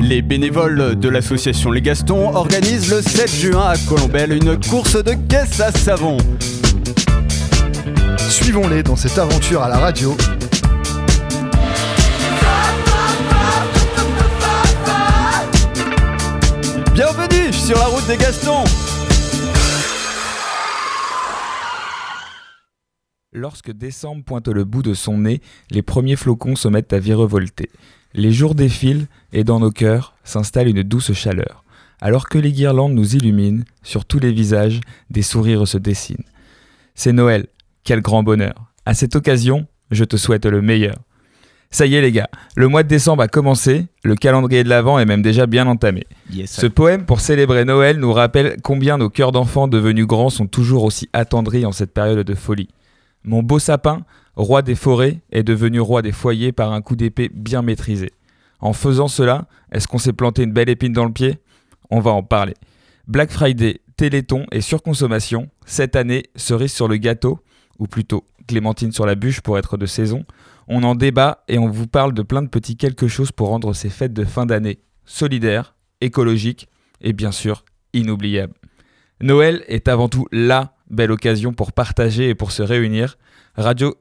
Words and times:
Les 0.00 0.22
bénévoles 0.22 0.96
de 0.98 1.08
l'association 1.08 1.70
Les 1.70 1.80
Gastons 1.80 2.34
organisent 2.34 2.90
le 2.90 3.02
7 3.02 3.30
juin 3.30 3.68
à 3.68 3.76
Colombelle 3.88 4.32
une 4.32 4.58
course 4.58 5.02
de 5.02 5.12
caisse 5.28 5.60
à 5.60 5.70
savon. 5.72 6.16
Suivons-les 8.18 8.82
dans 8.82 8.96
cette 8.96 9.18
aventure 9.18 9.62
à 9.62 9.68
la 9.68 9.78
radio. 9.78 10.16
Bienvenue 16.94 17.52
sur 17.52 17.78
la 17.78 17.84
route 17.84 18.06
des 18.06 18.16
Gastons 18.16 18.64
Lorsque 23.34 23.72
décembre 23.72 24.24
pointe 24.24 24.48
le 24.48 24.64
bout 24.64 24.82
de 24.82 24.92
son 24.92 25.18
nez, 25.18 25.40
les 25.70 25.80
premiers 25.80 26.16
flocons 26.16 26.54
se 26.54 26.68
mettent 26.68 26.92
à 26.92 26.98
virevolter. 26.98 27.70
Les 28.14 28.32
jours 28.32 28.54
défilent 28.54 29.06
et 29.32 29.44
dans 29.44 29.60
nos 29.60 29.70
cœurs 29.70 30.14
s'installe 30.24 30.68
une 30.68 30.82
douce 30.82 31.12
chaleur. 31.12 31.64
Alors 32.00 32.28
que 32.28 32.38
les 32.38 32.52
guirlandes 32.52 32.94
nous 32.94 33.16
illuminent, 33.16 33.64
sur 33.82 34.04
tous 34.04 34.18
les 34.18 34.32
visages, 34.32 34.80
des 35.10 35.22
sourires 35.22 35.66
se 35.66 35.78
dessinent. 35.78 36.24
C'est 36.94 37.12
Noël, 37.12 37.46
quel 37.84 38.00
grand 38.00 38.22
bonheur. 38.22 38.72
À 38.84 38.94
cette 38.94 39.16
occasion, 39.16 39.66
je 39.90 40.04
te 40.04 40.16
souhaite 40.16 40.46
le 40.46 40.60
meilleur. 40.60 40.96
Ça 41.70 41.86
y 41.86 41.94
est 41.94 42.02
les 42.02 42.12
gars, 42.12 42.28
le 42.54 42.68
mois 42.68 42.82
de 42.82 42.88
décembre 42.88 43.22
a 43.22 43.28
commencé, 43.28 43.86
le 44.04 44.14
calendrier 44.14 44.62
de 44.62 44.68
l'Avent 44.68 44.98
est 44.98 45.06
même 45.06 45.22
déjà 45.22 45.46
bien 45.46 45.66
entamé. 45.66 46.06
Ce 46.44 46.66
poème 46.66 47.06
pour 47.06 47.20
célébrer 47.20 47.64
Noël 47.64 47.98
nous 47.98 48.12
rappelle 48.12 48.58
combien 48.62 48.98
nos 48.98 49.08
cœurs 49.08 49.32
d'enfants 49.32 49.68
devenus 49.68 50.06
grands 50.06 50.28
sont 50.28 50.46
toujours 50.46 50.84
aussi 50.84 51.08
attendris 51.14 51.64
en 51.64 51.72
cette 51.72 51.94
période 51.94 52.26
de 52.26 52.34
folie. 52.34 52.68
Mon 53.24 53.42
beau 53.42 53.58
sapin, 53.58 54.02
roi 54.36 54.62
des 54.62 54.74
forêts, 54.74 55.20
est 55.30 55.42
devenu 55.42 55.80
roi 55.80 56.02
des 56.02 56.12
foyers 56.12 56.52
par 56.52 56.72
un 56.72 56.82
coup 56.82 56.96
d'épée 56.96 57.30
bien 57.32 57.62
maîtrisé. 57.62 58.10
En 58.60 58.72
faisant 58.72 59.08
cela, 59.08 59.46
est-ce 59.72 59.88
qu'on 59.88 59.98
s'est 59.98 60.12
planté 60.12 60.42
une 60.42 60.52
belle 60.52 60.68
épine 60.68 60.92
dans 60.92 61.04
le 61.04 61.12
pied? 61.12 61.38
On 61.90 62.00
va 62.00 62.12
en 62.12 62.22
parler. 62.22 62.54
Black 63.08 63.30
Friday, 63.30 63.80
Téléthon 63.96 64.46
et 64.52 64.60
surconsommation, 64.60 65.48
cette 65.66 65.96
année, 65.96 66.24
cerise 66.36 66.72
sur 66.72 66.88
le 66.88 66.96
gâteau, 66.96 67.40
ou 67.78 67.86
plutôt 67.86 68.24
clémentine 68.46 68.92
sur 68.92 69.06
la 69.06 69.14
bûche 69.14 69.40
pour 69.40 69.58
être 69.58 69.76
de 69.76 69.86
saison, 69.86 70.24
on 70.68 70.82
en 70.84 70.94
débat 70.94 71.42
et 71.48 71.58
on 71.58 71.68
vous 71.68 71.86
parle 71.86 72.14
de 72.14 72.22
plein 72.22 72.42
de 72.42 72.48
petits 72.48 72.76
quelque 72.76 73.08
chose 73.08 73.32
pour 73.32 73.48
rendre 73.48 73.72
ces 73.72 73.90
fêtes 73.90 74.12
de 74.12 74.24
fin 74.24 74.46
d'année 74.46 74.80
solidaires, 75.04 75.74
écologiques 76.00 76.68
et 77.00 77.12
bien 77.12 77.32
sûr 77.32 77.64
inoubliables. 77.92 78.54
Noël 79.20 79.64
est 79.68 79.88
avant 79.88 80.08
tout 80.08 80.26
LA 80.32 80.74
belle 80.90 81.10
occasion 81.10 81.52
pour 81.52 81.72
partager 81.72 82.28
et 82.28 82.34
pour 82.34 82.52
se 82.52 82.62
réunir. 82.62 83.16
Radio, 83.56 83.94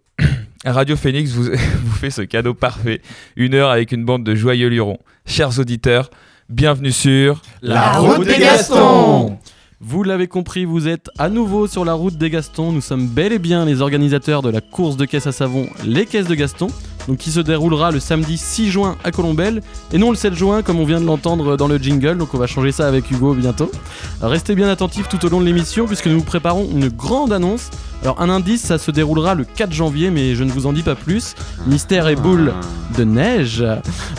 Radio 0.65 0.95
Phoenix 0.95 1.31
vous, 1.31 1.43
vous 1.83 1.95
fait 1.95 2.11
ce 2.11 2.21
cadeau 2.21 2.53
parfait. 2.53 3.01
Une 3.35 3.55
heure 3.55 3.69
avec 3.71 3.91
une 3.91 4.05
bande 4.05 4.23
de 4.23 4.35
joyeux 4.35 4.67
lurons. 4.67 4.99
Chers 5.25 5.59
auditeurs, 5.59 6.11
bienvenue 6.49 6.91
sur 6.91 7.41
La 7.63 7.93
route 7.93 8.27
des 8.27 8.37
Gastons 8.37 9.39
Vous 9.79 10.03
l'avez 10.03 10.27
compris, 10.27 10.65
vous 10.65 10.87
êtes 10.87 11.09
à 11.17 11.29
nouveau 11.29 11.65
sur 11.65 11.83
la 11.83 11.93
route 11.93 12.17
des 12.17 12.29
Gastons. 12.29 12.71
Nous 12.71 12.81
sommes 12.81 13.07
bel 13.07 13.33
et 13.33 13.39
bien 13.39 13.65
les 13.65 13.81
organisateurs 13.81 14.43
de 14.43 14.49
la 14.49 14.61
course 14.61 14.97
de 14.97 15.05
caisse 15.05 15.25
à 15.25 15.31
savon 15.31 15.67
Les 15.83 16.05
Caisses 16.05 16.27
de 16.27 16.35
Gaston, 16.35 16.67
donc 17.07 17.17
qui 17.17 17.31
se 17.31 17.39
déroulera 17.39 17.91
le 17.91 17.99
samedi 17.99 18.37
6 18.37 18.71
juin 18.71 18.97
à 19.03 19.11
Colombelle 19.11 19.61
et 19.91 19.97
non 19.97 20.11
le 20.11 20.15
7 20.15 20.33
juin 20.33 20.61
comme 20.61 20.79
on 20.79 20.85
vient 20.85 21.01
de 21.01 21.05
l'entendre 21.05 21.57
dans 21.57 21.67
le 21.67 21.77
jingle. 21.77 22.17
Donc 22.17 22.33
on 22.33 22.37
va 22.37 22.47
changer 22.47 22.71
ça 22.71 22.87
avec 22.87 23.09
Hugo 23.11 23.33
bientôt. 23.33 23.71
Alors, 24.19 24.31
restez 24.31 24.55
bien 24.55 24.69
attentifs 24.69 25.09
tout 25.09 25.23
au 25.25 25.29
long 25.29 25.39
de 25.39 25.45
l'émission 25.45 25.87
puisque 25.87 26.07
nous 26.07 26.19
vous 26.19 26.25
préparons 26.25 26.67
une 26.71 26.89
grande 26.89 27.33
annonce. 27.33 27.69
Alors 28.03 28.19
un 28.19 28.29
indice, 28.29 28.61
ça 28.61 28.77
se 28.77 28.89
déroulera 28.89 29.35
le 29.35 29.43
4 29.43 29.71
janvier, 29.71 30.09
mais 30.09 30.33
je 30.33 30.43
ne 30.43 30.51
vous 30.51 30.65
en 30.65 30.73
dis 30.73 30.81
pas 30.81 30.95
plus. 30.95 31.35
Mystère 31.67 32.07
et 32.07 32.15
boule 32.15 32.53
de 32.97 33.03
neige. 33.03 33.63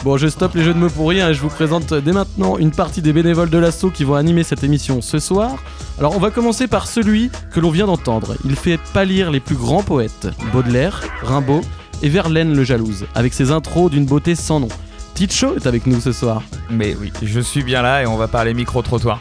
Bon, 0.04 0.16
je 0.16 0.28
stoppe 0.28 0.54
les 0.54 0.62
jeux 0.62 0.74
de 0.74 0.78
mots 0.78 0.88
pour 0.88 1.08
rien 1.08 1.30
et 1.30 1.34
je 1.34 1.40
vous 1.40 1.48
présente 1.48 1.92
dès 1.92 2.12
maintenant 2.12 2.58
une 2.58 2.70
partie 2.70 3.02
des 3.02 3.12
bénévoles 3.12 3.50
de 3.50 3.58
l'assaut 3.58 3.90
qui 3.90 4.04
vont 4.04 4.14
animer 4.14 4.44
cette 4.44 4.62
émission 4.62 5.00
ce 5.00 5.18
soir. 5.18 5.56
Alors 5.98 6.16
on 6.16 6.20
va 6.20 6.30
commencer 6.30 6.68
par 6.68 6.86
celui 6.86 7.30
que 7.52 7.60
l'on 7.60 7.70
vient 7.70 7.86
d'entendre. 7.86 8.34
Il 8.44 8.56
fait 8.56 8.78
pâlir 8.92 9.30
les 9.30 9.40
plus 9.40 9.56
grands 9.56 9.82
poètes, 9.82 10.28
Baudelaire, 10.52 11.02
Rimbaud 11.22 11.62
et 12.02 12.08
Verlaine 12.08 12.54
le 12.54 12.64
jalouse, 12.64 13.06
avec 13.14 13.32
ses 13.32 13.50
intros 13.50 13.90
d'une 13.90 14.04
beauté 14.04 14.34
sans 14.34 14.60
nom. 14.60 14.68
Ticho 15.14 15.56
est 15.56 15.66
avec 15.66 15.86
nous 15.86 16.00
ce 16.00 16.12
soir. 16.12 16.42
Mais 16.70 16.96
oui, 17.00 17.12
je 17.22 17.40
suis 17.40 17.62
bien 17.62 17.82
là 17.82 18.02
et 18.02 18.06
on 18.06 18.16
va 18.16 18.28
parler 18.28 18.54
micro-trottoir. 18.54 19.20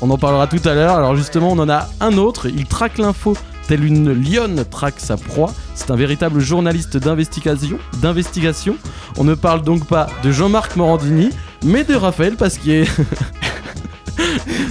On 0.00 0.10
en 0.10 0.18
parlera 0.18 0.46
tout 0.46 0.60
à 0.64 0.74
l'heure. 0.74 0.96
Alors 0.96 1.16
justement, 1.16 1.50
on 1.50 1.58
en 1.58 1.68
a 1.68 1.88
un 2.00 2.16
autre. 2.18 2.46
Il 2.46 2.66
traque 2.66 2.98
l'info 2.98 3.36
telle 3.68 3.84
une 3.84 4.12
lionne 4.12 4.64
traque 4.64 4.98
sa 4.98 5.18
proie. 5.18 5.52
C'est 5.74 5.90
un 5.90 5.96
véritable 5.96 6.40
journaliste 6.40 6.96
d'investigation. 6.96 7.78
D'investigation. 8.00 8.76
On 9.18 9.24
ne 9.24 9.34
parle 9.34 9.62
donc 9.62 9.86
pas 9.86 10.08
de 10.24 10.32
Jean-Marc 10.32 10.76
Morandini, 10.76 11.28
mais 11.62 11.84
de 11.84 11.94
Raphaël 11.94 12.34
Pasquier. 12.36 12.84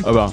Ah 0.06 0.12
bah, 0.12 0.28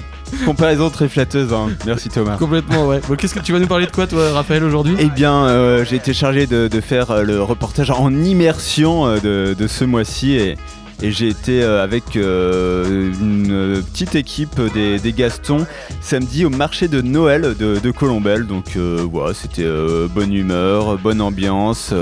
comparaison 0.45 0.89
très 0.89 1.07
flatteuse, 1.07 1.53
hein. 1.53 1.69
merci 1.85 2.09
Thomas. 2.09 2.37
Complètement, 2.37 2.87
ouais. 2.87 3.01
Bon, 3.07 3.15
Qu'est-ce 3.15 3.33
que 3.35 3.39
tu 3.39 3.51
vas 3.51 3.59
nous 3.59 3.67
parler 3.67 3.85
de 3.85 3.91
quoi, 3.91 4.07
toi, 4.07 4.31
Raphaël, 4.31 4.63
aujourd'hui? 4.63 4.95
Eh 4.99 5.05
bien, 5.09 5.45
euh, 5.45 5.85
j'ai 5.85 5.95
été 5.95 6.13
chargé 6.13 6.47
de, 6.47 6.67
de 6.67 6.81
faire 6.81 7.11
euh, 7.11 7.23
le 7.23 7.41
reportage 7.41 7.91
en 7.91 8.11
immersion 8.13 9.05
euh, 9.05 9.19
de, 9.19 9.53
de 9.53 9.67
ce 9.67 9.85
mois-ci 9.85 10.33
et, 10.33 10.57
et 11.01 11.11
j'ai 11.11 11.27
été 11.27 11.61
avec 11.63 12.15
euh, 12.15 13.11
une 13.19 13.83
petite 13.91 14.15
équipe 14.15 14.61
des, 14.73 14.97
des 14.97 15.11
Gastons 15.13 15.65
samedi 16.01 16.45
au 16.45 16.49
marché 16.49 16.87
de 16.87 17.01
Noël 17.01 17.55
de, 17.59 17.79
de 17.79 17.91
Colombelle. 17.91 18.45
Donc 18.45 18.77
euh, 18.77 19.05
voilà, 19.11 19.33
c'était 19.33 19.63
euh, 19.65 20.07
bonne 20.07 20.33
humeur, 20.33 20.97
bonne 20.97 21.21
ambiance 21.21 21.93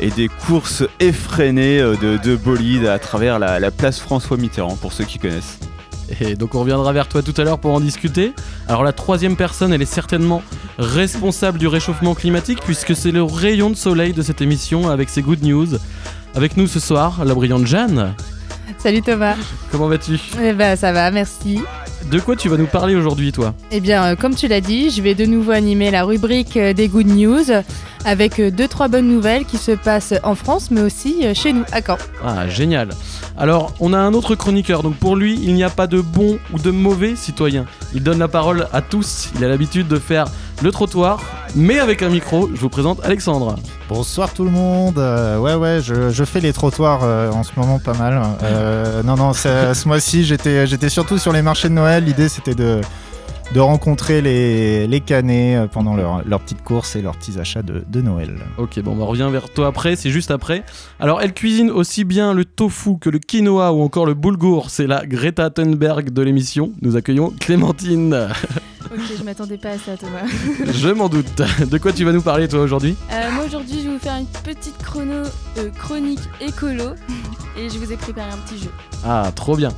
et 0.00 0.08
des 0.10 0.28
courses 0.28 0.84
effrénées 1.00 1.80
de, 1.80 2.16
de 2.16 2.34
bolides 2.36 2.86
à 2.86 2.98
travers 2.98 3.38
la, 3.38 3.60
la 3.60 3.70
place 3.70 4.00
François 4.00 4.38
Mitterrand 4.38 4.76
pour 4.76 4.94
ceux 4.94 5.04
qui 5.04 5.18
connaissent. 5.18 5.58
Et 6.20 6.34
donc 6.34 6.54
on 6.54 6.60
reviendra 6.60 6.92
vers 6.92 7.08
toi 7.08 7.22
tout 7.22 7.34
à 7.36 7.44
l'heure 7.44 7.58
pour 7.58 7.72
en 7.72 7.80
discuter. 7.80 8.32
Alors 8.68 8.84
la 8.84 8.92
troisième 8.92 9.36
personne, 9.36 9.72
elle 9.72 9.82
est 9.82 9.86
certainement 9.86 10.42
responsable 10.78 11.58
du 11.58 11.66
réchauffement 11.66 12.14
climatique 12.14 12.60
puisque 12.64 12.96
c'est 12.96 13.12
le 13.12 13.22
rayon 13.22 13.70
de 13.70 13.76
soleil 13.76 14.12
de 14.12 14.22
cette 14.22 14.40
émission 14.40 14.90
avec 14.90 15.08
ses 15.08 15.22
good 15.22 15.42
news. 15.42 15.68
Avec 16.34 16.56
nous 16.56 16.66
ce 16.66 16.80
soir, 16.80 17.24
la 17.24 17.34
brillante 17.34 17.66
Jeanne. 17.66 18.14
Salut 18.78 19.02
Thomas. 19.02 19.36
Comment 19.70 19.88
vas-tu? 19.88 20.18
Eh 20.42 20.52
ben 20.52 20.76
ça 20.76 20.92
va, 20.92 21.10
merci. 21.10 21.60
De 22.10 22.18
quoi 22.18 22.34
tu 22.34 22.48
vas 22.48 22.56
nous 22.56 22.66
parler 22.66 22.94
aujourd'hui 22.94 23.30
toi? 23.30 23.54
Eh 23.70 23.80
bien, 23.80 24.04
euh, 24.04 24.16
comme 24.16 24.34
tu 24.34 24.48
l'as 24.48 24.62
dit, 24.62 24.90
je 24.90 25.02
vais 25.02 25.14
de 25.14 25.26
nouveau 25.26 25.50
animer 25.50 25.90
la 25.90 26.04
rubrique 26.04 26.56
euh, 26.56 26.72
des 26.72 26.88
Good 26.88 27.08
News 27.08 27.44
avec 28.04 28.38
euh, 28.38 28.50
deux 28.50 28.68
trois 28.68 28.88
bonnes 28.88 29.08
nouvelles 29.08 29.44
qui 29.44 29.56
se 29.56 29.72
passent 29.72 30.14
en 30.22 30.34
France, 30.34 30.70
mais 30.70 30.80
aussi 30.80 31.26
euh, 31.26 31.34
chez 31.34 31.52
nous 31.52 31.64
à 31.72 31.80
Caen. 31.82 31.98
Ah 32.24 32.48
génial. 32.48 32.90
Alors 33.36 33.72
on 33.80 33.92
a 33.92 33.98
un 33.98 34.14
autre 34.14 34.34
chroniqueur, 34.34 34.82
donc 34.82 34.96
pour 34.96 35.16
lui 35.16 35.38
il 35.42 35.54
n'y 35.54 35.64
a 35.64 35.70
pas 35.70 35.86
de 35.86 36.00
bon 36.00 36.38
ou 36.52 36.58
de 36.58 36.70
mauvais 36.70 37.16
citoyen. 37.16 37.64
Il 37.94 38.02
donne 38.02 38.18
la 38.18 38.28
parole 38.28 38.68
à 38.72 38.82
tous, 38.82 39.30
il 39.36 39.44
a 39.44 39.48
l'habitude 39.48 39.88
de 39.88 39.98
faire 39.98 40.26
le 40.62 40.70
trottoir, 40.70 41.22
mais 41.56 41.78
avec 41.78 42.02
un 42.02 42.10
micro, 42.10 42.50
je 42.54 42.60
vous 42.60 42.68
présente 42.68 43.00
Alexandre. 43.02 43.56
Bonsoir 43.88 44.34
tout 44.34 44.44
le 44.44 44.50
monde. 44.50 44.98
Euh, 44.98 45.38
ouais, 45.38 45.54
ouais, 45.54 45.80
je, 45.82 46.10
je 46.10 46.24
fais 46.24 46.40
les 46.40 46.52
trottoirs 46.52 47.00
euh, 47.02 47.30
en 47.30 47.42
ce 47.42 47.52
moment 47.56 47.78
pas 47.78 47.94
mal. 47.94 48.20
Euh, 48.42 49.02
non, 49.02 49.16
non, 49.16 49.32
ce 49.32 49.72
ce 49.74 49.88
mois-ci, 49.88 50.24
j'étais, 50.24 50.66
j'étais 50.66 50.90
surtout 50.90 51.16
sur 51.16 51.32
les 51.32 51.40
marchés 51.40 51.68
de 51.68 51.74
Noël. 51.74 52.04
L'idée, 52.04 52.28
c'était 52.28 52.54
de, 52.54 52.82
de 53.52 53.60
rencontrer 53.60 54.22
les, 54.22 54.86
les 54.86 55.00
canets 55.00 55.56
euh, 55.56 55.66
pendant 55.66 55.96
leur, 55.96 56.26
leurs 56.26 56.40
petites 56.40 56.62
courses 56.62 56.94
et 56.96 57.02
leurs 57.02 57.16
petits 57.16 57.38
achats 57.38 57.62
de, 57.62 57.84
de 57.88 58.00
Noël. 58.00 58.36
Ok, 58.58 58.78
bon, 58.80 58.96
on 58.98 59.06
revient 59.06 59.28
vers 59.30 59.50
toi 59.50 59.66
après, 59.66 59.96
c'est 59.96 60.10
juste 60.10 60.30
après. 60.30 60.64
Alors, 61.00 61.20
elle 61.20 61.32
cuisine 61.32 61.70
aussi 61.70 62.04
bien 62.04 62.32
le 62.32 62.44
tofu 62.44 62.98
que 62.98 63.10
le 63.10 63.18
quinoa 63.18 63.72
ou 63.72 63.82
encore 63.82 64.06
le 64.06 64.14
boulgour. 64.14 64.70
C'est 64.70 64.86
la 64.86 65.04
Greta 65.04 65.50
Thunberg 65.50 66.10
de 66.10 66.22
l'émission. 66.22 66.72
Nous 66.80 66.96
accueillons 66.96 67.32
Clémentine. 67.40 68.28
Ok, 68.92 69.00
je 69.18 69.22
m'attendais 69.22 69.58
pas 69.58 69.70
à 69.70 69.78
ça 69.78 69.96
Thomas. 69.96 70.26
Je 70.72 70.88
m'en 70.88 71.08
doute. 71.08 71.42
De 71.70 71.78
quoi 71.78 71.92
tu 71.92 72.04
vas 72.04 72.12
nous 72.12 72.22
parler 72.22 72.48
toi 72.48 72.60
aujourd'hui? 72.60 72.96
Euh, 73.12 73.30
moi 73.32 73.44
aujourd'hui, 73.44 73.78
je 73.82 73.88
vais 73.88 73.94
vous 73.94 74.00
faire 74.00 74.16
une 74.16 74.26
petite 74.42 74.78
chrono, 74.78 75.22
euh, 75.58 75.70
chronique 75.78 76.20
écolo 76.40 76.94
et 77.56 77.68
je 77.68 77.78
vous 77.78 77.92
ai 77.92 77.96
préparé 77.96 78.30
un 78.30 78.38
petit 78.38 78.58
jeu. 78.58 78.70
Ah, 79.04 79.30
trop 79.34 79.56
bien. 79.56 79.70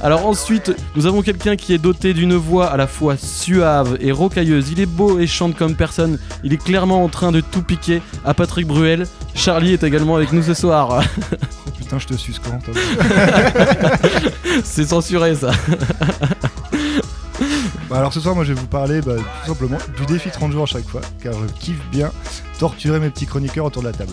Alors 0.00 0.26
ensuite, 0.26 0.72
nous 0.96 1.06
avons 1.06 1.22
quelqu'un 1.22 1.56
qui 1.56 1.74
est 1.74 1.78
doté 1.78 2.14
d'une 2.14 2.34
voix 2.34 2.66
à 2.68 2.76
la 2.76 2.86
fois 2.86 3.16
suave 3.16 3.96
et 4.00 4.12
rocailleuse. 4.12 4.70
Il 4.70 4.80
est 4.80 4.86
beau 4.86 5.18
et 5.18 5.26
chante 5.26 5.56
comme 5.56 5.74
personne. 5.74 6.18
Il 6.44 6.52
est 6.52 6.62
clairement 6.62 7.02
en 7.02 7.08
train 7.08 7.32
de 7.32 7.40
tout 7.40 7.62
piquer 7.62 8.00
à 8.24 8.32
Patrick 8.34 8.66
Bruel. 8.66 9.06
Charlie 9.34 9.72
est 9.72 9.82
également 9.82 10.16
avec 10.16 10.32
nous 10.32 10.42
ce 10.42 10.54
soir. 10.54 11.02
Oh, 11.02 11.70
putain, 11.78 11.98
je 11.98 12.06
te 12.06 12.14
suce 12.14 12.38
quand 12.38 12.58
toi 12.62 12.74
C'est 14.64 14.84
censuré 14.86 15.34
ça. 15.34 15.50
Bah, 17.88 17.96
Alors 17.98 18.12
ce 18.12 18.20
soir, 18.20 18.36
moi 18.36 18.44
je 18.44 18.52
vais 18.52 18.60
vous 18.60 18.66
parler 18.68 19.00
bah, 19.00 19.14
tout 19.16 19.48
simplement 19.48 19.78
du 19.96 20.06
défi 20.06 20.30
30 20.30 20.52
jours 20.52 20.62
à 20.62 20.66
chaque 20.66 20.86
fois, 20.88 21.00
car 21.20 21.32
je 21.32 21.52
kiffe 21.58 21.80
bien 21.90 22.12
torturer 22.58 23.00
mes 23.00 23.10
petits 23.10 23.26
chroniqueurs 23.26 23.64
autour 23.64 23.82
de 23.82 23.88
la 23.88 23.94
table. 23.94 24.12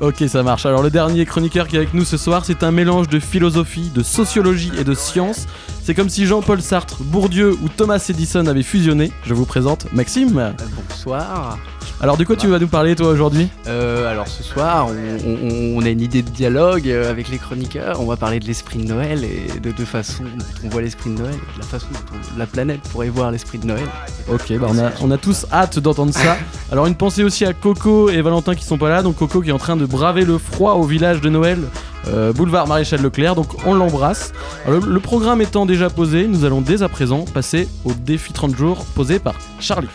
Ok, 0.00 0.24
ça 0.28 0.42
marche. 0.42 0.66
Alors 0.66 0.82
le 0.82 0.90
dernier 0.90 1.24
chroniqueur 1.24 1.68
qui 1.68 1.76
est 1.76 1.78
avec 1.78 1.94
nous 1.94 2.04
ce 2.04 2.16
soir, 2.16 2.44
c'est 2.44 2.62
un 2.62 2.70
mélange 2.70 3.08
de 3.08 3.18
philosophie, 3.18 3.90
de 3.94 4.02
sociologie 4.02 4.72
et 4.78 4.84
de 4.84 4.94
science. 4.94 5.46
C'est 5.82 5.94
comme 5.94 6.10
si 6.10 6.26
Jean-Paul 6.26 6.60
Sartre, 6.60 7.02
Bourdieu 7.02 7.56
ou 7.62 7.68
Thomas 7.68 8.04
Edison 8.08 8.46
avaient 8.46 8.62
fusionné. 8.62 9.10
Je 9.24 9.32
vous 9.32 9.46
présente 9.46 9.90
Maxime. 9.92 10.54
Bonsoir. 10.88 11.58
Alors, 11.98 12.18
de 12.18 12.24
quoi 12.24 12.36
tu 12.36 12.46
vas 12.46 12.58
nous 12.58 12.68
parler, 12.68 12.94
toi, 12.94 13.08
aujourd'hui 13.08 13.48
Euh, 13.66 14.10
alors 14.10 14.28
ce 14.28 14.42
soir, 14.42 14.86
on, 14.88 15.28
on- 15.28 15.78
on 15.78 15.82
a 15.82 15.88
une 15.88 16.02
idée 16.02 16.20
de 16.22 16.28
dialogue 16.28 16.88
euh, 16.90 17.10
avec 17.10 17.28
les 17.30 17.38
chroniqueurs. 17.38 18.00
On 18.02 18.06
va 18.06 18.16
parler 18.18 18.38
de 18.38 18.44
l'esprit 18.46 18.78
de 18.80 18.86
Noël 18.86 19.24
et 19.24 19.58
de 19.60 19.70
deux 19.70 19.86
façons 19.86 20.24
dont 20.24 20.44
on 20.64 20.68
voit 20.68 20.82
l'esprit 20.82 21.08
de 21.08 21.18
Noël, 21.18 21.32
et 21.34 21.56
de 21.56 21.60
la 21.60 21.66
façon 21.66 21.86
dont 21.92 21.98
on- 22.12 22.38
la 22.38 22.46
planète 22.46 22.80
pourrait 22.92 23.08
voir 23.08 23.30
l'esprit 23.30 23.56
de 23.58 23.66
Noël. 23.66 23.86
Ok, 24.30 24.52
bah 24.58 24.66
on 24.70 24.78
a, 24.78 24.90
on 25.00 25.10
a 25.10 25.16
tous 25.16 25.46
hâte 25.50 25.78
d'entendre 25.78 26.12
ça. 26.12 26.36
Alors 26.70 26.86
une 26.86 26.96
pensée 26.96 27.24
aussi 27.24 27.46
à 27.46 27.54
Coco 27.54 28.10
et 28.10 28.20
Valentin 28.20 28.54
qui 28.54 28.64
sont 28.64 28.76
pas 28.78 28.90
là. 28.90 29.02
Donc 29.02 29.16
Coco 29.16 29.40
qui 29.40 29.48
est 29.48 29.52
en 29.52 29.58
train 29.58 29.76
de 29.76 29.86
braver 29.86 30.26
le 30.26 30.36
froid 30.36 30.74
au 30.74 30.82
village 30.82 31.22
de 31.22 31.30
Noël, 31.30 31.60
euh, 32.08 32.30
boulevard 32.34 32.66
Maréchal 32.68 33.00
Leclerc. 33.00 33.34
Donc 33.36 33.48
on 33.66 33.72
l'embrasse. 33.72 34.32
Alors, 34.66 34.80
Le, 34.80 34.92
le 34.92 35.00
programme 35.00 35.40
étant 35.40 35.64
déjà 35.64 35.88
posé, 35.88 36.26
nous 36.28 36.44
allons 36.44 36.60
dès 36.60 36.82
à 36.82 36.90
présent 36.90 37.24
passer 37.24 37.68
au 37.86 37.92
défi 37.94 38.34
30 38.34 38.54
jours 38.54 38.84
posé 38.94 39.18
par 39.18 39.34
Charlie. 39.60 39.88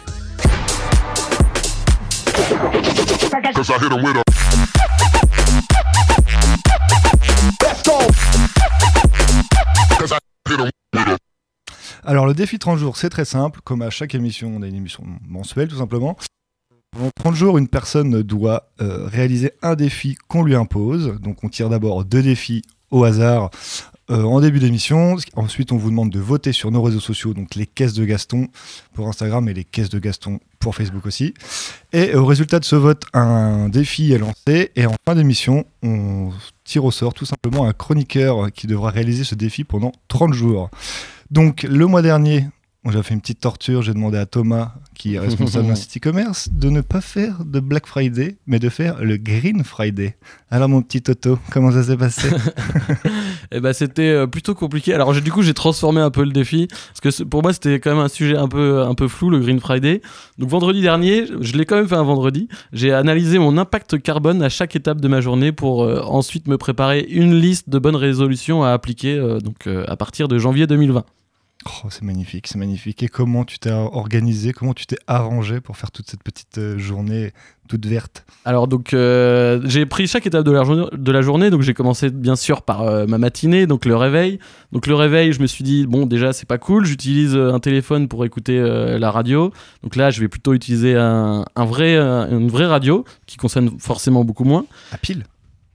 Alors 12.03 12.25
le 12.25 12.33
défi 12.33 12.59
30 12.59 12.80
jours, 12.80 12.98
c'est 12.98 13.09
très 13.09 13.25
simple. 13.25 13.59
Comme 13.63 13.81
à 13.81 13.89
chaque 13.89 14.15
émission, 14.15 14.53
on 14.56 14.62
a 14.62 14.68
une 14.68 14.75
émission 14.75 15.03
mensuelle 15.27 15.68
tout 15.68 15.77
simplement. 15.77 16.18
Pendant 16.92 17.12
30 17.15 17.36
jours, 17.36 17.57
une 17.57 17.68
personne 17.68 18.21
doit 18.21 18.71
euh, 18.81 19.06
réaliser 19.07 19.53
un 19.62 19.75
défi 19.75 20.15
qu'on 20.27 20.44
lui 20.44 20.56
impose. 20.56 21.19
Donc 21.19 21.44
on 21.44 21.50
tire 21.50 21.69
d'abord 21.69 22.06
deux 22.06 22.21
défis 22.21 22.63
au 22.89 23.03
hasard 23.03 23.50
euh, 24.12 24.24
en 24.24 24.42
début 24.42 24.60
d'émission. 24.60 25.16
Ensuite, 25.36 25.72
on 25.72 25.78
vous 25.78 25.90
demande 25.90 26.10
de 26.10 26.19
voter 26.19 26.52
sur 26.52 26.69
nos 26.69 26.81
réseaux 26.81 27.00
sociaux, 27.00 27.34
donc 27.34 27.56
les 27.56 27.66
caisses 27.66 27.94
de 27.94 28.04
Gaston 28.04 28.50
pour 28.94 29.08
Instagram 29.08 29.48
et 29.48 29.54
les 29.54 29.63
caisses 29.63 29.90
de 29.90 30.00
Gaston 30.00 30.40
pour 30.60 30.75
Facebook 30.75 31.06
aussi. 31.06 31.34
Et 31.94 32.13
au 32.13 32.25
résultat 32.25 32.60
de 32.60 32.66
ce 32.66 32.75
vote, 32.75 33.04
un 33.13 33.69
défi 33.69 34.12
est 34.12 34.18
lancé. 34.18 34.72
Et 34.75 34.86
en 34.86 34.96
fin 35.06 35.16
d'émission, 35.16 35.66
on 35.81 36.31
tire 36.66 36.84
au 36.84 36.92
sort 36.92 37.13
tout 37.13 37.25
simplement 37.25 37.66
un 37.66 37.74
chroniqueur 37.74 38.52
qui 38.52 38.68
devra 38.68 38.92
réaliser 38.92 39.24
ce 39.24 39.36
défi 39.36 39.63
pendant 39.63 39.94
30 40.10 40.34
jours. 40.34 40.69
Donc 41.30 41.63
le 41.63 41.86
mois 41.86 42.02
dernier, 42.02 42.46
j'ai 42.89 43.04
fait 43.04 43.13
une 43.13 43.22
petite 43.22 43.39
torture, 43.39 43.83
j'ai 43.83 43.94
demandé 43.94 44.18
à 44.18 44.25
Thomas, 44.25 44.74
qui 44.95 45.16
est 45.16 45.19
responsable 45.19 45.68
d'un 45.68 45.75
site 45.75 45.98
e-commerce, 45.98 46.50
de 46.51 46.69
ne 46.69 46.81
pas 46.81 47.01
faire 47.01 47.45
de 47.45 47.60
Black 47.60 47.86
Friday, 47.86 48.38
mais 48.48 48.57
de 48.57 48.69
faire 48.69 49.04
le 49.04 49.18
Green 49.18 49.63
Friday. 49.63 50.18
Alors 50.50 50.68
mon 50.68 50.81
petit 50.81 51.01
Toto, 51.01 51.38
comment 51.51 51.72
ça 51.72 51.83
s'est 51.83 51.98
passé? 51.98 52.30
Et 53.51 53.60
bah 53.60 53.74
c'était 53.74 54.10
euh, 54.10 54.28
plutôt 54.28 54.56
compliqué. 54.56 54.94
Alors 54.94 55.13
du 55.13 55.31
coup 55.31 55.44
j'ai 55.44 55.54
transformé 55.54 56.01
un 56.01 56.10
peu 56.10 56.24
le 56.24 56.31
défi 56.31 56.68
parce 56.68 57.18
que 57.18 57.24
pour 57.24 57.44
moi 57.44 57.54
c'était 57.54 57.80
quand 57.80 57.92
même 57.92 58.04
un 58.04 58.10
sujet 58.10 58.38
un 58.38 58.48
peu 58.48 58.81
un 58.81 58.95
peu 58.95 59.07
flou 59.07 59.30
le 59.30 59.39
Green 59.39 59.60
Friday. 59.60 60.01
Donc 60.38 60.50
vendredi 60.50 60.81
dernier, 60.81 61.25
je 61.39 61.54
l'ai 61.54 61.66
quand 61.66 61.75
même 61.75 61.88
fait 61.88 61.95
un 61.95 62.04
vendredi. 62.04 62.48
J'ai 62.74 62.94
analysé 62.94 63.38
mon 63.38 63.57
impact 63.57 64.01
carbone 64.01 64.42
à 64.42 64.50
chaque 64.50 64.75
étape 64.75 65.01
de 65.01 65.07
ma 65.07 65.22
journée 65.22 65.51
pour 65.51 65.84
euh, 65.84 66.01
ensuite 66.01 66.48
me 66.48 66.57
préparer 66.57 67.01
une 67.10 67.36
liste 67.36 67.69
de 67.69 67.80
bonnes 67.80 67.95
résolutions 67.95 68.63
à 68.63 68.72
appliquer 68.72 69.16
euh, 69.18 69.39
donc 69.39 69.68
euh, 69.68 69.86
à 69.88 69.95
partir 69.95 70.27
de 70.27 70.38
janvier 70.38 70.68
2020. 70.68 71.06
Oh, 71.66 71.88
c'est 71.90 72.02
magnifique, 72.02 72.48
c'est 72.48 72.58
magnifique. 72.58 73.04
Et 73.04 73.08
comment 73.08 73.46
tu 73.46 73.60
t'es 73.60 73.72
organisé, 73.72 74.52
comment 74.52 74.74
tu 74.74 74.88
t'es 74.88 74.98
arrangé 75.08 75.62
pour 75.62 75.78
faire 75.78 75.92
toute 75.92 76.10
cette 76.10 76.24
petite 76.24 76.58
euh, 76.58 76.80
journée 76.80 77.34
toute 77.68 77.86
verte? 77.86 78.25
Alors 78.44 78.68
donc 78.68 78.94
euh, 78.94 79.62
j'ai 79.66 79.86
pris 79.86 80.08
chaque 80.08 80.25
étape 80.28 80.44
de 80.44 80.52
la, 80.52 80.63
journée, 80.63 80.88
de 80.92 81.12
la 81.12 81.22
journée, 81.22 81.50
donc 81.50 81.62
j'ai 81.62 81.74
commencé 81.74 82.10
bien 82.10 82.36
sûr 82.36 82.63
par 82.63 82.81
euh, 82.81 83.06
ma 83.06 83.18
matinée, 83.18 83.68
donc 83.68 83.86
le 83.86 83.96
réveil. 83.96 84.40
Donc 84.72 84.88
le 84.88 84.96
réveil, 84.96 85.34
je 85.34 85.42
me 85.42 85.48
suis 85.48 85.63
dit 85.63 85.86
bon 85.88 86.06
déjà 86.06 86.34
c'est 86.34 86.48
pas 86.48 86.58
cool, 86.58 86.86
j'utilise 86.86 87.36
un 87.36 87.60
téléphone 87.60 88.08
pour 88.08 88.25
écouter 88.25 88.58
euh, 88.60 89.00
la 89.00 89.12
radio. 89.12 89.52
Donc 89.84 89.96
là 89.96 90.10
je 90.10 90.19
vais 90.19 90.28
plutôt 90.28 90.54
utiliser 90.54 90.96
un, 90.96 91.46
un 91.56 91.66
vrai, 91.66 91.98
une 91.98 92.50
vraie 92.50 92.66
radio 92.66 93.06
qui 93.25 93.38
consomme 93.38 93.80
forcément 93.80 94.24
beaucoup 94.25 94.44
moins. 94.44 94.66
À 94.92 94.98
pile 94.98 95.24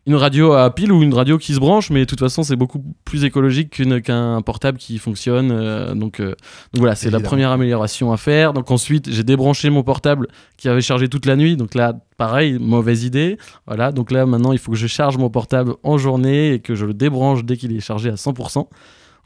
Une 0.07 0.15
radio 0.15 0.53
à 0.53 0.73
pile 0.73 0.93
ou 0.93 1.03
une 1.03 1.13
radio 1.13 1.37
qui 1.37 1.53
se 1.53 1.59
branche, 1.59 1.91
mais 1.91 2.01
de 2.01 2.05
toute 2.05 2.21
façon 2.21 2.45
c'est 2.45 2.55
beaucoup 2.55 2.81
plus 3.05 3.25
écologique 3.25 3.83
qu'un 4.05 4.41
portable 4.41 4.79
qui 4.79 4.99
fonctionne. 4.99 5.51
euh, 5.51 5.95
donc, 5.97 6.21
euh, 6.21 6.29
donc 6.73 6.79
voilà, 6.79 6.95
c'est 6.95 7.11
la 7.11 7.19
première 7.19 7.51
amélioration 7.51 8.13
à 8.13 8.17
faire. 8.17 8.53
Donc 8.53 8.71
ensuite 8.71 9.11
j'ai 9.11 9.25
débranché 9.25 9.69
mon 9.69 9.83
portable 9.83 10.29
qui 10.57 10.69
avait 10.69 10.81
chargé 10.81 11.09
toute 11.09 11.27
la 11.27 11.35
nuit. 11.35 11.57
Donc 11.57 11.75
là 11.75 11.95
pareil, 12.17 12.59
mauvaise 12.61 13.03
idée. 13.03 13.37
Voilà, 13.67 13.91
donc 13.91 14.13
là 14.13 14.27
maintenant 14.27 14.53
il 14.53 14.59
faut 14.59 14.71
que 14.71 14.79
je 14.79 14.87
charge 14.87 15.17
mon 15.17 15.29
portable 15.29 15.75
en 15.83 15.99
journée 15.99 16.53
et 16.53 16.61
que 16.61 16.77
je 16.77 16.87
le 16.87 16.95
débranche 16.95 17.45
dès 17.45 17.57
qu'il 17.57 17.77
est 17.77 17.81
chargé 17.81 18.09
à 18.09 18.15
100%. 18.15 18.69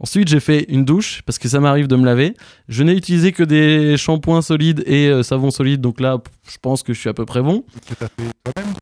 Ensuite, 0.02 0.28
j'ai 0.28 0.40
fait 0.40 0.64
une 0.70 0.86
douche 0.86 1.20
parce 1.26 1.38
que 1.38 1.46
ça 1.46 1.60
m'arrive 1.60 1.86
de 1.86 1.94
me 1.94 2.06
laver. 2.06 2.34
Je 2.70 2.82
n'ai 2.82 2.94
utilisé 2.94 3.32
que 3.32 3.42
des 3.42 3.98
shampoings 3.98 4.40
solides 4.40 4.82
et 4.86 5.08
euh, 5.08 5.22
savons 5.22 5.50
solides, 5.50 5.82
donc 5.82 6.00
là, 6.00 6.16
je 6.50 6.56
pense 6.62 6.82
que 6.82 6.94
je 6.94 7.00
suis 7.00 7.10
à 7.10 7.12
peu 7.12 7.26
près 7.26 7.42
bon. 7.42 7.64
Que 7.86 7.94
t'as 7.94 8.06
fait 8.06 8.30
toi-même 8.44 8.72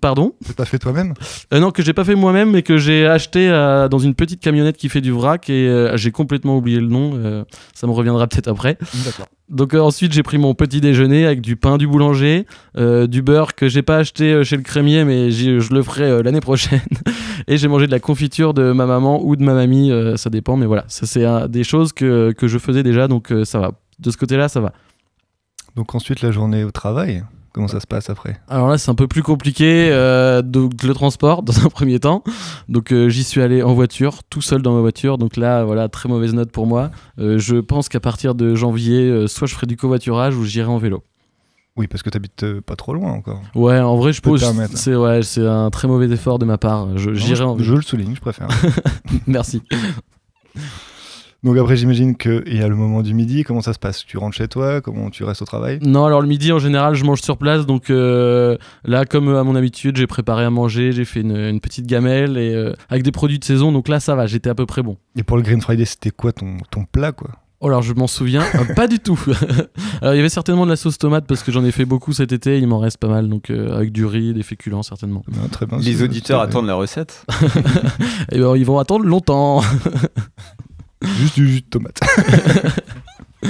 Pardon 0.00 0.34
Que 0.46 0.52
t'as 0.52 0.64
fait 0.64 0.78
toi-même 0.78 1.14
Euh, 1.52 1.60
non, 1.60 1.70
que 1.70 1.82
j'ai 1.82 1.92
pas 1.92 2.04
fait 2.04 2.14
moi-même, 2.14 2.50
mais 2.50 2.62
que 2.62 2.78
j'ai 2.78 3.06
acheté 3.06 3.48
euh, 3.48 3.88
dans 3.88 3.98
une 3.98 4.14
petite 4.14 4.40
camionnette 4.40 4.76
qui 4.76 4.88
fait 4.88 5.00
du 5.00 5.10
vrac 5.10 5.48
et 5.48 5.68
euh, 5.68 5.96
j'ai 5.96 6.10
complètement 6.10 6.56
oublié 6.56 6.80
le 6.80 6.86
nom. 6.86 7.44
ça 7.74 7.86
me 7.86 7.92
reviendra 7.92 8.26
peut-être 8.26 8.48
après. 8.48 8.78
D'accord. 9.04 9.26
Donc 9.48 9.74
ensuite, 9.74 10.12
j'ai 10.12 10.22
pris 10.24 10.38
mon 10.38 10.54
petit 10.54 10.80
déjeuner 10.80 11.24
avec 11.24 11.40
du 11.40 11.56
pain 11.56 11.78
du 11.78 11.86
boulanger, 11.86 12.46
du 12.76 13.22
beurre 13.22 13.54
que 13.54 13.68
j'ai 13.68 13.82
pas 13.82 13.98
acheté 13.98 14.42
chez 14.44 14.56
le 14.56 14.62
crémier, 14.62 15.04
mais 15.04 15.30
je 15.30 15.72
le 15.72 15.82
ferai 15.82 16.22
l'année 16.22 16.40
prochaine. 16.40 16.80
et 17.46 17.56
j'ai 17.56 17.68
mangé 17.68 17.86
de 17.86 17.92
la 17.92 18.00
confiture 18.00 18.54
de 18.54 18.72
ma 18.72 18.86
maman 18.86 19.24
ou 19.24 19.36
de 19.36 19.44
ma 19.44 19.54
mamie, 19.54 19.92
ça 20.16 20.30
dépend. 20.30 20.56
Mais 20.56 20.66
voilà, 20.66 20.84
ça 20.88 21.06
c'est 21.06 21.24
des 21.48 21.62
choses 21.64 21.92
que, 21.92 22.32
que 22.32 22.48
je 22.48 22.58
faisais 22.58 22.82
déjà, 22.82 23.06
donc 23.06 23.32
ça 23.44 23.60
va. 23.60 23.72
De 23.98 24.10
ce 24.10 24.16
côté-là, 24.16 24.48
ça 24.48 24.60
va. 24.60 24.72
Donc 25.76 25.94
ensuite 25.94 26.22
la 26.22 26.30
journée 26.30 26.64
au 26.64 26.70
travail, 26.70 27.22
comment 27.56 27.66
ça 27.68 27.80
se 27.80 27.86
passe 27.88 28.08
après 28.10 28.38
Alors 28.48 28.68
là, 28.68 28.78
c'est 28.78 28.90
un 28.90 28.94
peu 28.94 29.08
plus 29.08 29.22
compliqué. 29.24 29.88
euh, 29.90 30.42
donc 30.42 30.82
le 30.84 30.94
transport, 30.94 31.42
dans 31.42 31.58
un 31.64 31.68
premier 31.68 31.98
temps. 31.98 32.22
Donc 32.68 32.92
euh, 32.92 33.08
j'y 33.08 33.24
suis 33.24 33.40
allé 33.42 33.62
en 33.64 33.74
voiture, 33.74 34.22
tout 34.30 34.42
seul 34.42 34.62
dans 34.62 34.74
ma 34.74 34.80
voiture. 34.80 35.18
Donc 35.18 35.36
là, 35.36 35.64
voilà, 35.64 35.88
très 35.88 36.08
mauvaise 36.08 36.34
note 36.34 36.52
pour 36.52 36.66
moi. 36.66 36.90
Euh, 37.18 37.38
je 37.38 37.56
pense 37.56 37.88
qu'à 37.88 37.98
partir 37.98 38.34
de 38.36 38.54
janvier, 38.54 39.00
euh, 39.08 39.26
soit 39.26 39.48
je 39.48 39.54
ferai 39.54 39.66
du 39.66 39.76
covoiturage 39.76 40.36
ou 40.36 40.44
j'irai 40.44 40.68
en 40.68 40.78
vélo. 40.78 41.02
Oui, 41.78 41.86
parce 41.88 42.02
que 42.02 42.08
t'habites 42.10 42.60
pas 42.60 42.76
trop 42.76 42.94
loin 42.94 43.12
encore. 43.12 43.42
Ouais, 43.54 43.78
en 43.80 43.96
vrai, 43.96 44.12
je 44.12 44.20
permettre. 44.22 44.76
C'est 44.78 44.94
ouais, 44.94 45.22
c'est 45.22 45.46
un 45.46 45.68
très 45.70 45.88
mauvais 45.88 46.08
effort 46.10 46.38
de 46.38 46.44
ma 46.46 46.56
part. 46.58 46.96
Je- 46.96 47.12
J'irai 47.14 47.40
Non, 47.44 47.50
en 47.50 47.58
je, 47.58 47.62
vélo. 47.64 47.70
je 47.72 47.76
le 47.76 47.82
souligne, 47.82 48.14
je 48.14 48.20
préfère. 48.20 48.48
Merci. 49.26 49.60
Donc 51.42 51.56
après, 51.58 51.76
j'imagine 51.76 52.16
qu'il 52.16 52.56
y 52.56 52.62
a 52.62 52.68
le 52.68 52.74
moment 52.74 53.02
du 53.02 53.14
midi. 53.14 53.44
Comment 53.44 53.60
ça 53.60 53.72
se 53.72 53.78
passe? 53.78 54.04
Tu 54.04 54.18
rentres 54.18 54.36
chez 54.36 54.48
toi? 54.48 54.80
Comment 54.80 55.10
tu 55.10 55.24
restes 55.24 55.42
au 55.42 55.44
travail? 55.44 55.78
Non, 55.82 56.04
alors 56.04 56.20
le 56.20 56.28
midi 56.28 56.52
en 56.52 56.58
général, 56.58 56.94
je 56.94 57.04
mange 57.04 57.20
sur 57.20 57.38
place. 57.38 57.66
Donc 57.66 57.90
euh, 57.90 58.56
là, 58.84 59.04
comme 59.04 59.28
euh, 59.28 59.40
à 59.40 59.44
mon 59.44 59.54
habitude, 59.54 59.96
j'ai 59.96 60.06
préparé 60.06 60.44
à 60.44 60.50
manger, 60.50 60.92
j'ai 60.92 61.04
fait 61.04 61.20
une, 61.20 61.36
une 61.36 61.60
petite 61.60 61.86
gamelle 61.86 62.36
et 62.36 62.54
euh, 62.54 62.72
avec 62.88 63.02
des 63.02 63.12
produits 63.12 63.38
de 63.38 63.44
saison. 63.44 63.72
Donc 63.72 63.88
là, 63.88 64.00
ça 64.00 64.14
va, 64.14 64.26
j'étais 64.26 64.50
à 64.50 64.54
peu 64.54 64.66
près 64.66 64.82
bon. 64.82 64.96
Et 65.16 65.22
pour 65.22 65.36
le 65.36 65.42
Green 65.42 65.60
Friday, 65.60 65.84
c'était 65.84 66.10
quoi 66.10 66.32
ton, 66.32 66.56
ton 66.70 66.84
plat 66.84 67.12
quoi? 67.12 67.30
Oh 67.60 67.68
alors 67.68 67.80
je 67.80 67.94
m'en 67.94 68.06
souviens 68.06 68.42
euh, 68.54 68.64
pas 68.76 68.86
du 68.86 68.98
tout. 68.98 69.18
alors 70.02 70.14
il 70.14 70.16
y 70.18 70.20
avait 70.20 70.28
certainement 70.28 70.66
de 70.66 70.70
la 70.70 70.76
sauce 70.76 70.98
tomate 70.98 71.26
parce 71.26 71.42
que 71.42 71.50
j'en 71.52 71.64
ai 71.64 71.72
fait 71.72 71.86
beaucoup 71.86 72.12
cet 72.12 72.32
été, 72.32 72.58
il 72.58 72.66
m'en 72.66 72.78
reste 72.78 72.98
pas 72.98 73.08
mal 73.08 73.30
donc 73.30 73.48
euh, 73.48 73.74
avec 73.74 73.92
du 73.92 74.04
riz, 74.04 74.34
des 74.34 74.42
féculents 74.42 74.82
certainement. 74.82 75.24
Non, 75.32 75.48
Très 75.48 75.64
bien. 75.64 75.78
Les 75.78 76.02
auditeurs 76.02 76.40
attendent 76.40 76.66
la 76.66 76.74
recette. 76.74 77.24
Et 78.32 78.38
ben 78.38 78.56
ils 78.56 78.66
vont 78.66 78.78
attendre 78.78 79.06
longtemps. 79.06 79.62
Juste 81.02 81.34
du 81.36 81.48
jus 81.48 81.60
de 81.60 81.66
tomate. 81.66 82.00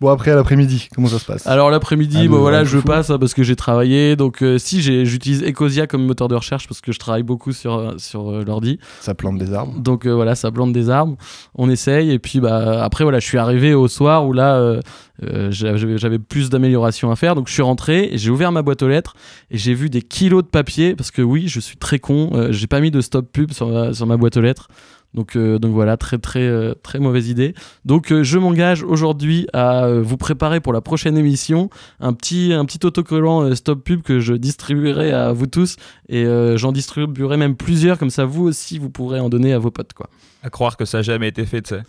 bon, 0.00 0.08
après, 0.10 0.32
à 0.32 0.34
l'après-midi, 0.34 0.88
comment 0.94 1.06
ça 1.08 1.18
se 1.18 1.24
passe? 1.24 1.46
Alors 1.46 1.70
l'après-midi, 1.70 2.18
Ah, 2.24 2.28
bah 2.28 2.36
voilà, 2.38 2.64
je 2.64 2.78
fou. 2.78 2.84
passe 2.84 3.10
hein, 3.10 3.18
parce 3.18 3.32
que 3.32 3.42
j'ai 3.42 3.56
travaillé 3.56 4.16
donc 4.16 4.42
euh, 4.42 4.58
si 4.58 4.82
j'utilise 4.82 5.42
Ecosia 5.42 5.86
comme 5.86 6.04
moteur 6.04 6.28
de 6.28 6.34
recherche 6.34 6.66
parce 6.68 6.80
que 6.80 6.92
je 6.92 6.98
travaille 6.98 7.22
beaucoup 7.22 7.52
sur 7.52 7.74
euh, 7.74 7.94
sur 7.98 8.30
euh, 8.30 8.44
l'ordi. 8.44 8.78
Ça 9.00 9.14
plante 9.14 9.38
des 9.38 9.52
arbres. 9.54 9.78
Donc 9.80 10.04
euh, 10.06 10.10
voilà, 10.14 10.34
ça 10.34 10.50
plante 10.50 10.72
des 10.72 10.90
arbres, 10.90 11.16
on 11.54 11.70
essaye 11.70 12.10
et 12.10 12.18
puis 12.18 12.40
bah 12.40 12.82
après 12.84 13.04
voilà, 13.04 13.18
je 13.20 13.26
suis 13.26 13.38
arrivé 13.38 13.72
au 13.72 13.88
soir 13.88 14.26
où 14.26 14.32
là 14.32 14.56
euh, 14.56 14.80
euh, 15.22 15.48
j'avais 15.50 15.96
j'avais 15.96 16.18
plus 16.18 16.50
d'améliorations 16.50 17.10
à 17.10 17.16
faire 17.16 17.34
donc 17.36 17.46
je 17.48 17.52
suis 17.52 17.62
rentré 17.62 18.08
et 18.12 18.18
j'ai 18.18 18.30
ouvert 18.30 18.50
ma 18.52 18.62
boîte 18.62 18.82
aux 18.82 18.88
lettres 18.88 19.14
et 19.50 19.56
j'ai 19.58 19.72
vu 19.74 19.88
des 19.88 20.02
kilos 20.02 20.42
de 20.42 20.48
papier 20.48 20.96
parce 20.96 21.10
que 21.12 21.22
oui, 21.22 21.46
je 21.48 21.60
suis 21.60 21.76
très 21.76 21.98
con, 22.00 22.30
euh, 22.34 22.48
j'ai 22.52 22.66
pas 22.66 22.80
mis 22.80 22.90
de 22.90 23.00
stop 23.00 23.30
pub 23.32 23.52
sur 23.52 23.68
ma, 23.68 23.94
sur 23.94 24.06
ma 24.06 24.16
boîte 24.16 24.36
aux 24.36 24.40
lettres. 24.42 24.68
Donc, 25.14 25.36
euh, 25.36 25.58
donc 25.60 25.72
voilà, 25.72 25.96
très 25.96 26.18
très 26.18 26.40
euh, 26.42 26.74
très 26.82 26.98
mauvaise 26.98 27.28
idée. 27.28 27.54
Donc 27.84 28.10
euh, 28.12 28.24
je 28.24 28.36
m'engage 28.38 28.82
aujourd'hui 28.82 29.46
à 29.52 29.84
euh, 29.84 30.02
vous 30.02 30.16
préparer 30.16 30.58
pour 30.60 30.72
la 30.72 30.80
prochaine 30.80 31.16
émission 31.16 31.70
un 32.00 32.12
petit 32.12 32.52
un 32.52 32.64
petit 32.64 32.84
autocollant 32.84 33.42
euh, 33.42 33.54
stop 33.54 33.84
pub 33.84 34.02
que 34.02 34.18
je 34.18 34.34
distribuerai 34.34 35.12
à 35.12 35.32
vous 35.32 35.46
tous 35.46 35.76
et 36.08 36.24
euh, 36.24 36.56
j'en 36.56 36.72
distribuerai 36.72 37.36
même 37.36 37.54
plusieurs 37.54 37.96
comme 37.98 38.10
ça 38.10 38.24
vous 38.24 38.42
aussi 38.44 38.78
vous 38.80 38.90
pourrez 38.90 39.20
en 39.20 39.28
donner 39.28 39.52
à 39.52 39.58
vos 39.60 39.70
potes 39.70 39.92
quoi. 39.92 40.08
À 40.42 40.50
croire 40.50 40.76
que 40.76 40.84
ça 40.84 40.98
a 40.98 41.02
jamais 41.02 41.28
été 41.28 41.46
fait, 41.46 41.62
tu 41.62 41.74
sais. 41.76 41.82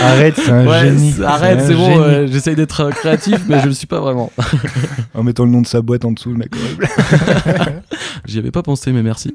Arrête, 0.00 0.36
c'est 0.36 0.50
un 0.50 0.66
Ouais, 0.66 0.88
génie. 0.88 1.14
arrête, 1.22 1.60
c'est 1.60 1.74
bon, 1.74 2.00
euh, 2.00 2.26
j'essaye 2.26 2.56
d'être 2.56 2.80
euh, 2.80 2.90
créatif 2.90 3.40
mais 3.48 3.60
je 3.60 3.66
le 3.66 3.74
suis 3.74 3.86
pas 3.86 4.00
vraiment. 4.00 4.32
En 5.14 5.22
mettant 5.22 5.44
le 5.44 5.50
nom 5.50 5.60
de 5.60 5.66
sa 5.66 5.82
boîte 5.82 6.06
en 6.06 6.12
dessous, 6.12 6.30
le 6.30 6.36
mec 6.38 6.50
horrible. 6.56 6.88
J'y 8.26 8.38
avais 8.38 8.50
pas 8.50 8.62
pensé 8.62 8.90
mais 8.92 9.02
merci. 9.02 9.34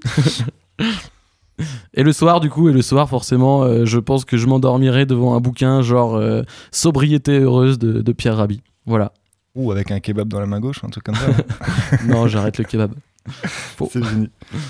Et 1.94 2.04
le 2.04 2.14
soir, 2.14 2.40
du 2.40 2.50
coup, 2.50 2.70
et 2.70 2.74
le 2.74 2.82
soir, 2.82 3.10
forcément, 3.10 3.64
euh, 3.64 3.86
je 3.86 4.00
pense 4.00 4.26
que 4.26 4.38
je 4.38 4.46
m'endormirai 4.48 5.06
devant 5.06 5.36
un 5.36 5.40
bouquin 5.40 5.82
genre 5.82 6.16
euh, 6.16 6.44
Sobriété 6.72 7.40
heureuse 7.40 7.80
de, 7.80 8.02
de 8.02 8.12
Pierre 8.12 8.38
Rabhi. 8.38 8.62
Voilà. 8.86 9.12
Ou 9.56 9.72
avec 9.72 9.92
un 9.92 10.00
kebab 10.00 10.28
dans 10.28 10.40
la 10.40 10.46
main 10.46 10.60
gauche, 10.60 10.84
un 10.84 10.90
truc 10.90 11.04
comme 11.04 11.16
ça. 11.16 11.28
non, 12.08 12.28
j'arrête 12.28 12.58
le 12.58 12.64
kebab. 12.64 12.94
C'est 13.90 14.04
fini. 14.04 14.30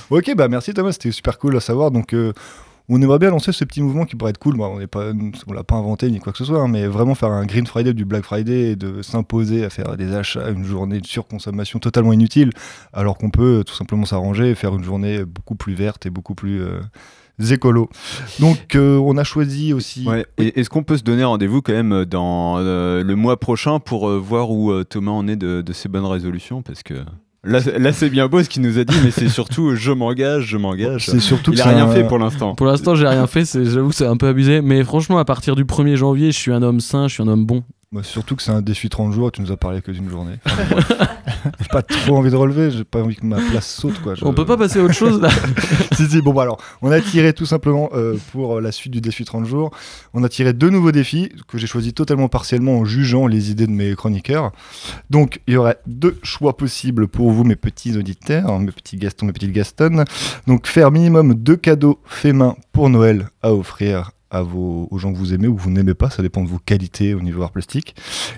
Ok, 0.09 0.33
bah 0.35 0.47
merci 0.47 0.73
Thomas, 0.73 0.93
c'était 0.93 1.11
super 1.11 1.37
cool 1.37 1.55
à 1.57 1.59
savoir. 1.59 1.91
Donc, 1.91 2.13
euh, 2.13 2.33
on 2.89 3.01
aimerait 3.01 3.19
bien 3.19 3.29
lancer 3.29 3.51
ce 3.51 3.65
petit 3.65 3.81
mouvement 3.81 4.05
qui 4.05 4.15
pourrait 4.15 4.31
être 4.31 4.37
cool. 4.37 4.59
On 4.61 4.79
n'est 4.79 4.87
pas, 4.87 5.11
on 5.47 5.53
l'a 5.53 5.63
pas 5.63 5.75
inventé 5.75 6.09
ni 6.09 6.19
quoi 6.19 6.31
que 6.31 6.37
ce 6.37 6.45
soit, 6.45 6.61
hein, 6.61 6.67
mais 6.67 6.87
vraiment 6.87 7.15
faire 7.15 7.31
un 7.31 7.45
Green 7.45 7.67
Friday 7.67 7.93
du 7.93 8.05
Black 8.05 8.23
Friday 8.23 8.71
et 8.71 8.75
de 8.75 9.01
s'imposer 9.01 9.65
à 9.65 9.69
faire 9.69 9.97
des 9.97 10.13
achats, 10.13 10.49
une 10.49 10.63
journée 10.63 11.01
de 11.01 11.07
surconsommation 11.07 11.79
totalement 11.79 12.13
inutile, 12.13 12.51
alors 12.93 13.17
qu'on 13.17 13.29
peut 13.29 13.59
euh, 13.59 13.63
tout 13.63 13.73
simplement 13.75 14.05
s'arranger 14.05 14.51
et 14.51 14.55
faire 14.55 14.75
une 14.75 14.83
journée 14.83 15.25
beaucoup 15.25 15.55
plus 15.55 15.73
verte 15.73 16.05
et 16.05 16.09
beaucoup 16.09 16.35
plus 16.35 16.61
euh, 16.61 16.79
écolo. 17.51 17.89
Donc 18.39 18.75
euh, 18.75 18.97
on 18.97 19.17
a 19.17 19.23
choisi 19.23 19.73
aussi. 19.73 20.07
Ouais. 20.07 20.25
Est-ce 20.37 20.69
qu'on 20.69 20.83
peut 20.83 20.97
se 20.97 21.03
donner 21.03 21.23
rendez-vous 21.23 21.61
quand 21.61 21.73
même 21.73 22.05
dans 22.05 22.57
euh, 22.57 23.03
le 23.03 23.15
mois 23.15 23.39
prochain 23.39 23.79
pour 23.79 24.09
euh, 24.09 24.17
voir 24.17 24.49
où 24.49 24.71
euh, 24.71 24.83
Thomas 24.83 25.11
en 25.11 25.27
est 25.27 25.35
de, 25.35 25.61
de 25.61 25.73
ses 25.73 25.89
bonnes 25.89 26.05
résolutions? 26.05 26.61
Parce 26.61 26.83
que 26.83 26.95
là, 27.47 27.61
c'est- 27.61 27.79
là 27.79 27.91
c'est 27.93 28.09
bien 28.09 28.27
beau 28.27 28.43
ce 28.43 28.49
qu'il 28.49 28.61
nous 28.61 28.77
a 28.77 28.83
dit, 28.83 28.95
mais 29.03 29.11
c'est 29.11 29.29
surtout 29.29 29.75
je 29.75 29.91
m'engage, 29.91 30.45
je 30.45 30.57
m'engage. 30.57 31.05
C'est 31.07 31.19
surtout 31.19 31.51
Il 31.53 31.57
que 31.57 31.63
a 31.63 31.69
rien 31.69 31.85
un- 31.85 31.91
fait 31.91 32.03
pour 32.07 32.19
l'instant. 32.19 32.55
Pour 32.55 32.65
l'instant, 32.67 32.95
j'ai 32.95 33.07
rien 33.07 33.25
fait, 33.27 33.45
c'est- 33.45 33.65
j'avoue 33.65 33.89
que 33.89 33.95
c'est 33.95 34.05
un 34.05 34.17
peu 34.17 34.27
abusé. 34.27 34.61
Mais 34.61 34.83
franchement, 34.83 35.17
à 35.17 35.25
partir 35.25 35.55
du 35.55 35.65
1er 35.65 35.95
janvier, 35.95 36.31
je 36.31 36.37
suis 36.37 36.51
un 36.51 36.61
homme 36.61 36.79
sain, 36.79 37.07
je 37.07 37.13
suis 37.15 37.23
un 37.23 37.27
homme 37.27 37.45
bon. 37.45 37.63
Bah, 37.93 38.03
surtout 38.03 38.35
que 38.35 38.43
c'est 38.43 38.51
un 38.51 38.61
défi 38.61 38.89
30 38.89 39.13
jours, 39.13 39.31
tu 39.31 39.41
nous 39.41 39.49
as 39.53 39.55
parlé 39.55 39.81
que 39.81 39.91
d'une 39.91 40.09
journée. 40.09 40.35
Enfin, 40.45 40.63
j'ai 41.61 41.67
pas 41.71 41.81
trop 41.81 42.17
envie 42.17 42.29
de 42.29 42.35
relever, 42.35 42.69
j'ai 42.69 42.83
pas 42.83 43.01
envie 43.01 43.15
que 43.15 43.25
ma 43.25 43.37
place 43.37 43.65
saute. 43.75 44.01
Quoi. 44.01 44.13
Je- 44.13 44.25
On 44.25 44.33
peut 44.33 44.45
pas 44.45 44.57
passer 44.57 44.79
à 44.79 44.83
autre 44.83 44.93
chose 44.93 45.21
là 45.21 45.29
si, 45.93 46.05
si, 46.05 46.21
bon, 46.21 46.33
bah 46.33 46.41
alors, 46.41 46.61
on 46.81 46.91
a 46.91 46.99
tiré 46.99 47.31
tout 47.31 47.45
simplement 47.45 47.89
euh, 47.93 48.17
pour 48.33 48.59
la 48.59 48.73
suite 48.73 48.91
du 48.91 48.99
défi 48.99 49.23
30 49.23 49.45
jours. 49.45 49.71
On 50.13 50.21
a 50.25 50.27
tiré 50.27 50.51
deux 50.51 50.69
nouveaux 50.69 50.91
défis 50.91 51.31
que 51.47 51.57
j'ai 51.57 51.65
choisis 51.65 51.93
totalement 51.93 52.27
partiellement 52.27 52.77
en 52.79 52.83
jugeant 52.83 53.25
les 53.25 53.51
idées 53.51 53.67
de 53.67 53.71
mes 53.71 53.95
chroniqueurs. 53.95 54.51
Donc, 55.09 55.39
il 55.47 55.53
y 55.53 55.57
aurait 55.57 55.77
deux 55.87 56.19
choix 56.23 56.57
possibles 56.57 57.07
pour 57.07 57.31
vous, 57.31 57.45
mes 57.45 57.55
petits 57.55 57.95
auditeurs, 57.97 58.59
mes 58.59 58.71
petits 58.73 58.97
Gaston, 58.97 59.27
mes 59.27 59.31
petites 59.33 59.53
Gaston. 59.53 60.03
Donc, 60.45 60.67
faire 60.67 60.91
minimum 60.91 61.35
deux 61.35 61.55
cadeaux 61.55 62.01
faits 62.03 62.35
main 62.35 62.57
pour 62.73 62.89
Noël 62.89 63.29
à 63.41 63.53
offrir 63.53 64.11
à 64.29 64.41
vos, 64.41 64.87
aux 64.91 64.97
gens 64.97 65.11
que 65.11 65.17
vous 65.17 65.33
aimez 65.33 65.47
ou 65.47 65.55
que 65.55 65.61
vous 65.61 65.71
n'aimez 65.71 65.93
pas, 65.93 66.09
ça 66.09 66.21
dépend 66.21 66.43
de 66.43 66.49
vos 66.49 66.59
qualités 66.59 67.13
au 67.13 67.21
niveau 67.21 67.43
art 67.43 67.51
plastique. 67.51 67.95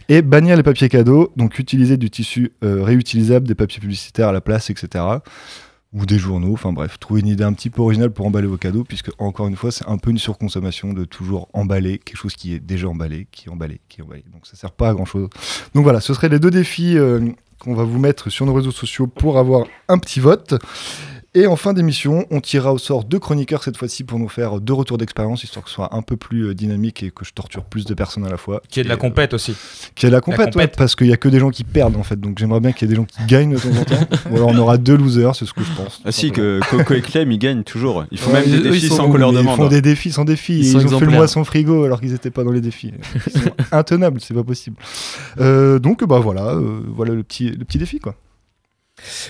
Et 0.08 0.22
bannir 0.22 0.55
les 0.55 0.63
papiers 0.63 0.89
cadeaux, 0.89 1.31
donc 1.36 1.60
utiliser 1.60 1.98
du 1.98 2.10
tissu 2.10 2.51
euh, 2.63 2.84
réutilisable, 2.84 3.48
des 3.48 3.55
papiers 3.55 3.79
publicitaires 3.79 4.29
à 4.29 4.34
la 4.34 4.41
place, 4.41 4.69
etc 4.69 5.19
ou 5.91 6.05
des 6.05 6.19
journaux, 6.19 6.53
enfin 6.53 6.72
bref, 6.72 7.00
trouver 7.00 7.22
une 7.22 7.27
idée 7.27 7.43
un 7.43 7.53
petit 7.53 7.69
peu 7.69 7.81
originale 7.81 8.12
pour 8.12 8.25
emballer 8.25 8.48
vos 8.48 8.58
cadeaux, 8.58 8.84
puisque 8.84 9.10
encore 9.17 9.48
une 9.48 9.55
fois, 9.55 9.72
c'est 9.72 9.88
un 9.88 9.98
peu 9.98 10.12
une 10.12 10.19
surconsommation 10.19 10.93
de 10.93 11.03
toujours 11.03 11.50
emballer 11.53 11.98
quelque 11.98 12.17
chose 12.17 12.36
qui 12.36 12.53
est 12.53 12.60
déjà 12.60 12.88
emballé, 12.88 13.27
qui 13.31 13.48
est 13.48 13.51
emballé, 13.51 13.81
qui 13.89 14.01
est 14.01 14.03
emballé. 14.03 14.24
Donc 14.31 14.46
ça 14.46 14.55
sert 14.55 14.72
pas 14.72 14.89
à 14.89 14.93
grand 14.93 15.05
chose. 15.05 15.29
Donc 15.74 15.84
voilà, 15.84 16.00
ce 16.00 16.13
seraient 16.13 16.29
les 16.29 16.39
deux 16.39 16.51
défis 16.51 16.96
euh, 16.98 17.29
qu'on 17.60 17.74
va 17.74 17.84
vous 17.84 17.98
mettre 17.98 18.29
sur 18.29 18.46
nos 18.46 18.53
réseaux 18.53 18.72
sociaux 18.72 19.08
pour 19.08 19.39
avoir 19.39 19.65
un 19.88 19.98
petit 19.98 20.19
vote. 20.19 20.55
Et 21.36 21.45
en 21.45 21.55
fin 21.55 21.74
d'émission, 21.74 22.25
on 22.31 22.41
tirera 22.41 22.74
au 22.74 22.79
sort 22.79 23.03
deux 23.03 23.19
chroniqueurs 23.19 23.63
cette 23.63 23.77
fois-ci 23.77 24.03
pour 24.03 24.17
nous 24.17 24.29
faire 24.29 24.59
deux 24.59 24.74
retours 24.74 24.98
d'expérience, 24.98 25.43
histoire 25.43 25.63
que 25.63 25.69
ce 25.69 25.75
soit 25.75 25.95
un 25.95 26.01
peu 26.01 26.17
plus 26.17 26.48
euh, 26.48 26.55
dynamique 26.55 27.03
et 27.03 27.12
que 27.12 27.24
je 27.24 27.33
torture 27.33 27.65
plus 27.65 27.86
de 27.86 27.93
personnes 27.93 28.25
à 28.25 28.29
la 28.29 28.38
fois. 28.38 28.63
Qui 28.67 28.79
est 28.79 28.83
de 28.83 28.89
la 28.89 28.95
euh, 28.95 28.98
compète 28.98 29.36
aussi. 29.36 29.55
qui 29.93 30.07
est 30.07 30.09
la 30.09 30.21
compète, 30.21 30.53
compète. 30.53 30.55
ouais, 30.55 30.67
parce 30.75 30.95
qu'il 30.95 31.05
y 31.05 31.13
a 31.13 31.17
que 31.17 31.29
des 31.29 31.39
gens 31.39 31.51
qui 31.51 31.63
perdent 31.63 31.98
en 31.98 32.03
fait. 32.03 32.19
Donc 32.19 32.39
j'aimerais 32.39 32.62
bien 32.62 32.71
qu'il 32.71 32.88
y 32.88 32.91
ait 32.91 32.95
des 32.95 32.95
gens 32.95 33.05
qui 33.05 33.24
gagnent 33.27 33.53
de 33.53 33.59
temps 33.59 33.79
en 33.79 33.86
temps. 33.86 34.07
Ou 34.31 34.38
alors 34.38 34.48
on 34.48 34.57
aura 34.57 34.79
deux 34.79 34.98
losers, 34.98 35.36
c'est 35.36 35.45
ce 35.45 35.53
que 35.53 35.62
je 35.63 35.71
pense. 35.74 36.01
Ah 36.03 36.12
si, 36.12 36.31
que 36.31 36.62
Coco 36.67 36.95
et 36.95 37.01
Clem, 37.01 37.31
ils 37.31 37.38
gagnent 37.38 37.63
toujours. 37.63 38.05
Ils 38.09 38.17
font 38.17 38.31
Ouais, 38.31 38.41
même 38.41 38.50
des 38.50 38.69
défis 38.71 38.88
sont 38.88 38.95
sans 38.95 39.12
qu'on 39.12 39.17
leur 39.17 39.31
demande. 39.31 39.53
Ils 39.59 39.63
font 39.63 39.69
des 39.69 39.81
défis 39.83 40.12
sans 40.12 40.25
défis. 40.25 40.62
Ils 40.62 40.95
ont 40.95 41.00
fait 41.00 41.05
le 41.05 41.12
mois 41.12 41.27
sans 41.27 41.43
frigo 41.43 41.83
alors 41.83 42.00
qu'ils 42.01 42.12
n'étaient 42.12 42.31
pas 42.31 42.43
dans 42.43 42.51
les 42.51 42.62
défis. 42.62 42.91
Ils 43.27 43.31
sont 43.33 43.51
intenables, 43.71 44.19
c'est 44.19 44.33
pas 44.33 44.43
possible. 44.43 44.77
Euh, 45.39 45.77
donc 45.77 46.03
bah 46.03 46.17
voilà, 46.17 46.55
euh, 46.55 46.81
voilà 46.88 47.13
le 47.13 47.21
petit, 47.21 47.51
le 47.51 47.65
petit 47.65 47.77
défi 47.77 48.00
quoi. 48.00 48.15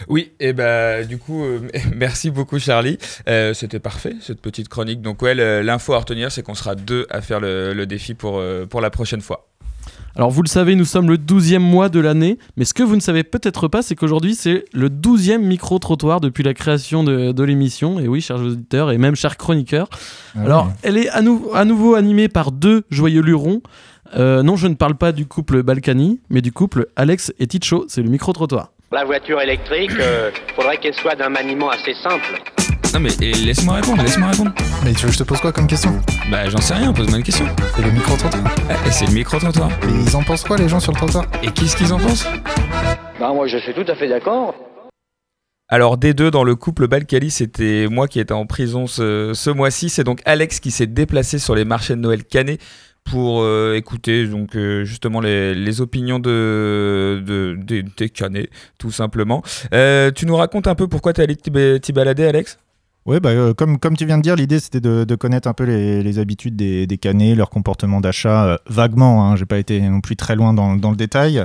Oui, 0.07 0.31
et 0.39 0.53
bah 0.53 1.03
du 1.03 1.17
coup, 1.17 1.43
euh, 1.43 1.59
merci 1.95 2.29
beaucoup 2.31 2.59
Charlie. 2.59 2.97
Euh, 3.27 3.53
C'était 3.53 3.79
parfait 3.79 4.15
cette 4.21 4.41
petite 4.41 4.69
chronique. 4.69 5.01
Donc 5.01 5.21
ouais, 5.21 5.35
l'info 5.63 5.93
à 5.93 5.99
retenir, 5.99 6.31
c'est 6.31 6.43
qu'on 6.43 6.55
sera 6.55 6.75
deux 6.75 7.05
à 7.09 7.21
faire 7.21 7.39
le, 7.39 7.73
le 7.73 7.85
défi 7.85 8.13
pour, 8.13 8.38
euh, 8.39 8.65
pour 8.65 8.81
la 8.81 8.89
prochaine 8.89 9.21
fois. 9.21 9.45
Alors 10.15 10.31
vous 10.31 10.41
le 10.41 10.47
savez, 10.49 10.75
nous 10.75 10.85
sommes 10.85 11.07
le 11.07 11.17
12e 11.17 11.59
mois 11.59 11.88
de 11.88 11.99
l'année, 11.99 12.39
mais 12.57 12.65
ce 12.65 12.73
que 12.73 12.83
vous 12.83 12.95
ne 12.95 12.99
savez 13.01 13.23
peut-être 13.23 13.67
pas, 13.67 13.81
c'est 13.81 13.95
qu'aujourd'hui 13.95 14.35
c'est 14.35 14.65
le 14.73 14.89
12e 14.89 15.38
micro-trottoir 15.38 16.19
depuis 16.19 16.43
la 16.43 16.53
création 16.53 17.03
de, 17.03 17.31
de 17.31 17.43
l'émission. 17.43 17.99
Et 17.99 18.07
oui, 18.07 18.19
chers 18.19 18.38
auditeurs 18.41 18.91
et 18.91 18.97
même 18.97 19.15
chers 19.15 19.38
chroniqueurs. 19.38 19.88
Alors, 20.35 20.71
elle 20.83 20.97
est 20.97 21.09
à, 21.09 21.21
nou- 21.21 21.51
à 21.53 21.63
nouveau 21.63 21.93
animée 21.95 22.27
par 22.27 22.51
deux 22.51 22.83
joyeux 22.89 23.21
lurons. 23.21 23.61
Euh, 24.17 24.41
non, 24.41 24.55
je 24.55 24.67
ne 24.67 24.73
parle 24.73 24.95
pas 24.95 25.11
du 25.11 25.27
couple 25.27 25.61
Balkany, 25.61 26.19
mais 26.31 26.41
du 26.41 26.51
couple 26.51 26.88
Alex 26.95 27.31
et 27.39 27.45
Ticho, 27.47 27.85
c'est 27.88 28.01
le 28.01 28.09
micro-trottoir. 28.09 28.71
La 28.91 29.05
voiture 29.05 29.39
électrique, 29.39 29.91
euh, 30.00 30.31
faudrait 30.55 30.77
qu'elle 30.77 30.96
soit 30.96 31.13
d'un 31.13 31.29
maniement 31.29 31.69
assez 31.69 31.93
simple. 32.01 32.41
Non 32.91 33.00
mais 33.00 33.12
et 33.22 33.34
laisse-moi 33.34 33.75
répondre, 33.75 34.01
laisse-moi 34.01 34.29
répondre. 34.29 34.51
Mais 34.84 34.93
tu 34.93 35.01
veux 35.01 35.10
que 35.10 35.13
je 35.13 35.19
te 35.19 35.24
pose 35.24 35.39
quoi 35.39 35.51
comme 35.51 35.67
question? 35.67 35.91
Bah 36.31 36.50
j'en 36.50 36.58
sais 36.58 36.74
rien, 36.74 36.91
pose-moi 36.91 37.19
une 37.19 37.24
question. 37.24 37.46
C'est 37.75 37.84
le 37.84 37.91
micro-trottoir? 37.91 38.43
Ah, 38.67 38.88
et 38.88 38.91
c'est 38.91 39.05
le 39.05 39.12
micro-trottoir. 39.12 39.69
Mais 39.86 39.93
ils 39.93 40.15
en 40.15 40.24
pensent 40.24 40.43
quoi 40.43 40.58
les 40.58 40.67
gens 40.67 40.79
sur 40.79 40.91
le 40.91 40.98
trottoir? 40.98 41.25
Et 41.43 41.51
qu'est-ce 41.51 41.77
qu'ils 41.77 41.93
en 41.93 42.00
pensent? 42.00 42.25
Bah 43.19 43.31
moi 43.31 43.46
je 43.46 43.58
suis 43.58 43.75
tout 43.75 43.86
à 43.88 43.93
fait 43.93 44.08
d'accord. 44.08 44.55
Alors 45.67 46.00
des 46.00 46.15
deux 46.15 46.31
dans 46.31 46.43
le 46.43 46.55
couple 46.55 46.88
Balkany, 46.88 47.29
c'était 47.29 47.86
moi 47.91 48.08
qui 48.08 48.19
étais 48.19 48.34
en 48.34 48.48
prison 48.48 48.88
ce, 48.88 49.34
ce 49.36 49.51
mois-ci. 49.51 49.89
C'est 49.89 50.03
donc 50.03 50.19
Alex 50.25 50.60
qui 50.60 50.72
s'est 50.72 50.88
déplacé 50.88 51.38
sur 51.38 51.53
les 51.53 51.63
marchés 51.63 51.93
de 51.93 52.01
Noël 52.01 52.24
Canet 52.24 52.60
pour 53.09 53.41
euh, 53.41 53.75
écouter 53.75 54.27
donc 54.27 54.55
euh, 54.55 54.83
justement 54.85 55.21
les, 55.21 55.53
les 55.55 55.81
opinions 55.81 56.19
de, 56.19 57.21
de- 57.25 57.57
des- 57.61 57.83
des 57.83 58.09
Canets, 58.09 58.49
tout 58.77 58.91
simplement. 58.91 59.41
Euh, 59.73 60.11
tu 60.11 60.25
nous 60.25 60.35
racontes 60.35 60.67
un 60.67 60.75
peu 60.75 60.87
pourquoi 60.87 61.13
tu 61.13 61.21
allé 61.21 61.35
t'y 61.35 61.49
ba- 61.49 61.79
t'y 61.79 61.91
balader, 61.91 62.25
Alex? 62.25 62.59
Ouais, 63.05 63.19
bah, 63.19 63.53
comme, 63.55 63.79
comme 63.79 63.97
tu 63.97 64.05
viens 64.05 64.17
de 64.17 64.21
dire, 64.23 64.35
l'idée 64.35 64.59
c'était 64.59 64.81
de, 64.81 65.03
connaître 65.15 65.47
un 65.47 65.53
peu 65.53 65.63
les, 65.63 66.03
habitudes 66.19 66.55
des, 66.55 66.85
des 66.85 66.97
canets, 66.97 67.33
leur 67.35 67.49
comportement 67.49 68.01
d'achat, 68.01 68.59
vaguement, 68.67 69.25
hein, 69.25 69.35
j'ai 69.35 69.45
pas 69.45 69.57
été 69.57 69.79
non 69.81 70.01
plus 70.01 70.15
très 70.15 70.35
loin 70.35 70.53
dans, 70.53 70.75
dans 70.75 70.91
le 70.91 70.97
détail. 70.97 71.43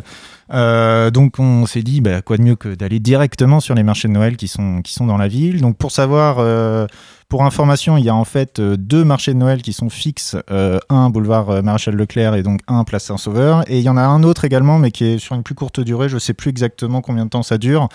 Euh, 0.53 1.11
donc 1.11 1.39
on 1.39 1.67
s'est 1.67 1.83
dit, 1.83 2.01
bah, 2.01 2.23
quoi 2.23 2.37
de 2.37 2.43
mieux 2.43 2.57
que 2.57 2.75
d'aller 2.75 3.01
directement 3.01 3.61
sur 3.61 3.75
les 3.75 3.83
marchés 3.83 4.09
de 4.09 4.13
Noël 4.13 4.37
qui 4.37 4.49
sont, 4.49 4.83
qui 4.83 4.93
sont 4.93 5.07
dans 5.07 5.17
la 5.17 5.29
ville. 5.29 5.61
Donc 5.61 5.77
pour 5.77 5.91
savoir, 5.91 6.37
euh, 6.39 6.87
pour 7.29 7.45
information, 7.45 7.97
il 7.97 8.05
y 8.05 8.09
a 8.09 8.15
en 8.15 8.25
fait 8.25 8.59
euh, 8.59 8.77
deux 8.77 9.05
marchés 9.05 9.33
de 9.33 9.39
Noël 9.39 9.63
qui 9.63 9.73
sont 9.73 9.89
fixes, 9.89 10.37
un 10.49 11.11
boulevard 11.11 11.63
Maréchal 11.63 11.95
Leclerc 11.95 12.35
et 12.35 12.43
donc 12.43 12.61
un 12.69 12.85
place 12.85 13.05
Saint-Sauveur. 13.05 13.65
Et 13.69 13.79
il 13.79 13.85
y 13.85 13.89
en 13.89 13.97
a 13.97 14.03
un 14.03 14.23
autre 14.23 14.45
également, 14.45 14.79
mais 14.79 14.91
qui 14.91 15.05
est 15.05 15.19
sur 15.19 15.35
une 15.35 15.43
plus 15.43 15.55
courte 15.55 15.81
durée, 15.81 16.09
je 16.09 16.19
sais 16.19 16.35
plus 16.35 16.51
exactement 16.51 17.01
combien 17.01 17.25
de 17.25 17.31
temps 17.31 17.43
ça 17.43 17.59
dure, 17.59 17.89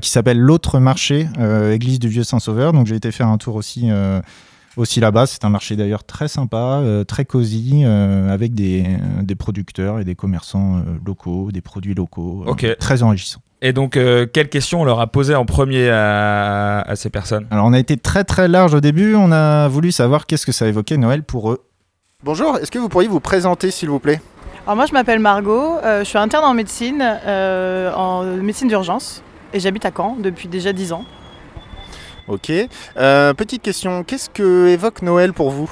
qui 0.00 0.10
s'appelle 0.10 0.38
l'autre 0.38 0.78
marché, 0.78 1.28
église 1.72 1.98
du 1.98 2.08
Vieux 2.08 2.24
Saint-Sauveur. 2.24 2.72
Donc 2.72 2.86
j'ai 2.86 2.96
été 2.96 3.10
faire 3.10 3.28
un 3.28 3.38
tour 3.38 3.56
aussi, 3.56 3.90
aussi 4.76 5.00
là-bas. 5.00 5.26
C'est 5.26 5.44
un 5.44 5.48
marché 5.50 5.76
d'ailleurs 5.76 6.04
très 6.04 6.28
sympa, 6.28 6.80
euh, 6.82 7.04
très 7.04 7.24
cosy, 7.24 7.82
euh, 7.84 8.32
avec 8.32 8.54
des, 8.54 8.84
des 9.22 9.34
producteurs 9.34 9.98
et 10.00 10.04
des 10.04 10.14
commerçants 10.14 10.78
euh, 10.78 10.82
locaux, 11.06 11.50
des 11.52 11.60
produits 11.60 11.94
locaux, 11.94 12.44
euh, 12.46 12.50
Ok. 12.50 12.66
très 12.78 13.02
enrichissant. 13.02 13.40
Et 13.64 13.72
donc, 13.72 13.96
euh, 13.96 14.26
quelle 14.26 14.48
question 14.48 14.80
on 14.80 14.84
leur 14.84 14.98
a 14.98 15.06
posé 15.06 15.34
en 15.36 15.44
premier 15.44 15.88
à, 15.88 16.80
à 16.80 16.96
ces 16.96 17.10
personnes? 17.10 17.46
Alors 17.52 17.66
on 17.66 17.72
a 17.72 17.78
été 17.78 17.96
très 17.96 18.24
très 18.24 18.48
large 18.48 18.74
au 18.74 18.80
début, 18.80 19.14
on 19.14 19.30
a 19.30 19.68
voulu 19.68 19.92
savoir 19.92 20.26
qu'est-ce 20.26 20.46
que 20.46 20.52
ça 20.52 20.66
évoquait 20.66 20.96
Noël 20.96 21.22
pour 21.22 21.52
eux. 21.52 21.60
Bonjour, 22.24 22.56
est-ce 22.58 22.70
que 22.72 22.78
vous 22.80 22.88
pourriez 22.88 23.08
vous 23.08 23.20
présenter 23.20 23.70
s'il 23.70 23.88
vous 23.88 24.00
plaît? 24.00 24.20
Alors 24.66 24.76
moi 24.76 24.86
je 24.86 24.92
m'appelle 24.92 25.18
Margot, 25.20 25.78
euh, 25.84 26.00
je 26.00 26.04
suis 26.08 26.18
interne 26.18 26.44
en 26.44 26.54
médecine, 26.54 27.02
euh, 27.26 27.92
en 27.94 28.22
médecine 28.24 28.66
d'urgence 28.68 29.22
et 29.52 29.60
j'habite 29.60 29.84
à 29.84 29.90
Caen 29.96 30.16
depuis 30.20 30.48
déjà 30.48 30.72
10 30.72 30.92
ans. 30.92 31.04
Ok. 32.28 32.50
Euh, 32.96 33.34
petite 33.34 33.62
question, 33.62 34.04
qu'est-ce 34.04 34.30
que 34.30 34.68
évoque 34.68 35.02
Noël 35.02 35.32
pour 35.32 35.50
vous? 35.50 35.70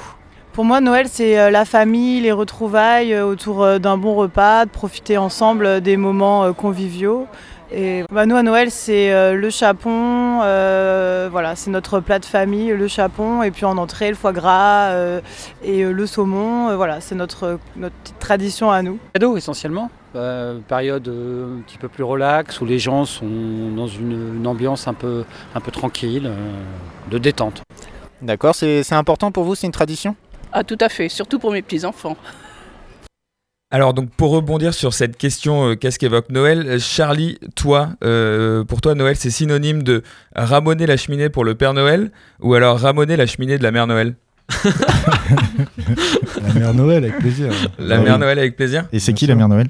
Pour 0.53 0.65
moi 0.65 0.81
Noël 0.81 1.07
c'est 1.09 1.39
euh, 1.39 1.49
la 1.49 1.63
famille, 1.63 2.19
les 2.19 2.33
retrouvailles 2.33 3.13
euh, 3.13 3.25
autour 3.25 3.79
d'un 3.79 3.97
bon 3.97 4.15
repas, 4.15 4.65
de 4.65 4.69
profiter 4.69 5.17
ensemble 5.17 5.81
des 5.81 5.95
moments 5.95 6.51
conviviaux. 6.53 7.27
Et 7.73 8.03
bah, 8.11 8.25
nous 8.25 8.35
à 8.35 8.43
Noël 8.43 8.69
c'est 8.69 9.33
le 9.33 9.49
chapon, 9.49 10.41
euh, 10.43 11.29
voilà 11.31 11.55
c'est 11.55 11.69
notre 11.69 12.01
plat 12.01 12.19
de 12.19 12.25
famille, 12.25 12.67
le 12.71 12.87
chapon 12.89 13.43
et 13.43 13.51
puis 13.51 13.63
en 13.63 13.77
entrée 13.77 14.09
le 14.09 14.15
foie 14.15 14.33
gras 14.33 14.89
euh, 14.89 15.21
et 15.63 15.85
le 15.85 16.05
saumon, 16.05 16.67
euh, 16.67 16.75
voilà 16.75 16.99
c'est 16.99 17.15
notre, 17.15 17.59
notre 17.77 17.95
petite 17.95 18.19
tradition 18.19 18.71
à 18.71 18.81
nous. 18.81 18.99
Cadeau 19.13 19.37
essentiellement. 19.37 19.89
Euh, 20.13 20.59
période 20.67 21.07
euh, 21.07 21.57
un 21.59 21.61
petit 21.61 21.77
peu 21.77 21.87
plus 21.87 22.03
relax 22.03 22.59
où 22.59 22.65
les 22.65 22.79
gens 22.79 23.05
sont 23.05 23.71
dans 23.75 23.87
une, 23.87 24.35
une 24.39 24.45
ambiance 24.47 24.87
un 24.89 24.93
peu, 24.93 25.23
un 25.55 25.61
peu 25.61 25.71
tranquille, 25.71 26.23
euh, 26.25 26.35
de 27.09 27.17
détente. 27.17 27.61
D'accord, 28.21 28.53
c'est 28.53 28.83
c'est 28.83 28.95
important 28.95 29.31
pour 29.31 29.45
vous, 29.45 29.55
c'est 29.55 29.67
une 29.67 29.71
tradition? 29.71 30.17
Ah 30.51 30.65
tout 30.65 30.77
à 30.81 30.89
fait, 30.89 31.07
surtout 31.07 31.39
pour 31.39 31.53
mes 31.53 31.61
petits-enfants. 31.61 32.17
Alors 33.73 33.93
donc 33.93 34.09
pour 34.09 34.31
rebondir 34.31 34.73
sur 34.73 34.93
cette 34.93 35.15
question, 35.15 35.69
euh, 35.69 35.75
qu'est-ce 35.75 35.97
qu'évoque 35.97 36.29
Noël? 36.29 36.77
Charlie, 36.81 37.39
toi, 37.55 37.91
euh, 38.03 38.65
pour 38.65 38.81
toi 38.81 38.95
Noël 38.95 39.15
c'est 39.15 39.29
synonyme 39.29 39.81
de 39.81 40.03
ramoner 40.35 40.87
la 40.87 40.97
cheminée 40.97 41.29
pour 41.29 41.45
le 41.45 41.55
Père 41.55 41.73
Noël 41.73 42.11
ou 42.41 42.53
alors 42.53 42.77
ramoner 42.79 43.15
la 43.15 43.27
cheminée 43.27 43.57
de 43.57 43.63
la 43.63 43.71
Mère 43.71 43.87
Noël? 43.87 44.15
La 46.45 46.53
mère 46.53 46.73
Noël 46.73 46.97
avec 47.05 47.17
plaisir. 47.19 47.51
La 47.79 47.95
Ah 47.95 47.99
Mère 48.01 48.13
oui. 48.15 48.19
Noël 48.19 48.39
avec 48.39 48.57
plaisir 48.57 48.85
Et 48.91 48.99
c'est 48.99 49.13
qui 49.13 49.25
sûr. 49.25 49.33
la 49.33 49.35
mère 49.37 49.47
Noël? 49.47 49.67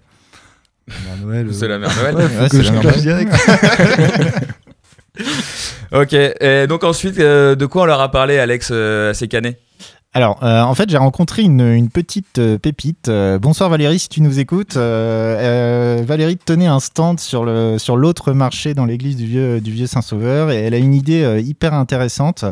La 1.09 1.25
Noël. 1.25 1.47
C'est 1.51 1.65
euh, 1.65 1.67
la 1.69 1.79
mère 1.79 1.89
Noël. 1.95 2.15
Ouais, 2.15 2.27
faut 2.27 2.43
Ouais, 2.43 2.49
que 2.49 2.57
c'est 2.57 2.63
je 2.63 2.73
la 2.73 2.79
clash 2.79 3.03
Noël. 3.03 3.27
direct. 3.27 3.33
Ok, 5.93 6.13
et 6.13 6.67
donc 6.67 6.83
ensuite, 6.85 7.19
euh, 7.19 7.55
de 7.55 7.65
quoi 7.65 7.83
on 7.83 7.85
leur 7.85 7.99
a 7.99 8.09
parlé, 8.09 8.39
Alex, 8.39 8.69
euh, 8.71 9.11
à 9.11 9.13
ces 9.13 9.27
canets? 9.27 9.59
Alors, 10.13 10.41
euh, 10.43 10.61
en 10.61 10.73
fait, 10.73 10.89
j'ai 10.89 10.97
rencontré 10.97 11.41
une, 11.41 11.61
une 11.61 11.89
petite 11.89 12.37
euh, 12.39 12.57
pépite. 12.57 13.07
Euh, 13.09 13.37
bonsoir 13.39 13.69
Valérie, 13.69 13.99
si 13.99 14.07
tu 14.09 14.21
nous 14.21 14.39
écoutes. 14.39 14.77
Euh, 14.77 15.99
euh, 15.99 16.03
Valérie 16.05 16.37
tenait 16.37 16.67
un 16.67 16.79
stand 16.79 17.19
sur 17.19 17.43
le 17.45 17.77
sur 17.77 17.95
l'autre 17.97 18.31
marché 18.33 18.73
dans 18.73 18.85
l'église 18.85 19.15
du 19.17 19.25
vieux 19.25 19.61
du 19.61 19.71
vieux 19.71 19.87
Saint-Sauveur 19.87 20.51
et 20.51 20.57
elle 20.63 20.73
a 20.73 20.77
une 20.77 20.93
idée 20.93 21.23
euh, 21.23 21.39
hyper 21.39 21.73
intéressante. 21.73 22.43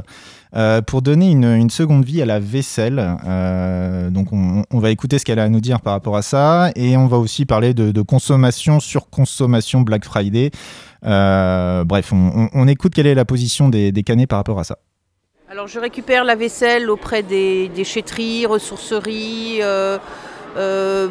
Euh, 0.56 0.82
pour 0.82 1.02
donner 1.02 1.30
une, 1.30 1.70
seconde 1.70 2.04
vie 2.04 2.22
à 2.22 2.26
la 2.26 2.40
vaisselle. 2.40 3.18
Euh, 3.28 4.10
donc 4.10 4.30
on, 4.32 4.80
va 4.80 4.90
écouter 4.90 5.20
ce 5.20 5.26
qu'elle 5.26 5.40
a 5.40 5.44
à 5.44 5.50
nous 5.50 5.62
dire 5.62 5.82
par 5.82 5.94
rapport 5.94 6.18
à 6.18 6.22
ça 6.22 6.72
et 6.76 6.98
on 6.98 7.08
va 7.08 7.18
aussi 7.18 7.46
parler 7.46 7.74
de, 7.74 7.92
de 7.92 8.02
consommation, 8.02 8.80
surconsommation 8.80 9.82
Black 9.82 10.06
Friday. 10.06 10.52
Euh, 11.06 11.84
bref, 11.84 12.12
on, 12.12 12.68
écoute 12.68 12.94
quelle 12.94 13.08
est 13.08 13.16
la 13.16 13.26
position 13.26 13.70
des, 13.70 13.92
des 13.92 14.04
canets 14.04 14.28
par 14.28 14.40
rapport 14.40 14.60
à 14.60 14.64
ça. 14.64 14.80
Alors 15.52 15.68
je 15.68 15.80
récupère 15.80 16.24
la 16.24 16.36
vaisselle 16.36 16.90
auprès 16.90 17.24
des 17.24 17.70
déchetteries, 17.70 18.46
ressourceries, 18.46 19.62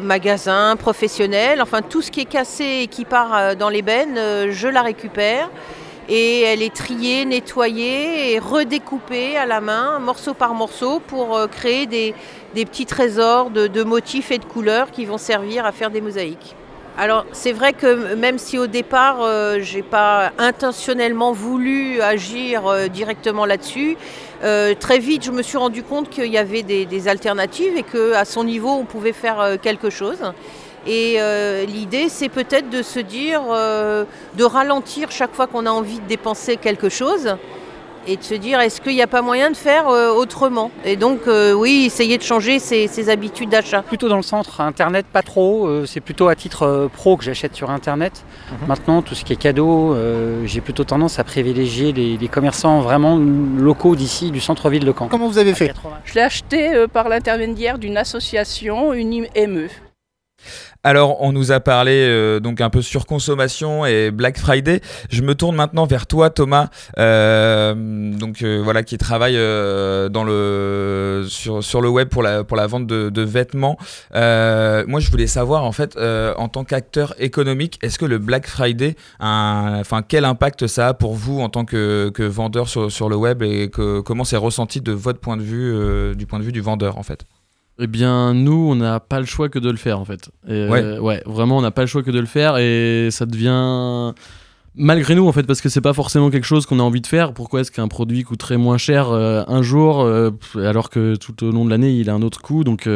magasins, 0.01 0.75
professionnels, 0.75 1.61
enfin 1.61 1.81
tout 1.81 2.01
ce 2.01 2.11
qui 2.11 2.21
est 2.21 2.25
cassé 2.25 2.81
et 2.83 2.87
qui 2.87 3.05
part 3.05 3.55
dans 3.55 3.69
l'ébène, 3.69 4.17
euh, 4.17 4.51
je 4.51 4.67
la 4.67 4.81
récupère. 4.81 5.49
Et 6.09 6.41
elle 6.41 6.63
est 6.63 6.73
triée, 6.73 7.23
nettoyée 7.23 8.33
et 8.33 8.39
redécoupée 8.39 9.37
à 9.37 9.45
la 9.45 9.61
main, 9.61 9.99
morceau 9.99 10.33
par 10.33 10.55
morceau, 10.55 10.99
pour 10.99 11.37
euh, 11.37 11.47
créer 11.47 11.85
des, 11.85 12.15
petits 12.53 12.87
trésors 12.87 13.51
de, 13.51 13.83
motifs 13.83 14.31
et 14.31 14.39
de 14.39 14.45
couleurs 14.45 14.89
qui 14.91 15.05
vont 15.05 15.19
servir 15.19 15.65
à 15.65 15.71
faire 15.71 15.91
des 15.91 16.01
mosaïques. 16.01 16.55
Alors 16.99 17.25
c'est 17.31 17.53
vrai 17.53 17.71
que 17.71 18.13
même 18.15 18.37
si 18.37 18.57
au 18.57 18.67
départ 18.67 19.21
euh, 19.21 19.59
j'ai 19.61 19.83
pas 19.83 20.33
intentionnellement 20.37 21.31
voulu 21.31 22.01
agir 22.01 22.67
euh, 22.67 22.87
directement 22.89 23.45
là-dessus, 23.45 23.95
euh, 24.43 24.73
très 24.77 24.99
vite 24.99 25.23
je 25.23 25.31
me 25.31 25.41
suis 25.41 25.57
rendu 25.57 25.81
compte 25.81 26.09
qu'il 26.09 26.25
y 26.25 26.37
avait 26.37 26.61
des, 26.61 26.85
des 26.85 27.07
alternatives 27.07 27.77
et 27.77 27.83
qu'à 27.83 28.25
son 28.25 28.43
niveau 28.43 28.71
on 28.71 28.83
pouvait 28.83 29.13
faire 29.13 29.57
quelque 29.61 29.89
chose. 29.89 30.19
Et 30.91 31.17
euh, 31.19 31.65
l'idée 31.65 32.09
c'est 32.09 32.29
peut-être 32.29 32.71
de 32.71 32.81
se 32.81 32.99
dire, 32.99 33.43
euh, 33.51 34.05
de 34.35 34.43
ralentir 34.43 35.11
chaque 35.11 35.35
fois 35.35 35.45
qu'on 35.45 35.67
a 35.67 35.69
envie 35.71 35.99
de 35.99 36.07
dépenser 36.07 36.57
quelque 36.57 36.89
chose 36.89 37.35
et 38.07 38.17
de 38.17 38.23
se 38.23 38.33
dire 38.33 38.59
est-ce 38.59 38.81
qu'il 38.81 38.95
n'y 38.95 39.01
a 39.03 39.07
pas 39.07 39.21
moyen 39.21 39.51
de 39.51 39.55
faire 39.57 39.87
euh, 39.89 40.11
autrement? 40.11 40.71
Et 40.85 40.95
donc 40.95 41.27
euh, 41.27 41.53
oui, 41.53 41.83
essayer 41.85 42.17
de 42.17 42.23
changer 42.23 42.57
ses, 42.57 42.87
ses 42.87 43.09
habitudes 43.09 43.49
d'achat. 43.49 43.83
Plutôt 43.83 44.09
dans 44.09 44.15
le 44.15 44.23
centre, 44.23 44.61
Internet 44.61 45.05
pas 45.05 45.21
trop, 45.21 45.67
euh, 45.67 45.85
c'est 45.85 45.99
plutôt 45.99 46.27
à 46.27 46.33
titre 46.35 46.63
euh, 46.63 46.87
pro 46.87 47.17
que 47.17 47.23
j'achète 47.23 47.53
sur 47.55 47.69
Internet. 47.69 48.25
Maintenant, 48.67 49.03
tout 49.03 49.13
ce 49.13 49.23
qui 49.23 49.33
est 49.33 49.41
cadeau, 49.47 49.93
euh, 49.93 50.41
j'ai 50.45 50.61
plutôt 50.61 50.85
tendance 50.85 51.19
à 51.19 51.23
privilégier 51.23 51.91
les, 51.91 52.17
les 52.17 52.27
commerçants 52.29 52.79
vraiment 52.79 53.15
locaux 53.17 53.95
d'ici, 53.95 54.31
du 54.31 54.39
centre-ville 54.39 54.85
de 54.85 54.93
Caen. 54.97 55.07
Comment 55.07 55.27
vous 55.27 55.37
avez 55.37 55.53
fait 55.53 55.71
Je 56.05 56.15
l'ai 56.15 56.21
acheté 56.21 56.73
euh, 56.73 56.87
par 56.87 57.09
l'intermédiaire 57.09 57.77
d'une 57.77 57.97
association, 57.97 58.91
une 58.93 59.13
IME. 59.35 59.67
Alors, 60.85 61.21
on 61.21 61.33
nous 61.33 61.51
a 61.51 61.59
parlé 61.59 61.91
euh, 61.91 62.39
donc 62.39 62.61
un 62.61 62.69
peu 62.69 62.81
surconsommation 62.81 63.85
et 63.85 64.11
Black 64.11 64.37
Friday. 64.37 64.79
Je 65.09 65.21
me 65.23 65.35
tourne 65.35 65.57
maintenant 65.57 65.85
vers 65.85 66.07
toi, 66.07 66.29
Thomas, 66.29 66.69
euh, 66.97 67.75
donc 68.17 68.43
euh, 68.43 68.61
voilà, 68.63 68.83
qui 68.83 68.97
travaille 68.97 69.35
dans 69.35 70.23
sur, 71.27 71.61
sur 71.61 71.81
le 71.81 71.89
web 71.89 72.07
pour 72.07 72.23
la 72.23 72.67
vente 72.67 72.87
de, 72.87 73.21
vêtements. 73.21 73.77
Moi, 74.13 74.99
je 75.01 75.11
voulais 75.11 75.27
savoir 75.27 75.65
en 75.65 75.73
fait, 75.73 75.97
en 75.97 76.47
tant 76.47 76.63
qu'acteur 76.63 77.13
économique, 77.19 77.77
est-ce 77.81 77.99
que 77.99 78.05
le 78.05 78.17
Black 78.17 78.47
Friday, 78.47 78.95
enfin, 79.19 80.01
quel 80.07 80.23
impact 80.23 80.67
ça 80.67 80.89
a 80.89 80.93
pour 80.93 81.13
vous 81.13 81.41
en 81.41 81.49
tant 81.49 81.65
que, 81.65 82.11
vendeur 82.19 82.69
sur, 82.69 82.89
sur 82.89 83.09
le 83.09 83.17
web 83.17 83.43
et 83.43 83.69
comment 83.69 84.23
c'est 84.23 84.37
ressenti 84.37 84.79
de 84.79 84.93
votre 84.93 85.19
point 85.19 85.35
de 85.35 85.43
vue, 85.43 86.15
du 86.15 86.25
point 86.25 86.39
de 86.39 86.45
vue 86.45 86.53
du 86.53 86.61
vendeur 86.61 86.97
en 86.97 87.03
fait? 87.03 87.25
Eh 87.81 87.87
bien, 87.87 88.33
nous, 88.33 88.67
on 88.69 88.75
n'a 88.75 88.99
pas 88.99 89.19
le 89.19 89.25
choix 89.25 89.47
que 89.47 89.57
de 89.57 89.69
le 89.69 89.77
faire, 89.77 89.99
en 89.99 90.05
fait. 90.05 90.29
Et, 90.47 90.51
euh, 90.51 90.99
ouais, 90.99 91.23
vraiment, 91.25 91.57
on 91.57 91.61
n'a 91.61 91.71
pas 91.71 91.81
le 91.81 91.87
choix 91.87 92.03
que 92.03 92.11
de 92.11 92.19
le 92.19 92.25
faire 92.25 92.57
et 92.57 93.07
ça 93.09 93.25
devient. 93.25 94.13
Malgré 94.75 95.15
nous, 95.15 95.27
en 95.27 95.31
fait, 95.31 95.43
parce 95.43 95.61
que 95.61 95.69
c'est 95.69 95.81
pas 95.81 95.93
forcément 95.93 96.29
quelque 96.29 96.45
chose 96.45 96.65
qu'on 96.65 96.79
a 96.79 96.83
envie 96.83 97.01
de 97.01 97.07
faire. 97.07 97.33
Pourquoi 97.33 97.61
est-ce 97.61 97.71
qu'un 97.71 97.87
produit 97.87 98.23
coûterait 98.23 98.57
moins 98.57 98.77
cher 98.77 99.09
euh, 99.09 99.43
un 99.47 99.61
jour, 99.61 100.01
euh, 100.01 100.31
alors 100.55 100.89
que 100.89 101.15
tout 101.15 101.43
au 101.43 101.51
long 101.51 101.65
de 101.65 101.69
l'année, 101.69 101.93
il 101.93 102.09
a 102.09 102.13
un 102.13 102.21
autre 102.21 102.41
coût? 102.41 102.63
Donc, 102.63 102.87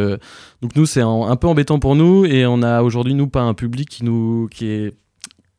donc 0.62 0.76
nous, 0.76 0.86
c'est 0.86 1.02
un, 1.02 1.22
un 1.22 1.36
peu 1.38 1.48
embêtant 1.48 1.80
pour 1.80 1.96
nous 1.96 2.26
et 2.26 2.46
on 2.46 2.62
a 2.62 2.84
aujourd'hui, 2.84 3.14
nous, 3.14 3.28
pas 3.28 3.42
un 3.42 3.54
public 3.54 3.90
qui, 3.90 4.04
nous, 4.04 4.48
qui 4.52 4.68
est 4.68 4.94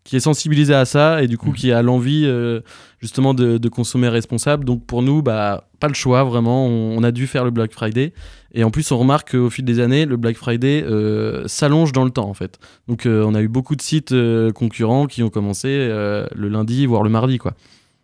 qui 0.04 0.16
est 0.16 0.20
sensibilisé 0.20 0.74
à 0.74 0.84
ça 0.84 1.22
et 1.22 1.26
du 1.26 1.38
coup 1.38 1.52
qui 1.52 1.72
a 1.72 1.82
l'envie 1.82 2.24
euh, 2.26 2.60
justement 3.00 3.32
de, 3.32 3.58
de 3.58 3.68
consommer 3.68 4.08
responsable. 4.08 4.64
Donc 4.64 4.84
pour 4.84 5.02
nous, 5.02 5.22
bah, 5.22 5.68
pas 5.80 5.88
le 5.88 5.94
choix 5.94 6.24
vraiment, 6.24 6.66
on, 6.66 6.96
on 6.98 7.02
a 7.02 7.10
dû 7.10 7.26
faire 7.26 7.44
le 7.44 7.50
Black 7.50 7.72
Friday. 7.72 8.12
Et 8.52 8.62
en 8.62 8.70
plus, 8.70 8.92
on 8.92 8.98
remarque 8.98 9.32
qu'au 9.32 9.50
fil 9.50 9.64
des 9.64 9.80
années, 9.80 10.06
le 10.06 10.16
Black 10.16 10.36
Friday 10.36 10.84
euh, 10.84 11.48
s'allonge 11.48 11.92
dans 11.92 12.04
le 12.04 12.10
temps 12.10 12.28
en 12.28 12.34
fait. 12.34 12.60
Donc 12.86 13.06
euh, 13.06 13.24
on 13.26 13.34
a 13.34 13.40
eu 13.40 13.48
beaucoup 13.48 13.74
de 13.74 13.82
sites 13.82 14.14
concurrents 14.54 15.06
qui 15.06 15.22
ont 15.22 15.30
commencé 15.30 15.68
le 15.68 16.48
lundi, 16.48 16.86
voire 16.86 17.02
le 17.02 17.10
mardi 17.10 17.38
quoi. 17.38 17.54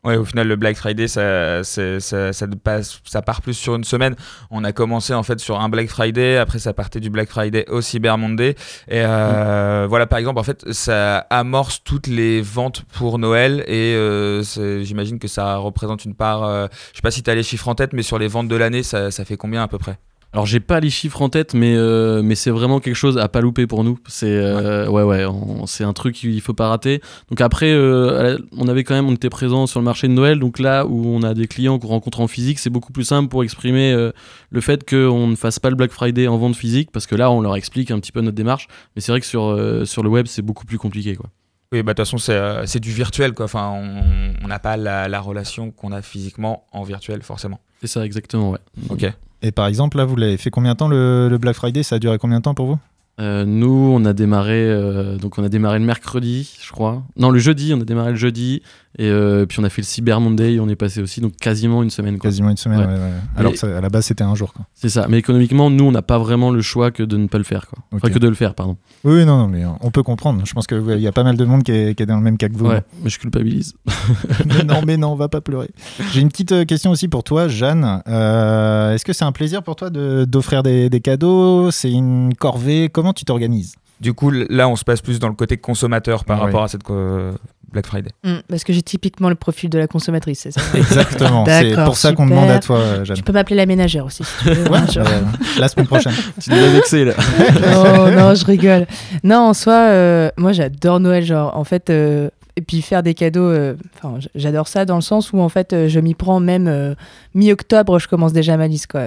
Ouais, 0.02 0.16
au 0.16 0.24
final, 0.24 0.48
le 0.48 0.56
Black 0.56 0.76
Friday, 0.78 1.08
ça, 1.08 1.62
c'est- 1.62 2.00
ça, 2.00 2.32
ça, 2.32 2.46
passe, 2.64 3.00
ça 3.04 3.20
part 3.20 3.42
plus 3.42 3.52
sur 3.52 3.74
une 3.74 3.84
semaine. 3.84 4.16
On 4.50 4.64
a 4.64 4.72
commencé 4.72 5.12
en 5.12 5.22
fait 5.22 5.38
sur 5.40 5.60
un 5.60 5.68
Black 5.68 5.88
Friday, 5.90 6.38
après 6.38 6.58
ça 6.58 6.72
partait 6.72 7.00
du 7.00 7.10
Black 7.10 7.28
Friday 7.28 7.66
au 7.68 7.82
Cyber 7.82 8.16
Monday. 8.16 8.54
Et 8.88 9.02
euh, 9.04 9.86
voilà, 9.90 10.06
par 10.06 10.18
exemple, 10.18 10.38
en 10.38 10.42
fait, 10.42 10.72
ça 10.72 11.18
amorce 11.28 11.82
toutes 11.84 12.06
les 12.06 12.40
ventes 12.40 12.82
pour 12.94 13.18
Noël 13.18 13.62
et 13.66 13.94
euh, 13.94 14.42
j'imagine 14.82 15.18
que 15.18 15.28
ça 15.28 15.56
représente 15.56 16.06
une 16.06 16.14
part. 16.14 16.44
euh, 16.44 16.66
je 16.92 16.96
sais 16.96 17.02
pas 17.02 17.10
si 17.10 17.22
tu 17.22 17.28
as 17.28 17.34
les 17.34 17.42
chiffres 17.42 17.68
en 17.68 17.74
tête, 17.74 17.92
mais 17.92 18.02
sur 18.02 18.18
les 18.18 18.28
ventes 18.28 18.48
de 18.48 18.56
l'année, 18.56 18.82
ça, 18.82 19.10
ça 19.10 19.26
fait 19.26 19.36
combien 19.36 19.62
à 19.62 19.68
peu 19.68 19.76
près? 19.76 19.98
Alors 20.32 20.46
j'ai 20.46 20.60
pas 20.60 20.78
les 20.78 20.90
chiffres 20.90 21.22
en 21.22 21.28
tête, 21.28 21.54
mais, 21.54 21.74
euh, 21.76 22.22
mais 22.22 22.36
c'est 22.36 22.52
vraiment 22.52 22.78
quelque 22.78 22.94
chose 22.94 23.18
à 23.18 23.28
pas 23.28 23.40
louper 23.40 23.66
pour 23.66 23.82
nous. 23.82 23.98
C'est 24.06 24.28
euh, 24.28 24.88
ouais 24.88 25.02
ouais, 25.02 25.26
c'est 25.66 25.82
un 25.82 25.92
truc 25.92 26.14
qu'il 26.14 26.40
faut 26.40 26.54
pas 26.54 26.68
rater. 26.68 27.00
Donc 27.30 27.40
après, 27.40 27.72
euh, 27.72 28.38
on 28.56 28.68
avait 28.68 28.84
quand 28.84 28.94
même, 28.94 29.08
on 29.08 29.14
était 29.14 29.28
présent 29.28 29.66
sur 29.66 29.80
le 29.80 29.84
marché 29.84 30.06
de 30.06 30.12
Noël, 30.12 30.38
donc 30.38 30.60
là 30.60 30.86
où 30.86 31.04
on 31.08 31.24
a 31.24 31.34
des 31.34 31.48
clients 31.48 31.80
qu'on 31.80 31.88
rencontre 31.88 32.20
en 32.20 32.28
physique, 32.28 32.60
c'est 32.60 32.70
beaucoup 32.70 32.92
plus 32.92 33.02
simple 33.02 33.28
pour 33.28 33.42
exprimer 33.42 33.92
euh, 33.92 34.12
le 34.50 34.60
fait 34.60 34.88
qu'on 34.88 35.26
ne 35.26 35.34
fasse 35.34 35.58
pas 35.58 35.68
le 35.68 35.76
Black 35.76 35.90
Friday 35.90 36.28
en 36.28 36.38
vente 36.38 36.54
physique, 36.54 36.90
parce 36.92 37.08
que 37.08 37.16
là 37.16 37.30
on 37.32 37.40
leur 37.40 37.56
explique 37.56 37.90
un 37.90 37.98
petit 37.98 38.12
peu 38.12 38.20
notre 38.20 38.36
démarche. 38.36 38.68
Mais 38.94 39.02
c'est 39.02 39.10
vrai 39.10 39.20
que 39.20 39.26
sur 39.26 39.46
euh, 39.46 39.84
sur 39.84 40.04
le 40.04 40.10
web 40.10 40.26
c'est 40.28 40.42
beaucoup 40.42 40.64
plus 40.64 40.78
compliqué 40.78 41.16
quoi. 41.16 41.28
Oui, 41.72 41.84
bah 41.84 41.92
de 41.92 41.96
toute 41.96 42.06
façon, 42.06 42.18
c'est 42.18 42.34
euh, 42.34 42.66
c'est 42.66 42.80
du 42.80 42.90
virtuel, 42.90 43.32
quoi. 43.32 43.44
Enfin, 43.44 43.70
on 43.72 44.34
on 44.44 44.48
n'a 44.48 44.58
pas 44.58 44.76
la, 44.76 45.06
la 45.08 45.20
relation 45.20 45.70
qu'on 45.70 45.92
a 45.92 46.02
physiquement 46.02 46.64
en 46.72 46.82
virtuel, 46.82 47.22
forcément. 47.22 47.60
C'est 47.80 47.86
ça, 47.86 48.04
exactement, 48.04 48.50
ouais. 48.50 48.58
Ok. 48.88 49.06
Et 49.42 49.52
par 49.52 49.66
exemple, 49.68 49.96
là, 49.96 50.04
vous 50.04 50.16
l'avez 50.16 50.36
fait 50.36 50.50
combien 50.50 50.72
de 50.72 50.76
temps 50.78 50.88
le, 50.88 51.28
le 51.28 51.38
Black 51.38 51.54
Friday? 51.54 51.82
Ça 51.84 51.96
a 51.96 51.98
duré 52.00 52.18
combien 52.18 52.38
de 52.38 52.42
temps 52.42 52.54
pour 52.54 52.66
vous? 52.66 52.78
Euh, 53.20 53.44
nous, 53.44 53.92
on 53.94 54.04
a 54.04 54.12
démarré, 54.12 54.64
euh, 54.68 55.16
donc 55.16 55.38
on 55.38 55.44
a 55.44 55.48
démarré 55.48 55.78
le 55.78 55.84
mercredi, 55.84 56.58
je 56.62 56.72
crois. 56.72 57.02
Non, 57.16 57.30
le 57.30 57.38
jeudi, 57.38 57.72
on 57.74 57.80
a 57.80 57.84
démarré 57.84 58.10
le 58.10 58.16
jeudi, 58.16 58.62
et 58.98 59.08
euh, 59.08 59.46
puis 59.46 59.60
on 59.60 59.64
a 59.64 59.68
fait 59.70 59.82
le 59.82 59.86
Cyber 59.86 60.20
Monday, 60.20 60.58
on 60.60 60.68
est 60.68 60.76
passé 60.76 61.00
aussi, 61.00 61.20
donc 61.20 61.36
quasiment 61.36 61.82
une 61.82 61.90
semaine. 61.90 62.18
Quoi. 62.18 62.28
Quasiment 62.28 62.50
une 62.50 62.56
semaine, 62.56 62.80
ouais, 62.80 62.86
ouais. 62.86 63.10
Alors 63.36 63.50
Et- 63.52 63.54
que 63.54 63.60
ça- 63.60 63.78
à 63.78 63.80
la 63.80 63.88
base, 63.88 64.06
c'était 64.06 64.24
un 64.24 64.34
jour. 64.34 64.52
C'est 64.74 64.88
ça, 64.88 65.06
mais 65.08 65.18
économiquement, 65.18 65.70
nous, 65.70 65.84
on 65.84 65.92
n'a 65.92 66.02
pas 66.02 66.18
vraiment 66.18 66.50
le 66.50 66.60
choix 66.60 66.90
que 66.90 67.02
de 67.04 67.16
ne 67.16 67.28
pas 67.28 67.38
le 67.38 67.44
faire, 67.44 67.66
quoi. 67.68 67.78
Enfin, 67.92 68.08
Ok. 68.08 68.14
que 68.14 68.18
de 68.18 68.28
le 68.28 68.34
faire, 68.34 68.54
pardon. 68.54 68.76
Oui, 69.04 69.24
non, 69.24 69.38
non, 69.38 69.48
mais 69.48 69.62
on 69.80 69.90
peut 69.90 70.02
comprendre. 70.02 70.42
Je 70.44 70.52
pense 70.52 70.66
qu'il 70.66 70.98
y 70.98 71.06
a 71.06 71.12
pas 71.12 71.22
mal 71.24 71.36
de 71.36 71.44
monde 71.44 71.62
qui 71.62 71.72
est, 71.72 71.94
qui 71.94 72.02
est 72.02 72.06
dans 72.06 72.16
le 72.16 72.22
même 72.22 72.36
cas 72.36 72.48
que 72.48 72.56
vous. 72.56 72.66
Ouais, 72.66 72.82
mais 73.02 73.10
je 73.10 73.18
culpabilise. 73.18 73.74
mais 74.46 74.64
non, 74.64 74.82
mais 74.86 74.96
non, 74.96 75.12
on 75.12 75.16
va 75.16 75.28
pas 75.28 75.40
pleurer. 75.40 75.70
J'ai 76.12 76.20
une 76.20 76.28
petite 76.28 76.52
euh, 76.52 76.64
question 76.64 76.90
aussi 76.90 77.08
pour 77.08 77.22
toi, 77.24 77.48
Jeanne. 77.48 78.02
Euh, 78.08 78.92
Est-ce 78.94 79.04
que 79.04 79.12
c'est 79.12 79.24
un 79.24 79.32
plaisir 79.32 79.62
pour 79.62 79.76
toi 79.76 79.90
de- 79.90 80.24
d'offrir 80.24 80.62
des, 80.62 80.90
des 80.90 81.00
cadeaux? 81.00 81.70
C'est 81.70 81.90
une 81.92 82.34
corvée? 82.34 82.88
Comment 82.92 83.12
tu 83.12 83.24
t'organises? 83.24 83.74
Du 84.00 84.14
coup, 84.14 84.30
là, 84.30 84.66
on 84.68 84.76
se 84.76 84.84
passe 84.84 85.02
plus 85.02 85.18
dans 85.18 85.28
le 85.28 85.34
côté 85.34 85.58
consommateur 85.58 86.24
par 86.24 86.38
Ah 86.40 86.44
rapport 86.46 86.60
oui. 86.60 86.64
à 86.64 86.68
cette 86.68 86.88
euh, 86.90 87.32
Black 87.72 87.86
Friday. 87.86 88.10
Mm, 88.24 88.38
parce 88.48 88.64
que 88.64 88.72
j'ai 88.72 88.82
typiquement 88.82 89.28
le 89.28 89.34
profil 89.34 89.70
de 89.70 89.78
la 89.78 89.86
consommatrice, 89.86 90.40
c'est 90.40 90.50
ça 90.50 90.60
Exactement, 90.74 91.44
c'est 91.46 91.74
pour 91.74 91.96
ça 91.96 92.12
qu'on 92.12 92.26
demande 92.26 92.50
à 92.50 92.58
toi, 92.58 92.78
euh, 92.78 93.04
Jeanne. 93.04 93.16
Tu 93.16 93.22
peux 93.22 93.32
m'appeler 93.32 93.56
la 93.56 93.66
ménagère 93.66 94.04
aussi. 94.04 94.24
Si 94.24 94.30
tu 94.42 94.50
veux, 94.50 94.70
Ouais, 94.70 94.78
euh, 94.96 95.20
la 95.58 95.68
semaine 95.68 95.86
prochaine. 95.86 96.12
Tu 96.40 96.52
as 96.52 96.68
vexé, 96.68 97.04
là. 97.04 97.14
oh 97.18 98.10
non, 98.10 98.34
je 98.34 98.44
rigole. 98.44 98.86
Non, 99.22 99.48
en 99.48 99.54
soi, 99.54 99.74
euh, 99.74 100.30
moi 100.36 100.52
j'adore 100.52 101.00
Noël, 101.00 101.24
genre 101.24 101.56
en 101.56 101.64
fait, 101.64 101.90
euh, 101.90 102.28
et 102.60 102.62
puis 102.62 102.82
faire 102.82 103.02
des 103.02 103.14
cadeaux, 103.14 103.48
euh, 103.48 103.74
enfin 103.96 104.18
j'adore 104.34 104.68
ça 104.68 104.84
dans 104.84 104.96
le 104.96 105.00
sens 105.00 105.32
où 105.32 105.40
en 105.40 105.48
fait 105.48 105.72
euh, 105.72 105.88
je 105.88 105.98
m'y 105.98 106.14
prends 106.14 106.40
même 106.40 106.68
euh, 106.68 106.94
mi-octobre, 107.34 107.98
je 107.98 108.06
commence 108.06 108.34
déjà 108.34 108.58
ma 108.58 108.68
liste 108.68 108.86
quoi. 108.86 109.00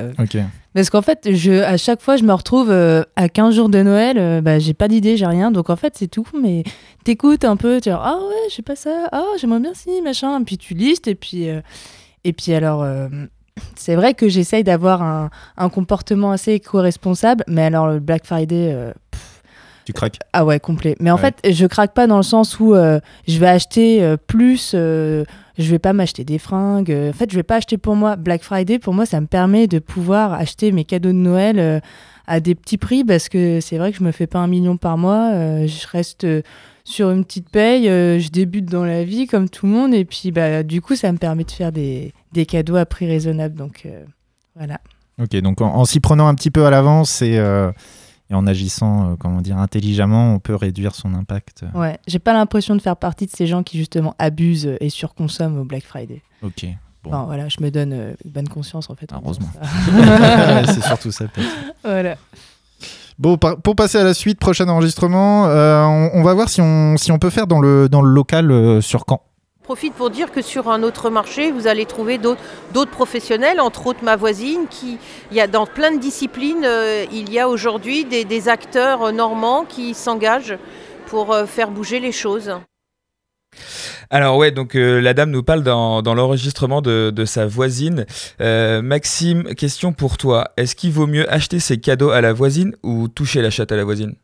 Parce 0.74 0.90
qu'en 0.90 1.04
fait, 1.04 1.30
je, 1.32 1.62
à 1.62 1.78
chaque 1.78 2.02
fois, 2.02 2.18
je 2.18 2.24
me 2.24 2.34
retrouve 2.34 2.72
euh, 2.72 3.04
à 3.16 3.30
15 3.30 3.54
jours 3.54 3.70
de 3.70 3.84
Noël, 3.84 4.42
bah, 4.42 4.58
j'ai 4.58 4.74
pas 4.74 4.88
d'idée, 4.88 5.18
j'ai 5.18 5.28
rien. 5.28 5.52
Donc 5.52 5.70
en 5.70 5.76
fait, 5.76 5.94
c'est 5.96 6.08
tout. 6.08 6.26
Mais 6.42 6.64
t'écoutes 7.04 7.46
un 7.46 7.58
peu, 7.58 7.76
tu 7.76 7.90
dis 7.90 7.96
Ah 7.96 8.18
ouais, 8.18 8.50
je 8.50 8.56
sais 8.56 8.64
pas 8.64 8.76
ça, 8.76 9.08
ah 9.12 9.24
j'aimerais 9.40 9.60
bien 9.60 9.76
si, 9.76 10.02
machin. 10.02 10.44
Puis 10.44 10.58
tu 10.58 10.74
listes, 10.74 11.08
et 11.08 11.14
puis, 11.14 11.46
et 12.24 12.34
puis 12.34 12.54
alors, 12.54 12.84
c'est 13.76 13.96
vrai 13.96 14.14
que 14.14 14.30
j'essaye 14.30 14.64
d'avoir 14.64 15.02
un, 15.02 15.30
un 15.58 15.70
comportement 15.70 16.32
assez 16.32 16.54
éco-responsable. 16.54 17.44
Mais 17.48 17.64
alors, 17.64 17.88
le 17.88 18.00
Black 18.00 18.26
Friday, 18.26 18.72
euh, 18.74 18.92
Tu 19.86 19.94
craques? 19.94 20.20
Ah 20.32 20.46
ouais, 20.46 20.60
complet. 20.60 20.96
Mais 21.00 21.12
en 21.12 21.16
Ouais. 21.16 21.32
fait, 21.44 21.54
je 21.54 21.66
craque 21.66 21.94
pas 21.94 22.08
dans 22.08 22.18
le 22.18 22.24
sens 22.24 22.60
où 22.60 22.74
euh, 22.74 23.00
je 23.28 23.38
vais 23.40 23.48
acheter 23.48 24.02
euh, 24.04 24.16
plus, 24.18 24.72
euh, 24.76 25.26
je 25.58 25.70
vais 25.70 25.80
pas 25.80 25.92
m'acheter 25.94 26.24
des 26.24 26.38
fringues. 26.40 26.92
euh, 26.92 27.10
en 27.10 27.14
fait, 27.14 27.30
je 27.30 27.36
vais 27.36 27.44
pas 27.44 27.58
acheter 27.58 27.78
pour 27.78 27.96
moi. 27.96 28.16
Black 28.16 28.44
Friday, 28.44 28.80
pour 28.80 28.94
moi, 28.94 29.06
ça 29.06 29.20
me 29.20 29.28
permet 29.28 29.68
de 29.68 29.80
pouvoir 29.80 30.34
acheter 30.34 30.72
mes 30.72 30.86
cadeaux 30.86 31.10
de 31.10 31.14
Noël 31.18 31.82
à 32.28 32.40
des 32.40 32.56
petits 32.56 32.78
prix 32.78 33.04
parce 33.04 33.28
que 33.28 33.60
c'est 33.60 33.78
vrai 33.78 33.92
que 33.92 33.98
je 33.98 34.04
me 34.04 34.12
fais 34.12 34.28
pas 34.28 34.40
un 34.40 34.48
million 34.48 34.78
par 34.78 34.98
mois. 34.98 35.32
je 35.68 35.88
reste 35.92 36.26
sur 36.86 37.12
une 37.12 37.26
petite 37.26 37.50
paye, 37.50 37.86
je 37.86 38.30
débute 38.30 38.66
dans 38.66 38.86
la 38.86 39.04
vie 39.04 39.28
comme 39.28 39.50
tout 39.50 39.66
le 39.66 39.72
monde 39.74 39.94
et 39.94 40.06
puis 40.06 40.32
bah, 40.32 40.64
du 40.64 40.82
coup, 40.82 40.96
ça 40.96 41.12
me 41.12 41.18
permet 41.18 41.44
de 41.44 41.52
faire 41.52 41.72
des, 41.74 42.14
des 42.32 42.46
cadeaux 42.46 42.78
à 42.78 42.86
prix 42.86 43.08
raisonnable. 43.08 43.56
Donc 43.56 43.86
voilà. 44.56 44.80
Ok, 45.22 45.36
donc 45.42 45.60
en, 45.62 45.76
en 45.76 45.86
s'y 45.86 46.00
prenant 46.00 46.28
un 46.28 46.36
petit 46.36 46.52
peu 46.52 46.66
à 46.66 46.70
l'avance 46.70 47.22
et, 47.22 47.38
et 48.30 48.34
en 48.36 48.48
agissant, 48.48 49.12
euh, 49.12 49.16
comment 49.18 49.42
dire, 49.42 49.58
intelligemment, 49.58 50.34
on 50.34 50.40
peut 50.40 50.56
réduire 50.56 50.96
son 50.96 51.14
impact. 51.14 51.64
Ouais, 51.76 51.98
j'ai 52.08 52.20
pas 52.20 52.34
l'impression 52.34 52.76
de 52.76 52.82
faire 52.82 52.96
partie 52.98 53.26
de 53.26 53.32
ces 53.32 53.48
gens 53.48 53.64
qui 53.64 53.78
justement 53.78 54.16
abusent 54.20 54.76
et 54.80 54.90
surconsomment 54.90 55.60
au 55.60 55.64
Black 55.66 55.84
Friday. 55.84 56.22
Ok. 56.42 56.66
Bon. 57.04 57.10
Enfin, 57.12 57.24
voilà, 57.26 57.50
je 57.50 57.58
me 57.62 57.70
donne 57.70 57.92
euh, 57.92 58.14
une 58.24 58.32
bonne 58.32 58.48
conscience 58.48 58.90
en 58.90 58.96
fait. 58.96 59.12
en 59.12 59.22
Heureusement. 59.24 59.50
c'est 60.68 60.82
surtout 60.84 61.12
ça, 61.12 61.26
peut-être. 61.28 61.50
Voilà. 61.84 62.16
Bon, 63.20 63.38
par- 63.38 63.58
pour 63.58 63.76
passer 63.76 63.98
à 64.00 64.04
la 64.04 64.14
suite, 64.14 64.40
prochain 64.40 64.68
enregistrement, 64.70 65.46
euh, 65.48 65.84
on, 65.84 66.12
on 66.14 66.24
va 66.24 66.34
voir 66.34 66.50
si 66.50 66.62
on, 66.62 66.96
si 66.98 67.12
on 67.12 67.20
peut 67.20 67.30
faire 67.30 67.46
dans 67.46 67.60
le, 67.60 67.88
dans 67.90 68.02
le 68.02 68.10
local 68.10 68.50
euh, 68.52 68.82
sur 68.82 69.04
Caen. 69.08 69.22
Profite 69.64 69.94
pour 69.94 70.10
dire 70.10 70.32
que 70.32 70.42
sur 70.42 70.70
un 70.70 70.84
autre 70.84 71.10
marché, 71.10 71.52
vous 71.52 71.68
allez 71.68 71.86
trouver 71.86 72.18
d'autres 72.18 72.92
professionnels, 72.92 73.62
entre 73.62 73.88
autres 73.88 74.04
ma 74.04 74.18
voisine, 74.18 74.68
qui, 74.70 74.98
dans 75.52 75.66
plein 75.66 75.92
de 75.92 76.00
disciplines, 76.00 76.66
euh, 76.66 77.06
il 77.14 77.32
y 77.32 77.40
a 77.40 77.48
aujourd'hui 77.48 78.04
des, 78.04 78.50
acteurs 78.50 79.14
normands 79.14 79.64
qui 79.64 79.94
s'engagent 79.94 80.58
pour 81.06 81.32
euh, 81.32 81.46
faire 81.46 81.72
bouger 81.72 82.02
les 82.02 82.12
choses. 82.12 82.52
Alors 84.10 84.36
ouais, 84.36 84.52
donc 84.52 84.76
euh, 84.76 85.00
la 85.00 85.14
dame 85.14 85.32
nous 85.32 85.44
parle 85.44 85.64
dans, 85.64 86.02
l'enregistrement 86.02 86.82
de, 86.82 87.26
sa 87.26 87.46
voisine. 87.46 88.06
Maxime, 88.40 89.56
question 89.56 89.94
pour 89.94 90.18
toi. 90.18 90.50
Est-ce 90.58 90.76
qu'il 90.76 90.92
vaut 90.92 91.08
mieux 91.08 91.32
acheter 91.32 91.60
ses 91.60 91.80
cadeaux 91.80 92.10
à 92.10 92.20
la 92.20 92.34
voisine 92.34 92.76
ou 92.84 93.08
toucher 93.08 93.42
la 93.42 93.50
chatte 93.50 93.72
à 93.72 93.78
la 93.78 93.86
voisine? 93.86 94.16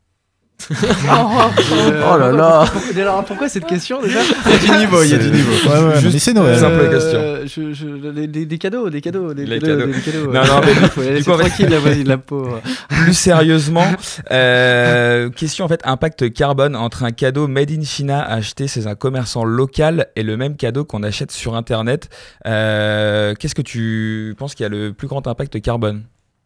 oh 0.72 2.16
là 2.18 2.32
là 2.32 2.64
Pourquoi, 2.70 3.22
pourquoi 3.26 3.48
cette 3.48 3.66
question 3.66 4.00
déjà 4.02 4.20
Il 4.46 4.50
y 4.52 4.54
a 4.54 4.72
du 4.74 4.78
niveau, 4.78 5.02
il 5.02 5.10
y 5.10 5.14
a 5.14 5.18
du 5.18 5.30
niveau. 5.30 5.52
Ouais, 5.68 5.84
ouais, 5.94 6.00
Juste 6.00 6.14
mais 6.14 6.18
c'est 6.20 6.32
Noël. 6.34 6.58
Simple 6.58 6.80
Euh, 6.80 6.90
question. 6.90 7.20
je- 7.46 8.56
cadeaux, 8.56 8.90
des 8.90 9.00
cadeaux, 9.00 9.34
des 9.34 9.46
Les 9.46 9.58
cadeaux, 9.58 9.78
cadeaux. 9.78 9.92
des 9.92 10.00
cadeaux. 10.00 10.32
Non, 10.32 10.44
non, 10.44 10.60
mais 10.64 10.72
Il 11.18 11.22
faut 11.24 11.34
fait- 11.36 11.48
tranquille, 11.48 11.68
la 11.70 11.78
voisine, 11.78 12.08
la 12.08 12.18
pauvre. 12.18 12.60
Plus 12.88 13.14
sérieusement, 13.14 13.86
euh, 14.30 15.30
question 15.30 15.64
en 15.64 15.68
fait 15.68 15.80
impact 15.84 16.32
carbone 16.32 16.76
entre 16.76 17.04
un 17.04 17.10
cadeau 17.12 17.48
made 17.48 17.70
in 17.70 17.82
China 17.82 18.22
acheté 18.22 18.68
chez 18.68 18.86
un 18.86 18.94
commerçant 18.94 19.44
local 19.44 20.08
et 20.16 20.22
le 20.22 20.36
même 20.36 20.56
cadeau 20.56 20.84
qu'on 20.84 21.02
achète 21.02 21.30
sur 21.30 21.54
internet. 21.54 22.08
Euh, 22.46 23.34
Qu'est-ce 23.38 23.54
que 23.54 23.62
tu 23.62 24.34
penses 24.38 24.54
qui 24.54 24.64
a 24.64 24.68
le 24.68 24.92
plus 24.92 25.08
grand 25.08 25.26
impact 25.26 25.60
carbone? 25.62 26.02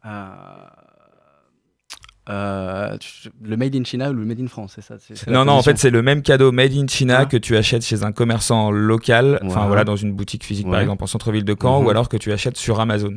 Euh, 0.07 0.09
euh, 2.29 2.97
le 3.43 3.57
Made 3.57 3.75
in 3.77 3.85
China 3.85 4.11
ou 4.11 4.15
le 4.15 4.25
Made 4.25 4.41
in 4.41 4.47
France, 4.47 4.79
c'est 4.81 4.83
ça 5.17 5.31
Non, 5.31 5.45
non, 5.45 5.53
en 5.53 5.63
fait, 5.63 5.77
c'est 5.79 5.91
le 5.91 6.01
même 6.03 6.23
cadeau 6.23 6.53
made 6.53 6.73
in 6.73 6.87
China 6.87 7.21
Ouais. 7.21 7.29
que 7.29 7.37
tu 7.37 7.57
achètes 7.57 7.85
chez 7.85 8.03
un 8.03 8.13
commerçant 8.13 8.71
local, 8.71 9.39
enfin 9.45 9.67
voilà, 9.67 9.85
dans 9.85 9.97
une 9.97 10.13
boutique 10.15 10.45
physique 10.45 10.71
par 10.71 10.81
exemple 10.81 11.05
en 11.05 11.07
centre-ville 11.07 11.45
de 11.45 11.55
Caen, 11.61 11.81
Mhm. 11.81 11.87
ou 11.87 11.91
alors 11.91 12.09
que 12.09 12.17
tu 12.17 12.33
achètes 12.33 12.57
sur 12.57 12.81
Amazon. 12.81 13.15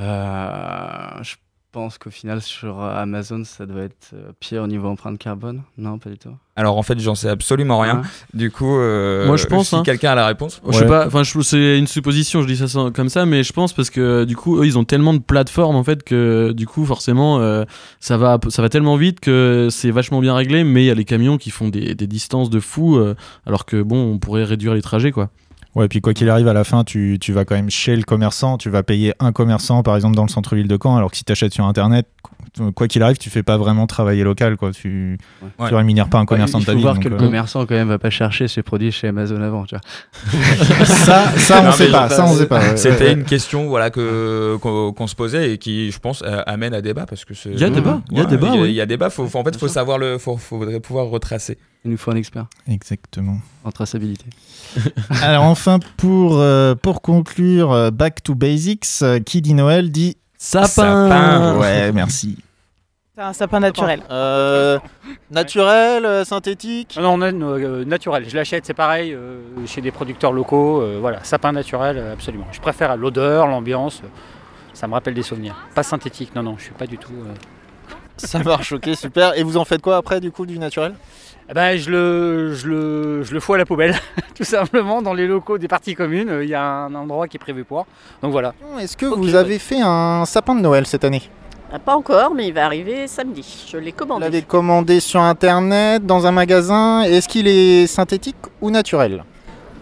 Euh, 0.00 1.22
je 1.22 1.34
pense 1.74 1.98
qu'au 1.98 2.10
final, 2.10 2.40
sur 2.40 2.80
Amazon, 2.80 3.42
ça 3.42 3.66
doit 3.66 3.82
être 3.82 4.12
euh, 4.14 4.30
pire 4.38 4.62
au 4.62 4.66
niveau 4.68 4.86
empreinte 4.86 5.18
carbone? 5.18 5.62
Non, 5.76 5.98
pas 5.98 6.08
du 6.08 6.18
tout. 6.18 6.30
Alors 6.56 6.78
en 6.78 6.84
fait, 6.84 7.00
j'en 7.00 7.16
sais 7.16 7.28
absolument 7.28 7.80
rien. 7.80 7.96
Ouais. 7.96 8.06
Du 8.32 8.50
coup, 8.52 8.78
euh, 8.78 9.26
Moi, 9.26 9.36
je 9.36 9.46
pense, 9.46 9.70
si 9.70 9.74
hein. 9.74 9.82
quelqu'un 9.84 10.12
a 10.12 10.14
la 10.14 10.26
réponse. 10.28 10.62
Je 10.68 10.78
sais 10.78 10.86
pas, 10.86 11.08
enfin 11.08 11.22
c'est 11.24 11.78
une 11.78 11.88
supposition, 11.88 12.42
je 12.42 12.46
dis 12.46 12.56
ça 12.56 12.90
comme 12.94 13.08
ça, 13.08 13.26
mais 13.26 13.42
je 13.42 13.52
pense 13.52 13.72
parce 13.72 13.90
que 13.90 14.22
du 14.24 14.36
coup 14.36 14.60
eux 14.60 14.66
ils 14.66 14.78
ont 14.78 14.84
tellement 14.84 15.14
de 15.14 15.18
plateformes 15.18 15.74
en 15.74 15.82
fait 15.82 16.04
que 16.04 16.52
du 16.52 16.68
coup 16.68 16.86
forcément 16.86 17.40
euh, 17.40 17.64
ça 17.98 18.16
va 18.16 18.38
ça 18.48 18.62
va 18.62 18.68
tellement 18.68 18.96
vite 18.96 19.18
que 19.18 19.66
c'est 19.70 19.90
vachement 19.90 20.20
bien 20.20 20.34
réglé, 20.34 20.62
mais 20.62 20.84
il 20.84 20.86
y 20.86 20.90
a 20.90 20.94
les 20.94 21.04
camions 21.04 21.38
qui 21.38 21.50
font 21.50 21.68
des, 21.68 21.96
des 21.96 22.06
distances 22.06 22.50
de 22.50 22.60
fou, 22.60 22.96
euh, 22.96 23.16
alors 23.46 23.64
que 23.66 23.82
bon 23.82 24.12
on 24.12 24.18
pourrait 24.18 24.44
réduire 24.44 24.74
les 24.74 24.82
trajets 24.82 25.10
quoi. 25.10 25.30
Ouais, 25.74 25.88
puis 25.88 26.00
quoi 26.00 26.14
qu'il 26.14 26.30
arrive, 26.30 26.46
à 26.46 26.52
la 26.52 26.62
fin, 26.62 26.84
tu, 26.84 27.18
tu 27.20 27.32
vas 27.32 27.44
quand 27.44 27.56
même 27.56 27.68
chez 27.70 27.96
le 27.96 28.04
commerçant, 28.04 28.58
tu 28.58 28.70
vas 28.70 28.82
payer 28.84 29.12
un 29.18 29.32
commerçant, 29.32 29.82
par 29.82 29.96
exemple, 29.96 30.14
dans 30.14 30.22
le 30.22 30.28
centre-ville 30.28 30.68
de 30.68 30.78
Caen, 30.80 30.96
alors 30.96 31.10
que 31.10 31.16
si 31.16 31.24
tu 31.24 31.32
achètes 31.32 31.52
sur 31.52 31.64
Internet, 31.64 32.06
quoi 32.76 32.86
qu'il 32.86 33.02
arrive, 33.02 33.16
tu 33.18 33.28
fais 33.28 33.42
pas 33.42 33.56
vraiment 33.56 33.88
travailler 33.88 34.22
local, 34.22 34.56
quoi. 34.56 34.70
Tu, 34.70 35.18
Ouais. 35.58 35.68
tu 35.68 35.74
rémunères 35.74 36.08
pas 36.08 36.18
un 36.18 36.26
commerçant 36.26 36.58
il 36.58 36.62
de 36.62 36.66
ta 36.66 36.72
faut 36.72 36.76
ville. 36.76 36.82
voir 36.84 36.94
donc, 36.94 37.02
que 37.02 37.08
le 37.08 37.16
euh, 37.16 37.18
commerçant 37.18 37.66
quand 37.66 37.74
même 37.74 37.88
va 37.88 37.98
pas 37.98 38.10
chercher 38.10 38.46
ses 38.46 38.62
produits 38.62 38.92
chez 38.92 39.08
Amazon 39.08 39.40
avant, 39.42 39.64
tu 39.64 39.74
vois. 39.74 40.84
ça, 40.84 41.32
ça, 41.36 41.60
on 41.60 41.64
Non, 41.64 41.72
sait 41.72 41.90
pas, 41.90 42.08
ça, 42.08 42.24
on 42.24 42.34
sait 42.34 42.46
pas. 42.46 42.60
ouais, 42.60 42.76
C'était 42.76 43.04
ouais, 43.06 43.12
une 43.14 43.24
question 43.24 43.66
voilà 43.66 43.90
que 43.90 44.56
qu'on 44.60 45.06
se 45.08 45.14
posait 45.16 45.52
et 45.54 45.58
qui, 45.58 45.90
je 45.90 45.98
pense, 45.98 46.22
euh, 46.24 46.42
amène 46.46 46.74
à 46.74 46.82
débat 46.82 47.06
parce 47.06 47.24
que 47.24 47.34
c'est. 47.34 47.50
Il 47.50 47.58
y 47.58 47.64
a 47.64 47.70
débat, 47.70 48.00
il 48.12 48.16
y 48.18 48.20
a 48.20 48.24
Ouais, 48.24 48.30
débat, 48.30 48.48
Il 48.52 48.54
y 48.54 48.58
a, 48.58 48.62
oui. 48.62 48.68
il 48.70 48.74
y 48.74 48.80
a 48.80 48.86
débat. 48.86 49.10
Faut, 49.10 49.26
faut- 49.26 49.38
en 49.40 49.44
fait, 49.44 49.56
faut 49.58 49.66
savoir 49.68 49.98
le, 49.98 50.18
faut, 50.18 50.36
faudrait 50.36 50.78
pouvoir 50.80 51.06
retracer. 51.06 51.58
Il 51.84 51.90
nous 51.90 51.96
faut 51.98 52.10
un 52.10 52.16
expert 52.16 52.46
Exactement. 52.66 53.38
en 53.64 53.70
traçabilité. 53.70 54.24
Alors 55.22 55.44
enfin, 55.44 55.78
pour, 55.98 56.38
euh, 56.38 56.74
pour 56.74 57.02
conclure, 57.02 57.72
euh, 57.72 57.90
Back 57.90 58.22
to 58.22 58.34
Basics, 58.34 58.86
euh, 59.02 59.20
qui 59.20 59.42
dit 59.42 59.52
Noël 59.54 59.90
dit 59.90 60.16
Sapin. 60.38 60.66
Sapin. 60.66 61.58
Ouais, 61.58 61.92
merci. 61.92 62.38
C'est 63.14 63.22
un 63.22 63.32
sapin 63.32 63.60
naturel. 63.60 64.02
Euh, 64.10 64.78
naturel, 65.30 66.04
euh, 66.04 66.24
synthétique 66.24 66.98
Non, 67.00 67.16
non, 67.16 67.30
non, 67.32 67.50
euh, 67.58 67.84
naturel. 67.84 68.24
Je 68.28 68.34
l'achète, 68.34 68.66
c'est 68.66 68.74
pareil, 68.74 69.12
euh, 69.12 69.40
chez 69.66 69.80
des 69.80 69.92
producteurs 69.92 70.32
locaux. 70.32 70.80
euh, 70.80 70.98
voilà, 71.00 71.22
sapin 71.22 71.52
naturel, 71.52 71.96
euh, 71.98 72.12
absolument. 72.14 72.46
Je 72.50 72.60
préfère 72.60 72.96
l'odeur, 72.96 73.46
l'ambiance. 73.46 74.00
euh, 74.04 74.08
ça 74.72 74.88
me 74.88 74.94
rappelle 74.94 75.14
des 75.14 75.22
souvenirs. 75.22 75.54
Pas 75.74 75.84
synthétique, 75.84 76.34
non, 76.34 76.42
non, 76.42 76.56
je 76.58 76.64
suis 76.64 76.72
pas 76.72 76.86
du 76.88 76.98
tout. 76.98 77.12
euh, 77.12 77.34
Ça 78.16 78.40
marche, 78.40 78.72
ok, 78.72 78.88
super. 78.96 79.38
Et 79.38 79.42
vous 79.44 79.56
en 79.58 79.64
faites 79.64 79.82
quoi 79.82 79.96
après 79.98 80.20
du 80.20 80.32
coup 80.32 80.46
du 80.46 80.58
naturel? 80.58 80.94
Ben, 81.52 81.76
je, 81.76 81.90
le, 81.90 82.54
je, 82.54 82.68
le, 82.68 83.22
je 83.22 83.34
le 83.34 83.40
fous 83.40 83.54
à 83.54 83.58
la 83.58 83.66
poubelle, 83.66 83.94
tout 84.34 84.44
simplement, 84.44 85.02
dans 85.02 85.12
les 85.12 85.26
locaux 85.26 85.58
des 85.58 85.68
parties 85.68 85.94
communes. 85.94 86.38
Il 86.42 86.48
y 86.48 86.54
a 86.54 86.62
un 86.64 86.94
endroit 86.94 87.28
qui 87.28 87.36
est 87.36 87.40
prévu 87.40 87.64
pour. 87.64 87.86
Donc 88.22 88.32
voilà. 88.32 88.54
Est-ce 88.80 88.96
que 88.96 89.06
vous 89.06 89.34
avez 89.34 89.58
fait 89.58 89.80
un 89.82 90.24
sapin 90.26 90.54
de 90.54 90.60
Noël 90.60 90.86
cette 90.86 91.04
année? 91.04 91.22
Ah, 91.72 91.78
Pas 91.78 91.96
encore, 91.96 92.32
mais 92.34 92.46
il 92.48 92.54
va 92.54 92.64
arriver 92.66 93.06
samedi. 93.08 93.66
Je 93.70 93.76
l'ai 93.78 93.90
Vous 93.90 93.96
commandé. 93.96 94.24
l'avez 94.24 94.42
commandé 94.42 95.00
sur 95.00 95.20
internet, 95.20 96.06
dans 96.06 96.26
un 96.26 96.30
magasin. 96.32 97.02
Est-ce 97.02 97.28
qu'il 97.28 97.48
est 97.48 97.86
synthétique 97.88 98.36
ou 98.60 98.70
naturel? 98.70 99.24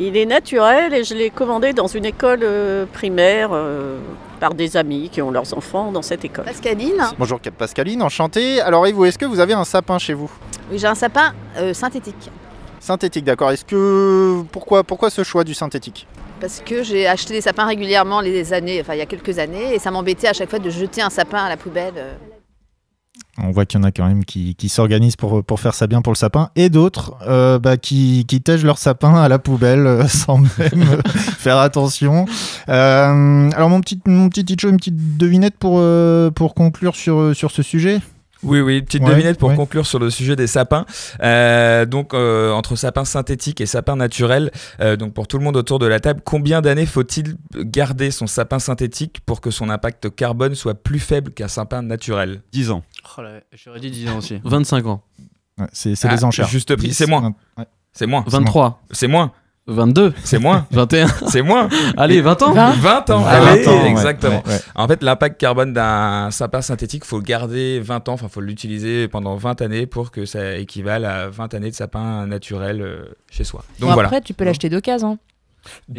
Il 0.04 0.16
est 0.16 0.26
naturel 0.26 0.92
et 0.94 1.04
je 1.04 1.14
l'ai 1.14 1.30
commandé 1.30 1.72
dans 1.72 1.86
une 1.86 2.04
école 2.04 2.40
euh, 2.42 2.86
primaire 2.92 3.50
euh, 3.52 3.98
par 4.40 4.52
des 4.52 4.76
amis 4.76 5.08
qui 5.08 5.22
ont 5.22 5.30
leurs 5.30 5.56
enfants 5.56 5.92
dans 5.92 6.02
cette 6.02 6.24
école. 6.24 6.44
Pascaline? 6.44 7.00
Bonjour 7.20 7.40
Cap 7.40 7.54
Pascaline, 7.54 8.02
enchanté. 8.02 8.60
Alors 8.60 8.84
et 8.88 8.90
vous, 8.90 9.04
est-ce 9.04 9.16
que 9.16 9.26
vous 9.26 9.38
avez 9.38 9.52
un 9.52 9.62
sapin 9.62 10.00
chez 10.00 10.12
vous? 10.12 10.28
Oui, 10.72 10.78
j'ai 10.80 10.88
un 10.88 10.96
sapin 10.96 11.32
euh, 11.56 11.72
synthétique. 11.72 12.32
Synthétique, 12.80 13.24
d'accord. 13.24 13.52
Est-ce 13.52 13.64
que 13.64 14.42
pourquoi 14.50 14.82
pourquoi 14.82 15.08
ce 15.08 15.22
choix 15.22 15.44
du 15.44 15.54
synthétique? 15.54 16.08
Parce 16.40 16.60
que 16.66 16.82
j'ai 16.82 17.06
acheté 17.06 17.34
des 17.34 17.40
sapins 17.40 17.66
régulièrement 17.66 18.20
les 18.20 18.52
années, 18.52 18.80
enfin 18.80 18.94
il 18.94 18.98
y 18.98 19.02
a 19.02 19.06
quelques 19.06 19.38
années, 19.38 19.72
et 19.72 19.78
ça 19.78 19.92
m'embêtait 19.92 20.26
à 20.26 20.32
chaque 20.32 20.50
fois 20.50 20.58
de 20.58 20.68
jeter 20.68 21.00
un 21.00 21.10
sapin 21.10 21.44
à 21.44 21.48
la 21.48 21.56
poubelle. 21.56 21.94
On 23.38 23.50
voit 23.50 23.64
qu'il 23.64 23.80
y 23.80 23.82
en 23.82 23.84
a 23.84 23.92
quand 23.92 24.06
même 24.06 24.24
qui, 24.26 24.54
qui 24.54 24.68
s'organisent 24.68 25.16
pour, 25.16 25.42
pour 25.42 25.58
faire 25.58 25.72
ça 25.72 25.86
bien 25.86 26.02
pour 26.02 26.12
le 26.12 26.18
sapin, 26.18 26.50
et 26.54 26.68
d'autres 26.68 27.14
euh, 27.26 27.58
bah, 27.58 27.78
qui, 27.78 28.26
qui 28.28 28.42
tègent 28.42 28.64
leur 28.64 28.76
sapin 28.76 29.14
à 29.14 29.28
la 29.28 29.38
poubelle 29.38 29.86
euh, 29.86 30.06
sans 30.06 30.38
même 30.38 30.50
euh, 30.58 31.00
faire 31.06 31.56
attention. 31.56 32.26
Euh, 32.68 33.50
alors 33.52 33.70
mon 33.70 33.80
petit, 33.80 33.98
mon 34.06 34.28
petit 34.28 34.44
Ticho, 34.44 34.68
une 34.68 34.76
petite 34.76 35.16
devinette 35.16 35.56
pour, 35.58 35.76
euh, 35.78 36.30
pour 36.30 36.54
conclure 36.54 36.94
sur, 36.94 37.34
sur 37.34 37.50
ce 37.50 37.62
sujet? 37.62 38.00
Oui, 38.42 38.60
oui, 38.60 38.82
petite 38.82 39.02
Ouais, 39.02 39.10
devinette 39.10 39.38
pour 39.38 39.50
ouais. 39.50 39.56
conclure 39.56 39.86
sur 39.86 39.98
le 39.98 40.10
sujet 40.10 40.34
des 40.36 40.46
sapins. 40.46 40.84
Euh, 41.22 41.84
donc, 41.86 42.12
euh, 42.14 42.50
entre 42.52 42.74
sapins 42.76 43.04
synthétiques 43.04 43.60
et 43.60 43.66
sapins 43.66 43.94
naturels, 43.96 44.50
euh, 44.80 44.96
donc 44.96 45.14
pour 45.14 45.28
tout 45.28 45.38
le 45.38 45.44
monde 45.44 45.56
autour 45.56 45.78
de 45.78 45.86
la 45.86 46.00
table, 46.00 46.20
combien 46.24 46.60
d'années 46.60 46.86
faut-il 46.86 47.36
garder 47.54 48.10
son 48.10 48.26
sapin 48.26 48.58
synthétique 48.58 49.20
pour 49.26 49.40
que 49.40 49.50
son 49.50 49.70
impact 49.70 50.14
carbone 50.14 50.54
soit 50.54 50.74
plus 50.74 50.98
faible 50.98 51.30
qu'un 51.32 51.48
sapin 51.48 51.82
naturel? 51.82 52.42
10 52.52 52.70
ans. 52.72 52.82
Oh 53.18 53.22
là, 53.22 53.40
J'aurais 53.52 53.80
dit 53.80 53.90
10 53.90 54.08
ans 54.10 54.18
aussi. 54.18 54.40
25 54.44 54.86
ans. 54.86 55.02
Ouais, 55.58 55.66
C'est 55.72 55.94
c'est 55.94 56.08
Ah, 56.08 56.14
les 56.14 56.24
enchères. 56.24 56.48
Juste 56.48 56.74
prix, 56.74 56.88
10, 56.88 56.94
c'est 56.94 57.06
moins. 57.06 57.34
ouais. 57.58 57.64
C'est 57.92 58.06
moins. 58.06 58.24
23. 58.26 58.82
C'est 58.90 59.06
moins. 59.06 59.32
22. 59.66 60.12
C'est 60.24 60.38
moins. 60.38 60.66
21. 60.72 61.06
C'est 61.28 61.42
moins. 61.42 61.68
Allez, 61.96 62.20
20 62.20 62.42
ans 62.42 62.52
20. 62.52 62.70
20 62.72 63.10
ans. 63.10 63.20
20 63.20 63.28
Allez, 63.28 63.68
ans, 63.68 63.82
ouais, 63.82 63.90
exactement. 63.90 64.42
ouais, 64.44 64.52
ouais. 64.52 64.60
En 64.74 64.88
fait, 64.88 65.02
l'impact 65.02 65.40
carbone 65.40 65.72
d'un 65.72 66.30
sapin 66.30 66.62
synthétique, 66.62 67.04
faut 67.04 67.18
le 67.18 67.22
garder 67.22 67.80
20 67.80 68.08
ans, 68.08 68.14
enfin, 68.14 68.28
faut 68.28 68.40
l'utiliser 68.40 69.06
pendant 69.08 69.36
20 69.36 69.62
années 69.62 69.86
pour 69.86 70.10
que 70.10 70.24
ça 70.24 70.56
équivale 70.56 71.04
à 71.04 71.28
20 71.28 71.54
années 71.54 71.70
de 71.70 71.76
sapin 71.76 72.26
naturel 72.26 72.82
euh, 72.82 73.04
chez 73.30 73.44
soi. 73.44 73.64
Donc 73.78 73.90
Bon, 73.90 73.94
voilà. 73.94 74.08
Après, 74.08 74.20
tu 74.20 74.34
peux 74.34 74.44
l'acheter 74.44 74.68
d'occasion. 74.68 75.18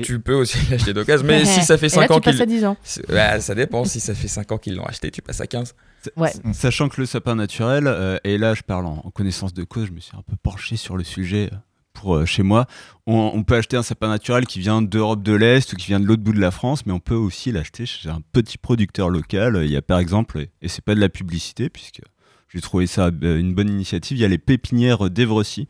Tu 0.03 0.19
peux 0.19 0.33
aussi 0.33 0.57
l'acheter 0.71 0.93
d'occasion, 0.93 1.25
mais 1.25 1.45
si 1.45 1.61
ça 1.61 1.77
fait 1.77 1.85
Et 1.85 1.89
5 1.89 2.01
là, 2.01 2.07
tu 2.07 2.13
ans 2.13 2.19
passes 2.19 2.41
à 2.41 2.45
10 2.45 2.65
ans. 2.65 2.77
Ça 2.83 3.55
dépend. 3.55 3.85
Si 3.85 4.01
ça 4.01 4.13
fait 4.13 4.27
5 4.27 4.51
ans 4.51 4.57
qu'ils 4.57 4.75
l'ont 4.75 4.85
acheté, 4.85 5.09
tu 5.09 5.21
passes 5.21 5.39
à 5.39 5.47
15. 5.47 5.73
Ouais. 6.17 6.33
Sachant 6.51 6.89
que 6.89 6.99
le 6.99 7.05
sapin 7.07 7.35
naturel, 7.35 7.85
euh, 7.87 8.17
et 8.25 8.37
là 8.37 8.55
je 8.55 8.61
parle 8.61 8.85
en, 8.87 9.01
en 9.05 9.09
connaissance 9.09 9.53
de 9.53 9.63
cause, 9.63 9.87
je 9.87 9.93
me 9.93 10.01
suis 10.01 10.17
un 10.17 10.21
peu 10.21 10.35
penché 10.43 10.75
sur 10.75 10.97
le 10.97 11.05
sujet 11.05 11.49
euh, 11.53 11.55
pour 12.03 12.15
euh, 12.17 12.25
chez 12.25 12.43
moi. 12.43 12.67
On, 13.07 13.31
on 13.33 13.43
peut 13.43 13.55
acheter 13.55 13.77
un 13.77 13.81
sapin 13.83 14.09
naturel 14.09 14.45
qui 14.45 14.59
vient 14.59 14.81
d'Europe 14.81 15.23
de 15.23 15.31
l'Est 15.33 15.71
ou 15.71 15.75
qui 15.77 15.87
vient 15.87 15.99
de 16.01 16.05
l'autre 16.05 16.21
bout 16.21 16.33
de 16.33 16.39
la 16.41 16.51
France, 16.51 16.85
mais 16.85 16.91
on 16.91 16.99
peut 16.99 17.15
aussi 17.15 17.51
l'acheter 17.53 17.85
chez 17.85 18.09
un 18.09 18.19
petit 18.33 18.57
producteur 18.57 19.09
local. 19.09 19.61
Il 19.63 19.71
y 19.71 19.77
a 19.77 19.81
par 19.81 19.99
exemple, 19.99 20.45
et- 20.61 20.67
c'est 20.67 20.83
pas 20.83 20.95
de 20.95 20.99
la 20.99 21.07
publicité, 21.09 21.69
puisque 21.69 22.01
j'ai 22.49 22.59
trouvé 22.61 22.87
ça 22.87 23.09
euh, 23.23 23.39
une 23.39 23.53
bonne 23.55 23.69
initiative, 23.69 24.17
il 24.17 24.21
y 24.21 24.25
a 24.25 24.27
les 24.27 24.37
pépinières 24.37 25.09
d'Evrecy, 25.09 25.67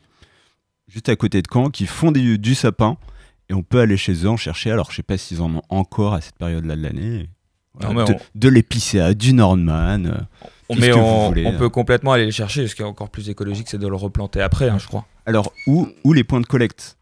juste 0.88 1.08
à 1.08 1.14
côté 1.16 1.40
de 1.40 1.46
Caen, 1.50 1.70
qui 1.70 1.86
font 1.86 2.10
des- 2.10 2.36
du 2.36 2.54
sapin. 2.56 2.96
Et 3.48 3.54
on 3.54 3.62
peut 3.62 3.78
aller 3.80 3.96
chez 3.98 4.14
eux 4.24 4.28
en 4.28 4.36
chercher. 4.38 4.70
Alors, 4.70 4.90
je 4.90 4.96
sais 4.96 5.02
pas 5.02 5.18
s'ils 5.18 5.40
en 5.42 5.54
ont 5.54 5.62
encore 5.68 6.14
à 6.14 6.20
cette 6.22 6.36
période-là 6.36 6.76
de 6.76 6.82
l'année. 6.82 7.28
Voilà, 7.74 7.94
Non, 7.94 8.00
mais 8.00 8.06
de, 8.06 8.12
on- 8.18 8.38
de 8.38 8.48
l'épicéa, 8.48 9.12
du 9.14 9.34
Nordman. 9.34 10.26
Euh, 10.70 10.94
On, 10.96 11.28
voulez, 11.28 11.46
hein. 11.46 11.54
peut 11.58 11.68
complètement 11.68 12.12
aller 12.12 12.24
le 12.24 12.30
chercher. 12.30 12.66
Ce 12.68 12.74
qui 12.74 12.82
est 12.82 12.86
encore 12.86 13.10
plus 13.10 13.28
écologique, 13.28 13.68
c'est 13.68 13.78
de 13.78 13.88
le 13.88 13.96
replanter 13.96 14.40
après, 14.40 14.68
hein, 14.68 14.78
je 14.78 14.86
crois. 14.86 15.04
Alors, 15.26 15.52
où, 15.66 15.88
où 16.04 16.12
les 16.12 16.24
points 16.24 16.40
de 16.40 16.46
collecte? 16.46 16.96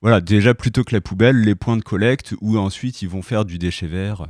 Voilà, 0.00 0.20
déjà 0.20 0.54
plutôt 0.54 0.84
que 0.84 0.94
la 0.94 1.00
poubelle, 1.00 1.40
les 1.40 1.54
points 1.54 1.76
de 1.76 1.82
collecte 1.82 2.34
où 2.40 2.56
ensuite 2.56 3.02
ils 3.02 3.08
vont 3.08 3.22
faire 3.22 3.44
du 3.44 3.58
déchet 3.58 3.88
vert. 3.88 4.26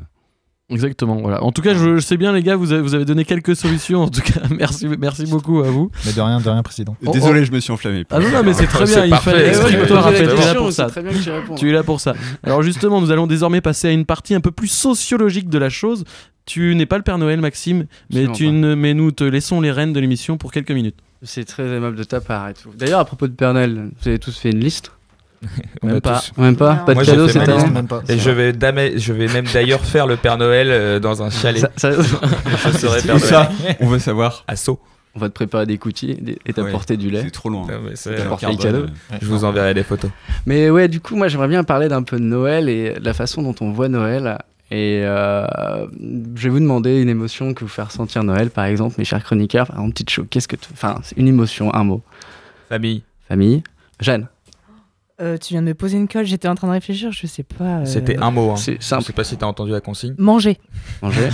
Exactement, 0.70 1.16
voilà. 1.16 1.42
En 1.42 1.51
tout 1.51 1.62
cas, 1.62 1.72
je, 1.72 1.96
je 1.96 2.01
sais 2.01 2.18
bien, 2.18 2.31
les 2.33 2.42
gars, 2.42 2.55
vous 2.55 2.72
avez, 2.72 2.83
vous 2.83 2.94
avez 2.94 3.07
donné 3.07 3.24
quelques 3.24 3.57
solutions. 3.57 4.03
En 4.03 4.09
tout 4.11 4.20
cas, 4.20 4.40
merci, 4.51 4.87
merci 4.98 5.24
beaucoup 5.24 5.61
à 5.61 5.70
vous. 5.70 5.90
Mais 6.05 6.12
de 6.12 6.20
rien, 6.20 6.40
de 6.40 6.48
rien, 6.48 6.62
président. 6.62 6.94
Oh, 7.07 7.11
Désolé, 7.11 7.40
oh. 7.40 7.44
je 7.44 7.53
me 7.53 7.61
suis 7.61 7.72
enflammé. 7.72 8.05
Ah 8.11 8.18
non, 8.18 8.29
non, 8.29 8.42
mais 8.42 8.53
c'est 8.53 8.66
très 8.66 8.85
bien, 8.85 9.05
il 9.07 9.11
parfait. 9.11 9.31
fallait 9.31 9.57
Ouais, 9.57 9.98
Raphaël, 9.98 10.29
ouais, 10.29 10.35
tu 10.35 10.42
es 10.42 10.44
là 10.44 10.55
pour 10.55 10.72
ça. 10.72 10.87
très 10.87 11.03
bien 11.03 11.12
que 11.12 11.22
tu 11.22 11.31
réponds. 11.31 11.55
Tu 11.55 11.70
es 11.70 11.72
là 11.72 11.83
pour 11.83 12.01
ça. 12.01 12.14
Alors 12.42 12.62
justement, 12.62 13.01
nous 13.01 13.11
allons 13.11 13.27
désormais 13.27 13.62
passer 13.62 13.88
à 13.88 13.92
une 13.92 14.05
partie 14.05 14.35
un 14.35 14.40
peu 14.40 14.51
plus 14.51 14.68
sociologique 14.68 15.48
de 15.48 15.59
la 15.59 15.70
chose. 15.70 16.05
Tu 16.48 16.74
n'es 16.74 16.87
pas 16.87 16.96
le 16.96 17.02
Père 17.02 17.18
Noël, 17.18 17.40
Maxime, 17.40 17.87
mais, 18.11 18.20
Absolument 18.26 18.32
tu 18.32 18.44
pas. 18.46 18.50
ne, 18.52 18.74
mais 18.74 18.94
nous 18.94 19.11
te 19.11 19.22
laissons 19.22 19.61
les 19.61 19.70
rênes 19.70 19.92
de 19.92 20.00
l'émission 20.00 20.38
pour 20.38 20.50
quelques 20.50 20.70
minutes. 20.70 20.96
C'est 21.22 21.44
très 21.44 21.64
aimable 21.64 21.94
de 21.96 22.04
ta 22.04 22.20
part 22.20 22.48
et 22.48 22.54
tout. 22.54 22.70
D'ailleurs, 22.74 23.00
à 23.00 23.04
propos 23.04 23.26
de 23.26 23.32
Père 23.32 23.52
Noël, 23.52 23.90
vous 24.00 24.08
avez 24.08 24.18
tous 24.18 24.37
fait 24.38 24.50
une 24.50 24.61
liste 24.61 24.92
Même 25.82 25.96
a 25.96 26.00
pas. 26.00 26.22
Même 26.38 26.56
pas 26.56 26.74
Non. 26.74 26.84
Pas 26.87 26.92
de 26.92 26.94
Moi, 26.94 27.04
fait 27.04 27.28
cette 27.32 27.48
année 27.48 27.54
liste. 27.62 27.72
Même 27.72 27.87
pas. 27.87 28.02
Et 28.08 28.18
je 28.18 28.30
vais, 28.30 28.52
je 28.98 29.12
vais 29.12 29.28
même 29.28 29.44
d'ailleurs 29.52 29.84
faire 29.84 30.06
le 30.06 30.16
Père 30.16 30.38
Noël 30.38 30.68
euh, 30.70 30.98
dans 31.00 31.22
un 31.22 31.30
chalet. 31.30 31.61
Ça- 31.61 31.70
ça- 31.76 31.92
je 32.72 32.78
serai 32.78 33.02
Père 33.02 33.20
ça 33.20 33.50
Noël. 33.61 33.76
On 33.80 33.87
veut 33.88 33.98
savoir. 33.98 34.44
À 34.48 34.56
Sceaux. 34.56 34.80
On 35.14 35.20
va 35.20 35.28
te 35.28 35.34
préparer 35.34 35.66
des 35.66 35.78
cookies 35.78 36.14
des- 36.16 36.38
et 36.46 36.52
t'apporter 36.52 36.96
du 36.96 37.11
lait. 37.11 37.22
C'est 37.24 37.30
trop 37.30 37.50
loin. 37.50 37.66
T'apporter 37.66 38.46
les 38.46 38.56
cadeaux. 38.56 38.87
Je 39.20 39.26
vous 39.26 39.44
enverrai 39.44 39.74
des 39.74 39.82
photos. 39.82 40.11
Mais 40.46 40.70
ouais, 40.70 40.88
du 40.88 41.00
coup, 41.00 41.14
moi 41.14 41.28
j'aimerais 41.28 41.48
bien 41.48 41.62
parler 41.64 41.88
d'un 41.88 42.02
peu 42.02 42.18
de 42.18 42.24
Noël 42.24 42.68
et 42.68 42.94
de 42.94 43.04
la 43.04 43.14
façon 43.14 43.42
dont 43.42 43.54
on 43.61 43.70
voit 43.70 43.88
Noël. 43.88 44.38
Et 44.70 45.00
euh, 45.02 45.46
je 46.35 46.42
vais 46.44 46.48
vous 46.50 46.61
demander 46.61 47.00
une 47.00 47.09
émotion 47.09 47.54
que 47.54 47.61
vous 47.61 47.68
fait 47.68 47.83
ressentir 47.83 48.22
Noël, 48.22 48.50
par 48.50 48.66
exemple, 48.66 48.96
mes 48.98 49.04
chers 49.04 49.24
chroniqueurs. 49.24 49.66
Par 49.68 49.76
exemple, 49.76 49.92
petite 49.94 50.11
chose, 50.11 50.26
qu'est-ce 50.31 50.48
que 50.48 50.57
tu... 50.57 50.68
Enfin, 50.72 51.00
c'est 51.02 51.16
une 51.16 51.28
émotion, 51.28 51.72
un 51.74 51.85
mot. 51.85 52.02
Famille. 52.68 53.02
Famille. 53.28 53.62
Jeanne. 54.00 54.28
Euh, 55.20 55.37
tu 55.37 55.52
viens 55.54 55.62
de 55.62 55.66
me 55.66 55.74
poser 55.74 55.96
une 55.96 56.07
colle, 56.07 56.26
j'étais 56.26 56.46
en 56.46 56.54
train 56.54 56.68
de 56.68 56.72
réfléchir, 56.74 57.11
je 57.11 57.26
sais 57.26 57.42
pas. 57.42 57.78
euh, 57.78 57.85
C'était 57.87 58.18
un 58.18 58.31
mot. 58.31 58.50
Hein. 58.52 58.57
C'est 58.57 58.76
Je 58.81 58.87
simple. 58.87 59.02
sais 59.02 59.12
pas 59.12 59.24
si 59.24 59.37
t'as 59.37 59.46
entendu 59.46 59.72
la 59.72 59.81
consigne. 59.81 60.14
Manger. 60.16 60.59
Manger. 61.02 61.31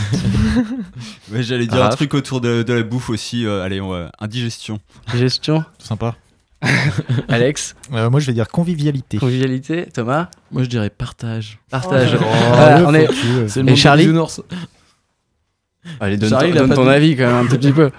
J'allais 1.33 1.67
dire 1.67 1.85
un 1.85 1.89
truc 1.91 2.15
autour 2.15 2.41
de, 2.41 2.63
de 2.63 2.73
la 2.73 2.83
bouffe 2.83 3.11
aussi. 3.11 3.45
euh, 3.45 3.63
allez, 3.63 3.81
on 3.81 3.89
va- 3.91 4.11
indigestion. 4.21 4.79
Gestion. 5.15 5.65
Sympa. 5.79 6.15
Alex. 7.29 7.75
Euh, 7.93 8.11
moi, 8.11 8.21
je 8.21 8.27
vais 8.27 8.33
dire 8.33 8.49
convivialité. 8.49 9.19
Convivialité. 9.19 9.87
Thomas. 9.93 10.29
Moi, 10.51 10.63
je 10.63 10.69
dirais 10.69 10.91
partage. 10.91 11.59
Partage. 11.71 12.17
Oh. 12.21 12.25
Voilà, 12.55 12.79
le 12.81 12.87
on 12.87 12.95
est... 12.95 13.09
C'est 13.49 13.63
le 13.63 13.71
Et 13.71 13.77
Charlie. 13.77 14.09
Allez, 16.01 16.17
donne, 16.17 16.31
Charlie, 16.31 16.53
ton, 16.53 16.59
donne 16.61 16.69
pas 16.71 16.75
ton 16.77 16.85
de- 16.85 16.91
avis 16.91 17.17
quand 17.17 17.27
même 17.27 17.47
un 17.47 17.49
tout 17.49 17.57
petit 17.57 17.73
peu. 17.73 17.91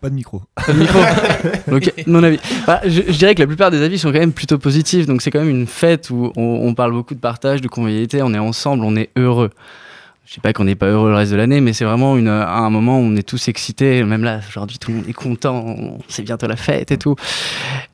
Pas 0.00 0.10
de 0.10 0.14
micro. 0.14 0.42
Pas 0.54 0.72
de 0.72 0.78
micro. 0.78 0.98
Donc, 1.70 1.92
mon 2.06 2.22
avis. 2.22 2.38
Bah, 2.66 2.80
je, 2.84 3.02
je 3.06 3.12
dirais 3.18 3.34
que 3.34 3.40
la 3.40 3.46
plupart 3.46 3.70
des 3.70 3.82
avis 3.82 3.98
sont 3.98 4.12
quand 4.12 4.18
même 4.18 4.32
plutôt 4.32 4.58
positifs. 4.58 5.06
Donc, 5.06 5.22
c'est 5.22 5.30
quand 5.30 5.40
même 5.40 5.50
une 5.50 5.66
fête 5.66 6.10
où 6.10 6.32
on, 6.36 6.42
on 6.42 6.74
parle 6.74 6.92
beaucoup 6.92 7.14
de 7.14 7.20
partage, 7.20 7.60
de 7.60 7.68
convivialité. 7.68 8.22
On 8.22 8.32
est 8.34 8.38
ensemble, 8.38 8.84
on 8.84 8.96
est 8.96 9.10
heureux. 9.16 9.50
Je 10.26 10.32
sais 10.34 10.40
pas 10.40 10.52
qu'on 10.54 10.64
n'est 10.64 10.74
pas 10.74 10.86
heureux 10.86 11.10
le 11.10 11.16
reste 11.16 11.32
de 11.32 11.36
l'année, 11.36 11.60
mais 11.60 11.74
c'est 11.74 11.84
vraiment 11.84 12.16
une, 12.16 12.28
un 12.28 12.70
moment 12.70 12.98
où 12.98 13.02
on 13.02 13.14
est 13.14 13.22
tous 13.28 13.48
excités. 13.48 14.02
Même 14.04 14.24
là, 14.24 14.40
aujourd'hui, 14.48 14.78
tout 14.78 14.90
le 14.90 14.96
monde 14.98 15.08
est 15.08 15.12
content. 15.12 15.64
on- 15.66 15.98
C'est 16.08 16.22
bientôt 16.22 16.46
la 16.46 16.56
fête 16.56 16.90
et 16.90 16.96
tout. 16.96 17.14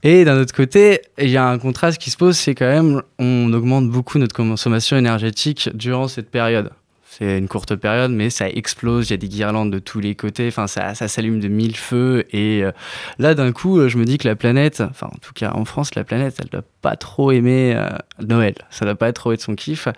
Et 0.04 0.24
d'un 0.24 0.40
autre 0.40 0.54
côté, 0.54 1.00
il 1.18 1.28
y 1.30 1.36
a 1.36 1.46
un 1.48 1.58
contraste 1.58 1.98
qui 2.00 2.08
se 2.10 2.16
pose, 2.16 2.36
c'est 2.36 2.54
quand 2.54 2.66
même, 2.68 3.02
on 3.18 3.52
augmente 3.52 3.90
beaucoup 3.90 4.18
notre 4.18 4.34
consommation 4.34 4.96
énergétique 4.96 5.70
durant 5.74 6.06
cette 6.06 6.30
période. 6.30 6.70
C'est 7.12 7.38
une 7.38 7.49
courte 7.49 7.75
période, 7.75 8.12
mais 8.12 8.31
ça 8.31 8.49
explose. 8.49 9.09
Il 9.09 9.11
y 9.11 9.14
a 9.14 9.16
des 9.16 9.27
guirlandes 9.29 9.73
de 9.73 9.81
tous 9.81 9.99
les 9.99 10.14
côtés. 10.14 10.46
Enfin, 10.46 10.68
ça, 10.68 10.94
ça 10.94 11.09
s'allume 11.09 11.40
de 11.40 11.49
mille 11.49 11.77
feux. 11.77 12.25
Et 12.31 12.62
euh, 12.62 12.70
là, 13.18 13.35
d'un 13.35 13.51
coup, 13.51 13.81
euh, 13.81 13.88
je 13.88 13.99
me 13.99 14.05
dis 14.05 14.16
que 14.16 14.29
la 14.29 14.37
planète, 14.37 14.81
enfin, 14.81 15.09
en 15.09 15.18
tout 15.20 15.33
cas 15.35 15.51
en 15.53 15.64
France, 15.64 15.96
la 15.96 16.05
planète, 16.05 16.37
elle 16.40 16.49
doit 16.51 16.62
pas 16.83 16.94
trop 16.94 17.33
aimer 17.33 17.75
euh, 17.77 17.88
Noël. 18.25 18.55
Ça 18.70 18.85
doit 18.85 18.94
pas 18.94 19.12
trop 19.12 19.33
être 19.33 19.40
son 19.40 19.57
kiff. 19.57 19.88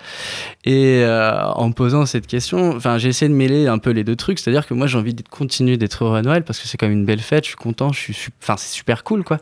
Et 0.64 1.04
en 1.06 1.70
posant 1.72 2.06
cette 2.06 2.26
question, 2.26 2.74
enfin, 2.74 2.96
j'ai 2.96 3.10
essayé 3.10 3.28
de 3.28 3.34
mêler 3.34 3.66
un 3.66 3.76
peu 3.78 3.90
les 3.90 4.04
deux 4.04 4.16
trucs. 4.16 4.38
C'est-à-dire 4.38 4.66
que 4.66 4.72
moi, 4.72 4.86
j'ai 4.86 4.96
envie 4.96 5.14
de 5.14 5.22
continuer 5.28 5.76
d'être 5.76 6.02
heureux 6.04 6.16
à 6.16 6.22
Noël 6.22 6.44
parce 6.44 6.60
que 6.60 6.66
c'est 6.66 6.78
quand 6.78 6.88
même 6.88 6.96
une 6.98 7.04
belle 7.04 7.20
fête. 7.20 7.44
Je 7.44 7.48
suis 7.48 7.56
content. 7.56 7.92
Je 7.92 8.00
suis, 8.00 8.14
su- 8.14 8.30
enfin, 8.42 8.56
c'est 8.56 8.72
super 8.74 9.04
cool, 9.04 9.22
quoi. 9.22 9.36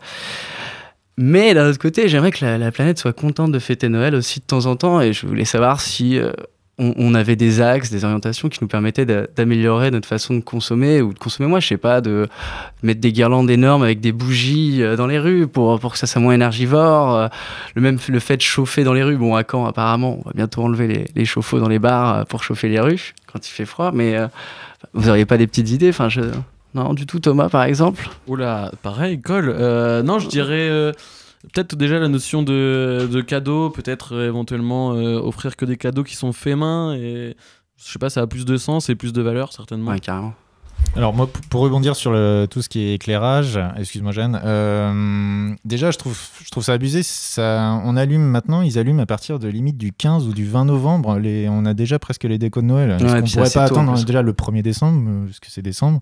Mais 1.16 1.54
d'un 1.54 1.70
autre 1.70 1.78
côté, 1.78 2.08
j'aimerais 2.08 2.32
que 2.32 2.44
la, 2.44 2.58
la 2.58 2.72
planète 2.72 2.98
soit 2.98 3.12
contente 3.12 3.52
de 3.52 3.58
fêter 3.60 3.88
Noël 3.88 4.16
aussi 4.16 4.40
de 4.40 4.44
temps 4.44 4.66
en 4.66 4.74
temps. 4.74 5.00
Et 5.00 5.12
je 5.12 5.24
voulais 5.24 5.44
savoir 5.44 5.80
si 5.80 6.18
on, 6.96 7.14
avait 7.14 7.36
des 7.36 7.60
axes, 7.60 7.90
des 7.90 8.04
orientations 8.04 8.48
qui 8.48 8.58
nous 8.62 8.68
permettaient 8.68 9.04
d'a- 9.04 9.26
d'améliorer 9.36 9.90
notre 9.90 10.08
façon 10.08 10.34
de 10.34 10.40
consommer 10.40 11.02
ou 11.02 11.12
de 11.12 11.18
consommer, 11.18 11.48
moi, 11.48 11.60
je 11.60 11.68
sais 11.68 11.76
pas, 11.76 12.00
de 12.00 12.28
mettre 12.82 13.00
des 13.00 13.12
guirlandes 13.12 13.50
énormes 13.50 13.82
avec 13.82 14.00
des 14.00 14.12
bougies 14.12 14.82
euh, 14.82 14.96
dans 14.96 15.06
les 15.06 15.18
rues 15.18 15.46
pour, 15.46 15.78
pour 15.78 15.92
que 15.92 15.98
ça 15.98 16.06
soit 16.06 16.20
moins 16.20 16.34
énergivore. 16.34 17.14
Euh, 17.14 17.28
Le 17.74 17.82
même 17.82 17.98
le 18.08 18.18
fait 18.20 18.36
de 18.36 18.42
chauffer 18.42 18.82
dans 18.84 18.94
les 18.94 19.02
rues. 19.02 19.16
Bon, 19.16 19.36
à 19.36 19.42
Caen, 19.48 19.66
apparemment, 19.66 20.18
on 20.24 20.28
va 20.28 20.32
bientôt 20.34 20.62
enlever 20.62 20.86
les, 20.88 21.04
les 21.14 21.24
chauffe-eau 21.24 21.60
dans 21.60 21.68
les 21.68 21.78
bars 21.78 22.14
euh, 22.18 22.24
pour 22.24 22.42
chauffer 22.42 22.68
les 22.68 22.80
rues 22.80 23.14
quand 23.32 23.46
il 23.46 23.50
fait 23.50 23.66
froid. 23.66 23.92
Mais 23.94 24.16
vous 24.94 25.08
auriez 25.08 25.26
pas 25.26 25.36
des 25.36 25.46
petites 25.46 25.70
idées 25.70 25.90
Enfin. 25.90 26.08
Non, 26.72 26.94
du 26.94 27.04
tout, 27.04 27.18
Thomas, 27.18 27.48
par 27.48 27.64
exemple? 27.64 28.08
Oula, 28.28 28.70
pareil, 28.82 29.20
colle. 29.20 29.52
Euh, 29.52 30.02
non, 30.04 30.20
je 30.20 30.28
dirais 30.28 30.92
peut-être 31.42 31.76
déjà 31.76 31.98
la 31.98 32.08
notion 32.08 32.42
de, 32.42 33.08
de 33.10 33.20
cadeau, 33.20 33.70
peut-être 33.70 34.14
euh, 34.14 34.26
éventuellement 34.26 34.92
euh, 34.92 35.18
offrir 35.18 35.56
que 35.56 35.64
des 35.64 35.76
cadeaux 35.76 36.04
qui 36.04 36.16
sont 36.16 36.32
faits 36.32 36.56
main 36.56 36.94
et 36.94 37.36
je 37.82 37.92
sais 37.92 37.98
pas, 37.98 38.10
ça 38.10 38.20
a 38.22 38.26
plus 38.26 38.44
de 38.44 38.56
sens 38.56 38.90
et 38.90 38.94
plus 38.94 39.12
de 39.12 39.22
valeur 39.22 39.52
certainement. 39.52 39.90
Ouais, 39.90 40.00
carrément. 40.00 40.34
Alors 40.96 41.14
moi, 41.14 41.28
pour 41.50 41.60
rebondir 41.60 41.94
sur 41.94 42.10
le, 42.10 42.46
tout 42.50 42.62
ce 42.62 42.68
qui 42.68 42.80
est 42.80 42.94
éclairage, 42.94 43.60
excuse-moi 43.76 44.12
Jeanne, 44.12 44.40
euh, 44.44 45.54
déjà 45.64 45.90
je 45.90 45.98
trouve, 45.98 46.18
je 46.42 46.50
trouve 46.50 46.64
ça 46.64 46.72
abusé. 46.72 47.02
Ça, 47.02 47.80
on 47.84 47.96
allume 47.96 48.22
maintenant, 48.22 48.62
ils 48.62 48.78
allument 48.78 49.02
à 49.02 49.06
partir 49.06 49.38
de 49.38 49.46
limite 49.48 49.76
du 49.76 49.92
15 49.92 50.26
ou 50.26 50.32
du 50.32 50.46
20 50.46 50.64
novembre. 50.64 51.18
Les, 51.18 51.48
on 51.48 51.64
a 51.64 51.74
déjà 51.74 51.98
presque 51.98 52.24
les 52.24 52.38
décos 52.38 52.62
de 52.62 52.66
Noël. 52.66 52.90
Est-ce 52.92 53.04
Ouais, 53.04 53.26
c'est 53.26 53.38
pourrait 53.38 53.50
pas 53.50 53.68
tôt, 53.68 53.74
attendre 53.74 53.92
plus. 53.92 54.04
déjà 54.04 54.22
le 54.22 54.32
1er 54.32 54.62
décembre, 54.62 55.26
parce 55.26 55.38
que 55.40 55.50
c'est 55.50 55.62
décembre. 55.62 56.00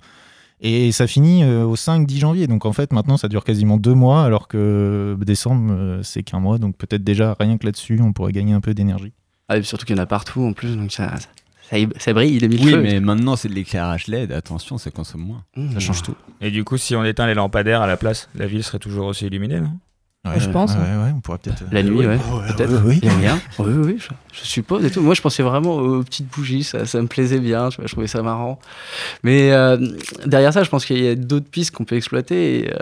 Et 0.60 0.90
ça 0.92 1.06
finit 1.06 1.44
euh, 1.44 1.64
au 1.64 1.76
5-10 1.76 2.18
janvier. 2.18 2.46
Donc 2.46 2.66
en 2.66 2.72
fait 2.72 2.92
maintenant 2.92 3.16
ça 3.16 3.28
dure 3.28 3.44
quasiment 3.44 3.76
deux 3.76 3.94
mois, 3.94 4.24
alors 4.24 4.48
que 4.48 5.16
décembre 5.24 5.72
euh, 5.72 6.02
c'est 6.02 6.22
qu'un 6.22 6.40
mois. 6.40 6.58
Donc 6.58 6.76
peut-être 6.76 7.04
déjà 7.04 7.36
rien 7.38 7.58
que 7.58 7.66
là-dessus 7.66 8.00
on 8.02 8.12
pourrait 8.12 8.32
gagner 8.32 8.52
un 8.54 8.60
peu 8.60 8.74
d'énergie. 8.74 9.12
Ah, 9.48 9.56
et 9.56 9.60
puis 9.60 9.68
surtout 9.68 9.86
qu'il 9.86 9.96
y 9.96 9.98
en 9.98 10.02
a 10.02 10.06
partout 10.06 10.42
en 10.42 10.52
plus, 10.52 10.76
donc 10.76 10.92
ça, 10.92 11.14
ça, 11.70 11.76
ça, 11.98 12.12
brille, 12.12 12.38
les 12.38 12.48
mille 12.48 12.60
Oui, 12.64 12.72
feux. 12.72 12.82
mais 12.82 13.00
maintenant 13.00 13.36
c'est 13.36 13.48
de 13.48 13.54
l'éclairage 13.54 14.06
LED. 14.08 14.32
Attention, 14.32 14.76
ça 14.78 14.90
consomme 14.90 15.22
moins. 15.22 15.44
Mmh, 15.56 15.72
Ça 15.72 15.80
change 15.80 16.02
tout. 16.02 16.14
Et 16.40 16.50
du 16.50 16.64
coup, 16.64 16.76
si 16.76 16.94
on 16.96 17.04
éteint 17.04 17.26
les 17.26 17.34
lampadaires 17.34 17.80
à 17.82 17.86
la 17.86 17.96
place, 17.96 18.28
la 18.34 18.46
ville 18.46 18.62
serait 18.64 18.78
toujours 18.78 19.06
aussi 19.06 19.26
illuminée, 19.26 19.60
non? 19.60 19.72
Ouais, 20.26 20.40
je 20.40 20.50
pense, 20.50 20.72
Ouais, 20.72 20.80
hein. 20.80 21.04
ouais, 21.06 21.12
on 21.16 21.20
pourrait 21.20 21.38
peut-être. 21.38 21.62
La 21.70 21.82
nuit, 21.82 22.04
ouais, 22.06 22.18
peut-être. 22.56 22.82
oui. 22.84 22.98
Il 23.02 23.08
y 23.08 23.10
a 23.10 23.14
moyen. 23.14 23.38
Oui, 23.60 23.72
oui, 23.72 23.96
je, 23.98 24.08
je 24.32 24.44
suppose 24.46 24.84
et 24.84 24.90
tout. 24.90 25.00
Moi, 25.00 25.14
je 25.14 25.22
pensais 25.22 25.42
vraiment 25.42 25.76
aux 25.76 26.02
petites 26.02 26.28
bougies, 26.28 26.64
ça, 26.64 26.84
ça 26.86 27.00
me 27.00 27.06
plaisait 27.06 27.38
bien, 27.38 27.70
je 27.70 27.82
trouvais 27.90 28.08
ça 28.08 28.20
marrant. 28.22 28.58
Mais 29.22 29.52
euh, 29.52 29.76
derrière 30.26 30.52
ça, 30.52 30.64
je 30.64 30.70
pense 30.70 30.84
qu'il 30.84 31.02
y 31.02 31.08
a 31.08 31.14
d'autres 31.14 31.48
pistes 31.48 31.70
qu'on 31.70 31.84
peut 31.84 31.96
exploiter. 31.96 32.64
Et, 32.64 32.70
euh, 32.72 32.76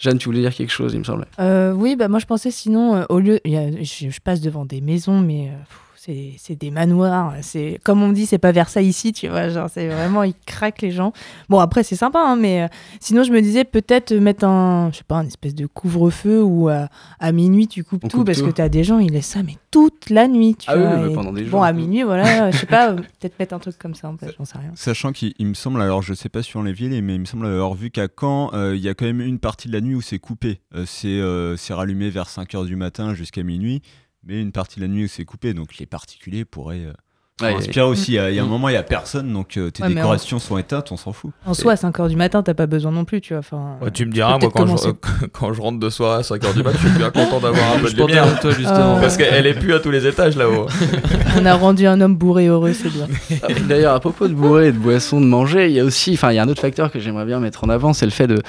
Jeanne, 0.00 0.18
tu 0.18 0.26
voulais 0.26 0.40
dire 0.40 0.52
quelque 0.54 0.72
chose, 0.72 0.92
il 0.92 0.98
me 0.98 1.04
semblait. 1.04 1.26
Euh, 1.38 1.72
oui, 1.72 1.94
bah 1.96 2.08
moi 2.08 2.18
je 2.18 2.26
pensais 2.26 2.50
sinon, 2.50 2.96
euh, 2.96 3.04
au 3.08 3.20
lieu. 3.20 3.40
il 3.44 3.52
y 3.52 3.56
a- 3.56 3.70
je, 3.82 4.10
je 4.10 4.20
passe 4.20 4.40
devant 4.40 4.64
des 4.66 4.80
maisons, 4.80 5.20
mais 5.20 5.48
euh, 5.48 5.58
pff, 5.60 5.78
c'est 6.04 6.56
des 6.56 6.70
manoirs. 6.70 7.34
C'est 7.42 7.78
Comme 7.84 8.02
on 8.02 8.08
me 8.08 8.14
dit, 8.14 8.26
c'est 8.26 8.38
pas 8.38 8.50
Versailles 8.52 8.88
ici, 8.88 9.12
tu 9.12 9.28
vois. 9.28 9.48
Genre, 9.48 9.68
c'est 9.72 9.86
vraiment, 9.88 10.22
ils 10.24 10.34
craquent 10.46 10.82
les 10.82 10.90
gens. 10.90 11.12
Bon, 11.48 11.60
après, 11.60 11.82
c'est 11.84 11.94
sympa, 11.96 12.18
hein, 12.20 12.36
mais 12.36 12.62
euh, 12.62 12.66
sinon, 13.00 13.22
je 13.22 13.32
me 13.32 13.40
disais 13.40 13.64
peut-être 13.64 14.12
mettre 14.12 14.44
un, 14.44 14.90
je 14.92 14.98
sais 14.98 15.04
pas, 15.06 15.16
une 15.20 15.28
espèce 15.28 15.54
de 15.54 15.66
couvre-feu 15.66 16.42
où 16.42 16.68
euh, 16.68 16.86
à 17.20 17.32
minuit, 17.32 17.68
tu 17.68 17.84
coupes 17.84 18.04
On 18.04 18.08
tout 18.08 18.18
coupe 18.18 18.26
parce 18.26 18.38
tout. 18.38 18.46
que 18.46 18.50
t'as 18.50 18.68
des 18.68 18.82
gens, 18.84 18.98
ils 18.98 19.12
laissent 19.12 19.26
ça, 19.26 19.42
mais 19.42 19.56
toute 19.70 20.10
la 20.10 20.26
nuit, 20.28 20.56
tu 20.56 20.66
Ah 20.68 20.76
vois. 20.76 20.96
oui, 20.96 21.08
mais 21.08 21.14
pendant 21.14 21.32
des 21.32 21.42
Bon, 21.44 21.50
jours. 21.50 21.64
à 21.64 21.72
minuit, 21.72 22.02
voilà, 22.02 22.50
je 22.52 22.56
sais 22.58 22.66
pas, 22.66 22.90
euh, 22.90 22.96
peut-être 22.96 23.38
mettre 23.38 23.54
un 23.54 23.58
truc 23.60 23.78
comme 23.78 23.94
ça 23.94 24.08
en 24.08 24.16
place, 24.16 24.32
j'en 24.36 24.44
sais 24.44 24.58
rien. 24.58 24.72
Sachant 24.74 25.12
qu'il 25.12 25.32
il 25.38 25.46
me 25.46 25.54
semble, 25.54 25.80
alors 25.80 26.02
je 26.02 26.14
sais 26.14 26.28
pas 26.28 26.42
sur 26.42 26.62
les 26.62 26.72
villes, 26.72 27.00
mais 27.02 27.14
il 27.14 27.20
me 27.20 27.24
semble 27.26 27.46
avoir 27.46 27.74
vu 27.74 27.90
qu'à 27.90 28.08
Caen, 28.20 28.50
euh, 28.54 28.74
il 28.76 28.82
y 28.82 28.88
a 28.88 28.94
quand 28.94 29.04
même 29.06 29.20
une 29.20 29.38
partie 29.38 29.68
de 29.68 29.72
la 29.72 29.80
nuit 29.80 29.94
où 29.94 30.00
c'est 30.02 30.18
coupé. 30.18 30.60
C'est 30.84 31.20
c'est 31.56 31.74
rallumé 31.74 32.10
vers 32.10 32.28
5h 32.28 32.66
du 32.66 32.76
matin 32.76 33.14
jusqu'à 33.14 33.42
minuit. 33.42 33.82
Mais 34.24 34.40
une 34.40 34.52
partie 34.52 34.76
de 34.76 34.84
la 34.84 34.88
nuit 34.88 35.04
où 35.04 35.08
c'est 35.08 35.24
coupé. 35.24 35.54
Donc 35.54 35.78
les 35.78 35.86
particuliers 35.86 36.44
pourraient 36.44 36.86
euh, 36.86 36.92
Ouais, 37.40 37.54
et- 37.54 37.80
aussi. 37.80 38.12
Il 38.12 38.14
y 38.14 38.18
a, 38.18 38.30
il 38.30 38.36
y 38.36 38.38
a 38.38 38.42
un 38.42 38.46
Mm. 38.46 38.48
moment, 38.50 38.68
il 38.68 38.74
y 38.74 38.76
a 38.76 38.82
personne, 38.82 39.32
donc 39.32 39.56
euh, 39.56 39.70
tes 39.70 39.82
Ouais, 39.82 39.88
décorations 39.88 40.38
sont 40.38 40.58
éteintes, 40.58 40.92
on 40.92 40.96
s'en 40.96 41.12
fout. 41.12 41.30
En 41.46 41.54
soi, 41.54 41.72
à 41.72 41.74
5h 41.76 42.08
du 42.08 42.14
matin, 42.14 42.42
t'as 42.42 42.54
pas 42.54 42.66
besoin 42.66 42.92
non 42.92 43.04
plus, 43.04 43.20
tu 43.20 43.32
vois. 43.32 43.40
Enfin, 43.40 43.76
Ouais, 43.80 43.90
tu 43.90 44.04
me 44.06 44.12
diras, 44.12 44.38
moi, 44.38 44.50
quand 44.54 44.60
je, 44.66 44.72
commencer. 44.72 44.88
euh, 44.88 45.26
quand 45.32 45.52
je 45.52 45.60
rentre 45.60 45.80
de 45.80 45.90
soirée 45.90 46.18
à 46.18 46.22
5h 46.22 46.54
du 46.54 46.62
mat, 46.62 46.72
je 46.72 46.78
suis 46.86 46.98
bien 46.98 47.10
content 47.10 47.40
d'avoir 47.40 47.72
un 47.74 47.78
peu 47.80 47.88
Je 47.88 47.96
de 47.96 48.00
lumière. 48.04 48.38
toi, 48.38 48.50
justement. 48.52 49.00
Parce 49.00 49.16
qu'elle 49.16 49.46
est 49.46 49.54
plus 49.58 49.72
à 49.72 49.80
tous 49.80 49.90
les 49.90 50.06
étages 50.06 50.36
là-haut. 50.36 50.66
On 51.40 51.46
a 51.46 51.54
rendu 51.54 51.86
un 51.86 52.00
homme 52.02 52.14
bourré 52.16 52.46
heureux, 52.46 52.74
c'est 52.74 52.90
bien. 52.92 53.08
Ah, 53.42 53.46
D'ailleurs, 53.66 53.94
à 53.94 54.00
propos 54.00 54.28
de 54.28 54.34
bourrer, 54.34 54.68
et 54.68 54.72
de 54.72 54.78
boissons, 54.78 55.20
de 55.20 55.26
manger, 55.26 55.66
il 55.68 55.72
y 55.72 55.80
a 55.80 55.84
aussi, 55.84 56.12
enfin, 56.12 56.30
il 56.32 56.36
y 56.36 56.38
a 56.38 56.42
un 56.42 56.48
autre 56.48 56.60
facteur 56.60 56.92
que 56.92 57.00
j'aimerais 57.00 57.24
bien 57.24 57.40
mettre 57.40 57.64
en 57.64 57.70
avant, 57.70 57.92
c'est 57.94 58.06
le 58.06 58.12
fait 58.12 58.26
de 58.28 58.40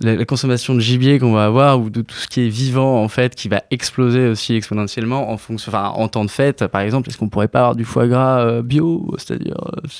la, 0.00 0.16
la 0.16 0.24
consommation 0.24 0.74
de 0.74 0.80
gibier 0.80 1.18
qu'on 1.20 1.32
va 1.32 1.44
avoir 1.46 1.80
ou 1.80 1.88
de 1.88 2.02
tout 2.02 2.16
ce 2.16 2.26
qui 2.26 2.44
est 2.44 2.48
vivant 2.48 3.00
en 3.02 3.08
fait, 3.08 3.34
qui 3.36 3.48
va 3.48 3.62
exploser 3.70 4.26
aussi 4.28 4.54
exponentiellement 4.54 5.30
en 5.30 5.36
fonction, 5.38 5.70
enfin, 5.72 5.88
en 5.94 6.08
temps 6.08 6.24
de 6.24 6.30
fête, 6.30 6.66
par 6.66 6.80
exemple. 6.82 7.08
Est-ce 7.08 7.16
qu'on 7.16 7.28
pourrait 7.28 7.48
pas 7.48 7.60
avoir 7.60 7.76
du 7.76 7.84
foie 7.84 8.06
gras 8.08 8.23
euh, 8.38 8.62
bio, 8.62 9.14
c'est-à-dire 9.18 9.56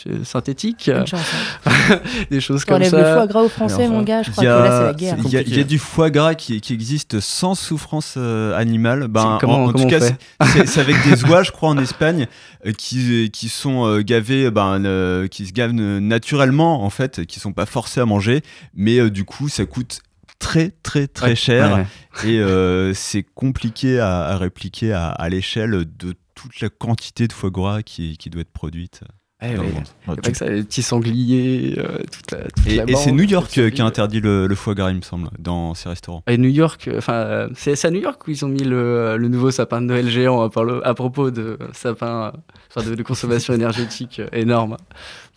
euh, 0.07 0.25
synthétique, 0.25 0.91
chance, 1.07 1.21
des 2.31 2.41
choses 2.41 2.65
comme 2.65 2.83
ça. 2.85 2.97
le 2.99 3.15
foie 3.15 3.27
gras 3.27 3.43
aux 3.43 3.49
Français, 3.49 3.89
mon 3.89 4.03
gars, 4.03 4.23
je 4.23 4.31
crois 4.31 4.45
Il 4.45 4.47
y, 4.47 4.51
que 4.51 4.53
là, 4.53 4.67
c'est 4.71 4.75
a, 4.77 4.87
la 4.87 4.93
guerre. 4.95 5.17
il 5.25 5.31
y 5.33 5.37
a- 5.37 5.41
il 5.43 5.57
y 5.57 5.61
a 5.61 5.65
du 5.65 5.79
foie 5.79 6.11
gras 6.11 6.35
qui, 6.35 6.61
qui 6.61 6.73
existe 6.73 7.21
sans 7.21 7.55
souffrance 7.55 8.15
euh, 8.17 8.57
animale. 8.57 9.09
Ben, 9.09 9.23
en, 9.23 9.35
en 9.35 9.39
comment 9.39 9.73
tout 9.73 9.81
on 9.83 9.87
cas, 9.89 10.01
c'est- 10.01 10.79
avec 10.81 10.97
des 11.09 11.25
oies, 11.31 11.43
je 11.43 11.51
crois, 11.51 11.69
en 11.71 11.79
Espagne, 11.79 12.27
euh, 12.67 12.73
qui, 12.73 13.31
qui 13.33 13.49
sont 13.49 13.87
euh, 13.87 14.01
gavés, 14.03 14.51
ben, 14.51 14.85
euh, 14.85 15.27
qui 15.29 15.47
se 15.47 15.53
gavent 15.53 15.73
naturellement, 15.73 16.85
en 16.85 16.91
fait, 16.91 17.27
qui 17.27 17.41
sont 17.41 17.53
pas 17.53 17.67
forcés 17.67 18.01
à 18.01 18.07
manger, 18.07 18.43
mais 18.75 18.99
euh, 18.99 19.11
du 19.11 19.25
coup, 19.25 19.49
ça 19.49 19.65
coûte 19.67 20.01
très 20.39 20.73
très 20.83 21.07
très 21.07 21.29
Ouais, 21.31 21.35
cher 21.37 21.87
ouais, 22.25 22.29
et 22.31 22.39
euh, 22.41 22.93
c'est 22.93 23.23
compliqué 23.23 23.99
à, 24.01 24.25
à 24.25 24.37
répliquer 24.37 24.93
à, 24.93 25.09
à 25.09 25.29
l'échelle 25.29 25.85
de 25.99 26.15
toute 26.51 26.61
la 26.61 26.69
quantité 26.69 27.27
de 27.29 27.33
foie 27.33 27.51
gras 27.51 27.83
qui, 27.83 28.17
qui 28.17 28.31
doit 28.31 28.43
être 28.43 28.53
produite. 28.53 29.01
Ouais, 29.43 29.59
ouais. 29.59 30.17
que 30.23 30.35
ça, 30.35 30.47
les 30.49 30.63
petits 30.63 30.81
sangliers, 30.83 31.75
euh, 31.77 31.99
toute 32.11 32.31
la, 32.31 32.39
toute 32.45 32.67
Et, 32.67 32.77
la 32.77 32.85
et 32.89 32.95
c'est 32.95 33.13
New 33.13 33.25
York 33.25 33.59
euh, 33.59 33.69
qui 33.69 33.83
a 33.83 33.85
interdit 33.85 34.21
le, 34.21 34.47
le 34.47 34.55
foie 34.55 34.75
gras, 34.75 34.91
il 34.91 34.97
me 34.97 35.03
semble, 35.03 35.29
dans 35.39 35.75
ses 35.75 35.91
restaurants. 35.91 36.23
Et 36.29 36.39
New 36.39 36.49
York, 36.49 36.89
euh, 36.89 36.97
enfin, 36.99 37.13
euh, 37.15 37.49
c'est 37.55 37.85
à 37.85 37.91
New 37.91 38.01
York 38.01 38.27
où 38.27 38.31
ils 38.31 38.43
ont 38.45 38.49
mis 38.49 38.65
le, 38.65 39.17
le 39.19 39.29
nouveau 39.29 39.51
sapin 39.51 39.83
de 39.83 39.87
Noël 39.87 40.09
géant 40.09 40.41
à, 40.41 40.49
par 40.49 40.65
le- 40.65 40.87
à 40.87 40.95
propos 40.95 41.31
de 41.31 41.59
sapin, 41.75 42.33
euh, 42.79 42.83
de, 42.83 42.95
de 42.95 43.03
consommation 43.03 43.53
énergétique 43.61 44.21
euh, 44.21 44.29
énorme. 44.33 44.77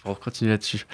Pour 0.03 0.21
continuer 0.21 0.51
là-dessus. 0.51 0.85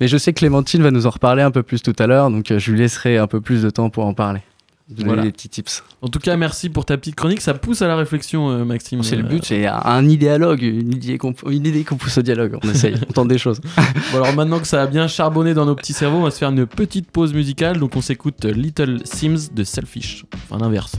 Mais 0.00 0.06
je 0.06 0.16
sais 0.16 0.32
que 0.32 0.38
Clémentine 0.38 0.80
va 0.82 0.92
nous 0.92 1.06
en 1.08 1.10
reparler 1.10 1.42
un 1.42 1.50
peu 1.50 1.64
plus 1.64 1.82
tout 1.82 1.96
à 1.98 2.06
l'heure, 2.06 2.30
donc 2.30 2.52
euh, 2.52 2.60
je 2.60 2.70
lui 2.70 2.78
laisserai 2.78 3.16
un 3.18 3.26
peu 3.26 3.40
plus 3.40 3.62
de 3.62 3.70
temps 3.70 3.90
pour 3.90 4.04
en 4.06 4.14
parler. 4.14 4.42
Donner 4.90 5.04
Voilà. 5.06 5.22
des 5.22 5.32
petits 5.32 5.48
tips. 5.48 5.84
En 6.02 6.08
tout 6.08 6.18
cas, 6.18 6.36
merci 6.36 6.68
pour 6.68 6.84
ta 6.84 6.96
petite 6.96 7.14
chronique. 7.14 7.40
Ça 7.40 7.54
pousse 7.54 7.80
à 7.80 7.86
la 7.88 7.96
réflexion, 7.96 8.50
euh, 8.50 8.64
Maxime. 8.64 9.02
C'est 9.04 9.16
le 9.16 9.24
Euh, 9.24 9.28
but, 9.28 9.44
c'est 9.44 9.66
un, 9.66 10.02
une 10.02 10.10
idée 10.10 10.36
qu'on 11.18 11.32
une 11.48 11.66
idée 11.66 11.84
qu'on 11.84 11.96
pousse 11.96 12.18
au 12.18 12.22
dialogue. 12.22 12.58
On 12.64 12.68
essaye, 12.70 12.94
on 13.08 13.12
tente 13.12 13.28
des 13.28 13.38
choses. 13.38 13.60
Bon, 14.12 14.16
alors 14.22 14.34
maintenant 14.34 14.58
que 14.58 14.66
ça 14.66 14.82
a 14.82 14.86
bien 14.86 15.06
charbonné 15.06 15.54
dans 15.54 15.64
nos 15.66 15.74
petits 15.76 15.92
cerveaux, 15.92 16.18
on 16.18 16.22
va 16.22 16.30
se 16.32 16.38
faire 16.38 16.50
une 16.50 16.66
petite 16.66 17.10
pause 17.10 17.32
musicale. 17.32 17.78
Donc 17.78 17.94
on 17.96 18.00
s'écoute 18.00 18.44
Little 18.44 19.00
Sims 19.04 19.52
de 19.54 19.62
Selfish. 19.64 20.24
Enfin 20.34 20.58
l'inverse. 20.58 20.92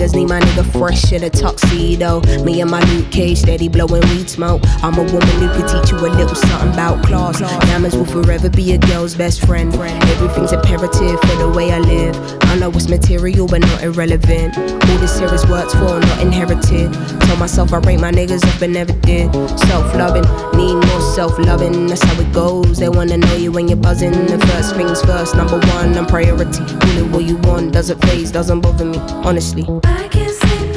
Niggas. 0.00 0.14
Need 0.14 0.28
my 0.28 0.40
nigga 0.40 0.64
fresh 0.72 1.12
in 1.12 1.24
a 1.24 1.30
tuxedo. 1.30 2.20
Me 2.42 2.60
and 2.60 2.70
my 2.70 2.82
Luke 2.92 3.10
Cage 3.10 3.38
steady 3.38 3.68
blowing 3.68 4.02
weed 4.10 4.28
smoke. 4.28 4.62
I'm 4.82 4.94
a 4.94 5.04
woman 5.04 5.28
who 5.28 5.48
could 5.48 5.68
teach 5.68 5.90
you 5.90 5.98
a 5.98 6.08
little 6.08 6.34
something 6.34 6.72
about 6.72 7.04
class. 7.04 7.40
Diamonds 7.40 7.96
will 7.96 8.06
forever 8.06 8.48
be 8.48 8.72
a 8.72 8.78
girl's 8.78 9.14
best 9.14 9.44
friend. 9.46 9.74
Everything's 9.74 10.52
imperative 10.52 11.20
for 11.20 11.36
the 11.36 11.52
way 11.54 11.72
I 11.72 11.78
live. 11.80 12.39
I 12.50 12.56
know 12.56 12.70
it's 12.70 12.88
material 12.88 13.46
but 13.46 13.60
not 13.60 13.80
irrelevant. 13.84 14.58
All 14.58 14.98
this 14.98 15.20
is 15.20 15.46
worked 15.46 15.70
for, 15.70 16.00
not 16.00 16.20
inherited. 16.20 16.92
Told 17.20 17.38
myself 17.38 17.72
I 17.72 17.78
rate 17.78 18.00
my 18.00 18.10
niggas 18.10 18.44
up 18.44 18.60
and 18.60 18.72
never 18.72 18.92
did. 18.92 19.32
Self 19.60 19.94
loving, 19.94 20.24
need 20.58 20.74
more 20.74 21.00
self 21.14 21.38
loving. 21.38 21.86
That's 21.86 22.02
how 22.02 22.20
it 22.20 22.32
goes. 22.32 22.78
They 22.78 22.88
wanna 22.88 23.18
know 23.18 23.36
you 23.36 23.52
when 23.52 23.68
you're 23.68 23.76
buzzing. 23.76 24.10
The 24.10 24.44
first 24.48 24.74
things 24.74 25.00
first, 25.02 25.36
number 25.36 25.60
one, 25.60 25.96
I'm 25.96 26.06
priority. 26.06 26.64
It 26.98 27.12
what 27.12 27.22
you 27.22 27.36
want, 27.36 27.72
doesn't 27.72 28.00
phase, 28.06 28.32
doesn't 28.32 28.62
bother 28.62 28.84
me, 28.84 28.98
honestly. 28.98 29.64
I 29.84 30.08
sleep 30.08 30.69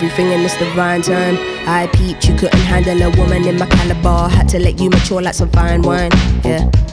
everything 0.00 0.32
in 0.32 0.42
this 0.42 0.56
divine 0.56 1.02
time. 1.02 1.36
I 1.68 1.86
peeped, 1.92 2.26
you 2.26 2.34
couldn't 2.34 2.58
handle 2.60 3.02
a 3.02 3.10
woman 3.18 3.46
in 3.46 3.58
my 3.58 3.66
caliber. 3.66 4.28
Had 4.34 4.48
to 4.48 4.58
let 4.58 4.80
you 4.80 4.88
mature 4.88 5.20
like 5.20 5.34
some 5.34 5.50
fine 5.50 5.82
wine. 5.82 6.10
Yeah, 6.42 6.70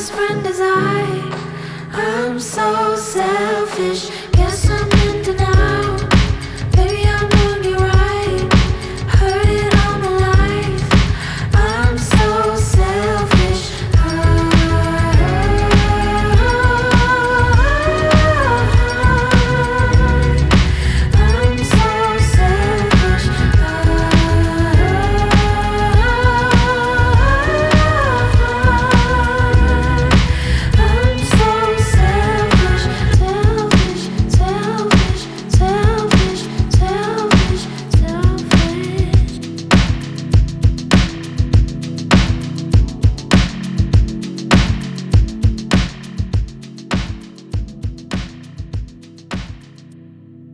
Best 0.00 0.12
friend 0.12 0.46
is 0.46 0.60
I. 0.62 1.90
I'm 1.92 2.40
so 2.40 2.96
selfish. 2.96 4.29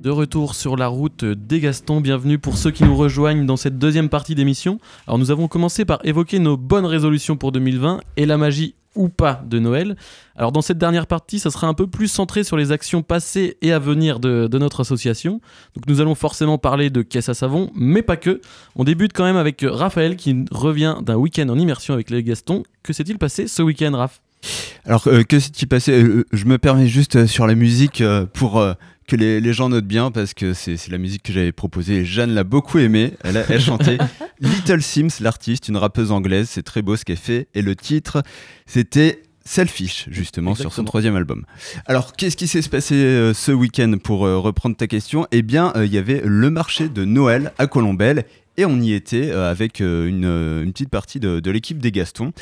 De 0.06 0.12
retour 0.12 0.54
sur 0.54 0.76
la 0.76 0.86
route 0.86 1.24
des 1.24 1.58
Gastons, 1.58 2.00
bienvenue 2.00 2.38
pour 2.38 2.58
ceux 2.58 2.70
qui 2.70 2.84
nous 2.84 2.94
rejoignent 2.94 3.44
dans 3.44 3.56
cette 3.56 3.76
deuxième 3.76 4.08
partie 4.08 4.36
d'émission. 4.36 4.78
Alors 5.08 5.18
nous 5.18 5.32
avons 5.32 5.48
commencé 5.48 5.84
par 5.84 5.98
évoquer 6.04 6.38
nos 6.38 6.56
bonnes 6.56 6.86
résolutions 6.86 7.36
pour 7.36 7.50
2020 7.50 7.98
et 8.16 8.24
la 8.24 8.36
magie 8.36 8.76
ou 8.94 9.08
pas 9.08 9.42
de 9.44 9.58
Noël. 9.58 9.96
Alors 10.36 10.52
dans 10.52 10.62
cette 10.62 10.78
dernière 10.78 11.08
partie, 11.08 11.40
ça 11.40 11.50
sera 11.50 11.66
un 11.66 11.74
peu 11.74 11.88
plus 11.88 12.06
centré 12.06 12.44
sur 12.44 12.56
les 12.56 12.70
actions 12.70 13.02
passées 13.02 13.56
et 13.62 13.72
à 13.72 13.80
venir 13.80 14.20
de, 14.20 14.46
notre 14.58 14.82
association. 14.82 15.40
Donc 15.74 15.88
nous 15.88 16.00
allons 16.00 16.14
forcément 16.14 16.56
parler 16.56 16.88
de 16.88 17.02
caisse 17.02 17.28
à 17.28 17.34
savon, 17.34 17.72
mais 17.74 18.02
pas 18.02 18.16
que. 18.16 18.40
On 18.76 18.84
débute 18.84 19.12
quand 19.12 19.24
même 19.24 19.34
avec 19.34 19.66
Raphaël 19.68 20.14
qui 20.14 20.44
revient 20.52 20.98
d'un 21.02 21.16
week-end 21.16 21.48
en 21.48 21.58
immersion 21.58 21.94
avec 21.94 22.10
les 22.10 22.22
Gastons. 22.22 22.62
Que 22.84 22.92
s'est-il 22.92 23.18
passé 23.18 23.48
ce 23.48 23.60
week-end, 23.60 23.90
Raph? 23.96 24.20
Alors, 24.84 25.08
euh, 25.08 25.24
que 25.24 25.40
s'est-il 25.40 25.66
passé? 25.66 26.00
Euh, 26.00 26.24
Je 26.32 26.44
me 26.44 26.58
permets 26.58 26.86
juste 26.86 27.16
euh, 27.16 27.26
sur 27.26 27.46
la 27.46 27.54
musique 27.54 28.00
euh, 28.00 28.26
pour 28.32 28.58
euh, 28.58 28.74
que 29.06 29.16
les, 29.16 29.40
les 29.40 29.52
gens 29.52 29.68
notent 29.68 29.86
bien 29.86 30.10
parce 30.10 30.34
que 30.34 30.52
c'est 30.54 30.88
la 30.88 30.98
musique 30.98 31.22
que 31.22 31.32
j'avais 31.32 31.52
proposée 31.52 31.98
et 31.98 32.04
Jeanne 32.04 32.34
l'a 32.34 32.44
beaucoup 32.44 32.78
aimée. 32.78 33.12
Elle, 33.24 33.36
a- 33.36 33.44
elle 33.48 33.60
chantait 33.60 33.98
Little 34.40 34.82
Sims, 34.82 35.20
l'artiste, 35.20 35.68
une 35.68 35.76
rappeuse 35.76 36.10
anglaise. 36.12 36.48
C'est 36.50 36.62
très 36.64 36.82
beau 36.82 36.96
ce 36.96 37.04
qu'elle 37.04 37.16
fait. 37.16 37.48
Et 37.54 37.62
le 37.62 37.76
titre, 37.76 38.22
c'était 38.66 39.22
Selfish, 39.44 40.08
justement, 40.10 40.56
sur 40.56 40.72
son 40.72 40.82
troisième 40.84 41.14
album. 41.14 41.44
Alors, 41.86 42.14
qu'est-ce 42.14 42.36
qui 42.36 42.48
s'est 42.48 42.62
passé 42.68 42.96
euh, 42.96 43.32
ce 43.32 43.52
week-end 43.52 43.94
pour 44.02 44.26
euh, 44.26 44.38
reprendre 44.38 44.74
ta 44.76 44.88
question? 44.88 45.28
Eh 45.30 45.42
bien, 45.42 45.72
euh, 45.76 45.86
il 45.86 45.92
y 45.94 45.98
avait 45.98 46.20
le 46.24 46.50
marché 46.50 46.88
de 46.88 47.04
Noël 47.04 47.52
à 47.58 47.68
Colombelle 47.68 48.24
et 48.56 48.64
on 48.64 48.80
y 48.80 48.92
était 48.92 49.30
avec 49.30 49.78
une, 49.80 50.24
une 50.24 50.72
petite 50.72 50.88
partie 50.90 51.20
de, 51.20 51.38
de 51.38 51.50
l'équipe 51.52 51.78
des 51.78 51.92
Gastons. 51.92 52.32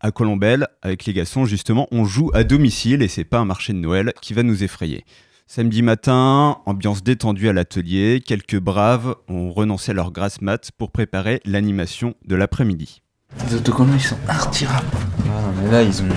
À 0.00 0.10
Colombelle, 0.12 0.68
avec 0.82 1.04
les 1.06 1.12
Gastons, 1.14 1.46
justement, 1.46 1.88
on 1.90 2.04
joue 2.04 2.30
à 2.34 2.44
domicile 2.44 3.02
et 3.02 3.08
c'est 3.08 3.24
pas 3.24 3.38
un 3.38 3.44
marché 3.44 3.72
de 3.72 3.78
Noël 3.78 4.12
qui 4.20 4.34
va 4.34 4.42
nous 4.42 4.62
effrayer. 4.62 5.04
Samedi 5.48 5.82
matin, 5.82 6.58
ambiance 6.66 7.04
détendue 7.04 7.48
à 7.48 7.52
l'atelier, 7.52 8.20
quelques 8.20 8.58
braves 8.58 9.14
ont 9.28 9.52
renoncé 9.52 9.92
à 9.92 9.94
leur 9.94 10.10
grasse 10.10 10.40
mat 10.40 10.72
pour 10.76 10.90
préparer 10.90 11.40
l'animation 11.44 12.14
de 12.26 12.34
l'après-midi. 12.34 13.00
Les 13.48 13.54
autocollants 13.54 13.94
ils 13.94 14.00
sont 14.00 14.18
retirables. 14.28 14.88
Ah, 15.20 15.52
mais 15.62 15.70
là 15.70 15.82
ils 15.84 16.02
ont. 16.02 16.08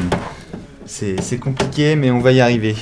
C'est 0.86 1.22
c'est 1.22 1.38
compliqué, 1.38 1.96
mais 1.96 2.10
on 2.10 2.20
va 2.20 2.32
y 2.32 2.42
arriver. 2.42 2.76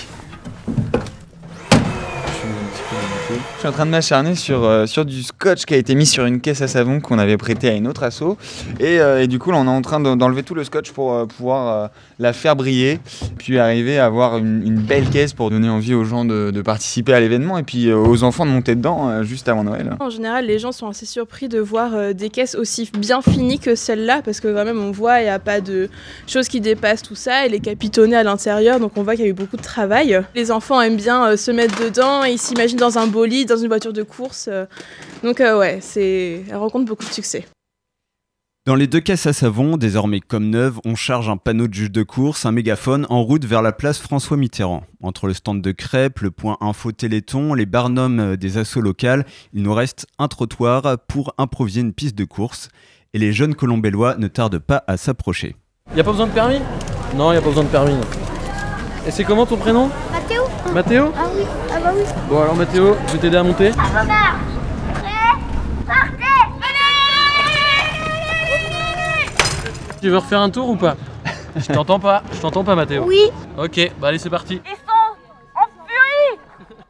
Je 3.29 3.59
suis 3.59 3.67
en 3.67 3.73
train 3.73 3.85
de 3.85 3.91
m'acharner 3.91 4.35
sur, 4.35 4.63
euh, 4.63 4.85
sur 4.85 5.03
du 5.03 5.21
scotch 5.21 5.65
qui 5.65 5.73
a 5.73 5.77
été 5.77 5.95
mis 5.95 6.05
sur 6.05 6.25
une 6.25 6.39
caisse 6.39 6.61
à 6.61 6.67
savon 6.69 7.01
qu'on 7.01 7.19
avait 7.19 7.35
prêté 7.35 7.67
à 7.67 7.73
une 7.73 7.85
autre 7.85 8.03
asso. 8.03 8.37
Et, 8.79 9.01
euh, 9.01 9.27
du 9.27 9.37
coup, 9.37 9.51
là, 9.51 9.57
on 9.57 9.65
est 9.65 9.69
en 9.69 9.81
train 9.81 9.99
de- 9.99 10.15
d'enlever 10.15 10.43
tout 10.43 10.55
le 10.55 10.63
scotch 10.63 10.91
pour 10.91 11.13
euh, 11.13 11.25
pouvoir 11.25 11.89
la 12.19 12.31
faire 12.31 12.55
briller, 12.55 12.99
puis 13.37 13.59
arriver 13.59 13.99
à 13.99 14.05
avoir 14.05 14.37
une, 14.37 14.77
belle 14.77 15.09
caisse 15.09 15.33
pour 15.33 15.49
donner 15.49 15.69
envie 15.69 15.93
aux 15.93 16.05
gens 16.05 16.23
de, 16.23 16.61
participer 16.61 17.13
à 17.13 17.19
l'événement 17.19 17.57
et 17.57 17.63
puis 17.63 17.91
aux 17.91 18.23
enfants 18.23 18.45
de 18.45 18.51
monter 18.51 18.75
dedans 18.75 19.23
juste 19.23 19.47
avant 19.49 19.63
Noël. 19.63 19.95
En 19.99 20.09
général, 20.09 20.45
les 20.45 20.59
gens 20.59 20.71
sont 20.71 20.87
assez 20.87 21.05
surpris 21.05 21.49
de 21.49 21.59
voir 21.59 22.13
des 22.13 22.29
caisses 22.29 22.55
aussi 22.55 22.89
bien 22.97 23.21
finies 23.21 23.59
que 23.59 23.75
celle-là, 23.75 24.21
parce 24.23 24.39
que 24.39 24.47
quand 24.47 24.65
même, 24.65 24.79
on 24.79 24.91
voit, 24.91 25.19
il 25.19 25.23
n'y 25.23 25.29
a 25.29 25.39
pas 25.39 25.61
de 25.61 25.89
choses 26.27 26.47
qui 26.47 26.61
dépassent 26.61 27.01
tout 27.01 27.15
ça, 27.15 27.45
elle 27.45 27.53
est 27.53 27.59
capitonnée 27.59 28.15
à 28.15 28.23
l'intérieur, 28.23 28.79
donc 28.79 28.93
on 28.95 29.03
voit 29.03 29.15
qu'il 29.15 29.25
y 29.25 29.27
a 29.27 29.31
eu 29.31 29.33
beaucoup 29.33 29.57
de 29.57 29.61
travail. 29.61 30.21
Les 30.35 30.51
enfants 30.51 30.81
aiment 30.81 30.97
bien 30.97 31.35
se 31.35 31.51
mettre 31.51 31.83
dedans, 31.83 32.23
et 32.23 32.31
ils 32.31 32.39
s'imaginent 32.39 32.79
dans 32.79 32.97
un 32.97 33.07
bolide, 33.17 33.49
dans 33.49 33.57
une 33.57 33.67
voiture 33.67 33.93
de 33.93 34.03
course, 34.03 34.47
euh, 34.47 34.65
donc 35.23 35.41
euh, 35.41 35.57
ouais, 35.57 35.79
c'est... 35.81 36.43
elle 36.49 36.55
rencontre 36.55 36.85
beaucoup 36.85 37.03
de 37.03 37.11
succès. 37.11 37.45
Dans 38.67 38.75
les 38.75 38.87
deux 38.87 38.99
caisses 38.99 39.25
à 39.25 39.33
savon, 39.33 39.77
désormais 39.77 40.19
comme 40.19 40.49
neuves, 40.49 40.79
on 40.83 40.95
charge 40.95 41.29
un 41.29 41.37
panneau 41.37 41.67
de 41.67 41.73
juge 41.73 41.91
de 41.91 42.03
course, 42.03 42.45
un 42.45 42.51
mégaphone 42.51 43.07
en 43.09 43.23
route 43.23 43.45
vers 43.45 43.61
la 43.61 43.71
place 43.71 43.97
François 43.97 44.35
Mitterrand. 44.35 44.83
Entre 45.01 45.27
le 45.27 45.33
stand 45.33 45.61
de 45.61 45.71
crêpes, 45.71 46.19
le 46.19 46.31
point 46.31 46.57
info 46.59 46.91
Téléthon, 46.91 47.53
les 47.53 47.65
barnums 47.65 48.19
euh, 48.19 48.35
des 48.35 48.57
assauts 48.57 48.81
locales, 48.81 49.25
il 49.53 49.63
nous 49.63 49.73
reste 49.73 50.05
un 50.19 50.27
trottoir 50.27 50.97
pour 51.07 51.33
improviser 51.37 51.81
une 51.81 51.93
piste 51.93 52.15
de 52.15 52.25
course. 52.25 52.69
Et 53.13 53.19
les 53.19 53.31
jeunes 53.31 53.55
colombellois 53.55 54.17
ne 54.17 54.27
tardent 54.27 54.59
pas 54.59 54.83
à 54.85 54.97
s'approcher. 54.97 55.55
Y 55.95 56.01
a 56.01 56.03
pas 56.03 56.11
besoin 56.11 56.27
de 56.27 56.33
permis? 56.33 56.59
Non, 57.15 57.31
y 57.31 57.37
a 57.37 57.41
pas 57.41 57.47
besoin 57.47 57.63
de 57.63 57.69
permis. 57.69 57.93
non. 57.93 58.26
Et 59.07 59.11
c'est 59.11 59.23
comment 59.23 59.45
ton 59.45 59.57
prénom 59.57 59.89
Mathéo 60.11 60.43
Mathéo 60.73 61.13
Ah 61.17 61.23
oui, 61.33 61.43
ah 61.73 61.79
bah 61.81 61.91
oui. 61.95 62.03
Bon 62.29 62.41
alors 62.41 62.55
Mathéo, 62.55 62.97
je 63.07 63.13
vais 63.13 63.19
t'aider 63.19 63.37
à 63.37 63.43
monter. 63.43 63.71
Tu 70.01 70.09
veux 70.09 70.17
refaire 70.17 70.41
un 70.41 70.49
tour 70.49 70.69
ou 70.69 70.75
pas 70.75 70.95
Je 71.55 71.73
t'entends 71.73 71.99
pas, 71.99 72.21
je 72.31 72.37
t'entends 72.39 72.63
pas 72.63 72.75
Mathéo. 72.75 73.03
Oui. 73.07 73.31
Ok, 73.57 73.91
bah 73.99 74.09
allez 74.09 74.19
c'est 74.19 74.29
parti. 74.29 74.61
Ils 74.65 74.69
sont 74.71 75.15
en 75.55 75.65
furie 75.65 76.39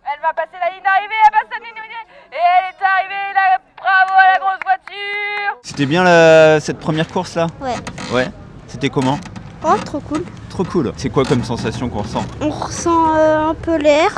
Elle 0.03 0.21
va 0.21 0.33
passer 0.33 0.57
la 0.59 0.69
ligne 0.71 0.83
d'arrivée, 0.83 1.15
elle 1.25 1.31
passe 1.31 1.49
la 1.51 1.65
ligne 1.65 1.75
d'arrivée 1.75 2.03
Et 2.33 2.35
elle 2.35 2.73
est 2.73 2.85
arrivée, 2.85 3.33
là, 3.33 3.57
bravo 3.77 4.19
à 4.19 4.33
la 4.33 4.39
grosse 4.39 4.59
voiture 4.65 5.57
C'était 5.63 5.85
bien 5.85 6.03
la- 6.03 6.59
cette 6.59 6.79
première 6.79 7.07
course 7.07 7.35
là? 7.35 7.47
Ouais. 7.61 7.75
Ouais. 8.13 8.27
C'était 8.67 8.89
comment? 8.89 9.17
Oh, 9.63 9.75
trop 9.83 9.99
cool. 9.99 10.23
Trop 10.49 10.63
cool. 10.63 10.93
C'est 10.97 11.09
quoi 11.09 11.23
comme 11.25 11.43
sensation 11.43 11.89
qu'on 11.89 12.01
ressent 12.01 12.25
On 12.41 12.49
ressent 12.49 13.15
euh, 13.17 13.49
un 13.49 13.53
peu 13.55 13.77
l'air. 13.77 14.13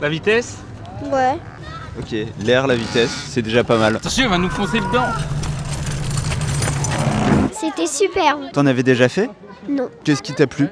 La 0.00 0.08
vitesse 0.08 0.58
Ouais. 1.12 1.38
Ok, 1.98 2.14
l'air, 2.40 2.66
la 2.66 2.74
vitesse, 2.76 3.10
c'est 3.28 3.42
déjà 3.42 3.62
pas 3.62 3.76
mal. 3.76 3.96
Attention, 3.96 4.24
il 4.24 4.30
va 4.30 4.38
nous 4.38 4.48
foncer 4.48 4.80
dedans 4.80 5.04
C'était 7.52 7.86
superbe. 7.86 8.50
T'en 8.52 8.66
avais 8.66 8.82
déjà 8.82 9.08
fait 9.08 9.30
Non. 9.68 9.88
Qu'est-ce 10.02 10.22
qui 10.22 10.32
t'a 10.32 10.46
plu 10.46 10.68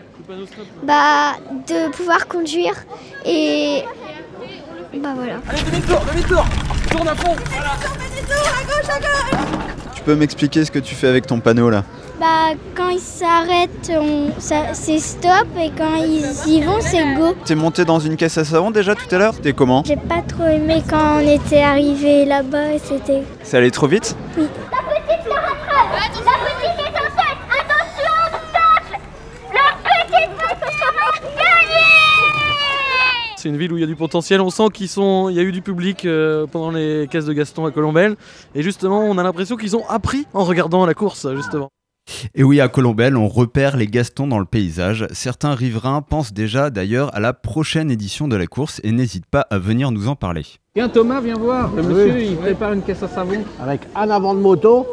Bah, 0.82 1.34
de 1.68 1.90
pouvoir 1.90 2.26
conduire 2.26 2.74
et. 3.24 3.82
Bah 5.00 5.14
voilà. 5.14 5.34
Allez, 5.48 5.62
demi-tour, 5.62 6.00
demi-tour 6.12 6.44
Tourne 6.90 7.08
à 7.08 7.14
fond 7.14 7.32
à 7.32 8.64
gauche, 8.64 8.90
à 8.90 8.98
gauche 9.00 9.40
Tu 9.94 10.02
peux 10.02 10.14
m'expliquer 10.14 10.64
ce 10.66 10.70
que 10.70 10.78
tu 10.78 10.94
fais 10.94 11.06
avec 11.08 11.26
ton 11.26 11.40
panneau 11.40 11.70
là 11.70 11.84
Bah, 12.22 12.54
quand 12.76 12.90
ils 12.90 13.00
s'arrêtent, 13.00 13.90
c'est 14.38 14.98
stop 15.00 15.48
et 15.58 15.72
quand 15.76 15.96
ils 15.96 16.24
y 16.46 16.62
vont, 16.62 16.80
c'est 16.80 17.16
go. 17.16 17.34
T'es 17.44 17.56
monté 17.56 17.84
dans 17.84 17.98
une 17.98 18.16
caisse 18.16 18.38
à 18.38 18.44
savon 18.44 18.70
déjà 18.70 18.94
tout 18.94 19.12
à 19.12 19.18
l'heure? 19.18 19.34
C'était 19.34 19.52
comment? 19.52 19.82
J'ai 19.84 19.96
pas 19.96 20.22
trop 20.22 20.44
aimé 20.44 20.84
quand 20.88 21.16
on 21.16 21.18
était 21.18 21.62
arrivé 21.62 22.24
là-bas 22.24 22.74
et 22.74 22.78
c'était. 22.78 23.24
Ça 23.42 23.56
allait 23.56 23.72
trop 23.72 23.88
vite? 23.88 24.16
Oui. 24.38 24.44
La 24.70 24.78
petite 24.78 25.24
se 25.24 25.30
rattrape 25.30 25.90
La 26.24 26.32
petite 26.44 26.78
est 26.78 26.96
en 26.96 27.10
tête 27.10 27.40
Attention, 27.58 28.14
obstacle 28.32 29.00
La 29.52 29.66
petite 29.82 30.30
petite 30.38 31.24
gagné 31.34 31.90
C'est 33.36 33.48
une 33.48 33.56
ville 33.56 33.72
où 33.72 33.78
il 33.78 33.80
y 33.80 33.84
a 33.84 33.88
du 33.88 33.96
potentiel, 33.96 34.40
on 34.40 34.50
sent 34.50 34.68
qu'il 34.72 34.88
sont... 34.88 35.28
il 35.28 35.34
y 35.34 35.40
a 35.40 35.42
eu 35.42 35.50
du 35.50 35.60
public 35.60 36.04
euh, 36.04 36.46
pendant 36.46 36.70
les 36.70 37.08
caisses 37.10 37.26
de 37.26 37.32
Gaston 37.32 37.66
à 37.66 37.72
Colombelle. 37.72 38.14
Et 38.54 38.62
justement, 38.62 39.00
on 39.00 39.18
a 39.18 39.24
l'impression 39.24 39.56
qu'ils 39.56 39.76
ont 39.76 39.88
appris 39.88 40.24
en 40.34 40.44
regardant 40.44 40.86
la 40.86 40.94
course, 40.94 41.26
justement. 41.34 41.68
Et 42.34 42.42
oui, 42.42 42.60
à 42.60 42.68
Colombelle, 42.68 43.16
on 43.16 43.28
repère 43.28 43.76
les 43.76 43.86
Gastons 43.86 44.26
dans 44.26 44.38
le 44.38 44.44
paysage. 44.44 45.06
Certains 45.12 45.54
riverains 45.54 46.02
pensent 46.02 46.32
déjà 46.32 46.70
d'ailleurs 46.70 47.14
à 47.14 47.20
la 47.20 47.32
prochaine 47.32 47.90
édition 47.90 48.28
de 48.28 48.36
la 48.36 48.46
course 48.46 48.80
et 48.84 48.92
n'hésitent 48.92 49.26
pas 49.26 49.46
à 49.50 49.58
venir 49.58 49.90
nous 49.92 50.08
en 50.08 50.16
parler. 50.16 50.42
Viens 50.74 50.88
Thomas, 50.88 51.20
viens 51.20 51.36
voir. 51.36 51.70
Le 51.74 51.82
monsieur, 51.82 52.22
il 52.22 52.36
prépare 52.36 52.72
une 52.72 52.82
caisse 52.82 53.02
à 53.02 53.08
savon. 53.08 53.44
Avec 53.62 53.82
un 53.94 54.10
avant 54.10 54.34
de 54.34 54.40
moto 54.40 54.86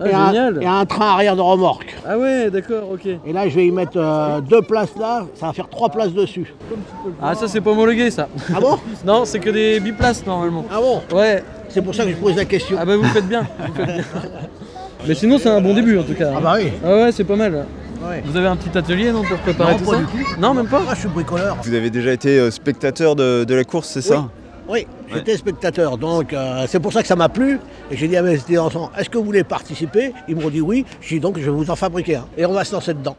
Ah, 0.00 0.08
et, 0.08 0.14
un, 0.14 0.26
génial. 0.28 0.58
et 0.62 0.66
un 0.66 0.86
train 0.86 1.10
arrière 1.12 1.36
de 1.36 1.40
remorque. 1.42 1.94
Ah 2.06 2.18
ouais, 2.18 2.50
d'accord, 2.50 2.90
ok. 2.92 3.06
Et 3.26 3.32
là, 3.32 3.48
je 3.48 3.54
vais 3.54 3.66
y 3.66 3.70
mettre 3.70 3.96
euh, 3.96 4.40
deux 4.40 4.62
places 4.62 4.96
là, 4.98 5.26
ça 5.34 5.46
va 5.46 5.52
faire 5.52 5.68
trois 5.68 5.88
places 5.90 6.12
dessus. 6.12 6.52
Ah 7.20 7.34
ça 7.34 7.46
c'est 7.46 7.60
pas 7.60 7.70
homologué 7.70 8.10
ça. 8.10 8.28
Ah 8.54 8.60
bon 8.60 8.78
Non, 9.04 9.24
c'est 9.24 9.38
que 9.38 9.50
des 9.50 9.80
biplaces 9.80 10.24
normalement. 10.26 10.64
Ah 10.70 10.80
bon 10.80 11.02
Ouais. 11.16 11.44
C'est 11.68 11.82
pour 11.82 11.94
ça 11.94 12.04
que 12.04 12.10
je 12.10 12.16
pose 12.16 12.36
la 12.36 12.44
question. 12.44 12.76
Ah 12.80 12.84
bah 12.84 12.96
vous 12.96 13.04
faites 13.04 13.26
bien. 13.28 13.46
vous 13.66 13.74
faites 13.74 13.86
bien. 13.86 14.04
Mais 15.06 15.14
sinon 15.14 15.38
c'est 15.38 15.48
un 15.48 15.60
bon 15.60 15.74
début 15.74 15.98
en 15.98 16.02
tout 16.02 16.14
cas. 16.14 16.32
Ah 16.36 16.40
bah 16.40 16.54
oui. 16.58 16.68
Ah 16.84 16.96
ouais, 16.96 17.12
c'est 17.12 17.24
pas 17.24 17.36
mal. 17.36 17.66
Ouais. 18.02 18.22
Vous 18.24 18.36
avez 18.36 18.46
un 18.48 18.56
petit 18.56 18.76
atelier 18.76 19.12
non 19.12 19.22
pour 19.22 19.38
préparer 19.38 19.72
Non, 19.72 19.78
tout 19.78 19.84
pas 19.84 19.92
ça 19.92 19.98
du 19.98 20.04
tout. 20.06 20.40
Non, 20.40 20.52
même 20.54 20.66
pas 20.66 20.80
Moi, 20.80 20.94
je 20.94 21.00
suis 21.00 21.08
bricoleur. 21.08 21.56
Vous 21.62 21.72
avez 21.74 21.88
déjà 21.90 22.12
été 22.12 22.38
euh, 22.38 22.50
spectateur 22.50 23.16
de, 23.16 23.44
de 23.44 23.54
la 23.54 23.64
course, 23.64 23.88
c'est 23.88 24.02
ça 24.02 24.28
Oui, 24.68 24.86
j'étais 25.12 25.36
spectateur, 25.38 25.96
donc 25.96 26.32
euh, 26.34 26.66
c'est 26.68 26.80
pour 26.80 26.92
ça 26.92 27.00
que 27.00 27.08
ça 27.08 27.16
m'a 27.16 27.30
plu. 27.30 27.58
Et 27.90 27.96
j'ai 27.96 28.08
dit 28.08 28.16
à 28.16 28.22
mes 28.22 28.38
enfants, 28.58 28.90
est-ce 28.98 29.08
que 29.08 29.16
vous 29.16 29.24
voulez 29.24 29.44
participer? 29.44 30.12
Ils 30.28 30.36
m'ont 30.36 30.50
dit 30.50 30.60
oui. 30.60 30.84
J'ai 31.00 31.16
dit 31.16 31.20
donc 31.20 31.38
je 31.38 31.44
vais 31.44 31.50
vous 31.50 31.70
en 31.70 31.76
fabriquer 31.76 32.16
un. 32.16 32.26
Et 32.36 32.44
on 32.44 32.52
va 32.52 32.64
se 32.64 32.72
lancer 32.74 32.92
dedans. 32.92 33.16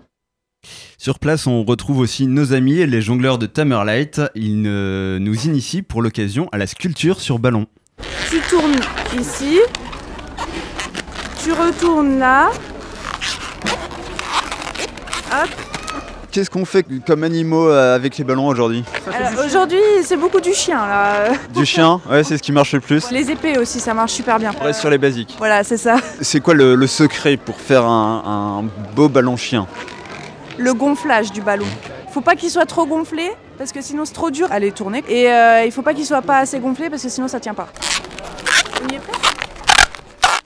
Sur 0.98 1.20
place, 1.20 1.48
on 1.48 1.64
retrouve 1.64 2.00
aussi 2.00 2.28
nos 2.28 2.54
amis, 2.54 2.86
les 2.86 3.02
jongleurs 3.02 3.38
de 3.38 3.46
Tamerlight. 3.48 4.22
Ils 4.36 4.64
euh, 4.68 5.20
nous 5.20 5.46
initient 5.46 5.82
pour 5.84 6.02
l'occasion 6.04 6.48
à 6.52 6.58
la 6.58 6.68
sculpture 6.68 7.22
sur 7.22 7.40
ballon. 7.40 7.66
Tu 8.30 8.40
tournes 8.50 8.80
ici. 9.20 9.60
Tu 11.46 11.52
retournes 11.52 12.18
là. 12.18 12.50
Hop. 15.32 15.50
Qu'est-ce 16.32 16.50
qu'on 16.50 16.66
fait 16.66 16.84
comme 17.06 17.24
animaux 17.24 17.70
euh, 17.70 17.94
avec 17.96 18.18
les 18.18 18.24
ballons 18.24 18.48
aujourd'hui? 18.48 18.84
Alors, 19.14 19.46
Aujourd'hui, 19.46 19.78
c'est 20.04 20.18
beaucoup 20.18 20.42
du 20.42 20.56
chien 20.56 20.78
là. 20.88 21.34
Du 21.54 21.64
chien 21.64 22.02
Ouais, 22.10 22.24
c'est 22.24 22.38
ce 22.40 22.42
qui 22.42 22.52
marche 22.52 22.74
le 22.74 22.80
plus. 22.80 23.12
Les 23.12 23.30
épées 23.30 23.60
aussi, 23.60 23.80
ça 23.80 23.94
marche 23.94 24.14
super 24.14 24.40
bien. 24.40 24.54
On 24.60 24.64
reste 24.64 24.80
sur 24.80 24.90
les 24.90 24.98
basiques. 24.98 25.36
Voilà, 25.38 25.64
c'est 25.64 25.78
ça. 25.78 25.98
C'est 26.20 26.40
quoi 26.42 26.56
le, 26.56 26.74
le 26.74 26.88
secret 26.88 27.38
pour 27.38 27.58
faire 27.58 27.86
un, 27.86 28.64
un 28.64 28.94
beau 28.96 29.08
ballon 29.08 29.38
chien? 29.38 29.68
Le 30.58 30.74
gonflage 30.74 31.32
du 31.32 31.42
ballon. 31.42 31.68
Faut 32.12 32.22
pas 32.22 32.36
qu'il 32.36 32.50
soit 32.50 32.66
trop 32.66 32.88
gonflé 32.88 33.30
parce 33.60 33.72
que 33.72 33.82
sinon 33.84 34.04
c'est 34.06 34.14
trop 34.14 34.32
dur 34.32 34.48
à 34.52 34.58
les 34.58 34.72
tourner. 34.72 35.04
Et 35.08 35.32
euh, 35.32 35.64
il 35.64 35.72
faut 35.72 35.84
pas 35.84 35.94
qu'ils 35.94 36.06
soient 36.08 36.24
pas 36.24 36.40
assez 36.40 36.58
gonflés 36.60 36.90
parce 36.90 37.04
que 37.04 37.10
sinon 37.10 37.28
ça 37.28 37.40
tient 37.40 37.54
pas. 37.54 37.68
On 38.84 38.88
y 38.92 38.96
est 38.96 39.00
prêt 39.00 39.12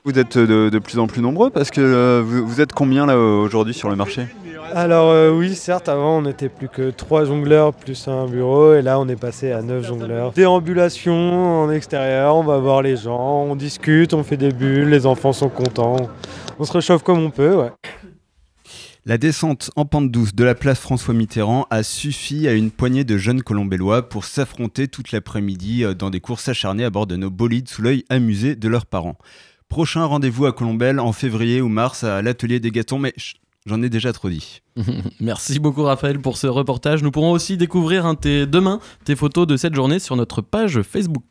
Vous 0.04 0.18
êtes 0.18 0.38
de, 0.38 0.70
de 0.70 0.78
plus 0.78 0.98
en 0.98 1.06
plus 1.06 1.20
nombreux 1.20 1.50
parce 1.50 1.70
que 1.70 1.80
euh, 1.80 2.22
vous, 2.24 2.46
vous 2.46 2.60
êtes 2.60 2.72
combien 2.72 3.06
là 3.06 3.18
aujourd'hui 3.18 3.74
sur 3.74 3.90
le 3.90 3.96
marché? 3.96 4.26
Alors 4.72 5.10
euh, 5.10 5.30
oui, 5.30 5.54
certes, 5.54 5.88
avant 5.88 6.18
on 6.18 6.22
n'était 6.22 6.48
plus 6.48 6.68
que 6.68 6.90
3 6.90 7.24
jongleurs 7.24 7.74
plus 7.74 8.06
un 8.06 8.26
bureau 8.26 8.74
et 8.74 8.82
là 8.82 9.00
on 9.00 9.08
est 9.08 9.20
passé 9.20 9.50
à 9.50 9.62
9 9.62 9.86
jongleurs. 9.86 10.32
Déambulation 10.32 11.64
en 11.64 11.70
extérieur, 11.70 12.36
on 12.36 12.44
va 12.44 12.58
voir 12.58 12.80
les 12.80 12.96
gens, 12.96 13.44
on 13.48 13.56
discute, 13.56 14.14
on 14.14 14.22
fait 14.22 14.36
des 14.36 14.52
bulles, 14.52 14.88
les 14.88 15.06
enfants 15.06 15.32
sont 15.32 15.48
contents. 15.48 15.96
On 16.58 16.64
se 16.64 16.72
réchauffe 16.72 17.02
comme 17.02 17.18
on 17.18 17.30
peut, 17.30 17.54
ouais. 17.54 17.70
La 19.06 19.18
descente 19.18 19.70
en 19.76 19.86
pente 19.86 20.10
douce 20.10 20.34
de 20.34 20.44
la 20.44 20.54
place 20.54 20.78
François 20.78 21.14
Mitterrand 21.14 21.66
a 21.70 21.82
suffi 21.82 22.46
à 22.46 22.52
une 22.52 22.70
poignée 22.70 23.02
de 23.02 23.16
jeunes 23.16 23.42
colombellois 23.42 24.08
pour 24.08 24.24
s'affronter 24.24 24.88
toute 24.88 25.10
l'après-midi 25.10 25.84
euh, 25.84 25.94
dans 25.94 26.10
des 26.10 26.20
courses 26.20 26.48
acharnées 26.48 26.84
à 26.84 26.90
bord 26.90 27.06
de 27.06 27.16
nos 27.16 27.30
bolides 27.30 27.68
sous 27.68 27.82
l'œil 27.82 28.04
amusé 28.08 28.56
de 28.56 28.68
leurs 28.68 28.86
parents. 28.86 29.16
Prochain 29.70 30.04
rendez-vous 30.04 30.46
à 30.46 30.52
Colombelle 30.52 30.98
en 30.98 31.12
février 31.12 31.60
ou 31.60 31.68
mars 31.68 32.02
à 32.02 32.22
l'atelier 32.22 32.58
des 32.58 32.72
gâtons, 32.72 32.98
mais 32.98 33.14
j'en 33.66 33.80
ai 33.82 33.88
déjà 33.88 34.12
trop 34.12 34.28
dit. 34.28 34.62
Merci 35.20 35.60
beaucoup 35.60 35.84
Raphaël 35.84 36.18
pour 36.18 36.38
ce 36.38 36.48
reportage. 36.48 37.04
Nous 37.04 37.12
pourrons 37.12 37.30
aussi 37.30 37.56
découvrir 37.56 38.12
tes, 38.20 38.46
demain 38.46 38.80
tes 39.04 39.14
photos 39.14 39.46
de 39.46 39.56
cette 39.56 39.76
journée 39.76 40.00
sur 40.00 40.16
notre 40.16 40.42
page 40.42 40.82
Facebook. 40.82 41.22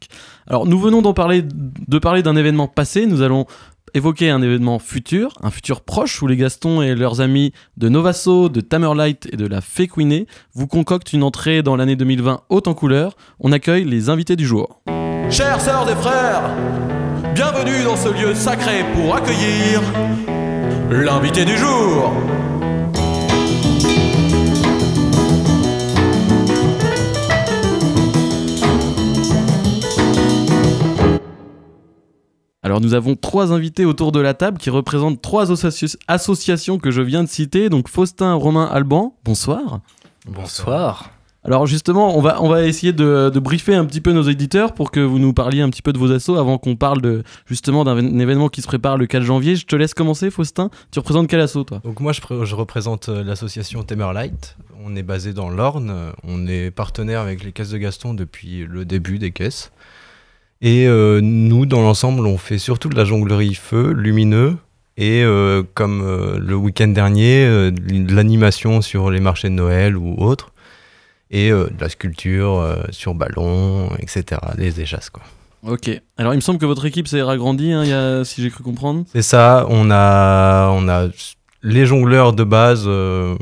Alors 0.48 0.66
nous 0.66 0.80
venons 0.80 1.02
d'en 1.02 1.14
parler, 1.14 1.44
de 1.44 2.00
parler 2.00 2.24
d'un 2.24 2.38
événement 2.38 2.70
passé. 2.70 3.06
Nous 3.08 3.22
allons 3.22 3.46
évoquer 3.94 4.30
un 4.30 4.42
événement 4.42 4.80
futur, 4.80 5.34
un 5.42 5.52
futur 5.52 5.82
proche 5.82 6.22
où 6.22 6.28
les 6.28 6.38
Gastons 6.38 6.82
et 6.82 6.96
leurs 6.96 7.20
amis 7.20 7.52
de 7.76 7.90
Novaso, 7.90 8.48
de 8.48 8.62
Tamerlight 8.62 9.28
et 9.34 9.36
de 9.36 9.48
la 9.48 9.60
Fécouiné 9.60 10.28
vous 10.54 10.66
concoctent 10.66 11.12
une 11.12 11.24
entrée 11.24 11.62
dans 11.62 11.76
l'année 11.76 11.98
2020 11.98 12.44
haute 12.48 12.70
en 12.70 12.74
couleur. 12.74 13.18
On 13.42 13.52
accueille 13.52 13.84
les 13.84 14.10
invités 14.10 14.38
du 14.38 14.48
jour. 14.48 14.82
Chères 15.30 15.60
sœurs 15.60 15.90
et 15.90 15.96
frères, 15.96 16.50
bienvenue 17.40 17.86
dans 17.86 17.96
ce 17.96 18.10
lieu 18.10 18.36
sacré 18.36 18.84
pour 18.94 19.16
accueillir 19.16 19.82
l'invité 20.92 21.46
du 21.46 21.56
jour. 21.56 22.12
Alors 32.62 32.82
nous 32.82 32.94
avons 32.94 33.16
trois 33.16 33.54
invités 33.54 33.86
autour 33.86 34.12
de 34.12 34.20
la 34.20 34.34
table 34.34 34.58
qui 34.58 34.70
représentent 34.70 35.22
trois 35.22 35.50
associ- 35.50 35.96
associations 36.10 36.78
que 36.78 36.92
je 36.92 37.02
viens 37.02 37.24
de 37.24 37.30
citer. 37.30 37.70
Donc 37.70 37.88
Faustin, 37.88 38.34
Romain, 38.34 38.66
Alban, 38.66 39.16
bonsoir. 39.24 39.80
Bonsoir. 40.28 41.12
Alors 41.46 41.66
justement, 41.68 42.18
on 42.18 42.22
va, 42.22 42.42
on 42.44 42.50
va 42.50 42.66
essayer 42.66 42.92
de, 42.92 43.32
briefer 43.40 43.74
un 43.74 43.86
petit 43.86 44.02
peu 44.02 44.12
nos 44.12 44.24
éditeurs 44.24 44.74
pour 44.74 44.92
que 44.92 45.00
vous 45.00 45.20
nous 45.20 45.32
parliez 45.34 45.62
un 45.62 45.70
petit 45.70 45.82
peu 45.82 45.94
de 45.94 45.98
vos 45.98 46.12
assos 46.12 46.36
avant 46.36 46.58
qu'on 46.58 46.76
parle 46.76 47.02
de, 47.02 47.24
justement 47.46 47.86
d'un 47.86 47.96
vé- 47.96 48.22
événement 48.22 48.50
qui 48.50 48.62
se 48.62 48.68
prépare 48.68 48.98
le 48.98 49.08
4 49.08 49.24
janvier. 49.24 49.56
Je 49.56 49.66
te 49.66 49.76
laisse 49.78 49.94
commencer 49.94 50.32
Faustin. 50.32 50.70
Tu 50.92 51.00
représentes 51.00 51.28
quel 51.30 51.40
asso 51.40 51.64
toi? 51.66 51.80
Donc 51.86 52.02
moi 52.02 52.12
je, 52.12 52.20
pré- 52.20 52.46
je 52.46 52.56
représente 52.56 53.08
euh, 53.08 53.24
l'association 53.24 53.84
Tamerlight. 53.84 54.58
On 54.84 54.98
est 54.98 55.04
basé 55.04 55.32
dans 55.32 55.50
l'Orne. 55.50 56.12
On 56.26 56.46
est 56.46 56.72
partenaire 56.72 57.22
avec 57.22 57.42
les 57.44 57.54
caisses 57.54 57.70
de 57.70 57.78
Gaston 57.78 58.14
depuis 58.14 58.66
le 58.70 58.84
début 58.84 59.18
des 59.18 59.32
caisses. 59.32 59.72
Et 60.62 60.88
euh, 60.90 61.22
nous, 61.22 61.66
dans 61.66 61.82
l'ensemble, 61.82 62.26
on 62.28 62.38
fait 62.38 62.58
surtout 62.58 62.90
de 62.90 62.96
la 62.98 63.06
jonglerie 63.06 63.54
feu, 63.56 63.94
lumineux, 63.94 64.58
et 64.98 65.24
euh, 65.24 65.64
comme 65.74 66.02
le 66.38 66.56
week-end 66.56 66.90
dernier, 66.90 67.46
de 67.72 68.14
l'animation 68.14 68.82
sur 68.82 69.10
les 69.10 69.22
marchés 69.22 69.48
de 69.48 69.54
Noël 69.54 69.96
ou 69.96 70.16
autres, 70.18 70.52
et 71.32 71.52
euh, 71.52 71.66
de 71.70 71.82
la 71.82 71.90
sculpture 71.90 72.60
euh, 72.60 72.84
sur 72.92 73.14
ballon, 73.14 73.90
etc. 74.00 74.42
Des 74.58 74.82
échasses, 74.82 75.10
quoi. 75.10 75.24
Ok. 75.68 75.90
Alors 76.18 76.34
il 76.34 76.38
me 76.38 76.42
semble 76.42 76.60
que 76.60 76.66
votre 76.66 76.86
équipe 76.86 77.08
s'est 77.08 77.22
agrandie, 77.22 77.74
hein, 77.74 77.84
il 77.84 77.90
y 77.90 77.94
a, 77.94 78.24
si 78.24 78.42
j'ai 78.42 78.50
cru 78.50 78.64
comprendre. 78.64 79.04
C'est 79.12 79.22
ça, 79.22 79.66
on 79.70 79.92
a, 79.92 80.70
on 80.70 80.88
a 80.88 81.10
les 81.64 81.86
jongleurs 81.86 82.34
de 82.34 82.44
base 82.44 82.84
euh, 82.88 83.36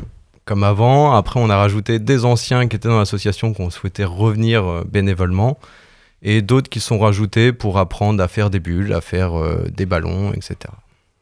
comme 0.44 0.64
avant. 0.64 1.14
Après, 1.14 1.38
on 1.40 1.50
a 1.50 1.56
rajouté 1.56 1.98
des 1.98 2.24
anciens 2.24 2.66
qui 2.66 2.76
étaient 2.76 2.88
dans 2.88 2.98
l'association 2.98 3.52
qu'on 3.52 3.70
souhaitait 3.70 4.04
revenir 4.04 4.64
euh, 4.64 4.84
bénévolement. 4.90 5.58
Et 6.20 6.42
d'autres 6.42 6.68
qui 6.68 6.80
sont 6.80 6.98
rajoutés 6.98 7.52
pour 7.52 7.78
apprendre 7.78 8.20
à 8.20 8.26
faire 8.26 8.50
des 8.50 8.58
bulles, 8.58 8.92
à 8.92 9.00
faire 9.00 9.38
euh, 9.38 9.64
des 9.72 9.86
ballons, 9.86 10.32
etc. 10.32 10.56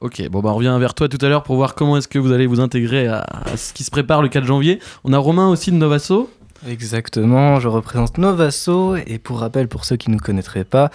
Ok, 0.01 0.27
bon 0.31 0.41
bah 0.41 0.51
on 0.53 0.57
revient 0.57 0.77
vers 0.79 0.95
toi 0.95 1.09
tout 1.09 1.19
à 1.21 1.29
l'heure 1.29 1.43
pour 1.43 1.57
voir 1.57 1.75
comment 1.75 1.97
est-ce 1.97 2.09
que 2.09 2.19
vous 2.19 2.33
allez 2.33 2.47
vous 2.47 2.61
intégrer 2.61 3.07
à, 3.07 3.27
à 3.45 3.57
ce 3.57 3.73
qui 3.75 3.83
se 3.83 3.91
prépare 3.91 4.23
le 4.23 4.29
4 4.29 4.45
janvier. 4.45 4.79
On 5.05 5.13
a 5.13 5.19
Romain 5.19 5.49
aussi 5.49 5.71
de 5.71 5.77
Novaso. 5.77 6.31
Exactement, 6.69 7.61
je 7.61 7.69
représente 7.69 8.19
Novaso 8.19 8.97
et 8.97 9.19
pour 9.19 9.39
rappel 9.39 9.69
pour 9.69 9.85
ceux 9.85 9.97
qui 9.97 10.11
ne 10.11 10.15
nous 10.15 10.21
connaîtraient 10.21 10.65
pas, 10.65 10.91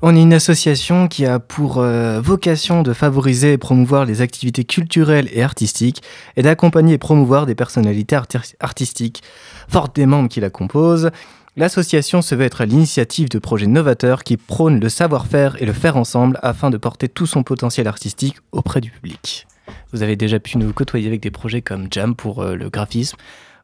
on 0.00 0.16
est 0.16 0.22
une 0.22 0.32
association 0.32 1.08
qui 1.08 1.26
a 1.26 1.38
pour 1.38 1.78
euh, 1.78 2.20
vocation 2.22 2.82
de 2.82 2.94
favoriser 2.94 3.52
et 3.52 3.58
promouvoir 3.58 4.06
les 4.06 4.22
activités 4.22 4.64
culturelles 4.64 5.28
et 5.32 5.42
artistiques 5.42 6.02
et 6.36 6.42
d'accompagner 6.42 6.94
et 6.94 6.98
promouvoir 6.98 7.44
des 7.44 7.54
personnalités 7.54 8.16
arti- 8.16 8.54
artistiques. 8.60 9.22
Forte 9.68 9.94
des 9.94 10.06
membres 10.06 10.30
qui 10.30 10.40
la 10.40 10.48
composent, 10.48 11.10
l'association 11.56 12.22
se 12.22 12.34
veut 12.34 12.44
être 12.44 12.62
à 12.62 12.66
l'initiative 12.66 13.28
de 13.28 13.38
projets 13.38 13.66
novateurs 13.66 14.24
qui 14.24 14.38
prônent 14.38 14.80
le 14.80 14.88
savoir-faire 14.88 15.60
et 15.60 15.66
le 15.66 15.74
faire 15.74 15.98
ensemble 15.98 16.38
afin 16.42 16.70
de 16.70 16.78
porter 16.78 17.08
tout 17.08 17.26
son 17.26 17.42
potentiel 17.42 17.88
artistique 17.88 18.36
auprès 18.52 18.80
du 18.80 18.90
public. 18.90 19.46
Vous 19.92 20.02
avez 20.02 20.16
déjà 20.16 20.40
pu 20.40 20.56
nous 20.56 20.72
côtoyer 20.72 21.08
avec 21.08 21.20
des 21.20 21.30
projets 21.30 21.62
comme 21.62 21.88
Jam 21.90 22.14
pour 22.14 22.42
euh, 22.42 22.54
le 22.54 22.70
graphisme 22.70 23.16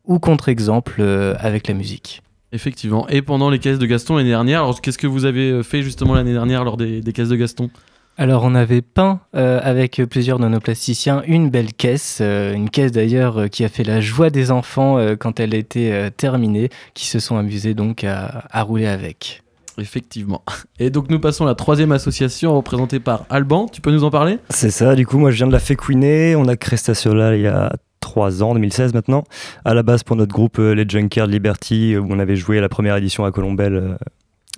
ou 0.06 0.18
contre-exemple 0.18 0.96
euh, 1.00 1.34
avec 1.38 1.68
la 1.68 1.74
musique. 1.74 2.22
Effectivement. 2.52 3.08
Et 3.08 3.22
pendant 3.22 3.50
les 3.50 3.58
caisses 3.58 3.78
de 3.78 3.86
Gaston 3.86 4.16
l'année 4.16 4.30
dernière, 4.30 4.60
alors 4.62 4.80
qu'est-ce 4.80 4.98
que 4.98 5.06
vous 5.06 5.24
avez 5.24 5.50
euh, 5.50 5.62
fait 5.62 5.82
justement 5.82 6.14
l'année 6.14 6.32
dernière 6.32 6.64
lors 6.64 6.76
des, 6.76 7.00
des 7.00 7.12
caisses 7.12 7.28
de 7.28 7.36
Gaston? 7.36 7.70
Alors 8.18 8.44
on 8.44 8.54
avait 8.54 8.80
peint 8.80 9.20
euh, 9.34 9.60
avec 9.62 10.00
plusieurs 10.08 10.38
de 10.38 10.48
nos 10.48 10.58
plasticiens 10.60 11.22
une 11.26 11.50
belle 11.50 11.74
caisse, 11.74 12.18
euh, 12.22 12.54
une 12.54 12.70
caisse 12.70 12.90
d'ailleurs 12.90 13.42
euh, 13.42 13.48
qui 13.48 13.62
a 13.62 13.68
fait 13.68 13.84
la 13.84 14.00
joie 14.00 14.30
des 14.30 14.50
enfants 14.50 14.96
euh, 14.96 15.16
quand 15.16 15.38
elle 15.38 15.52
était 15.52 15.90
euh, 15.92 16.08
terminée, 16.08 16.70
qui 16.94 17.06
se 17.08 17.18
sont 17.18 17.36
amusés 17.36 17.74
donc 17.74 18.04
à, 18.04 18.44
à 18.50 18.62
rouler 18.62 18.86
avec. 18.86 19.42
Effectivement. 19.76 20.42
Et 20.78 20.88
donc 20.88 21.10
nous 21.10 21.20
passons 21.20 21.44
à 21.44 21.48
la 21.48 21.54
troisième 21.54 21.92
association 21.92 22.56
représentée 22.56 23.00
par 23.00 23.26
Alban. 23.28 23.66
Tu 23.70 23.82
peux 23.82 23.92
nous 23.92 24.04
en 24.04 24.10
parler? 24.10 24.38
C'est 24.48 24.70
ça, 24.70 24.94
du 24.94 25.06
coup, 25.06 25.18
moi 25.18 25.30
je 25.30 25.36
viens 25.36 25.46
de 25.46 25.52
la 25.52 25.58
Fécouiné. 25.58 26.34
On 26.36 26.48
a 26.48 26.56
créé 26.56 26.78
cette 26.78 26.90
association-là 26.90 27.36
il 27.36 27.42
y 27.42 27.46
a 27.46 27.70
3 28.06 28.44
ans, 28.44 28.54
2016 28.54 28.94
maintenant. 28.94 29.24
À 29.64 29.74
la 29.74 29.82
base 29.82 30.04
pour 30.04 30.14
notre 30.14 30.32
groupe 30.32 30.60
euh, 30.60 30.74
les 30.74 30.84
Junkers 30.88 31.26
Liberty, 31.26 31.94
euh, 31.94 32.00
où 32.00 32.06
on 32.08 32.20
avait 32.20 32.36
joué 32.36 32.58
à 32.58 32.60
la 32.60 32.68
première 32.68 32.96
édition 32.96 33.24
à 33.24 33.32
Colombelle 33.32 33.74
euh, 33.74 33.94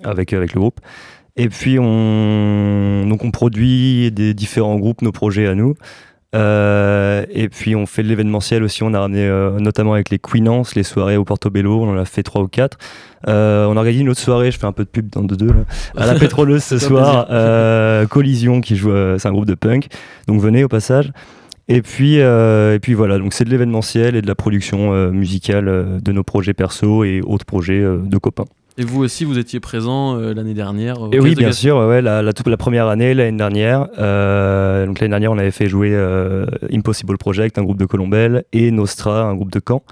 avec, 0.05 0.35
avec 0.35 0.53
le 0.53 0.61
groupe. 0.61 0.81
Et 1.37 1.49
puis 1.49 1.79
on, 1.79 3.07
donc 3.09 3.25
on 3.25 3.31
produit 3.31 4.13
des 4.13 4.35
différents 4.35 4.77
groupes, 4.77 5.01
nos 5.03 5.13
projets 5.13 5.47
à 5.47 5.55
nous. 5.55 5.75
Euh, 6.35 7.25
et 7.31 7.49
puis 7.49 7.75
on 7.75 7.87
fait 7.87 8.03
de 8.03 8.09
l'événementiel 8.09 8.63
aussi, 8.63 8.83
on 8.83 8.93
a 8.93 9.01
ramené 9.01 9.25
euh, 9.25 9.59
notamment 9.59 9.95
avec 9.95 10.11
les 10.11 10.19
Queenance, 10.19 10.75
les 10.75 10.83
soirées 10.83 11.17
au 11.17 11.25
Portobello, 11.25 11.83
on 11.83 11.91
en 11.91 11.97
a 11.97 12.05
fait 12.05 12.23
trois 12.23 12.43
ou 12.43 12.49
quatre. 12.49 12.77
Euh, 13.29 13.65
on 13.67 13.77
a 13.77 13.79
organisé 13.79 14.03
une 14.03 14.11
autre 14.11 14.21
soirée, 14.21 14.51
je 14.51 14.59
fais 14.59 14.67
un 14.67 14.73
peu 14.73 14.85
de 14.85 14.91
pub 14.91 15.09
dans 15.09 15.23
deux 15.23 15.37
deux 15.37 15.47
là, 15.47 15.65
à 15.97 16.05
la 16.05 16.15
pétroleuse 16.19 16.63
ce 16.63 16.79
soir. 16.79 17.27
Collision 18.09 18.61
qui 18.61 18.77
joue, 18.77 18.93
c'est 19.19 19.27
un 19.27 19.33
groupe 19.33 19.47
de 19.47 19.55
punk, 19.55 19.87
donc 20.27 20.41
venez 20.41 20.65
au 20.65 20.69
passage. 20.69 21.13
Et 21.69 21.83
puis, 21.83 22.21
euh, 22.21 22.75
et 22.75 22.79
puis 22.79 22.95
voilà, 22.95 23.19
donc 23.19 23.35
c'est 23.35 23.45
de 23.45 23.51
l'événementiel 23.51 24.17
et 24.17 24.23
de 24.23 24.27
la 24.27 24.35
production 24.35 24.95
euh, 24.95 25.11
musicale 25.11 25.69
euh, 25.69 26.01
de 26.01 26.13
nos 26.13 26.23
projets 26.23 26.55
perso 26.55 27.05
et 27.05 27.21
autres 27.21 27.45
projets 27.45 27.83
de 27.83 28.19
copains. 28.19 28.47
Et 28.79 28.85
vous 28.85 29.03
aussi, 29.03 29.25
vous 29.25 29.39
étiez 29.39 29.59
présent 29.59 30.15
l'année 30.17 30.55
dernière. 30.55 31.01
aux 31.03 31.11
Et 31.11 31.19
oui, 31.19 31.31
de 31.31 31.35
bien 31.35 31.49
Gaston. 31.49 31.61
sûr, 31.61 31.77
ouais, 31.79 32.01
la, 32.01 32.23
la, 32.23 32.33
toute 32.33 32.47
la 32.47 32.57
première 32.57 32.87
année, 32.87 33.13
l'année 33.13 33.37
dernière. 33.37 33.87
donc 33.89 35.01
l'année 35.01 35.11
dernière, 35.11 35.33
on 35.33 35.39
avait 35.39 35.51
fait 35.51 35.69
jouer 35.69 35.97
Impossible 36.73 37.19
Project, 37.19 37.59
un 37.59 37.65
groupe 37.65 37.79
de 37.79 37.87
Colombelle, 37.87 38.45
et 38.53 38.71
Nostra, 38.71 39.25
un 39.25 39.35
groupe 39.35 39.51
de 39.51 39.61
Caen. 39.67 39.83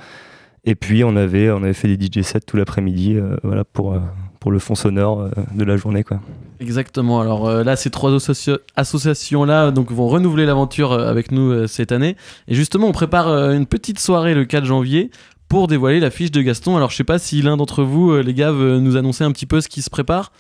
Et 0.65 0.77
puis 0.77 1.03
on 1.03 1.17
avait, 1.17 1.51
on 1.51 1.65
avait 1.65 1.73
fait 1.73 1.97
des 1.97 2.07
DJ 2.07 2.23
sets 2.23 2.41
tout 2.47 2.57
l'après-midi, 2.57 3.19
voilà, 3.43 3.65
pour, 3.65 3.99
pour 4.41 4.51
le 4.51 4.59
fond 4.59 4.75
sonore 4.75 5.23
euh, 5.23 5.31
de 5.55 5.65
la 5.65 5.77
journée, 5.77 6.05
quoi. 6.05 6.21
Exactement. 6.61 7.21
Alors 7.21 7.49
euh, 7.49 7.65
là, 7.65 7.77
ces 7.77 7.91
trois 7.91 8.11
associa- 8.13 8.59
associations-là 8.77 9.71
donc, 9.71 9.93
vont 9.93 10.09
renouveler 10.09 10.47
l'aventure 10.47 10.93
euh, 10.93 11.09
avec 11.11 11.33
nous 11.33 11.51
euh, 11.51 11.67
cette 11.67 11.93
année. 11.93 12.17
Et 12.49 12.55
justement, 12.55 12.87
on 12.89 12.93
prépare 12.93 13.29
euh, 13.29 13.53
une 13.55 13.67
petite 13.67 13.99
soirée 13.99 14.35
le 14.35 14.45
4 14.45 14.65
janvier 14.65 15.11
pour 15.49 15.69
dévoiler 15.69 16.01
la 16.01 16.11
fiche 16.11 16.31
de 16.31 16.41
Gaston. 16.43 16.77
Alors 16.77 16.91
je 16.91 16.97
sais 16.97 17.05
pas 17.05 17.19
si 17.19 17.43
l'un 17.43 17.57
d'entre 17.57 17.83
vous, 17.83 18.17
les 18.17 18.35
gars, 18.35 18.53
veut 18.53 18.81
nous 18.81 18.97
annoncer 18.97 19.23
un 19.25 19.33
petit 19.33 19.47
peu 19.47 19.61
ce 19.61 19.69
qui 19.69 19.83
se 19.83 19.91
prépare. 19.91 20.33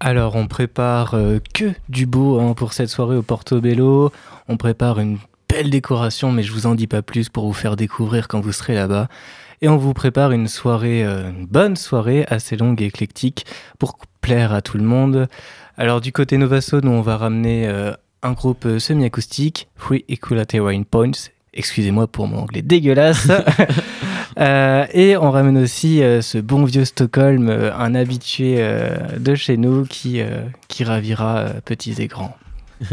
Alors, 0.00 0.36
on 0.36 0.46
prépare 0.46 1.16
que 1.54 1.72
du 1.88 2.06
beau 2.06 2.38
hein, 2.40 2.54
pour 2.54 2.72
cette 2.72 2.88
soirée 2.88 3.16
au 3.16 3.22
Portobello. 3.22 4.12
On 4.48 4.56
prépare 4.56 5.00
une 5.00 5.18
belle 5.48 5.70
décoration, 5.70 6.30
mais 6.30 6.42
je 6.42 6.52
vous 6.52 6.66
en 6.66 6.74
dis 6.74 6.86
pas 6.86 7.02
plus 7.02 7.28
pour 7.28 7.46
vous 7.46 7.52
faire 7.52 7.74
découvrir 7.76 8.28
quand 8.28 8.40
vous 8.40 8.52
serez 8.52 8.74
là-bas. 8.74 9.08
Et 9.60 9.68
on 9.68 9.76
vous 9.76 9.94
prépare 9.94 10.32
une 10.32 10.48
soirée, 10.48 11.04
euh, 11.04 11.30
une 11.30 11.46
bonne 11.46 11.76
soirée, 11.76 12.24
assez 12.28 12.56
longue 12.56 12.80
et 12.82 12.86
éclectique, 12.86 13.46
pour 13.78 13.98
plaire 14.20 14.52
à 14.52 14.62
tout 14.62 14.78
le 14.78 14.84
monde. 14.84 15.28
Alors, 15.76 16.00
du 16.00 16.12
côté 16.12 16.38
Novaso, 16.38 16.80
nous, 16.80 16.90
on 16.90 17.02
va 17.02 17.16
ramener 17.16 17.66
euh, 17.66 17.92
un 18.22 18.32
groupe 18.32 18.66
euh, 18.66 18.78
semi-acoustique, 18.78 19.68
Free 19.76 20.04
Equality 20.08 20.58
Points. 20.90 21.30
Excusez-moi 21.54 22.06
pour 22.06 22.28
mon 22.28 22.38
anglais 22.38 22.62
dégueulasse. 22.62 23.28
Euh, 24.38 24.86
et 24.92 25.16
on 25.16 25.32
ramène 25.32 25.58
aussi 25.58 26.00
euh, 26.00 26.20
ce 26.20 26.38
bon 26.38 26.64
vieux 26.64 26.84
Stockholm, 26.84 27.48
euh, 27.48 27.74
un 27.74 27.96
habitué 27.96 28.64
de 29.18 29.34
chez 29.34 29.56
nous 29.56 29.84
qui, 29.84 30.20
qui 30.68 30.84
ravira 30.84 31.46
petits 31.64 31.94
et 31.98 32.06
grands. 32.06 32.36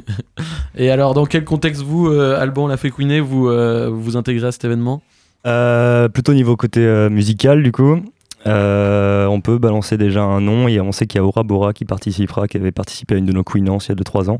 Et 0.75 0.89
alors, 0.89 1.13
dans 1.13 1.25
quel 1.25 1.45
contexte 1.45 1.83
vous, 1.83 2.07
Alban 2.07 2.67
La 2.67 2.75
vous 2.75 3.47
euh, 3.47 3.89
vous 3.93 4.17
intégrez 4.17 4.47
à 4.47 4.51
cet 4.51 4.65
événement? 4.65 5.03
Euh, 5.45 6.09
plutôt 6.09 6.33
niveau 6.33 6.55
côté 6.55 6.81
euh, 6.81 7.09
musical, 7.09 7.63
du 7.63 7.71
coup. 7.71 8.01
Euh, 8.47 9.25
on 9.25 9.41
peut 9.41 9.57
balancer 9.57 9.97
déjà 9.97 10.23
un 10.23 10.41
nom. 10.41 10.67
Et 10.67 10.79
on 10.79 10.91
sait 10.91 11.07
qu'il 11.07 11.19
y 11.19 11.21
a 11.21 11.25
Aura 11.25 11.43
Bora 11.43 11.73
qui 11.73 11.85
participera, 11.85 12.47
qui 12.47 12.57
avait 12.57 12.71
participé 12.71 13.15
à 13.15 13.17
une 13.17 13.25
de 13.25 13.33
nos 13.33 13.43
Queenances 13.43 13.87
il 13.87 13.89
y 13.89 13.93
a 13.93 13.95
2-3 13.95 14.29
ans. 14.29 14.39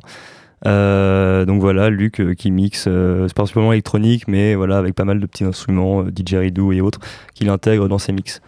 Euh, 0.66 1.46
donc 1.46 1.62
voilà, 1.62 1.90
Luc 1.90 2.20
euh, 2.22 2.34
qui 2.34 2.50
mixe, 2.50 2.86
euh, 2.88 3.28
c'est 3.28 3.36
principalement 3.36 3.74
électronique, 3.74 4.28
mais 4.28 4.56
voilà, 4.56 4.78
avec 4.78 4.96
pas 4.96 5.04
mal 5.04 5.20
de 5.20 5.26
petits 5.26 5.44
instruments, 5.44 6.02
euh, 6.02 6.12
didgeridoo 6.12 6.72
et 6.72 6.82
autres, 6.82 7.00
qu'il 7.36 7.50
intègre 7.50 7.88
dans 7.88 8.00
ses 8.00 8.14
mix. 8.14 8.42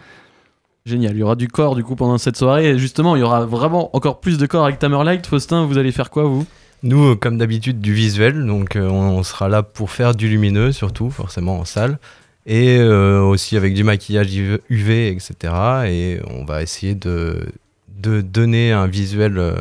Génial, 0.86 1.16
il 1.16 1.20
y 1.20 1.24
aura 1.24 1.36
du 1.36 1.48
corps 1.48 1.76
du 1.76 1.84
coup 1.84 1.96
pendant 1.96 2.18
cette 2.18 2.38
soirée. 2.38 2.70
Et 2.70 2.80
justement, 2.80 3.16
il 3.16 3.20
y 3.20 3.24
aura 3.24 3.46
vraiment 3.46 3.96
encore 3.96 4.20
plus 4.20 4.38
de 4.38 4.46
corps 4.46 4.66
avec 4.66 4.80
Tamerlight. 4.80 5.28
Faustin, 5.28 5.66
vous 5.66 5.78
allez 5.78 5.92
faire 5.92 6.10
quoi 6.10 6.24
vous? 6.24 6.46
Nous, 6.82 7.16
comme 7.18 7.38
d'habitude, 7.38 7.82
du 7.82 7.94
visuel, 7.94 8.46
donc 8.46 8.76
euh, 8.76 8.88
on, 8.88 9.18
on 9.18 9.24
sera 9.24 9.50
là 9.50 9.64
pour 9.64 9.92
faire 9.92 10.16
du 10.16 10.28
lumineux, 10.30 10.72
surtout, 10.72 11.10
forcément 11.10 11.60
en 11.60 11.66
salle, 11.66 12.00
et 12.48 12.78
euh, 12.80 13.22
aussi 13.22 13.58
avec 13.58 13.74
du 13.74 13.84
maquillage 13.84 14.34
UV, 14.70 15.10
etc. 15.10 15.54
Et 15.88 16.20
on 16.30 16.46
va 16.46 16.64
essayer 16.64 16.96
de, 16.96 17.46
de 17.90 18.22
donner 18.22 18.72
un 18.72 18.88
visuel 18.88 19.38
euh, 19.38 19.56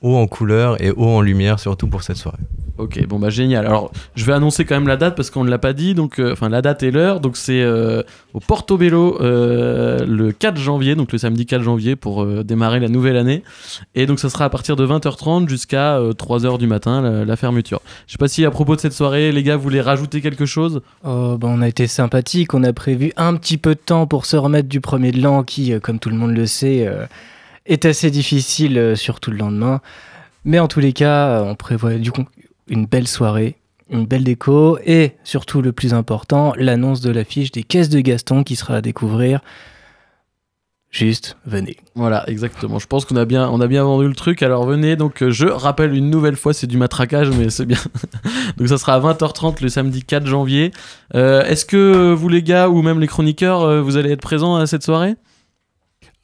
haut 0.00 0.16
en 0.16 0.26
couleur 0.26 0.82
et 0.82 0.90
haut 0.90 1.10
en 1.10 1.20
lumière, 1.20 1.60
surtout 1.60 1.86
pour 1.86 2.02
cette 2.02 2.16
soirée. 2.16 2.38
Ok, 2.78 3.06
bon 3.06 3.18
bah 3.18 3.28
génial. 3.28 3.66
Alors, 3.66 3.92
je 4.14 4.24
vais 4.24 4.32
annoncer 4.32 4.64
quand 4.64 4.74
même 4.74 4.88
la 4.88 4.96
date 4.96 5.14
parce 5.14 5.28
qu'on 5.28 5.44
ne 5.44 5.50
l'a 5.50 5.58
pas 5.58 5.74
dit. 5.74 5.94
Donc, 5.94 6.18
euh, 6.18 6.32
enfin, 6.32 6.48
la 6.48 6.62
date 6.62 6.82
et 6.82 6.90
l'heure. 6.90 7.20
Donc, 7.20 7.36
c'est 7.36 7.60
euh, 7.60 8.02
au 8.32 8.40
Portobello 8.40 9.18
euh, 9.20 10.06
le 10.06 10.32
4 10.32 10.56
janvier, 10.56 10.94
donc 10.94 11.12
le 11.12 11.18
samedi 11.18 11.44
4 11.44 11.62
janvier 11.62 11.96
pour 11.96 12.22
euh, 12.22 12.42
démarrer 12.42 12.80
la 12.80 12.88
nouvelle 12.88 13.18
année. 13.18 13.42
Et 13.94 14.06
donc, 14.06 14.18
ça 14.18 14.30
sera 14.30 14.46
à 14.46 14.48
partir 14.48 14.76
de 14.76 14.86
20h30 14.86 15.48
jusqu'à 15.48 15.98
3h 15.98 16.58
du 16.58 16.66
matin 16.66 17.24
la, 17.24 17.36
fermeture. 17.36 17.82
Je 18.06 18.12
sais 18.12 18.18
pas 18.18 18.28
si 18.28 18.44
à 18.46 18.50
propos 18.50 18.74
de 18.74 18.80
cette 18.80 18.94
soirée, 18.94 19.32
les 19.32 19.42
gars, 19.42 19.56
vous 19.56 19.62
voulez 19.62 19.80
rajouter 19.80 20.22
quelque 20.22 20.46
chose? 20.46 20.80
Oh, 21.04 21.36
bah, 21.38 21.48
on 21.50 21.60
a 21.60 21.68
été 21.68 21.86
sympathique, 21.86 22.54
on 22.54 22.64
a 22.64 22.72
prévu 22.72 23.12
un 23.16 23.36
petit 23.36 23.58
peu 23.58 23.74
de 23.74 23.80
temps 23.80 24.06
pour 24.06 24.24
se 24.24 24.36
remettre 24.36 24.68
du 24.68 24.80
premier 24.80 25.12
de 25.12 25.20
l'an 25.20 25.42
qui, 25.42 25.78
comme 25.80 25.98
tout 25.98 26.08
le 26.08 26.16
monde 26.16 26.34
le 26.34 26.46
sait, 26.46 26.88
est 27.66 27.84
assez 27.84 28.10
difficile, 28.10 28.94
surtout 28.96 29.30
le 29.30 29.36
lendemain. 29.36 29.80
Mais 30.44 30.58
en 30.58 30.68
tous 30.68 30.80
les 30.80 30.92
cas, 30.92 31.42
on 31.44 31.54
prévoit 31.54 31.94
du 31.94 32.10
coup 32.10 32.24
une 32.68 32.86
belle 32.86 33.08
soirée, 33.08 33.56
une 33.90 34.06
belle 34.06 34.24
déco 34.24 34.78
et 34.84 35.12
surtout 35.24 35.62
le 35.62 35.72
plus 35.72 35.94
important, 35.94 36.54
l'annonce 36.56 37.00
de 37.00 37.10
l'affiche 37.10 37.52
des 37.52 37.62
caisses 37.62 37.88
de 37.88 38.00
Gaston 38.00 38.42
qui 38.42 38.56
sera 38.56 38.76
à 38.76 38.80
découvrir. 38.80 39.40
Juste, 40.92 41.38
venez. 41.46 41.78
Voilà, 41.94 42.28
exactement. 42.28 42.78
Je 42.78 42.86
pense 42.86 43.06
qu'on 43.06 43.16
a 43.16 43.24
bien, 43.24 43.48
on 43.48 43.62
a 43.62 43.66
bien 43.66 43.82
vendu 43.82 44.06
le 44.06 44.14
truc. 44.14 44.42
Alors 44.42 44.66
venez. 44.66 44.94
Donc 44.94 45.22
euh, 45.22 45.30
je 45.30 45.46
rappelle 45.46 45.94
une 45.94 46.10
nouvelle 46.10 46.36
fois, 46.36 46.52
c'est 46.52 46.66
du 46.66 46.76
matraquage, 46.76 47.30
mais 47.30 47.48
c'est 47.48 47.64
bien. 47.64 47.78
donc 48.58 48.68
ça 48.68 48.76
sera 48.76 48.94
à 48.96 49.00
20h30 49.00 49.62
le 49.62 49.70
samedi 49.70 50.02
4 50.02 50.26
janvier. 50.26 50.70
Euh, 51.14 51.44
Est-ce 51.44 51.64
que 51.64 52.12
vous 52.12 52.28
les 52.28 52.42
gars 52.42 52.68
ou 52.68 52.82
même 52.82 53.00
les 53.00 53.06
chroniqueurs, 53.06 53.62
euh, 53.62 53.80
vous 53.80 53.96
allez 53.96 54.10
être 54.12 54.20
présents 54.20 54.56
à 54.56 54.66
cette 54.66 54.82
soirée? 54.82 55.16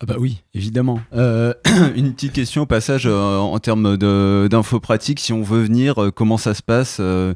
Ah 0.01 0.07
bah 0.07 0.15
oui, 0.17 0.43
évidemment. 0.55 1.01
Euh, 1.13 1.53
une 1.97 2.13
petite 2.13 2.33
question 2.33 2.63
au 2.63 2.67
passage 2.67 3.03
euh, 3.07 3.37
en 3.39 3.59
termes 3.59 3.97
d'infos 3.97 4.79
pratiques. 4.79 5.19
Si 5.19 5.33
on 5.33 5.43
veut 5.43 5.63
venir, 5.63 6.01
euh, 6.01 6.11
comment 6.13 6.37
ça 6.39 6.55
se 6.55 6.63
passe 6.63 7.01
on, 7.01 7.35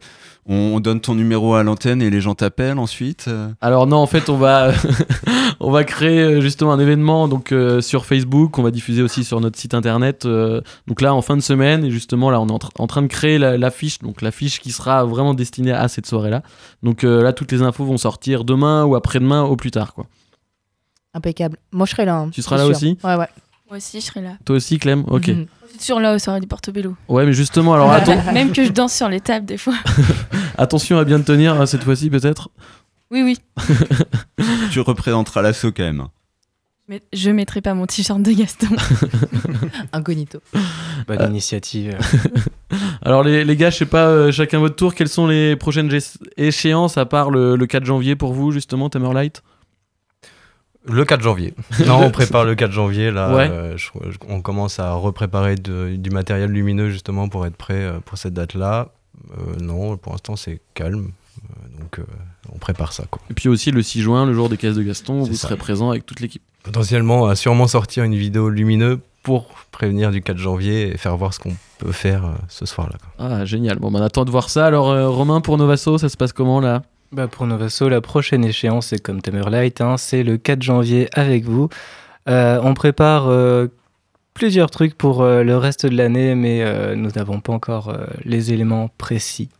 on 0.54 0.78
donne 0.80 1.00
ton 1.00 1.14
numéro 1.16 1.54
à 1.54 1.62
l'antenne 1.64 2.02
et 2.02 2.10
les 2.10 2.20
gens 2.20 2.34
t'appellent 2.36 2.78
ensuite 2.78 3.28
Alors 3.60 3.86
non, 3.88 3.96
en 3.96 4.06
fait, 4.06 4.28
on 4.28 4.36
va, 4.36 4.72
on 5.60 5.70
va 5.72 5.82
créer 5.84 6.40
justement 6.40 6.72
un 6.72 6.78
événement 6.80 7.26
donc 7.28 7.52
sur 7.80 8.06
Facebook. 8.06 8.58
On 8.58 8.62
va 8.62 8.70
diffuser 8.70 9.02
aussi 9.02 9.24
sur 9.24 9.40
notre 9.40 9.58
site 9.58 9.74
internet. 9.74 10.24
donc 10.24 11.00
là, 11.00 11.14
en 11.14 11.22
fin 11.22 11.36
de 11.36 11.42
semaine, 11.42 11.84
et 11.84 11.90
justement 11.90 12.30
là, 12.30 12.40
on 12.40 12.46
est 12.48 12.52
en, 12.52 12.58
tra- 12.58 12.70
en 12.78 12.86
train 12.86 13.02
de 13.02 13.06
créer 13.08 13.38
la- 13.38 13.56
l'affiche. 13.58 13.98
donc 14.00 14.20
l'affiche 14.22 14.60
qui 14.60 14.70
sera 14.72 15.04
vraiment 15.04 15.34
destinée 15.34 15.72
à 15.72 15.86
cette 15.88 16.06
soirée-là. 16.06 16.42
Donc 16.84 17.02
là, 17.02 17.32
toutes 17.32 17.50
les 17.52 17.62
infos 17.62 17.84
vont 17.84 17.98
sortir 17.98 18.44
demain 18.44 18.84
ou 18.84 18.94
après-demain 18.94 19.42
au 19.42 19.56
plus 19.56 19.70
tard, 19.72 19.94
quoi. 19.94 20.06
Impeccable. 21.14 21.56
Moi, 21.72 21.86
je 21.86 21.90
serai 21.92 22.04
là. 22.04 22.16
hein, 22.16 22.30
Tu 22.32 22.42
seras 22.42 22.56
là 22.56 22.64
sûr. 22.64 22.70
aussi? 22.76 22.98
Ouais, 23.04 23.16
ouais. 23.16 23.28
Moi 23.68 23.76
aussi, 23.78 24.00
je 24.00 24.06
serai 24.06 24.20
là. 24.22 24.32
Toi 24.44 24.56
aussi, 24.56 24.78
Clem? 24.78 25.04
Ok. 25.08 25.28
Mhm. 25.28 25.46
Je 25.64 25.68
suis 25.70 25.78
toujours 25.78 26.00
là 26.00 26.14
aux 26.14 26.18
soirées 26.18 26.40
du 26.40 26.46
Portobello. 26.46 26.94
Ouais, 27.08 27.24
mais 27.24 27.32
justement, 27.32 27.74
alors 27.74 27.90
attends, 27.90 28.20
Même 28.32 28.52
que 28.52 28.64
je 28.64 28.70
danse 28.70 28.92
sur 28.94 29.08
les 29.08 29.20
tables 29.20 29.46
des 29.46 29.56
fois. 29.56 29.74
attention 30.58 30.98
à 30.98 31.04
bien 31.04 31.18
te 31.20 31.24
tenir 31.26 31.58
hein, 31.60 31.66
cette 31.66 31.82
fois-ci, 31.84 32.10
peut-être. 32.10 32.50
Oui, 33.10 33.22
oui. 33.22 33.38
Tu 34.70 34.80
représenteras 34.80 35.42
l'assaut 35.42 35.70
quand 35.72 35.82
même. 35.82 36.06
Mais 36.88 37.00
je 37.12 37.30
mettrai 37.30 37.60
pas 37.60 37.74
mon 37.74 37.86
t-shirt 37.86 38.20
de 38.22 38.32
Gaston. 38.32 38.68
Incognito. 39.92 40.40
Bonne 41.06 41.20
Euh. 41.22 41.28
initiative. 41.28 41.96
Alors 43.02 43.22
les, 43.22 43.44
les 43.44 43.56
gars, 43.56 43.70
je 43.70 43.76
sais 43.78 43.86
pas, 43.86 44.06
euh, 44.06 44.32
chacun 44.32 44.58
votre 44.58 44.76
tour, 44.76 44.94
quelles 44.94 45.08
sont 45.08 45.26
les 45.26 45.56
prochaines 45.56 45.90
échéances 46.36 46.98
à 46.98 47.06
part 47.06 47.30
le, 47.30 47.56
le 47.56 47.66
4 47.66 47.84
janvier 47.84 48.16
pour 48.16 48.32
vous, 48.32 48.50
justement, 48.50 48.88
Tamerlight 48.90 49.42
Le 50.86 51.04
4 51.04 51.20
janvier. 51.22 51.54
Non, 51.86 51.98
on 52.02 52.10
prépare 52.10 52.44
le 52.44 52.54
4 52.54 52.72
janvier. 52.72 53.10
Là, 53.10 53.34
Ouais. 53.34 53.48
euh, 53.50 53.76
je- 53.76 53.90
je- 54.10 54.18
on 54.28 54.40
commence 54.40 54.78
à 54.80 54.92
repréparer 54.94 55.54
de- 55.54 55.94
du 55.96 56.10
matériel 56.10 56.50
lumineux 56.50 56.90
justement 56.90 57.28
pour 57.28 57.46
être 57.46 57.56
prêt 57.56 57.74
euh, 57.74 58.00
pour 58.04 58.18
cette 58.18 58.34
date-là. 58.34 58.88
Euh, 59.38 59.56
non, 59.62 59.96
pour 59.96 60.12
l'instant 60.12 60.36
c'est 60.36 60.60
calme. 60.74 61.10
Donc 61.80 62.00
on 62.52 62.58
prépare 62.58 62.92
ça. 62.92 63.04
Quoi. 63.10 63.20
Et 63.30 63.34
puis 63.34 63.48
aussi 63.48 63.70
le 63.70 63.82
6 63.82 64.00
juin, 64.02 64.26
le 64.26 64.34
jour 64.34 64.48
des 64.48 64.56
caisses 64.56 64.74
de 64.76 64.82
Gaston, 64.82 65.20
vous 65.20 65.34
ça. 65.34 65.48
serez 65.48 65.56
présent 65.56 65.90
avec 65.90 66.04
toute 66.06 66.20
l'équipe. 66.20 66.42
Potentiellement, 66.62 67.26
à 67.26 67.34
sûrement 67.36 67.66
sortir 67.66 68.04
une 68.04 68.14
vidéo 68.14 68.48
lumineuse 68.48 68.98
pour 69.22 69.46
prévenir 69.70 70.10
du 70.10 70.20
4 70.22 70.38
janvier 70.38 70.92
et 70.92 70.96
faire 70.98 71.16
voir 71.16 71.32
ce 71.34 71.38
qu'on 71.40 71.54
peut 71.78 71.92
faire 71.92 72.24
ce 72.48 72.66
soir-là. 72.66 72.96
Ah, 73.18 73.44
génial. 73.44 73.78
Bon, 73.78 73.90
ben, 73.90 74.00
on 74.00 74.02
attend 74.02 74.24
de 74.24 74.30
voir 74.30 74.48
ça. 74.50 74.66
Alors, 74.66 74.86
Romain, 75.14 75.40
pour 75.40 75.58
Novasso, 75.58 75.98
ça 75.98 76.08
se 76.08 76.16
passe 76.16 76.32
comment 76.32 76.60
là? 76.60 76.82
Bah 77.12 77.28
pour 77.28 77.46
Novasso, 77.46 77.90
la 77.90 78.00
prochaine 78.00 78.42
échéance, 78.44 78.86
c'est 78.88 78.98
comme 79.02 79.20
Tamerlight, 79.20 79.82
hein, 79.82 79.96
c'est 79.98 80.22
le 80.22 80.38
4 80.38 80.62
janvier 80.62 81.08
avec 81.12 81.44
vous. 81.44 81.68
Euh, 82.28 82.58
on 82.62 82.72
prépare 82.72 83.28
euh, 83.28 83.66
plusieurs 84.32 84.70
trucs 84.70 84.96
pour 84.96 85.20
euh, 85.22 85.42
le 85.42 85.58
reste 85.58 85.84
de 85.84 85.94
l'année, 85.94 86.34
mais 86.34 86.64
nous 86.96 87.10
n'avons 87.10 87.40
pas 87.40 87.52
encore 87.52 87.94
les 88.24 88.52
éléments 88.52 88.88
précis. 88.96 89.50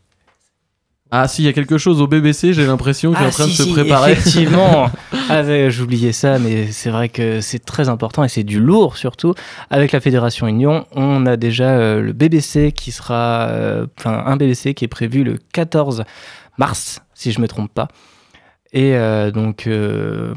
Ah, 1.15 1.29
si, 1.29 1.43
il 1.43 1.45
y 1.45 1.49
a 1.49 1.53
quelque 1.53 1.77
chose 1.77 2.01
au 2.01 2.07
BBC, 2.07 2.55
j'ai 2.55 2.65
l'impression 2.65 3.13
qu'il 3.13 3.23
est 3.23 3.27
en 3.27 3.31
train 3.31 3.45
si, 3.45 3.51
de 3.51 3.57
se 3.57 3.63
si, 3.65 3.73
préparer. 3.73 4.13
Effectivement, 4.13 4.89
Avec- 5.29 5.69
j'oubliais 5.71 6.13
ça, 6.13 6.39
mais 6.39 6.73
c'est 6.73 6.89
vrai 6.89 7.11
que 7.11 7.43
c'est 7.43 7.63
très 7.63 7.91
important 7.91 8.25
et 8.25 8.29
c'est 8.31 8.45
du 8.45 8.59
lourd 8.59 8.97
surtout. 8.97 9.35
Avec 9.69 9.93
la 9.93 10.01
Fédération 10.01 10.47
Union, 10.49 10.87
on 10.93 11.27
a 11.27 11.37
déjà 11.37 11.69
euh, 11.69 12.01
le 12.01 12.15
BBC 12.15 12.73
qui 12.73 12.93
sera, 12.93 13.49
euh, 13.51 13.87
enfin 13.99 14.23
un 14.25 14.37
BBC 14.39 14.73
qui 14.73 14.87
est 14.87 14.89
prévu 14.89 15.23
le 15.23 15.37
14 15.53 16.05
mars, 16.59 17.01
si 17.15 17.33
je 17.33 17.41
me 17.41 17.49
trompe 17.49 17.73
pas. 17.73 17.89
Et 18.73 18.97
euh, 18.97 19.31
donc 19.31 19.67
euh, 19.67 20.35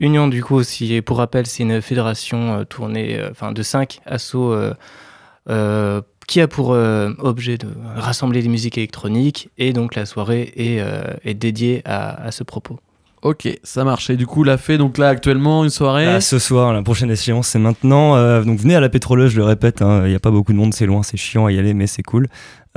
Union 0.00 0.28
du 0.28 0.42
coup, 0.42 0.60
pour 1.06 1.18
rappel, 1.18 1.46
c'est 1.46 1.62
une 1.62 1.80
fédération 1.80 2.58
euh, 2.58 2.64
tournée, 2.64 3.20
enfin 3.30 3.52
de 3.52 3.62
cinq 3.62 4.00
assos. 4.06 4.54
qui 6.26 6.40
a 6.40 6.46
pour 6.48 6.70
objet 6.70 7.58
de 7.58 7.68
rassembler 7.96 8.40
les 8.42 8.48
musiques 8.48 8.78
électroniques 8.78 9.50
et 9.58 9.72
donc 9.72 9.94
la 9.96 10.06
soirée 10.06 10.52
est, 10.56 11.34
dédiée 11.34 11.82
à 11.84 12.30
ce 12.30 12.44
propos. 12.44 12.78
Ok, 13.22 13.48
ça 13.62 13.84
marche. 13.84 14.08
Et 14.08 14.16
du 14.16 14.26
coup, 14.26 14.44
la 14.44 14.56
fait 14.56 14.78
donc 14.78 14.96
là 14.96 15.08
actuellement 15.08 15.62
une 15.64 15.70
soirée. 15.70 16.06
Là, 16.06 16.20
ce 16.22 16.38
soir, 16.38 16.72
la 16.72 16.82
prochaine 16.82 17.10
échéance, 17.10 17.48
c'est 17.48 17.58
maintenant. 17.58 18.16
Euh, 18.16 18.42
donc 18.42 18.58
venez 18.58 18.74
à 18.74 18.80
la 18.80 18.88
pétroleuse, 18.88 19.32
je 19.32 19.36
le 19.36 19.44
répète. 19.44 19.82
hein, 19.82 20.02
Il 20.04 20.08
n'y 20.10 20.14
a 20.16 20.20
pas 20.20 20.30
beaucoup 20.30 20.52
de 20.52 20.56
monde, 20.58 20.72
c'est 20.72 20.86
loin, 20.86 21.02
c'est 21.02 21.18
chiant 21.18 21.44
à 21.46 21.52
y 21.52 21.58
aller, 21.58 21.74
mais 21.74 21.86
c'est 21.86 22.02
cool. 22.02 22.28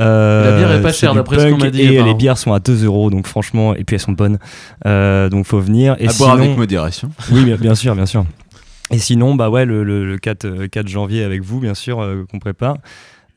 Euh, 0.02 0.52
La 0.52 0.58
bière 0.58 0.72
est 0.78 0.82
pas 0.82 0.91
chère, 0.91 1.14
d'après 1.14 1.39
ce 1.39 1.48
qu'on 1.52 1.58
m'a 1.58 1.70
dit, 1.70 1.82
Et 1.82 1.88
apparemment. 1.89 2.08
les 2.08 2.14
bières 2.18 2.38
sont 2.38 2.52
à 2.52 2.60
2 2.60 2.84
euros, 2.84 3.10
donc 3.10 3.26
franchement, 3.28 3.74
et 3.76 3.84
puis 3.86 3.96
elles 3.96 4.02
sont 4.02 4.12
bonnes. 4.12 4.38
Euh, 4.86 5.30
donc 5.30 5.46
faut 5.46 5.60
venir. 5.60 5.96
Et 6.00 6.08
À 6.10 6.14
boire 6.14 6.32
avec 6.34 6.58
modération. 6.58 7.10
Oui, 7.32 7.46
bien, 7.46 7.56
bien 7.56 7.76
sûr, 7.76 7.96
bien 7.96 8.06
sûr. 8.06 8.26
Et 8.91 8.98
sinon, 9.00 9.36
bah 9.36 9.50
ouais, 9.50 9.66
le, 9.66 9.84
le- 9.84 10.06
le 10.06 10.18
4, 10.18 10.46
euh, 10.46 10.68
4 10.68 10.88
janvier 10.88 11.24
avec 11.24 11.41
vous, 11.41 11.60
bien 11.60 11.74
sûr, 11.74 12.02
euh, 12.02 12.26
qu'on 12.30 12.39
prépare. 12.39 12.78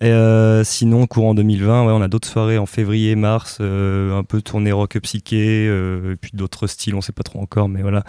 Euh, 0.02 0.62
sinon, 0.64 1.06
courant 1.06 1.34
2020, 1.34 1.86
ouais, 1.86 1.92
on 1.92 2.02
a 2.02 2.08
d'autres 2.08 2.28
soirées 2.28 2.58
en 2.58 2.66
février, 2.66 3.16
mars, 3.16 3.58
euh, 3.60 4.16
un 4.16 4.24
peu 4.24 4.42
tournée 4.42 4.72
rock 4.72 4.98
psyché, 5.02 5.66
euh, 5.68 6.12
et 6.12 6.16
puis 6.16 6.32
d'autres 6.34 6.66
styles, 6.66 6.94
on 6.94 7.00
sait 7.00 7.12
pas 7.12 7.22
trop 7.22 7.40
encore, 7.40 7.68
mais 7.68 7.82
voilà. 7.82 8.04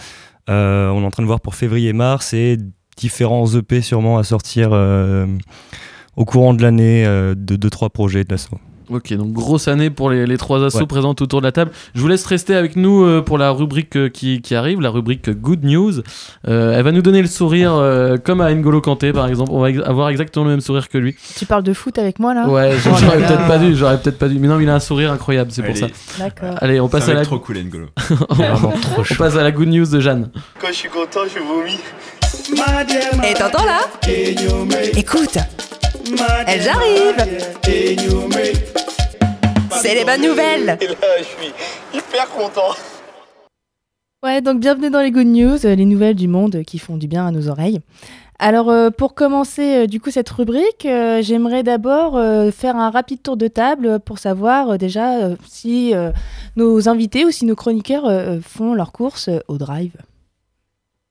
On 0.49 1.01
est 1.01 1.05
en 1.05 1.11
train 1.11 1.23
de 1.23 1.27
voir 1.27 1.41
pour 1.41 1.55
février, 1.55 1.93
mars 1.93 2.33
et 2.33 2.57
différents 2.95 3.45
EP 3.53 3.81
sûrement 3.81 4.17
à 4.17 4.23
sortir 4.23 4.71
au 6.15 6.25
courant 6.25 6.53
de 6.53 6.61
l'année 6.61 7.03
de 7.05 7.55
2-3 7.57 7.89
projets 7.89 8.23
de. 8.23 8.59
Ok, 8.89 9.13
donc 9.13 9.33
grosse 9.33 9.67
année 9.67 9.89
pour 9.89 10.09
les, 10.09 10.25
les 10.25 10.37
trois 10.37 10.63
assos 10.63 10.79
Ouais. 10.79 10.85
présentes 10.85 11.21
autour 11.21 11.41
de 11.41 11.45
la 11.45 11.51
table. 11.51 11.71
Je 11.93 11.99
vous 12.01 12.07
laisse 12.07 12.25
rester 12.25 12.55
avec 12.55 12.75
nous 12.75 13.03
euh, 13.03 13.21
pour 13.21 13.37
la 13.37 13.51
rubrique 13.51 13.95
euh, 13.97 14.09
qui, 14.09 14.41
qui 14.41 14.55
arrive, 14.55 14.79
la 14.79 14.89
rubrique 14.89 15.29
Good 15.29 15.63
News. 15.65 15.93
Euh, 16.47 16.73
elle 16.77 16.83
va 16.83 16.91
nous 16.91 17.01
donner 17.01 17.21
le 17.21 17.27
sourire 17.27 17.73
euh, 17.73 18.17
comme 18.17 18.39
à 18.41 18.53
N'Golo 18.53 18.79
Kanté 18.81 19.11
par 19.13 19.27
exemple. 19.27 19.51
On 19.53 19.59
va 19.59 19.69
ex- 19.71 19.81
avoir 19.83 20.09
exactement 20.09 20.45
le 20.45 20.51
même 20.51 20.61
sourire 20.61 20.87
que 20.89 20.97
lui. 20.97 21.15
Tu 21.37 21.45
parles 21.45 21.63
de 21.63 21.73
foot 21.73 21.97
avec 21.99 22.19
moi 22.19 22.33
là? 22.33 22.47
Ouais, 22.47 22.73
Oh 22.85 22.89
j'aurais 22.99 23.19
là. 23.19 23.27
peut-être 23.27 23.47
pas 23.47 23.57
dû, 23.57 23.75
j'aurais 23.75 23.97
peut-être 23.99 24.17
pas 24.17 24.27
dû. 24.29 24.39
Mais 24.39 24.47
non, 24.47 24.59
il 24.59 24.69
a 24.69 24.75
un 24.75 24.79
sourire 24.79 25.11
incroyable, 25.11 25.51
c'est 25.51 25.63
pour 25.63 25.75
ça. 25.75 25.87
D'accord. 26.19 26.55
Allez, 26.61 26.79
on 26.79 26.87
passe 26.87 27.05
Ça 27.05 27.11
à 27.11 27.15
la 27.15 27.21
être 27.21 27.27
trop 27.27 27.39
cool, 27.39 27.57
N'Golo. 27.57 27.87
on, 28.29 29.01
on 29.01 29.15
passe 29.17 29.35
à 29.35 29.43
la 29.43 29.51
Good 29.51 29.67
News 29.67 29.85
de 29.87 29.99
Jeanne. 29.99 30.29
Quand 30.61 30.67
je 30.69 30.73
suis 30.73 30.89
content, 30.89 31.21
je 31.25 31.39
vomis. 31.39 31.77
Et 33.29 33.33
t'entends 33.33 33.65
là? 33.65 33.79
Écoute, 34.95 35.37
elles 36.47 36.69
arrivent 36.69 37.25
C'est 39.71 39.95
les 39.95 40.05
bonnes 40.05 40.21
nouvelles 40.21 40.77
Et 40.81 40.87
là, 40.87 40.95
je 41.19 41.23
suis 41.23 41.53
hyper 41.93 42.29
content. 42.29 42.73
Ouais, 44.23 44.41
donc 44.41 44.59
bienvenue 44.59 44.89
dans 44.89 45.01
les 45.01 45.11
Good 45.11 45.27
News, 45.27 45.65
euh, 45.65 45.75
les 45.75 45.85
nouvelles 45.85 46.15
du 46.15 46.27
monde 46.27 46.63
qui 46.63 46.79
font 46.79 46.97
du 46.97 47.07
bien 47.07 47.27
à 47.27 47.31
nos 47.31 47.49
oreilles. 47.49 47.79
Alors 48.39 48.69
euh, 48.69 48.89
pour 48.89 49.15
commencer 49.15 49.83
euh, 49.83 49.87
du 49.87 49.99
coup 49.99 50.09
cette 50.11 50.29
rubrique, 50.29 50.85
euh, 50.85 51.21
j'aimerais 51.21 51.63
d'abord 51.63 52.17
euh, 52.17 52.51
faire 52.51 52.75
un 52.77 52.89
rapide 52.89 53.21
tour 53.21 53.35
de 53.37 53.47
table 53.47 53.99
pour 53.99 54.17
savoir 54.19 54.71
euh, 54.71 54.77
déjà 54.77 55.17
euh, 55.17 55.35
si 55.47 55.93
euh, 55.93 56.11
nos 56.55 56.87
invités 56.89 57.25
ou 57.25 57.31
si 57.31 57.45
nos 57.45 57.55
chroniqueurs 57.55 58.09
font 58.43 58.73
leurs 58.73 58.91
courses 58.91 59.27
euh, 59.27 59.39
au 59.47 59.57
drive. 59.57 59.93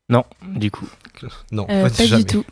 Non, 0.08 0.24
du 0.54 0.70
coup. 0.70 0.88
Non, 1.52 1.66
Euh, 1.70 1.88
pas 1.88 2.06
du 2.16 2.24
tout. 2.24 2.44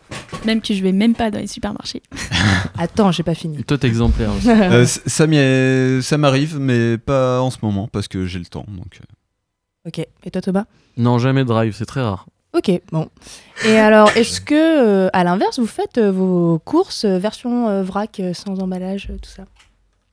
Même 0.44 0.60
que 0.60 0.74
je 0.74 0.82
vais 0.82 0.92
même 0.92 1.14
pas 1.14 1.30
dans 1.30 1.38
les 1.38 1.46
supermarchés. 1.46 2.02
Attends, 2.78 3.12
j'ai 3.12 3.22
pas 3.22 3.34
fini. 3.34 3.62
Toi, 3.64 3.78
t'es 3.78 3.86
exemplaire 3.88 4.30
aussi. 4.36 4.48
Euh, 5.34 6.00
ça 6.00 6.18
m'arrive, 6.18 6.58
mais 6.58 6.98
pas 6.98 7.40
en 7.40 7.50
ce 7.50 7.58
moment 7.62 7.88
parce 7.88 8.08
que 8.08 8.26
j'ai 8.26 8.38
le 8.38 8.46
temps. 8.46 8.66
Donc, 8.68 9.00
euh. 9.00 9.88
Ok, 9.88 9.98
et 10.24 10.30
toi 10.30 10.40
Thomas? 10.42 10.64
Non, 10.96 11.18
jamais 11.18 11.44
drive, 11.44 11.74
c'est 11.76 11.86
très 11.86 12.00
rare. 12.02 12.26
Ok, 12.56 12.70
bon. 12.92 13.08
Et 13.66 13.76
alors, 13.78 14.10
est-ce 14.16 14.40
que, 14.40 14.54
euh, 14.54 15.10
à 15.12 15.24
l'inverse, 15.24 15.58
vous 15.58 15.66
faites 15.66 15.98
euh, 15.98 16.12
vos 16.12 16.60
courses 16.64 17.04
euh, 17.04 17.18
version 17.18 17.68
euh, 17.68 17.82
vrac, 17.82 18.20
euh, 18.20 18.32
sans 18.32 18.60
emballage, 18.60 19.08
euh, 19.10 19.16
tout 19.20 19.30
ça? 19.30 19.44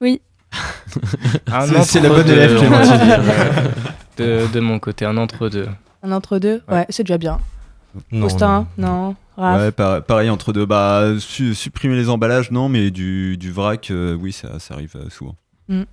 Oui. 0.01 0.21
C'est- 1.47 1.83
c'est 1.83 1.99
la 2.01 2.09
bonne 2.09 2.27
élève, 2.29 2.57
Clémentine. 2.57 2.99
de, 4.17 4.47
de 4.51 4.59
mon 4.59 4.79
côté, 4.79 5.05
un 5.05 5.15
entre-deux. 5.17 5.69
Un 6.03 6.11
entre-deux 6.11 6.61
Ouais, 6.69 6.85
c'est 6.89 7.03
déjà 7.03 7.17
bien. 7.17 7.39
Non, 8.11 8.21
Faustin 8.21 8.67
Non, 8.77 9.15
Raph 9.37 9.59
Ouais, 9.61 9.71
par- 9.71 10.03
pareil 10.03 10.29
entre 10.29 10.53
deux. 10.53 10.65
Bah, 10.65 11.13
su- 11.19 11.55
supprimer 11.55 11.95
les 11.95 12.09
emballages, 12.09 12.51
non, 12.51 12.69
mais 12.69 12.91
du, 12.91 13.37
du 13.37 13.51
vrac, 13.51 13.89
euh, 13.91 14.15
oui, 14.15 14.31
ça, 14.31 14.59
ça 14.59 14.73
arrive 14.75 14.93
euh, 14.95 15.09
souvent. 15.09 15.35
Mm. 15.67 15.83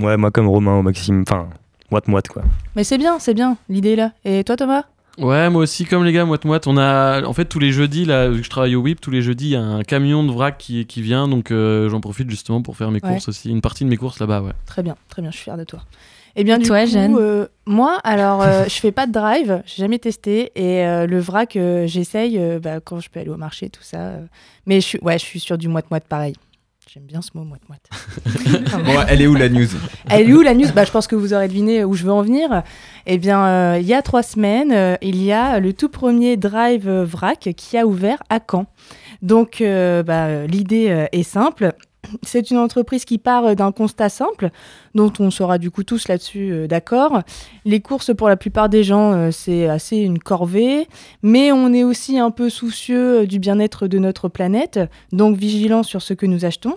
Ouais, 0.00 0.16
moi 0.16 0.30
comme 0.30 0.48
Romain 0.48 0.74
au 0.78 0.82
maximum, 0.82 1.24
enfin, 1.26 1.48
moite-moite 1.90 2.28
quoi. 2.28 2.42
Mais 2.76 2.84
c'est 2.84 2.98
bien, 2.98 3.18
c'est 3.18 3.34
bien, 3.34 3.56
l'idée 3.68 3.92
est 3.92 3.96
là. 3.96 4.12
Et 4.24 4.44
toi 4.44 4.56
Thomas? 4.56 4.84
Ouais, 5.18 5.50
moi 5.50 5.62
aussi, 5.62 5.84
comme 5.84 6.04
les 6.04 6.12
gars, 6.12 6.24
moite 6.24 6.44
moite. 6.46 6.66
On 6.66 6.78
a, 6.78 7.22
en 7.24 7.32
fait, 7.34 7.44
tous 7.44 7.58
les 7.58 7.72
jeudis, 7.72 8.06
là, 8.06 8.28
vu 8.30 8.38
que 8.38 8.44
je 8.44 8.48
travaille 8.50 8.74
au 8.76 8.80
WIP, 8.80 9.00
tous 9.00 9.10
les 9.10 9.20
jeudis, 9.20 9.46
il 9.46 9.50
y 9.50 9.56
a 9.56 9.60
un 9.62 9.82
camion 9.82 10.24
de 10.24 10.30
vrac 10.32 10.56
qui, 10.56 10.86
qui 10.86 11.02
vient, 11.02 11.28
donc 11.28 11.50
euh, 11.50 11.90
j'en 11.90 12.00
profite 12.00 12.30
justement 12.30 12.62
pour 12.62 12.76
faire 12.76 12.90
mes 12.90 13.00
Ouais. 13.02 13.10
courses 13.10 13.28
aussi, 13.28 13.50
une 13.50 13.60
partie 13.60 13.84
de 13.84 13.90
mes 13.90 13.96
courses 13.98 14.18
là-bas, 14.20 14.40
ouais. 14.40 14.52
Très 14.66 14.82
bien, 14.82 14.96
très 15.08 15.20
bien, 15.20 15.30
je 15.30 15.36
suis 15.36 15.44
fière 15.44 15.58
de 15.58 15.64
toi. 15.64 15.80
Eh 16.36 16.44
bien, 16.44 16.56
Et 16.56 16.60
du 16.60 16.66
toi, 16.68 16.84
coup, 16.84 16.90
Jeanne 16.90 17.16
euh, 17.18 17.46
moi, 17.66 17.98
alors, 18.04 18.42
euh, 18.42 18.64
je 18.64 18.74
fais 18.74 18.92
pas 18.92 19.06
de 19.06 19.12
drive, 19.12 19.62
j'ai 19.66 19.82
jamais 19.82 19.98
testé, 19.98 20.52
et 20.54 20.86
euh, 20.86 21.06
le 21.06 21.18
vrac, 21.18 21.56
euh, 21.56 21.86
j'essaye 21.86 22.38
euh, 22.38 22.58
bah, 22.60 22.80
quand 22.84 23.00
je 23.00 23.10
peux 23.10 23.20
aller 23.20 23.30
au 23.30 23.36
marché, 23.36 23.68
tout 23.68 23.82
ça. 23.82 23.98
euh. 23.98 24.26
mais 24.66 24.76
je 24.80 24.86
suis, 24.86 24.98
ouais, 25.02 25.18
je 25.18 25.24
suis 25.24 25.40
sur 25.40 25.58
du 25.58 25.68
moite-moite 25.68 26.04
pareil. 26.08 26.34
J'aime 26.92 27.04
bien 27.04 27.22
ce 27.22 27.30
mot 27.34 27.44
moite-moite. 27.44 27.88
Bon, 28.84 29.00
elle 29.08 29.22
est 29.22 29.28
où 29.28 29.34
la 29.36 29.48
news? 29.48 29.68
Elle 30.08 30.28
est 30.28 30.32
où 30.32 30.40
la 30.42 30.54
news? 30.54 30.66
Bah, 30.74 30.84
Je 30.84 30.90
pense 30.90 31.06
que 31.06 31.14
vous 31.14 31.32
aurez 31.32 31.46
deviné 31.46 31.84
où 31.84 31.94
je 31.94 32.02
veux 32.02 32.10
en 32.10 32.22
venir. 32.22 32.64
Eh 33.06 33.16
bien, 33.16 33.44
euh, 33.46 33.78
il 33.80 33.86
y 33.86 33.94
a 33.94 34.02
trois 34.02 34.24
semaines, 34.24 34.72
euh, 34.72 34.96
il 35.00 35.22
y 35.22 35.30
a 35.30 35.60
le 35.60 35.72
tout 35.72 35.88
premier 35.88 36.36
Drive 36.36 36.88
Vrac 36.90 37.50
qui 37.56 37.78
a 37.78 37.86
ouvert 37.86 38.20
à 38.28 38.40
Caen. 38.40 38.66
Donc, 39.22 39.60
euh, 39.60 40.02
bah, 40.02 40.46
l'idée 40.46 41.06
est 41.12 41.22
simple. 41.22 41.72
C'est 42.22 42.50
une 42.50 42.58
entreprise 42.58 43.04
qui 43.04 43.18
part 43.18 43.46
euh, 43.46 43.54
d'un 43.54 43.72
constat 43.72 44.08
simple, 44.08 44.50
dont 44.94 45.12
on 45.18 45.30
sera 45.30 45.58
du 45.58 45.70
coup 45.70 45.84
tous 45.84 46.08
là-dessus 46.08 46.52
euh, 46.52 46.66
d'accord. 46.66 47.22
Les 47.64 47.80
courses, 47.80 48.14
pour 48.14 48.28
la 48.28 48.36
plupart 48.36 48.68
des 48.68 48.82
gens, 48.84 49.12
euh, 49.12 49.30
c'est 49.30 49.68
assez 49.68 49.98
une 49.98 50.18
corvée, 50.18 50.88
mais 51.22 51.52
on 51.52 51.72
est 51.72 51.84
aussi 51.84 52.18
un 52.18 52.30
peu 52.30 52.48
soucieux 52.50 53.26
du 53.26 53.38
bien-être 53.38 53.86
de 53.86 53.98
notre 53.98 54.28
planète, 54.28 54.80
donc 55.12 55.36
vigilant 55.36 55.82
sur 55.82 56.02
ce 56.02 56.14
que 56.14 56.26
nous 56.26 56.44
achetons. 56.44 56.76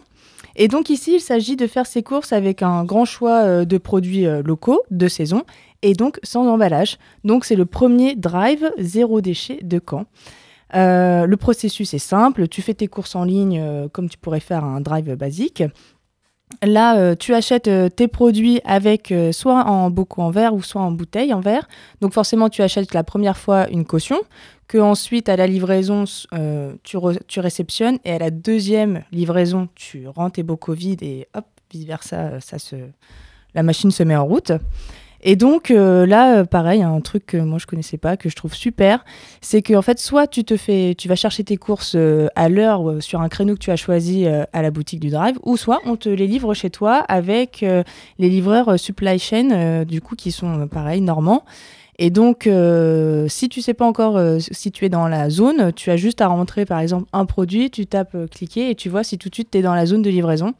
Et 0.55 0.67
donc 0.67 0.89
ici, 0.89 1.15
il 1.15 1.21
s'agit 1.21 1.55
de 1.55 1.65
faire 1.65 1.87
ses 1.87 2.03
courses 2.03 2.31
avec 2.31 2.61
un 2.61 2.83
grand 2.83 3.05
choix 3.05 3.65
de 3.65 3.77
produits 3.79 4.27
locaux, 4.45 4.83
de 4.91 5.07
saison, 5.07 5.41
et 5.81 5.93
donc 5.93 6.19
sans 6.21 6.47
emballage. 6.47 6.99
Donc 7.23 7.43
c'est 7.43 7.55
le 7.55 7.65
premier 7.65 8.15
drive 8.15 8.71
zéro 8.77 9.19
déchet 9.19 9.57
de 9.63 9.81
Caen. 9.83 10.05
Euh, 10.75 11.25
le 11.25 11.37
processus 11.37 11.93
est 11.93 11.99
simple, 11.99 12.47
tu 12.47 12.61
fais 12.61 12.73
tes 12.73 12.87
courses 12.87 13.15
en 13.15 13.23
ligne 13.23 13.59
euh, 13.59 13.87
comme 13.89 14.09
tu 14.09 14.17
pourrais 14.17 14.39
faire 14.39 14.63
un 14.63 14.81
drive 14.81 15.13
basique. 15.15 15.63
Là, 16.61 16.97
euh, 16.97 17.15
tu 17.15 17.33
achètes 17.33 17.69
tes 17.95 18.07
produits 18.07 18.61
avec 18.63 19.13
soit 19.31 19.65
en 19.65 19.89
bocaux 19.89 20.21
en 20.21 20.29
verre 20.29 20.53
ou 20.53 20.61
soit 20.61 20.81
en 20.81 20.91
bouteille 20.91 21.33
en 21.33 21.39
verre. 21.39 21.67
Donc 22.01 22.13
forcément, 22.13 22.49
tu 22.49 22.61
achètes 22.61 22.93
la 22.93 23.03
première 23.03 23.37
fois 23.37 23.67
une 23.69 23.85
caution, 23.85 24.19
que 24.67 24.77
ensuite 24.77 25.29
à 25.29 25.35
la 25.35 25.47
livraison, 25.47 26.05
tu, 26.83 27.39
réceptionnes, 27.39 27.97
et 28.05 28.13
à 28.13 28.19
la 28.19 28.29
deuxième 28.29 29.03
livraison, 29.11 29.67
tu 29.75 30.07
rends 30.07 30.29
tes 30.29 30.43
bocaux 30.43 30.73
vides 30.73 31.03
et 31.03 31.27
hop, 31.33 31.45
vice-versa, 31.73 32.17
euh, 32.17 32.39
ça 32.39 32.59
se... 32.59 32.75
la 33.53 33.63
machine 33.63 33.91
se 33.91 34.03
met 34.03 34.15
en 34.15 34.25
route. 34.25 34.51
Et 35.25 35.37
donc 35.37 35.71
euh, 35.71 36.05
là, 36.05 36.39
euh, 36.39 36.43
pareil, 36.43 36.83
un 36.83 36.99
truc 36.99 37.25
que 37.25 37.37
moi 37.37 37.57
je 37.57 37.65
connaissais 37.65 37.97
pas, 37.97 38.17
que 38.17 38.27
je 38.27 38.35
trouve 38.35 38.53
super, 38.53 39.05
c'est 39.39 39.61
que 39.61 39.73
en 39.73 39.81
fait, 39.81 39.97
soit 39.97 40.27
tu 40.27 40.43
te 40.43 40.57
fais, 40.57 40.95
tu 40.97 41.07
vas 41.07 41.15
chercher 41.15 41.45
tes 41.45 41.55
courses 41.55 41.93
euh, 41.95 42.27
à 42.35 42.49
l'heure 42.49 43.01
sur 43.01 43.21
un 43.21 43.29
créneau 43.29 43.53
que 43.53 43.59
tu 43.59 43.71
as 43.71 43.77
choisi 43.77 44.27
à 44.27 44.61
la 44.61 44.69
boutique 44.69 44.99
du 44.99 45.09
Drive, 45.09 45.37
ou 45.43 45.55
soit 45.55 45.79
on 45.85 45.95
te 45.95 46.09
les 46.09 46.27
livre 46.27 46.53
chez 46.53 46.69
toi 46.69 46.97
avec 47.07 47.61
les 47.61 48.29
livreurs 48.29 48.77
supply 48.77 49.17
chain, 49.17 49.83
du 49.85 50.01
coup, 50.01 50.15
qui 50.15 50.31
sont 50.31 50.67
pareil 50.67 51.01
normands. 51.01 51.45
Et 51.99 52.09
donc, 52.09 52.49
si 53.27 53.49
tu 53.49 53.61
sais 53.61 53.73
pas 53.73 53.85
encore 53.85 54.19
si 54.39 54.71
tu 54.71 54.85
es 54.85 54.89
dans 54.89 55.07
la 55.07 55.29
zone, 55.29 55.71
tu 55.73 55.89
as 55.89 55.97
juste 55.97 56.21
à 56.21 56.27
rentrer 56.27 56.65
par 56.65 56.79
exemple 56.79 57.07
un 57.13 57.25
produit, 57.25 57.69
tu 57.69 57.85
tapes 57.85 58.17
cliquer 58.29 58.69
et 58.69 58.75
tu 58.75 58.89
vois 58.89 59.03
si 59.03 59.17
tout 59.17 59.29
de 59.29 59.35
suite 59.35 59.51
tu 59.51 59.59
es 59.59 59.61
dans 59.61 59.75
la 59.75 59.85
zone 59.85 60.01
de 60.01 60.09
livraison. 60.09 60.53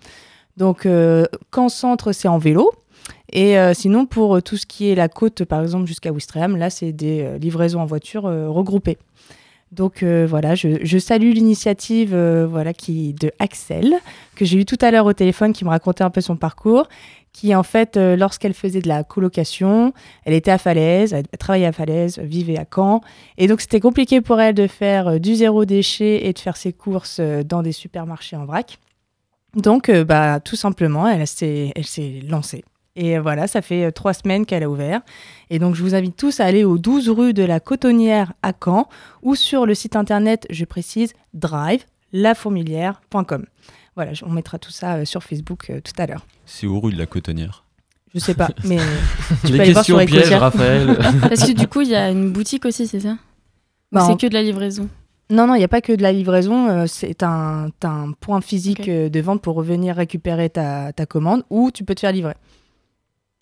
Donc, 0.58 0.88
quand 1.50 1.70
centre, 1.70 2.12
c'est 2.12 2.28
en 2.28 2.38
vélo. 2.38 2.72
Et 3.34 3.58
euh, 3.58 3.74
sinon, 3.74 4.06
pour 4.06 4.36
euh, 4.36 4.42
tout 4.42 4.58
ce 4.58 4.68
qui 4.68 4.90
est 4.90 4.96
la 4.96 5.10
côte, 5.10 5.44
par 5.44 5.62
exemple, 5.62 5.88
jusqu'à 5.88 6.12
Ouistreham, 6.12 6.56
là, 6.56 6.70
c'est 6.70 6.94
des 6.94 7.24
euh, 7.24 7.38
livraisons 7.40 7.82
en 7.82 7.86
voiture 7.86 8.24
regroupées. 8.24 9.00
Donc 9.72 10.04
voilà, 10.04 10.54
je, 10.54 11.00
salue 11.00 11.32
l'initiative 11.32 12.14
euh, 12.14 12.46
voilà, 12.48 12.74
qui, 12.74 13.16
de 13.16 13.32
Axel, 13.40 13.96
que 14.36 14.46
j'ai 14.46 14.60
eu 14.60 14.66
tout 14.66 14.78
à 14.82 14.92
l'heure 14.92 15.08
au 15.08 15.14
téléphone, 15.14 15.52
qui 15.52 15.66
me 15.66 15.72
racontait 15.72 16.04
un 16.04 16.12
peu 16.12 16.22
son 16.22 16.36
parcours, 16.36 16.88
qui 17.32 17.56
en 17.56 17.64
fait, 17.64 17.98
lorsqu'elle 17.98 18.54
faisait 18.54 18.82
de 18.82 18.88
la 18.88 19.04
colocation, 19.04 19.92
elle 20.26 20.36
était 20.36 20.52
à 20.52 20.60
Falaise, 20.60 21.14
elle 21.14 21.26
travaillait 21.40 21.66
à 21.66 21.72
Falaise, 21.72 22.20
vivait 22.20 22.60
à 22.60 22.66
Caen, 22.72 23.02
et 23.40 23.48
donc 23.48 23.62
c'était 23.62 23.80
compliqué 23.80 24.22
pour 24.22 24.40
elle 24.40 24.54
de 24.54 24.68
faire 24.68 25.20
du 25.20 25.34
zéro 25.34 25.66
déchet 25.66 26.28
et 26.28 26.34
de 26.34 26.40
faire 26.40 26.56
ses 26.56 26.72
courses 26.72 27.20
dans 27.20 27.64
des 27.64 27.72
supermarchés 27.72 28.36
en 28.36 28.46
vrac. 28.46 28.78
Donc, 29.56 29.90
bah, 29.90 30.40
tout 30.40 30.56
simplement, 30.56 31.08
elle 31.08 31.26
s'est 31.26 31.74
lancée. 32.30 32.64
Et 32.96 33.18
voilà, 33.18 33.48
ça 33.48 33.62
fait 33.64 33.86
euh, 33.86 33.92
trois 33.92 34.14
semaines 34.14 34.46
qu'elle 34.46 34.64
a 34.64 34.70
ouvert. 34.70 35.02
Et 35.50 35.58
donc, 35.60 35.74
je 35.76 35.82
vous 35.82 35.96
invite 35.96 36.16
tous 36.16 36.40
à 36.40 36.46
aller 36.46 36.64
au 36.64 36.78
12 36.78 37.10
rue 37.10 37.34
de 37.34 37.44
la 37.44 37.60
Cotonnière 37.60 38.34
à 38.44 38.54
Caen 38.64 38.88
ou 39.24 39.36
sur 39.36 39.66
le 39.66 39.74
site 39.74 39.96
internet, 39.96 40.46
je 40.52 40.64
précise, 40.66 41.14
drive 41.34 41.84
lafourmilière.com. 42.12 43.46
Voilà, 43.96 44.12
on 44.26 44.30
mettra 44.32 44.60
tout 44.60 44.72
ça 44.72 44.96
euh, 44.96 45.06
sur 45.06 45.24
Facebook 45.24 45.70
euh, 45.70 45.80
tout 45.84 45.94
à 46.02 46.06
l'heure. 46.06 46.26
C'est 46.46 46.68
où 46.68 46.80
rue 46.80 46.94
de 46.94 46.98
la 46.98 47.06
Cotonnière? 47.06 47.64
Je 48.14 48.20
sais 48.20 48.36
pas, 48.36 48.50
mais 48.64 48.78
tu 49.46 49.52
Les 49.52 49.58
peux 49.58 49.62
aller 49.64 49.74
voir 49.74 49.84
questions 49.86 49.98
sur 50.00 50.06
pièges. 50.06 50.34
Raphaël. 50.34 50.98
Parce 51.22 51.48
que 51.48 51.54
du 51.54 51.68
coup, 51.68 51.82
il 51.82 51.90
y 51.90 51.96
a 51.96 52.12
une 52.12 52.32
boutique 52.32 52.66
aussi, 52.66 52.86
c'est 52.88 53.00
ça? 53.00 53.10
Ou 53.12 53.16
Bah, 53.96 54.02
c'est 54.06 54.12
en- 54.14 54.18
que 54.18 54.28
de 54.28 54.34
la 54.34 54.44
livraison? 54.44 54.88
Non, 55.32 55.48
non, 55.48 55.56
il 55.56 55.60
n'y 55.60 55.64
a 55.64 55.68
pas 55.70 55.82
que 55.82 55.94
de 55.94 56.02
la 56.04 56.12
livraison. 56.12 56.68
euh, 56.70 56.86
c'est 56.88 57.24
un, 57.24 57.70
point 58.20 58.42
physique 58.42 58.88
euh, 58.88 59.10
de 59.10 59.20
vente 59.20 59.42
pour 59.42 59.56
revenir 59.56 59.96
récupérer 59.96 60.50
ta, 60.52 60.94
ta 60.94 61.06
commande 61.08 61.44
ou 61.50 61.72
tu 61.72 61.84
peux 61.84 61.96
te 61.96 62.02
faire 62.02 62.12
livrer. 62.12 62.36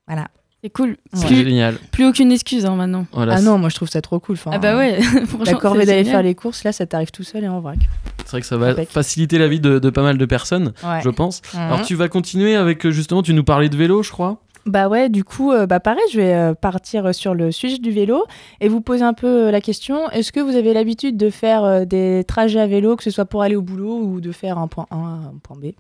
Voilà. 0.08 0.28
C'est 0.64 0.70
cool. 0.70 0.97
C'est 1.14 1.26
Plus- 1.26 1.38
génial. 1.38 1.78
Plus 1.91 2.06
aucune 2.06 2.32
excuse 2.32 2.66
hein, 2.68 2.76
maintenant. 2.76 3.08
Voilà, 3.14 3.36
ah 3.38 3.41
non, 3.41 3.58
moi 3.58 3.70
je 3.70 3.76
trouve 3.76 3.89
ça 3.89 3.99
trop 4.02 4.20
cool. 4.20 4.36
Enfin, 4.36 4.52
Ah 4.54 4.60
bah 4.60 4.78
ouais, 4.78 4.99
La 5.45 5.54
corvée 5.56 5.86
d'aller 5.88 6.04
faire 6.04 6.22
les 6.22 6.36
courses, 6.36 6.64
là, 6.64 6.72
ça 6.72 6.86
t'arrive 6.86 7.10
tout 7.10 7.24
seul 7.24 7.43
et 7.43 7.47
en 7.47 7.60
vrac. 7.62 7.80
C'est 8.26 8.32
vrai 8.32 8.41
que 8.41 8.47
ça 8.47 8.58
va 8.58 8.68
Impec. 8.68 8.89
faciliter 8.89 9.39
la 9.39 9.47
vie 9.47 9.60
de, 9.60 9.80
de 9.80 9.89
pas 9.89 10.04
mal 10.04 10.20
de 10.20 10.26
personnes, 10.26 10.74
Ouais. 10.84 11.02
je 11.04 11.10
pense. 11.10 11.41
Mhm. 11.56 11.60
Alors 11.62 11.82
tu 11.82 11.95
vas 11.95 12.10
continuer 12.10 12.56
avec 12.56 12.86
euh, 12.86 12.91
justement, 12.91 13.24
tu 13.24 13.34
nous 13.34 13.43
parlais 13.43 13.70
de 13.70 13.76
vélo, 13.76 14.04
je 14.04 14.12
crois. 14.12 14.38
Bah 14.68 14.88
ouais, 14.88 15.10
du 15.10 15.24
coup, 15.24 15.52
euh, 15.52 15.66
bah 15.66 15.80
pareil, 15.80 16.04
je 16.14 16.18
vais 16.18 16.36
euh, 16.36 16.54
partir 16.54 17.16
sur 17.16 17.34
le 17.34 17.52
sujet 17.52 17.80
du 17.80 17.89
vélo 17.89 18.24
et 18.60 18.68
vous 18.70 18.82
poser 18.82 19.04
un 19.04 19.16
peu 19.16 19.47
euh, 19.47 19.52
la 19.52 19.62
question 19.62 20.08
est-ce 20.12 20.32
que 20.32 20.39
vous 20.39 20.56
avez 20.56 20.76
l'habitude 20.76 21.18
de 21.18 21.32
faire 21.32 21.64
euh, 21.64 21.86
des 21.86 22.24
trajets 22.28 22.60
à 22.60 22.68
vélo, 22.68 22.95
que 22.95 23.04
ce 23.04 23.10
soit 23.10 23.26
pour 23.26 23.41
aller 23.41 23.56
au 23.56 23.64
boulot 23.64 23.97
ou 23.99 24.22
de 24.22 24.32
faire 24.32 24.60
un 24.60 24.68
point 24.68 24.86
A 24.91 24.95
à 24.95 24.97
un 24.99 25.34
point 25.41 25.58
B? 25.58 25.72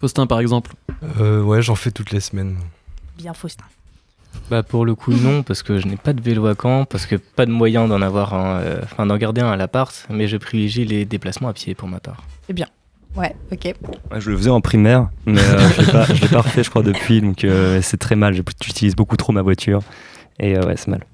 Faustin, 0.00 0.26
par 0.26 0.40
exemple 0.40 0.72
Euh, 1.18 1.42
ouais, 1.42 1.62
j'en 1.62 1.74
fais 1.76 1.90
toutes 1.90 2.10
les 2.10 2.20
semaines. 2.20 2.56
Bien 3.16 3.34
Faustin. 3.34 3.64
Bah 4.50 4.62
pour 4.62 4.84
le 4.84 4.94
coup 4.94 5.12
non 5.12 5.42
parce 5.44 5.62
que 5.62 5.78
je 5.78 5.86
n'ai 5.86 5.96
pas 5.96 6.12
de 6.12 6.20
vélo 6.20 6.46
à 6.46 6.54
Caen 6.60 6.84
parce 6.84 7.06
que 7.06 7.14
pas 7.14 7.46
de 7.46 7.52
moyen 7.52 7.86
d'en 7.86 8.02
avoir 8.02 8.34
un, 8.34 8.58
euh, 8.58 8.80
enfin 8.82 9.06
d'en 9.06 9.16
garder 9.16 9.40
un 9.40 9.52
à 9.52 9.56
l'appart 9.56 10.06
mais 10.10 10.26
je 10.26 10.36
privilégie 10.36 10.84
les 10.84 11.04
déplacements 11.04 11.48
à 11.48 11.52
pied 11.52 11.74
pour 11.74 11.88
ma 11.88 12.00
part. 12.00 12.24
C'est 12.46 12.52
bien. 12.52 12.66
Ouais, 13.16 13.34
ok. 13.52 13.64
Ouais, 14.10 14.20
je 14.20 14.30
le 14.30 14.36
faisais 14.36 14.50
en 14.50 14.60
primaire, 14.60 15.08
mais 15.24 15.40
euh, 15.40 15.68
je 15.70 15.82
l'ai 15.82 15.92
pas, 15.92 16.04
je 16.06 16.20
l'ai 16.20 16.28
pas 16.28 16.40
refait, 16.40 16.64
je 16.64 16.70
crois, 16.70 16.82
depuis. 16.82 17.20
Donc 17.20 17.44
euh, 17.44 17.80
c'est 17.80 17.96
très 17.96 18.16
mal. 18.16 18.34
J'utilise 18.34 18.96
beaucoup 18.96 19.16
trop 19.16 19.32
ma 19.32 19.42
voiture. 19.42 19.82
Et 20.40 20.56
euh, 20.56 20.66
ouais, 20.66 20.76
c'est 20.76 20.88
mal. 20.88 21.04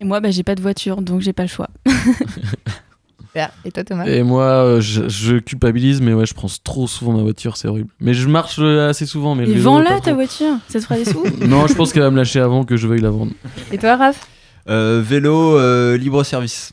Et 0.00 0.04
moi, 0.04 0.20
bah, 0.20 0.30
j'ai 0.30 0.42
pas 0.42 0.54
de 0.54 0.62
voiture, 0.62 1.02
donc 1.02 1.20
j'ai 1.20 1.32
pas 1.32 1.42
le 1.42 1.48
choix. 1.48 1.68
Super. 3.36 3.50
Et 3.66 3.70
toi, 3.70 3.84
Thomas 3.84 4.06
Et 4.06 4.22
moi, 4.22 4.44
euh, 4.44 4.80
je, 4.80 5.08
je 5.10 5.36
culpabilise, 5.36 6.00
mais 6.00 6.14
ouais, 6.14 6.24
je 6.24 6.32
prends 6.32 6.48
trop 6.64 6.86
souvent 6.86 7.12
ma 7.12 7.20
voiture, 7.22 7.58
c'est 7.58 7.68
horrible. 7.68 7.90
Mais 8.00 8.14
je 8.14 8.26
marche 8.28 8.56
euh, 8.58 8.88
assez 8.88 9.04
souvent. 9.04 9.34
Mais 9.34 9.44
vends-la 9.44 9.96
ta 9.96 10.00
trop. 10.00 10.14
voiture, 10.14 10.54
ça 10.68 10.80
te 10.80 10.84
fera 10.84 10.96
des 10.96 11.04
sous 11.04 11.22
Non, 11.46 11.66
je 11.66 11.74
pense 11.74 11.92
qu'elle 11.92 12.02
va 12.02 12.10
me 12.10 12.16
lâcher 12.16 12.40
avant 12.40 12.64
que 12.64 12.78
je 12.78 12.86
veuille 12.88 13.02
la 13.02 13.10
vendre. 13.10 13.32
Et 13.72 13.76
toi, 13.76 13.96
Raph 13.96 14.26
Euh, 14.70 15.02
vélo 15.04 15.58
euh, 15.58 15.98
libre 15.98 16.24
service. 16.24 16.72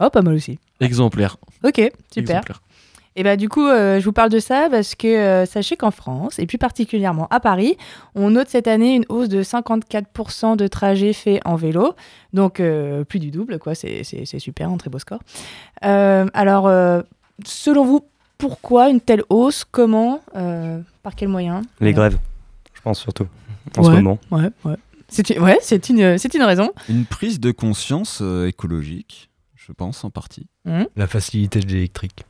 Oh, 0.00 0.10
pas 0.10 0.22
mal 0.22 0.34
aussi. 0.34 0.58
Exemplaire. 0.80 1.36
Ok, 1.62 1.76
super. 1.76 1.92
Exemplaire. 2.16 2.62
Et 3.14 3.22
bah 3.22 3.36
du 3.36 3.48
coup, 3.48 3.66
euh, 3.66 4.00
je 4.00 4.04
vous 4.06 4.12
parle 4.12 4.30
de 4.30 4.38
ça 4.38 4.68
parce 4.70 4.94
que 4.94 5.06
euh, 5.06 5.44
sachez 5.46 5.76
qu'en 5.76 5.90
France, 5.90 6.38
et 6.38 6.46
plus 6.46 6.58
particulièrement 6.58 7.26
à 7.30 7.40
Paris, 7.40 7.76
on 8.14 8.30
note 8.30 8.48
cette 8.48 8.66
année 8.68 8.94
une 8.96 9.04
hausse 9.10 9.28
de 9.28 9.42
54% 9.42 10.56
de 10.56 10.66
trajets 10.66 11.12
faits 11.12 11.40
en 11.44 11.56
vélo. 11.56 11.94
Donc 12.32 12.58
euh, 12.60 13.04
plus 13.04 13.18
du 13.18 13.30
double, 13.30 13.58
quoi. 13.58 13.74
C'est 13.74 14.02
c'est- 14.04 14.24
c'est 14.24 14.38
super, 14.38 14.70
un 14.70 14.76
très 14.78 14.88
beau 14.90 14.98
score. 14.98 15.20
Euh, 15.84 16.26
alors, 16.32 16.66
euh, 16.68 17.02
selon 17.44 17.84
vous, 17.84 18.00
pourquoi 18.38 18.88
une 18.88 19.00
telle 19.00 19.22
hausse? 19.28 19.64
Comment? 19.70 20.20
Euh, 20.36 20.80
Par 21.02 21.14
quels 21.14 21.28
moyens 21.28 21.64
Les 21.80 21.92
grèves, 21.92 22.18
je 22.74 22.80
pense 22.80 22.98
surtout. 23.00 23.26
En 23.76 23.82
Ouais, 23.82 23.88
ce 23.88 23.90
moment. 24.00 24.18
Ouais, 24.30 24.50
ouais. 24.64 24.76
C'est 25.08 25.28
une, 25.30 25.42
ouais, 25.42 25.58
c'est 25.60 25.88
une, 25.90 26.16
c'est 26.18 26.32
une 26.34 26.42
raison. 26.42 26.70
Une 26.88 27.04
prise 27.04 27.38
de 27.40 27.50
conscience 27.52 28.20
euh, 28.22 28.46
écologique, 28.48 29.28
je 29.54 29.70
pense 29.72 30.02
en 30.04 30.10
partie. 30.10 30.46
Mhm. 30.64 30.86
La 30.96 31.06
facilité 31.06 31.60
de 31.60 31.66
l'électrique. 31.70 32.24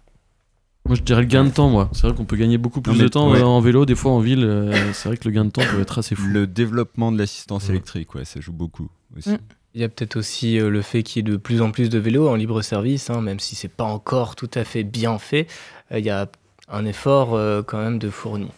Moi, 0.87 0.97
je 0.97 1.03
dirais 1.03 1.20
le 1.22 1.26
gain 1.28 1.45
de 1.45 1.51
temps, 1.51 1.68
moi. 1.68 1.89
C'est 1.93 2.07
vrai 2.07 2.16
qu'on 2.16 2.24
peut 2.24 2.37
gagner 2.37 2.59
beaucoup 2.59 2.80
plus 2.80 2.93
Non, 2.93 2.99
mais- 2.99 3.05
de 3.05 3.09
temps 3.09 3.30
ouais. 3.30 3.41
euh, 3.41 3.45
en 3.47 3.61
vélo, 3.61 3.87
des 3.87 3.95
fois 3.95 4.12
en 4.12 4.18
ville. 4.18 4.45
euh, 4.45 4.93
c'est 4.93 5.09
vrai 5.09 5.16
que 5.16 5.28
le 5.28 5.30
gain 5.35 5.45
de 5.45 5.51
temps 5.51 5.62
peut 5.70 5.80
être 5.80 5.99
assez 5.99 6.14
fou. 6.16 6.26
Le 6.26 6.47
développement 6.47 7.12
de 7.12 7.18
l'assistance 7.18 7.68
électrique, 7.68 8.14
ouais, 8.14 8.24
ça 8.24 8.41
joue 8.41 8.53
beaucoup 8.53 8.89
aussi. 9.16 9.30
Mm. 9.30 9.39
Il 9.74 9.80
y 9.80 9.85
a 9.85 9.89
peut-être 9.89 10.16
aussi 10.16 10.59
euh, 10.59 10.68
le 10.68 10.83
fait 10.83 11.03
qu'il 11.03 11.24
y 11.26 11.28
ait 11.28 11.33
de 11.33 11.37
plus 11.39 11.62
en 11.62 11.70
plus 11.70 11.89
de 11.89 11.99
vélos 11.99 12.28
en 12.28 12.35
libre 12.35 12.61
service, 12.62 13.09
hein, 13.11 13.20
même 13.22 13.39
si 13.41 13.55
c'est 13.55 13.68
pas 13.68 13.85
encore 13.85 14.35
tout 14.37 14.51
à 14.55 14.64
fait 14.64 14.83
bien 14.83 15.18
fait. 15.18 15.47
euh, 15.93 15.99
Il 16.01 16.05
y 16.05 16.11
a 16.11 16.28
un 16.68 16.85
effort 16.85 17.35
euh, 17.35 17.62
quand 17.62 17.78
même 17.78 17.99
de 17.99 18.11
fourni. 18.11 18.49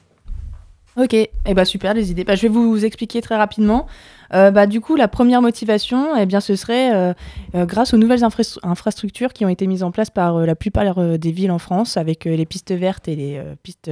Ok, 0.97 1.13
et 1.15 1.31
bah 1.55 1.65
super 1.65 1.93
les 1.93 2.11
idées. 2.11 2.25
Bah, 2.25 2.37
je 2.37 2.43
vais 2.43 2.49
vous 2.49 2.85
expliquer 2.85 3.21
très 3.21 3.37
rapidement. 3.37 3.87
Euh, 4.33 4.51
bah, 4.51 4.67
du 4.67 4.81
coup, 4.81 4.97
la 4.97 5.09
première 5.09 5.43
motivation, 5.43 6.17
eh 6.17 6.27
ce 6.41 6.57
serait 6.57 6.95
euh, 6.95 7.13
euh, 7.55 7.67
grâce 7.67 7.95
aux 7.95 7.97
nouvelles 7.97 8.25
infra- 8.25 8.59
infrastructures 8.63 9.33
qui 9.33 9.45
ont 9.45 9.49
été 9.49 9.67
mises 9.67 9.83
en 9.83 9.91
place 9.91 10.11
par 10.11 10.39
la 10.39 10.55
plupart 10.55 11.19
des 11.19 11.33
villes 11.33 11.51
en 11.51 11.59
France, 11.59 11.97
avec 11.97 12.25
les 12.25 12.47
pistes 12.47 12.73
vertes 12.73 13.09
et 13.09 13.17
les 13.17 13.43
pistes 13.63 13.91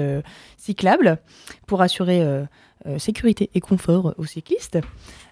cyclables, 0.57 1.19
pour 1.67 1.83
assurer 1.83 2.25
sécurité 2.99 3.51
et 3.55 3.61
confort 3.61 4.15
aux 4.17 4.25
cyclistes. 4.25 4.79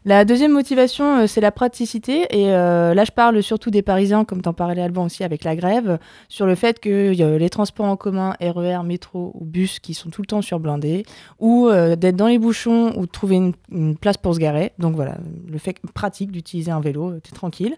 La 0.06 0.24
deuxième 0.24 0.52
motivation, 0.52 1.20
euh, 1.20 1.26
c'est 1.26 1.42
la 1.42 1.52
praticité. 1.52 2.26
Et 2.30 2.52
euh, 2.52 2.94
là, 2.94 3.04
je 3.04 3.10
parle 3.12 3.42
surtout 3.42 3.70
des 3.70 3.82
Parisiens, 3.82 4.24
comme 4.24 4.40
t'en 4.40 4.54
parlais 4.54 4.80
Alban 4.80 5.04
aussi 5.04 5.24
avec 5.24 5.44
la 5.44 5.54
grève, 5.56 5.98
sur 6.28 6.46
le 6.46 6.54
fait 6.54 6.80
que 6.80 7.10
a 7.20 7.38
les 7.38 7.50
transports 7.50 7.86
en 7.86 7.96
commun, 7.96 8.34
RER, 8.40 8.82
métro 8.82 9.32
ou 9.34 9.44
bus 9.44 9.78
qui 9.78 9.92
sont 9.92 10.08
tout 10.08 10.22
le 10.22 10.26
temps 10.26 10.42
surblindés, 10.42 11.04
ou 11.38 11.68
euh, 11.68 11.96
d'être 11.96 12.16
dans 12.16 12.28
les 12.28 12.38
bouchons 12.38 12.94
ou 12.96 13.06
de 13.06 13.10
trouver 13.10 13.36
une, 13.70 13.96
place 13.96 14.16
pour 14.16 14.34
se 14.34 14.40
garer. 14.40 14.72
Donc 14.78 14.94
voilà, 14.94 15.18
le 15.46 15.58
fait 15.58 15.76
pratique 15.94 16.32
d'utiliser 16.32 16.70
un 16.70 16.80
vélo, 16.80 17.10
euh, 17.10 17.20
t'es 17.20 17.32
tranquille. 17.32 17.76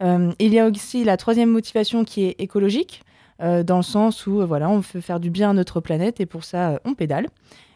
Euh, 0.00 0.30
il 0.38 0.52
y 0.52 0.60
a 0.60 0.68
aussi 0.68 1.02
la 1.02 1.16
troisième 1.16 1.50
motivation 1.50 2.04
qui 2.04 2.24
est 2.24 2.36
écologique, 2.40 3.02
euh, 3.40 3.62
dans 3.62 3.76
le 3.76 3.84
sens 3.84 4.26
où 4.26 4.40
euh, 4.40 4.44
voilà, 4.44 4.68
on 4.68 4.80
veut 4.80 5.00
faire 5.00 5.20
du 5.20 5.30
bien 5.30 5.50
à 5.50 5.52
notre 5.52 5.80
planète 5.80 6.20
et 6.20 6.26
pour 6.26 6.42
ça, 6.42 6.70
euh, 6.70 6.78
on 6.84 6.94
pédale. 6.94 7.28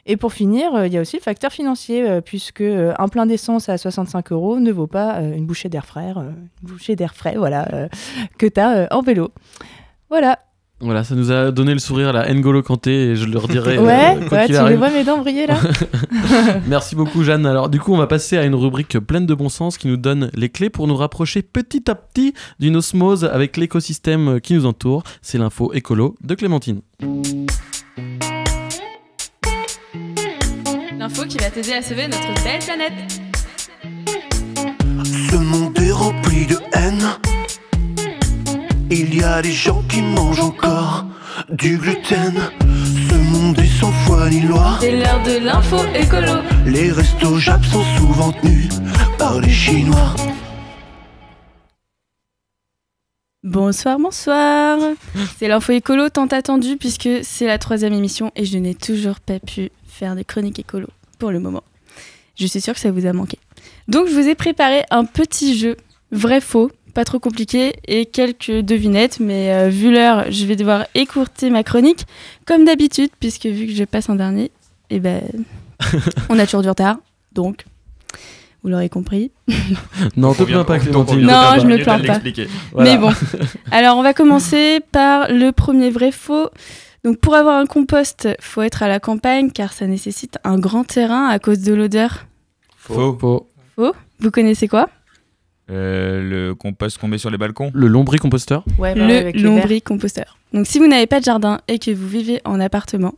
Et 0.05 0.17
pour 0.17 0.33
finir, 0.33 0.75
euh, 0.75 0.87
il 0.87 0.93
y 0.93 0.99
a 0.99 1.01
aussi 1.01 1.17
le 1.17 1.23
facteur 1.23 1.53
financier, 1.53 2.09
euh, 2.09 2.21
puisque 2.21 2.61
euh, 2.61 2.93
un 2.99 3.09
plein 3.09 3.27
d'essence 3.27 3.69
à 3.69 3.79
65 3.79 4.33
euros 4.33 4.59
ne 4.59 4.73
vaut 4.73 4.87
pas 4.89 5.21
une 5.21 5.47
bouchée 5.47 5.69
d'air 5.69 5.87
frais, 5.87 6.13
une 6.17 6.35
bouchée 6.63 6.97
d'air 6.97 7.15
frais, 7.15 7.35
voilà, 7.37 7.89
que 8.39 8.47
tu 8.47 8.61
as 8.61 8.89
en 8.91 9.03
vélo. 9.03 9.31
Voilà. 10.11 10.39
Voilà, 10.83 11.05
ça 11.05 11.15
nous 11.15 11.31
a 11.31 11.53
donné 11.53 11.75
le 11.75 11.79
sourire 11.79 12.09
à 12.09 12.13
la 12.13 12.35
N'Golo 12.35 12.61
Kanté 12.61 13.11
et 13.11 13.17
je 13.17 13.27
leur 13.27 13.47
dirai. 13.47 13.79
Ouais, 13.79 14.17
euh, 14.17 14.29
ouais, 14.29 14.47
tu 14.47 14.53
les 14.53 14.75
vois 14.75 14.91
mes 14.91 15.05
dents 15.05 15.19
briller 15.19 15.47
là 15.47 15.57
Merci 16.67 16.97
beaucoup 16.97 17.23
Jeanne. 17.23 17.47
Alors 17.47 17.69
du 17.69 17.79
coup 17.79 17.95
on 17.95 17.99
va 17.99 18.09
passer 18.09 18.37
à 18.37 18.45
une 18.45 18.57
rubrique 18.57 18.99
pleine 18.99 19.25
de 19.25 19.35
bon 19.35 19.49
sens 19.49 19.79
qui 19.79 19.87
nous 19.87 19.97
donne 19.97 20.29
les 20.35 20.49
clés 20.49 20.71
pour 20.71 20.89
nous 20.89 20.97
rapprocher 20.97 21.43
petit 21.43 21.89
à 21.89 21.95
petit 21.95 22.35
d'une 22.59 22.75
osmose 22.75 23.25
avec 23.25 23.57
l'écosystème 23.57 24.41
qui 24.41 24.55
nous 24.55 24.67
entoure. 24.67 25.05
C'est 25.23 25.39
l'info 25.39 25.73
écolo 25.73 26.17
de 26.21 26.35
Clémentine. 26.35 26.81
Qui 31.29 31.39
va 31.39 31.51
t'aider 31.51 31.75
à 31.75 31.83
sauver 31.83 32.09
notre 32.09 32.43
belle 32.43 32.59
planète. 32.59 32.93
Ce 35.05 35.37
monde 35.37 35.79
est 35.79 35.93
rempli 35.93 36.47
de 36.47 36.57
haine. 36.73 37.09
Il 38.91 39.15
y 39.15 39.23
a 39.23 39.41
des 39.41 39.53
gens 39.53 39.83
qui 39.89 40.03
mangent 40.03 40.41
encore 40.41 41.07
du 41.51 41.79
gluten. 41.79 42.35
Ce 43.09 43.15
monde 43.15 43.59
est 43.59 43.81
sans 43.81 43.93
foi 44.05 44.29
ni 44.31 44.41
loi. 44.41 44.79
C'est 44.81 44.97
l'heure 44.97 45.23
de 45.23 45.39
l'info 45.45 45.77
écolo. 45.95 46.43
Les 46.67 46.91
restos 46.91 47.39
Jap 47.39 47.65
sont 47.65 47.85
souvent 47.97 48.33
tenus 48.33 48.69
par 49.17 49.41
les 49.41 49.49
Chinois. 49.49 50.17
Bonsoir, 53.45 53.99
bonsoir. 53.99 54.79
C'est 55.39 55.47
l'info 55.47 55.73
écolo 55.73 56.09
tant 56.09 56.27
attendu 56.27 56.77
puisque 56.77 57.09
c'est 57.23 57.47
la 57.47 57.59
troisième 57.59 57.93
émission 57.93 58.33
et 58.35 58.45
je 58.45 58.59
n'ai 58.59 58.75
toujours 58.75 59.21
pas 59.21 59.39
pu 59.39 59.71
faire 59.87 60.17
de 60.17 60.23
chronique 60.23 60.59
écolo 60.59 60.89
pour 61.23 61.31
le 61.31 61.39
moment. 61.39 61.63
Je 62.35 62.47
suis 62.47 62.61
sûre 62.61 62.75
que 62.75 62.81
ça 62.81 62.91
vous 62.91 63.07
a 63.07 63.13
manqué. 63.13 63.39
Donc 63.87 64.09
je 64.09 64.13
vous 64.13 64.27
ai 64.27 64.35
préparé 64.35 64.83
un 64.91 65.05
petit 65.05 65.57
jeu 65.57 65.77
vrai-faux, 66.11 66.73
pas 66.95 67.05
trop 67.05 67.21
compliqué 67.21 67.75
et 67.87 68.07
quelques 68.07 68.51
devinettes, 68.51 69.21
mais 69.21 69.53
euh, 69.53 69.69
vu 69.69 69.93
l'heure, 69.93 70.25
je 70.33 70.45
vais 70.47 70.57
devoir 70.57 70.85
écourter 70.97 71.49
ma 71.51 71.63
chronique 71.63 72.07
comme 72.45 72.65
d'habitude 72.65 73.11
puisque 73.21 73.47
vu 73.47 73.69
que 73.69 73.73
je 73.73 73.85
passe 73.85 74.09
en 74.09 74.17
dernier, 74.17 74.51
et 74.91 74.99
ben 74.99 75.23
on 76.29 76.41
a 76.41 76.45
toujours 76.45 76.63
du 76.63 76.69
retard. 76.69 76.97
Donc 77.31 77.67
vous 78.65 78.69
l'aurez 78.69 78.89
compris. 78.89 79.31
Non, 80.17 80.35
te 80.35 80.43
plains 80.43 80.65
pas 80.65 80.81
Clémentine. 80.81 81.21
Non, 81.21 81.55
je 81.61 81.67
me 81.69 81.79
plains 81.79 82.01
pas. 82.01 82.19
Mais 82.83 82.99
bon. 82.99 83.13
Alors, 83.71 83.97
on 83.97 84.03
va 84.03 84.13
commencer 84.13 84.81
par 84.91 85.31
le 85.31 85.53
premier 85.53 85.91
vrai-faux. 85.91 86.49
Donc, 87.05 87.19
pour 87.19 87.35
avoir 87.35 87.59
un 87.59 87.67
compost, 87.67 88.29
faut 88.41 88.63
être 88.63 88.83
à 88.83 88.89
la 88.89 89.01
campagne 89.01 89.51
car 89.51 89.73
ça 89.73 89.87
nécessite 89.87 90.39
un 90.45 90.59
grand 90.59 90.85
terrain 90.85 91.27
à 91.27 91.39
cause 91.39 91.61
de 91.61 91.75
l'odeur. 91.75 92.27
Faux. 92.77 93.17
Faux. 93.19 93.49
Faux 93.75 93.95
Vous 94.21 94.31
connaissez 94.31 94.69
quoi? 94.69 94.89
Euh, 95.71 96.23
le 96.23 96.55
compost 96.55 96.99
qu'on 96.99 97.09
met 97.09 97.19
sur 97.19 97.31
les 97.31 97.39
balcons 97.39 97.71
Le 97.73 97.87
lombricomposteur 97.87 98.65
Ouais, 98.79 98.95
bah 98.95 99.07
Le 99.07 99.31
lombricomposteur. 99.33 100.39
Donc, 100.53 100.67
si 100.67 100.79
vous 100.79 100.87
n'avez 100.87 101.07
pas 101.07 101.19
de 101.19 101.25
jardin 101.25 101.61
et 101.67 101.79
que 101.79 101.91
vous 101.91 102.07
vivez 102.07 102.41
en 102.45 102.61
appartement, 102.61 103.15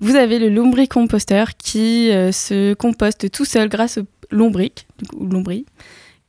vous 0.00 0.16
avez 0.16 0.38
le 0.38 0.48
lombricomposteur 0.48 1.56
qui 1.56 2.10
euh, 2.10 2.32
se 2.32 2.74
composte 2.74 3.30
tout 3.30 3.44
seul 3.44 3.68
grâce 3.68 3.98
aux 3.98 4.06
lombriques, 4.30 4.86
du 4.98 5.06
coup, 5.08 5.24
lombris, 5.26 5.64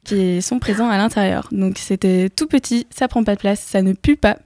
qui 0.04 0.42
sont 0.44 0.60
présents 0.60 0.90
à 0.90 0.98
l'intérieur. 0.98 1.48
Donc, 1.52 1.80
c'était 1.80 2.30
tout 2.30 2.48
petit, 2.48 2.86
ça 2.92 3.08
prend 3.08 3.24
pas 3.24 3.36
de 3.36 3.40
place, 3.40 3.62
ça 3.62 3.82
ne 3.82 3.94
pue 3.94 4.18
pas. 4.18 4.38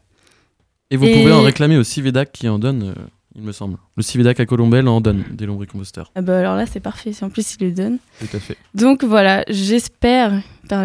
Et 0.92 0.98
vous 0.98 1.06
pouvez 1.08 1.32
en 1.32 1.42
réclamer 1.42 1.78
au 1.78 1.84
Civedac 1.84 2.32
qui 2.32 2.48
en 2.48 2.60
donne, 2.60 2.94
euh, 2.98 3.02
il 3.36 3.42
me 3.44 3.52
semble. 3.52 3.78
Le 3.98 4.04
Civedac 4.04 4.40
à 4.40 4.46
Colombelle 4.46 4.88
en 4.88 5.02
donne 5.02 5.24
des 5.32 5.46
lombricomposteurs. 5.46 6.12
Ah 6.16 6.22
bah 6.22 6.40
alors 6.40 6.56
là, 6.56 6.66
c'est 6.66 6.80
parfait. 6.80 7.12
Si 7.14 7.24
en 7.26 7.30
plus, 7.30 7.56
il 7.60 7.66
le 7.68 7.72
donne. 7.74 7.98
Tout 8.20 8.36
à 8.36 8.40
fait. 8.40 8.58
Donc 8.74 9.04
voilà, 9.04 9.44
j'espère, 9.50 10.42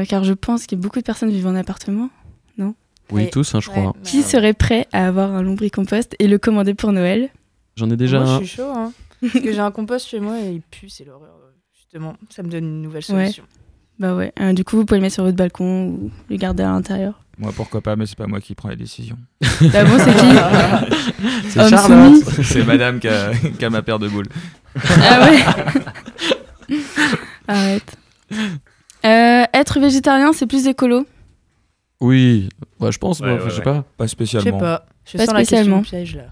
car 0.09 0.25
je 0.25 0.33
pense 0.33 0.67
que 0.67 0.75
beaucoup 0.75 0.99
de 0.99 1.05
personnes 1.05 1.31
vivent 1.31 1.47
en 1.47 1.55
appartement, 1.55 2.11
non? 2.59 2.75
Oui, 3.13 3.29
tous, 3.31 3.55
hein, 3.55 3.61
je 3.61 3.69
crois. 3.69 3.95
Qui 4.05 4.23
serait 4.23 4.55
prêt 4.55 4.87
à 4.93 5.07
avoir 5.07 5.33
un 5.35 5.43
lombricompost 5.43 6.17
et 6.19 6.27
le 6.29 6.39
commander 6.39 6.75
pour 6.75 6.93
Noël? 6.93 7.29
J'en 7.77 7.91
ai 7.91 7.97
déjà 7.97 8.19
Moi, 8.21 8.29
un. 8.29 8.41
je 8.41 8.45
suis 8.47 8.57
chaud, 8.57 8.71
hein. 8.75 8.93
Parce 9.21 9.35
que 9.45 9.53
j'ai 9.53 9.61
un 9.61 9.71
compost 9.71 10.09
chez 10.09 10.19
moi 10.19 10.39
et 10.41 10.51
il 10.55 10.63
pue, 10.63 10.89
c'est 10.89 11.05
l'horreur. 11.05 11.31
euh, 11.45 11.51
Justement, 11.77 12.15
ça 12.31 12.43
me 12.43 12.49
donne 12.49 12.65
une 12.65 12.83
nouvelle 12.83 13.05
Ouais. 13.11 13.25
solution. 13.27 13.45
Bah 14.01 14.17
ouais. 14.17 14.33
Euh, 14.41 14.53
du 14.53 14.65
coup, 14.65 14.77
vous 14.77 14.85
pouvez 14.85 14.99
le 14.99 15.03
mettre 15.03 15.15
sur 15.15 15.25
votre 15.25 15.37
balcon 15.37 15.89
ou 15.91 16.11
le 16.29 16.37
garder 16.37 16.63
à 16.65 16.71
l'intérieur. 16.71 17.21
Moi, 17.39 17.51
pourquoi 17.57 17.81
pas, 17.81 17.97
mais 17.97 18.07
c'est 18.07 18.17
pas 18.19 18.27
moi 18.27 18.41
qui 18.41 18.55
prends 18.55 18.69
les 18.69 18.77
décisions. 18.77 19.17
Bah 19.73 19.85
bon, 19.85 19.99
c'est 19.99 20.15
qui 20.15 20.99
C'est 21.49 21.69
Charlotte. 21.69 22.25
soumis 22.25 22.45
C'est 22.45 22.65
madame 22.65 23.01
qui 23.01 23.09
a, 23.09 23.31
qui 23.59 23.65
a 23.65 23.71
ma 23.71 23.83
paire 23.83 23.99
de 23.99 24.09
boules. 24.09 24.29
Ah 24.85 25.29
ouais 25.31 25.39
Arrête. 27.49 27.97
Euh, 29.05 29.45
être 29.53 29.81
végétarien, 29.81 30.33
c'est 30.33 30.47
plus 30.47 30.67
écolo 30.67 31.07
Oui, 32.01 32.49
bah, 32.79 32.91
je 32.91 32.99
pense, 32.99 33.21
Ouais, 33.21 33.27
moi, 33.29 33.37
ouais, 33.37 33.45
je 33.45 33.51
sais 33.51 33.57
ouais. 33.59 33.63
pas. 33.65 33.85
Pas 33.97 34.09
spécialement. 34.09 34.51
Je 34.51 34.55
sais 34.55 34.61
pas. 34.61 34.87
Je 35.05 35.19
Pas 35.19 35.25
sens 35.27 35.35
la 35.35 35.41
question 35.41 35.57
spécialement. 35.57 35.83
piège 35.83 36.17
là. 36.17 36.25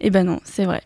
Eh 0.00 0.10
ben 0.10 0.24
non, 0.24 0.40
c'est 0.44 0.64
vrai. 0.64 0.82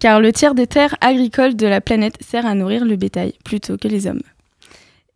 car 0.00 0.20
le 0.20 0.32
tiers 0.32 0.54
des 0.54 0.66
terres 0.66 0.96
agricoles 1.00 1.56
de 1.56 1.66
la 1.66 1.80
planète 1.80 2.16
sert 2.20 2.46
à 2.46 2.54
nourrir 2.54 2.84
le 2.84 2.96
bétail 2.96 3.34
plutôt 3.44 3.76
que 3.78 3.86
les 3.88 4.06
hommes. 4.06 4.22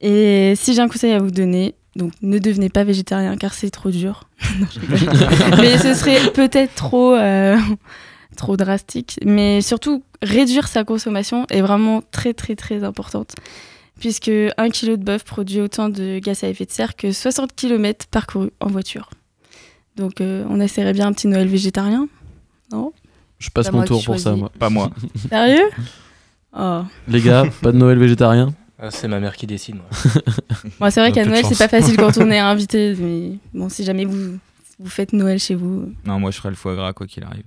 Et 0.01 0.55
si 0.57 0.75
j'ai 0.75 0.81
un 0.81 0.89
conseil 0.89 1.13
à 1.13 1.19
vous 1.19 1.31
donner, 1.33 1.75
donc 1.97 2.13
ne 2.23 2.39
devenez 2.39 2.69
pas 2.69 2.85
végétarien 2.85 3.37
car 3.37 3.55
c'est 3.55 3.71
trop 3.71 3.91
dur. 3.91 4.29
Non, 4.61 5.57
mais 5.61 5.79
ce 5.79 5.95
serait 5.95 6.31
peut-être 6.33 6.75
trop, 6.75 7.15
euh, 7.15 7.57
trop 8.37 8.57
drastique. 8.57 9.19
Mais 9.25 9.61
surtout, 9.61 10.03
réduire 10.23 10.69
sa 10.69 10.85
consommation 10.85 11.47
est 11.51 11.61
vraiment 11.61 12.03
très 12.11 12.35
très 12.35 12.55
très 12.55 12.85
importante. 12.85 13.35
Puisque 13.99 14.29
1 14.29 14.71
kg 14.71 14.91
de 14.93 15.05
bœuf 15.05 15.25
produit 15.25 15.61
autant 15.61 15.89
de 15.89 16.21
gaz 16.21 16.45
à 16.45 16.49
effet 16.49 16.65
de 16.65 16.71
serre 16.71 16.95
que 16.95 17.11
60 17.11 17.55
km 17.57 18.07
parcourus 18.07 18.51
en 18.61 18.69
voiture. 18.69 19.11
Donc 19.97 20.21
euh, 20.21 20.45
on 20.49 20.61
essaierait 20.61 20.93
bien 20.93 21.09
un 21.09 21.13
petit 21.13 21.27
Noël 21.27 21.49
végétarien, 21.49 22.09
non? 22.71 22.93
Je 23.39 23.51
passe 23.51 23.71
Pas 23.71 23.77
mon 23.77 23.85
tour 23.85 24.05
pour 24.05 24.19
ça, 24.19 24.35
moi. 24.35 24.51
Pas 24.59 24.71
moi. 24.71 24.91
Sérieux? 25.29 25.69
Oh. 26.57 26.83
Les 27.07 27.21
gars, 27.21 27.45
pas 27.63 27.73
de 27.73 27.77
Noël 27.77 27.99
végétarien? 27.99 28.53
Ah, 28.81 28.91
c'est 28.91 29.09
ma 29.09 29.19
mère 29.19 29.35
qui 29.37 29.47
décide, 29.47 29.77
moi. 29.77 29.87
Bon, 30.81 30.91
c'est 30.91 31.01
vrai 31.01 31.11
qu'à 31.11 31.25
Noël, 31.25 31.45
c'est 31.45 31.59
pas 31.59 31.69
facile 31.69 31.97
quand 31.97 32.17
on 32.19 32.31
est 32.31 32.39
invité. 32.39 32.95
Mais 32.99 33.33
bon, 33.53 33.69
si 33.69 33.85
jamais 33.85 34.05
vous, 34.05 34.39
vous 34.79 34.89
faites 34.89 35.13
Noël 35.13 35.39
chez 35.41 35.57
vous. 35.57 35.93
Non, 36.05 36.21
moi 36.21 36.31
je 36.31 36.39
ferai 36.39 36.51
le 36.51 36.55
foie 36.55 36.77
gras 36.77 36.93
quoi 36.93 37.07
qu'il 37.07 37.25
arrive. 37.25 37.45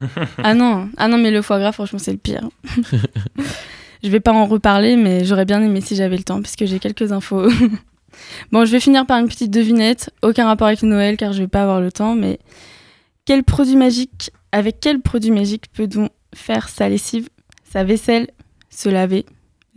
Ah 0.42 0.54
non, 0.54 0.88
ah 0.96 1.08
non, 1.08 1.18
mais 1.18 1.30
le 1.30 1.42
foie 1.42 1.58
gras, 1.58 1.72
franchement, 1.72 1.98
c'est 1.98 2.12
le 2.12 2.18
pire. 2.18 2.48
je 4.02 4.08
vais 4.08 4.20
pas 4.20 4.32
en 4.32 4.46
reparler, 4.46 4.96
mais 4.96 5.26
j'aurais 5.26 5.44
bien 5.44 5.60
aimé 5.62 5.82
si 5.82 5.94
j'avais 5.94 6.16
le 6.16 6.22
temps, 6.22 6.40
puisque 6.40 6.64
j'ai 6.64 6.78
quelques 6.78 7.12
infos. 7.12 7.50
bon, 8.50 8.64
je 8.64 8.70
vais 8.72 8.80
finir 8.80 9.04
par 9.04 9.18
une 9.18 9.28
petite 9.28 9.50
devinette. 9.50 10.10
Aucun 10.22 10.46
rapport 10.46 10.68
avec 10.68 10.82
Noël, 10.82 11.18
car 11.18 11.34
je 11.34 11.42
vais 11.42 11.48
pas 11.48 11.62
avoir 11.62 11.82
le 11.82 11.92
temps, 11.92 12.14
mais 12.14 12.38
quel 13.26 13.44
produit 13.44 13.76
magique, 13.76 14.30
avec 14.52 14.80
quel 14.80 15.00
produit 15.02 15.32
magique 15.32 15.66
peut-on 15.74 16.08
faire 16.34 16.70
sa 16.70 16.88
lessive, 16.88 17.28
sa 17.70 17.84
vaisselle, 17.84 18.28
se 18.70 18.88
laver? 18.88 19.26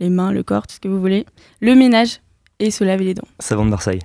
Les 0.04 0.10
mains, 0.10 0.32
le 0.32 0.42
corps, 0.42 0.66
tout 0.66 0.74
ce 0.76 0.80
que 0.80 0.88
vous 0.88 1.00
voulez, 1.00 1.26
le 1.60 1.74
ménage 1.74 2.20
et 2.60 2.70
se 2.70 2.84
laver 2.84 3.04
les 3.04 3.14
dents 3.14 3.28
Savon 3.40 3.64
de 3.64 3.70
Marseille. 3.70 4.00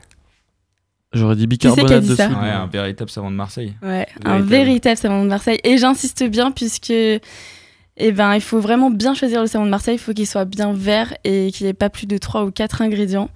J'aurais 1.12 1.36
dit 1.36 1.48
bicarbonate 1.48 2.02
dit 2.04 2.10
dessus. 2.10 2.22
ça 2.22 2.30
Ouais, 2.30 2.52
un 2.52 2.68
véritable 2.68 3.10
savon 3.10 3.32
de 3.32 3.36
Marseille. 3.36 3.74
Ouais, 3.82 4.08
un 4.26 4.40
véritable 4.40 4.98
savon 4.98 5.24
de 5.24 5.30
Marseille. 5.30 5.60
Et 5.64 5.78
j'insiste 5.78 6.24
bien 6.24 6.52
puisque 6.52 6.92
eh 6.92 8.12
ben, 8.12 8.36
il 8.36 8.42
faut 8.42 8.60
vraiment 8.60 8.92
bien 8.92 9.16
choisir 9.16 9.42
le 9.42 9.48
savon 9.48 9.66
de 9.66 9.72
Marseille. 9.72 9.96
Il 9.96 10.00
faut 10.00 10.14
qu'il 10.14 10.28
soit 10.28 10.46
bien 10.46 10.72
vert 10.72 11.14
et 11.24 11.52
qu'il 11.52 11.66
n'y 11.66 11.72
ait 11.72 11.74
pas 11.74 11.90
plus 11.90 12.06
de 12.06 12.18
3 12.18 12.46
ou 12.46 12.52
4 12.52 12.84
ingrédients. 12.84 13.30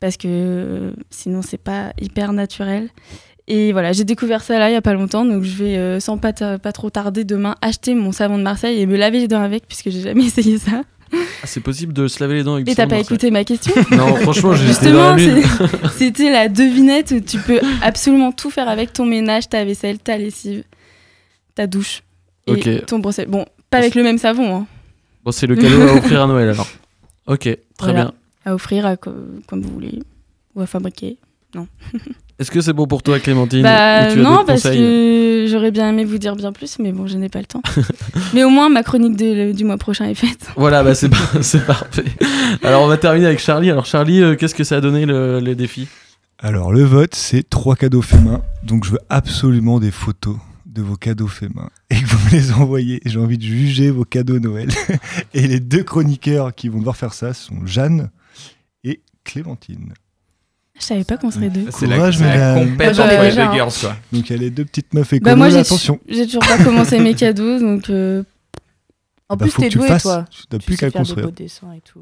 Parce 0.00 0.18
que 0.18 0.28
euh, 0.28 0.90
sinon, 1.08 1.40
c'est 1.40 1.58
pas 1.58 1.94
hyper 1.98 2.34
naturel. 2.34 2.90
Et 3.46 3.72
voilà, 3.72 3.92
j'ai 3.92 4.04
découvert 4.04 4.42
ça 4.42 4.58
là 4.58 4.70
il 4.70 4.72
y 4.72 4.76
a 4.76 4.82
pas 4.82 4.94
longtemps. 4.94 5.24
Donc 5.24 5.42
je 5.42 5.56
vais, 5.56 5.76
euh, 5.76 6.00
sans 6.00 6.18
pas, 6.18 6.32
pas 6.32 6.72
trop 6.72 6.90
tarder, 6.90 7.24
demain 7.24 7.54
acheter 7.62 7.94
mon 7.94 8.12
savon 8.12 8.36
de 8.38 8.42
Marseille 8.42 8.80
et 8.80 8.86
me 8.86 8.96
laver 8.96 9.18
les 9.18 9.28
dents 9.28 9.42
avec 9.42 9.66
puisque 9.66 9.90
j'ai 9.90 10.00
jamais 10.00 10.24
essayé 10.26 10.58
ça. 10.58 10.82
Ah, 11.12 11.46
c'est 11.46 11.60
possible 11.60 11.92
de 11.92 12.08
se 12.08 12.20
laver 12.20 12.34
les 12.34 12.42
dents 12.44 12.54
avec 12.54 12.68
Et 12.68 12.74
t'as 12.74 12.86
pas 12.86 12.98
écouté 12.98 13.30
ma 13.30 13.44
question 13.44 13.72
Non, 13.90 14.16
franchement, 14.16 14.54
j'ai 14.54 14.66
Justement, 14.66 15.16
c'était 15.96 16.30
la 16.30 16.48
devinette 16.48 17.12
où 17.12 17.20
tu 17.20 17.38
peux 17.38 17.60
absolument 17.82 18.32
tout 18.32 18.50
faire 18.50 18.68
avec 18.68 18.92
ton 18.92 19.04
ménage, 19.06 19.48
ta 19.48 19.64
vaisselle, 19.64 19.98
ta 19.98 20.16
lessive, 20.16 20.64
ta 21.54 21.66
douche 21.66 22.02
et 22.46 22.52
Ok. 22.52 22.86
ton 22.86 22.98
brosse. 22.98 23.20
Bon, 23.28 23.44
pas 23.70 23.78
avec 23.78 23.94
le 23.94 24.02
même 24.02 24.18
savon. 24.18 24.56
Hein. 24.56 24.66
Bon, 25.24 25.30
c'est 25.32 25.46
le 25.46 25.56
cadeau 25.56 25.82
à 25.82 25.94
offrir 25.96 26.22
à 26.22 26.26
Noël 26.26 26.48
alors. 26.50 26.68
Ok, 27.26 27.40
très 27.42 27.58
Voilà. 27.78 27.92
bien. 28.04 28.12
À 28.46 28.54
offrir 28.54 28.84
à 28.86 28.96
co- 28.96 29.12
comme 29.46 29.62
vous 29.62 29.72
voulez 29.72 30.00
ou 30.54 30.60
à 30.60 30.66
fabriquer. 30.66 31.16
Non. 31.54 31.66
Est-ce 32.38 32.50
que 32.50 32.60
c'est 32.60 32.72
bon 32.72 32.86
pour 32.86 33.02
toi, 33.02 33.20
Clémentine 33.20 33.62
Bah 33.62 34.08
Ou 34.08 34.12
tu 34.14 34.18
as 34.18 34.22
non, 34.22 34.44
parce 34.44 34.64
que 34.64 35.46
j'aurais 35.48 35.70
bien 35.70 35.88
aimé 35.88 36.04
vous 36.04 36.18
dire 36.18 36.34
bien 36.34 36.50
plus, 36.52 36.78
mais 36.80 36.90
bon, 36.92 37.06
je 37.06 37.16
n'ai 37.16 37.28
pas 37.28 37.38
le 37.38 37.44
temps. 37.46 37.62
mais 38.34 38.42
au 38.42 38.50
moins, 38.50 38.68
ma 38.68 38.82
chronique 38.82 39.16
de- 39.16 39.52
du 39.52 39.64
mois 39.64 39.78
prochain 39.78 40.06
est 40.06 40.14
faite. 40.14 40.48
Voilà, 40.56 40.82
bah 40.82 40.94
c'est 40.96 41.08
par- 41.08 41.32
c'est 41.42 41.64
parfait. 41.64 42.04
Alors 42.64 42.82
on 42.82 42.88
va 42.88 42.96
terminer 42.96 43.26
avec 43.26 43.38
Charlie. 43.38 43.70
Alors 43.70 43.86
Charlie, 43.86 44.20
euh, 44.22 44.34
qu'est-ce 44.34 44.54
que 44.54 44.64
ça 44.64 44.76
a 44.78 44.80
donné 44.80 45.06
le, 45.06 45.38
les 45.38 45.54
défis? 45.54 45.86
Alors, 46.40 46.72
le 46.72 46.82
vote, 46.82 47.14
c'est 47.14 47.48
trois 47.48 47.76
cadeaux 47.76 48.02
faits 48.02 48.20
main. 48.22 48.42
Donc, 48.64 48.84
je 48.84 48.90
veux 48.90 48.98
absolument 49.08 49.78
des 49.78 49.92
photos 49.92 50.36
de 50.66 50.82
vos 50.82 50.96
cadeaux 50.96 51.28
faits 51.28 51.54
main 51.54 51.70
et 51.88 51.94
que 51.94 52.04
vous 52.06 52.26
me 52.26 52.30
les 52.32 52.52
envoyez. 52.52 53.00
J'ai 53.06 53.18
envie 53.20 53.38
de 53.38 53.44
juger 53.44 53.90
vos 53.90 54.04
cadeaux 54.04 54.40
Noël. 54.40 54.68
et 55.34 55.46
les 55.46 55.60
deux 55.60 55.84
chroniqueurs 55.84 56.52
qui 56.54 56.68
vont 56.68 56.78
devoir 56.80 56.96
faire 56.96 57.14
ça 57.14 57.32
sont 57.32 57.64
Jeanne 57.64 58.10
et 58.82 59.00
Clémentine. 59.22 59.94
Je 60.78 60.84
savais 60.84 61.04
pas 61.04 61.16
qu'on 61.16 61.30
serait 61.30 61.50
deux. 61.50 61.66
C'est 61.70 61.86
la- 61.86 61.96
la 62.10 62.54
compète 62.60 62.96
Ah 62.98 63.06
bah, 63.06 63.14
entre 63.14 63.22
les 63.22 63.30
deux 63.30 63.52
girls, 63.52 63.72
quoi. 63.80 63.96
Donc, 64.12 64.28
il 64.28 64.32
y 64.32 64.34
a 64.36 64.38
les 64.38 64.50
deux 64.50 64.64
petites 64.64 64.92
meufs 64.92 65.12
et 65.12 65.20
Bah 65.20 65.36
moi, 65.36 65.48
j'ai 65.48 65.58
attention. 65.58 66.00
j'ai 66.08 66.26
toujours 66.26 66.42
pas 66.46 66.62
commencé 66.62 66.98
mes 66.98 67.14
cadeaux, 67.14 67.58
donc. 67.60 67.88
euh, 67.90 68.22
En 69.28 69.36
Bah, 69.36 69.46
plus, 69.46 69.54
t'es 69.54 69.68
doué, 69.70 69.86
toi. 70.00 70.26
Tu 70.30 70.42
n'as 70.52 70.58
Tu 70.58 70.66
plus 70.66 70.74
sais 70.74 70.80
qu'à 70.80 70.90
faire 70.90 70.92
des 70.92 70.98
construire. 70.98 71.26
beaux 71.26 71.32
dessins 71.32 71.72
et 71.72 71.80
tout. 71.80 72.00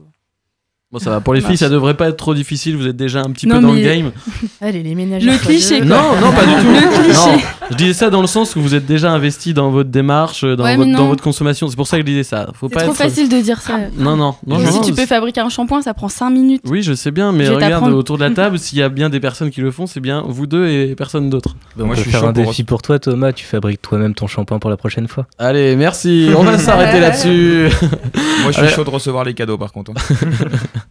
Bon, 0.93 0.99
ça 0.99 1.09
va. 1.09 1.20
Pour 1.20 1.32
les 1.32 1.40
filles, 1.40 1.57
ça 1.57 1.70
devrait 1.70 1.95
pas 1.95 2.09
être 2.09 2.18
trop 2.18 2.34
difficile. 2.34 2.76
Vous 2.76 2.86
êtes 2.86 2.97
déjà 2.97 3.20
un 3.20 3.30
petit 3.30 3.47
Non, 3.47 3.57
peu 3.57 3.62
dans 3.62 3.72
mais- 3.72 3.82
le 3.82 3.88
game. 4.03 4.11
Allez, 4.61 4.82
les 4.82 4.95
ménagères. 4.95 5.32
Le 5.32 5.38
cliché, 5.38 5.78
quoi. 5.78 5.86
Non, 5.86 6.20
non, 6.20 6.32
pas 6.32 6.45
du 6.45 6.53
tout. 6.53 6.70
Le 6.70 7.03
cliché. 7.05 7.12
Non, 7.32 7.38
je 7.70 7.76
disais 7.76 7.93
ça 7.95 8.11
dans 8.11 8.20
le 8.20 8.26
sens 8.26 8.55
où 8.57 8.61
vous 8.61 8.74
êtes 8.74 8.84
déjà 8.84 9.11
investi 9.11 9.55
dans 9.55 9.70
votre 9.70 9.88
démarche, 9.88 10.45
dans, 10.45 10.62
Ouais, 10.64 10.76
votre, 10.76 10.90
dans 10.93 10.99
non. 10.99 11.09
votre 11.09 11.22
consommation. 11.24 11.66
C'est 11.68 11.76
pour 11.76 11.86
ça 11.86 11.97
que 11.97 12.03
je 12.03 12.07
disais 12.07 12.24
ça. 12.24 12.49
Faut 12.55 12.68
C'est 12.68 12.74
pas 12.74 12.82
trop 12.82 12.90
être... 12.93 12.99
facile 12.99 13.30
de 13.30 13.40
dire 13.40 13.61
ça. 13.62 13.78
Non, 13.97 14.16
non, 14.16 14.34
non. 14.47 14.59
Si 14.59 14.64
non, 14.74 14.80
tu 14.82 14.90
peux 14.90 14.97
c'est- 15.01 15.07
fabriquer 15.07 15.40
un 15.40 15.49
shampoing, 15.49 15.80
ça 15.80 15.95
prend 15.95 16.11
5 16.11 16.28
minutes. 16.28 16.62
Oui, 16.66 16.82
je 16.82 16.93
sais 16.93 17.11
bien, 17.11 17.32
mais 17.32 17.45
Je 17.47 17.51
vais 17.53 17.57
regarde 17.64 17.90
autour 17.90 18.18
de 18.18 18.24
la 18.24 18.30
table, 18.30 18.59
s'il 18.59 18.78
y 18.78 18.82
a 18.82 18.90
bien 18.90 19.09
des 19.09 19.18
personnes 19.20 19.51
qui 19.51 19.62
le 19.62 19.70
font, 19.70 19.86
c'est 19.86 20.01
bien 20.01 20.22
vous 20.26 20.47
deux 20.47 20.66
et 20.68 20.95
personne 20.95 21.30
d'autre. 21.30 21.57
on 21.80 21.88
peut 21.88 21.95
faire 21.97 22.24
un 22.24 22.32
défi 22.32 22.64
pour 22.64 22.82
toi, 22.82 22.99
Thomas. 22.99 23.32
Tu 23.32 23.47
fabriques 23.47 23.80
toi-même 23.80 24.12
ton 24.14 24.26
shampoing 24.26 24.59
pour 24.59 24.68
la 24.68 24.76
prochaine 24.76 25.09
fois. 25.09 25.26
Allez, 25.38 25.74
merci. 25.74 26.28
On 26.36 26.43
va 26.43 26.59
s'arrêter 26.59 27.01
là-dessus. 27.01 27.68
Moi 28.43 28.51
je 28.53 28.61
suis 28.64 28.68
chaud 28.74 28.84
de 28.84 28.90
recevoir 28.90 29.24
les 29.24 29.32
cadeaux 29.32 29.57
par 29.57 29.72
contre. 29.72 29.93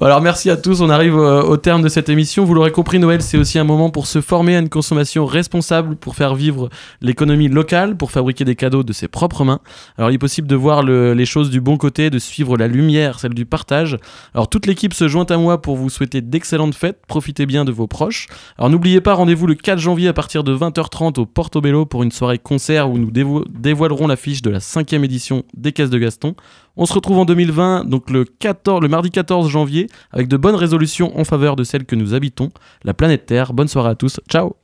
alors 0.00 0.20
merci 0.20 0.50
à 0.50 0.56
tous, 0.56 0.80
on 0.80 0.90
arrive 0.90 1.16
euh, 1.16 1.42
au 1.42 1.56
terme 1.56 1.80
de 1.80 1.88
cette 1.88 2.08
émission. 2.08 2.44
Vous 2.44 2.54
l'aurez 2.54 2.72
compris, 2.72 2.98
Noël, 2.98 3.22
c'est 3.22 3.38
aussi 3.38 3.56
un 3.60 3.64
moment 3.64 3.88
pour 3.88 4.08
se 4.08 4.20
former 4.20 4.56
à 4.56 4.58
une 4.58 4.68
consommation 4.68 5.24
responsable, 5.26 5.94
pour 5.94 6.16
faire 6.16 6.34
vivre 6.34 6.68
l'économie 7.00 7.48
locale, 7.48 7.96
pour 7.96 8.10
fabriquer 8.10 8.44
des 8.44 8.56
cadeaux 8.56 8.82
de 8.82 8.92
ses 8.92 9.06
propres 9.06 9.44
mains. 9.44 9.60
Alors 9.96 10.10
il 10.10 10.14
est 10.14 10.18
possible 10.18 10.48
de 10.48 10.56
voir 10.56 10.82
le- 10.82 11.14
les 11.14 11.24
choses 11.24 11.50
du 11.50 11.60
bon 11.60 11.76
côté, 11.76 12.10
de 12.10 12.18
suivre 12.18 12.56
la 12.56 12.66
lumière, 12.66 13.20
celle 13.20 13.32
du 13.34 13.46
partage. 13.46 13.96
Alors 14.34 14.48
toute 14.50 14.66
l'équipe 14.66 14.92
se 14.92 15.06
joint 15.06 15.26
à 15.30 15.36
moi 15.36 15.62
pour 15.62 15.76
vous 15.76 15.88
souhaiter 15.88 16.20
d'excellentes 16.20 16.74
fêtes, 16.74 16.98
profitez 17.06 17.46
bien 17.46 17.64
de 17.64 17.70
vos 17.70 17.86
proches. 17.86 18.26
Alors 18.58 18.70
n'oubliez 18.70 19.00
pas, 19.00 19.14
rendez-vous 19.14 19.46
le 19.46 19.54
4 19.54 19.78
janvier 19.78 20.08
à 20.08 20.12
partir 20.12 20.42
de 20.42 20.52
20h30 20.56 21.20
au 21.20 21.26
Portobello 21.26 21.86
pour 21.86 22.02
une 22.02 22.10
soirée 22.10 22.38
concert 22.38 22.90
où 22.90 22.98
nous 22.98 23.12
dévo- 23.12 23.44
dévoilerons 23.48 24.08
l'affiche 24.08 24.42
de 24.42 24.50
la 24.50 24.58
cinquième 24.58 25.04
édition 25.04 25.44
des 25.56 25.70
Caisses 25.70 25.90
de 25.90 25.98
Gaston. 25.98 26.34
On 26.76 26.86
se 26.86 26.94
retrouve 26.94 27.18
en 27.18 27.24
2020, 27.24 27.84
donc 27.84 28.10
le, 28.10 28.24
14, 28.24 28.80
le 28.80 28.88
mardi 28.88 29.10
14 29.10 29.48
janvier, 29.48 29.88
avec 30.10 30.28
de 30.28 30.36
bonnes 30.36 30.56
résolutions 30.56 31.16
en 31.18 31.24
faveur 31.24 31.54
de 31.54 31.62
celle 31.62 31.84
que 31.84 31.94
nous 31.94 32.14
habitons, 32.14 32.50
la 32.82 32.94
planète 32.94 33.26
Terre. 33.26 33.52
Bonne 33.52 33.68
soirée 33.68 33.90
à 33.90 33.94
tous, 33.94 34.20
ciao 34.28 34.56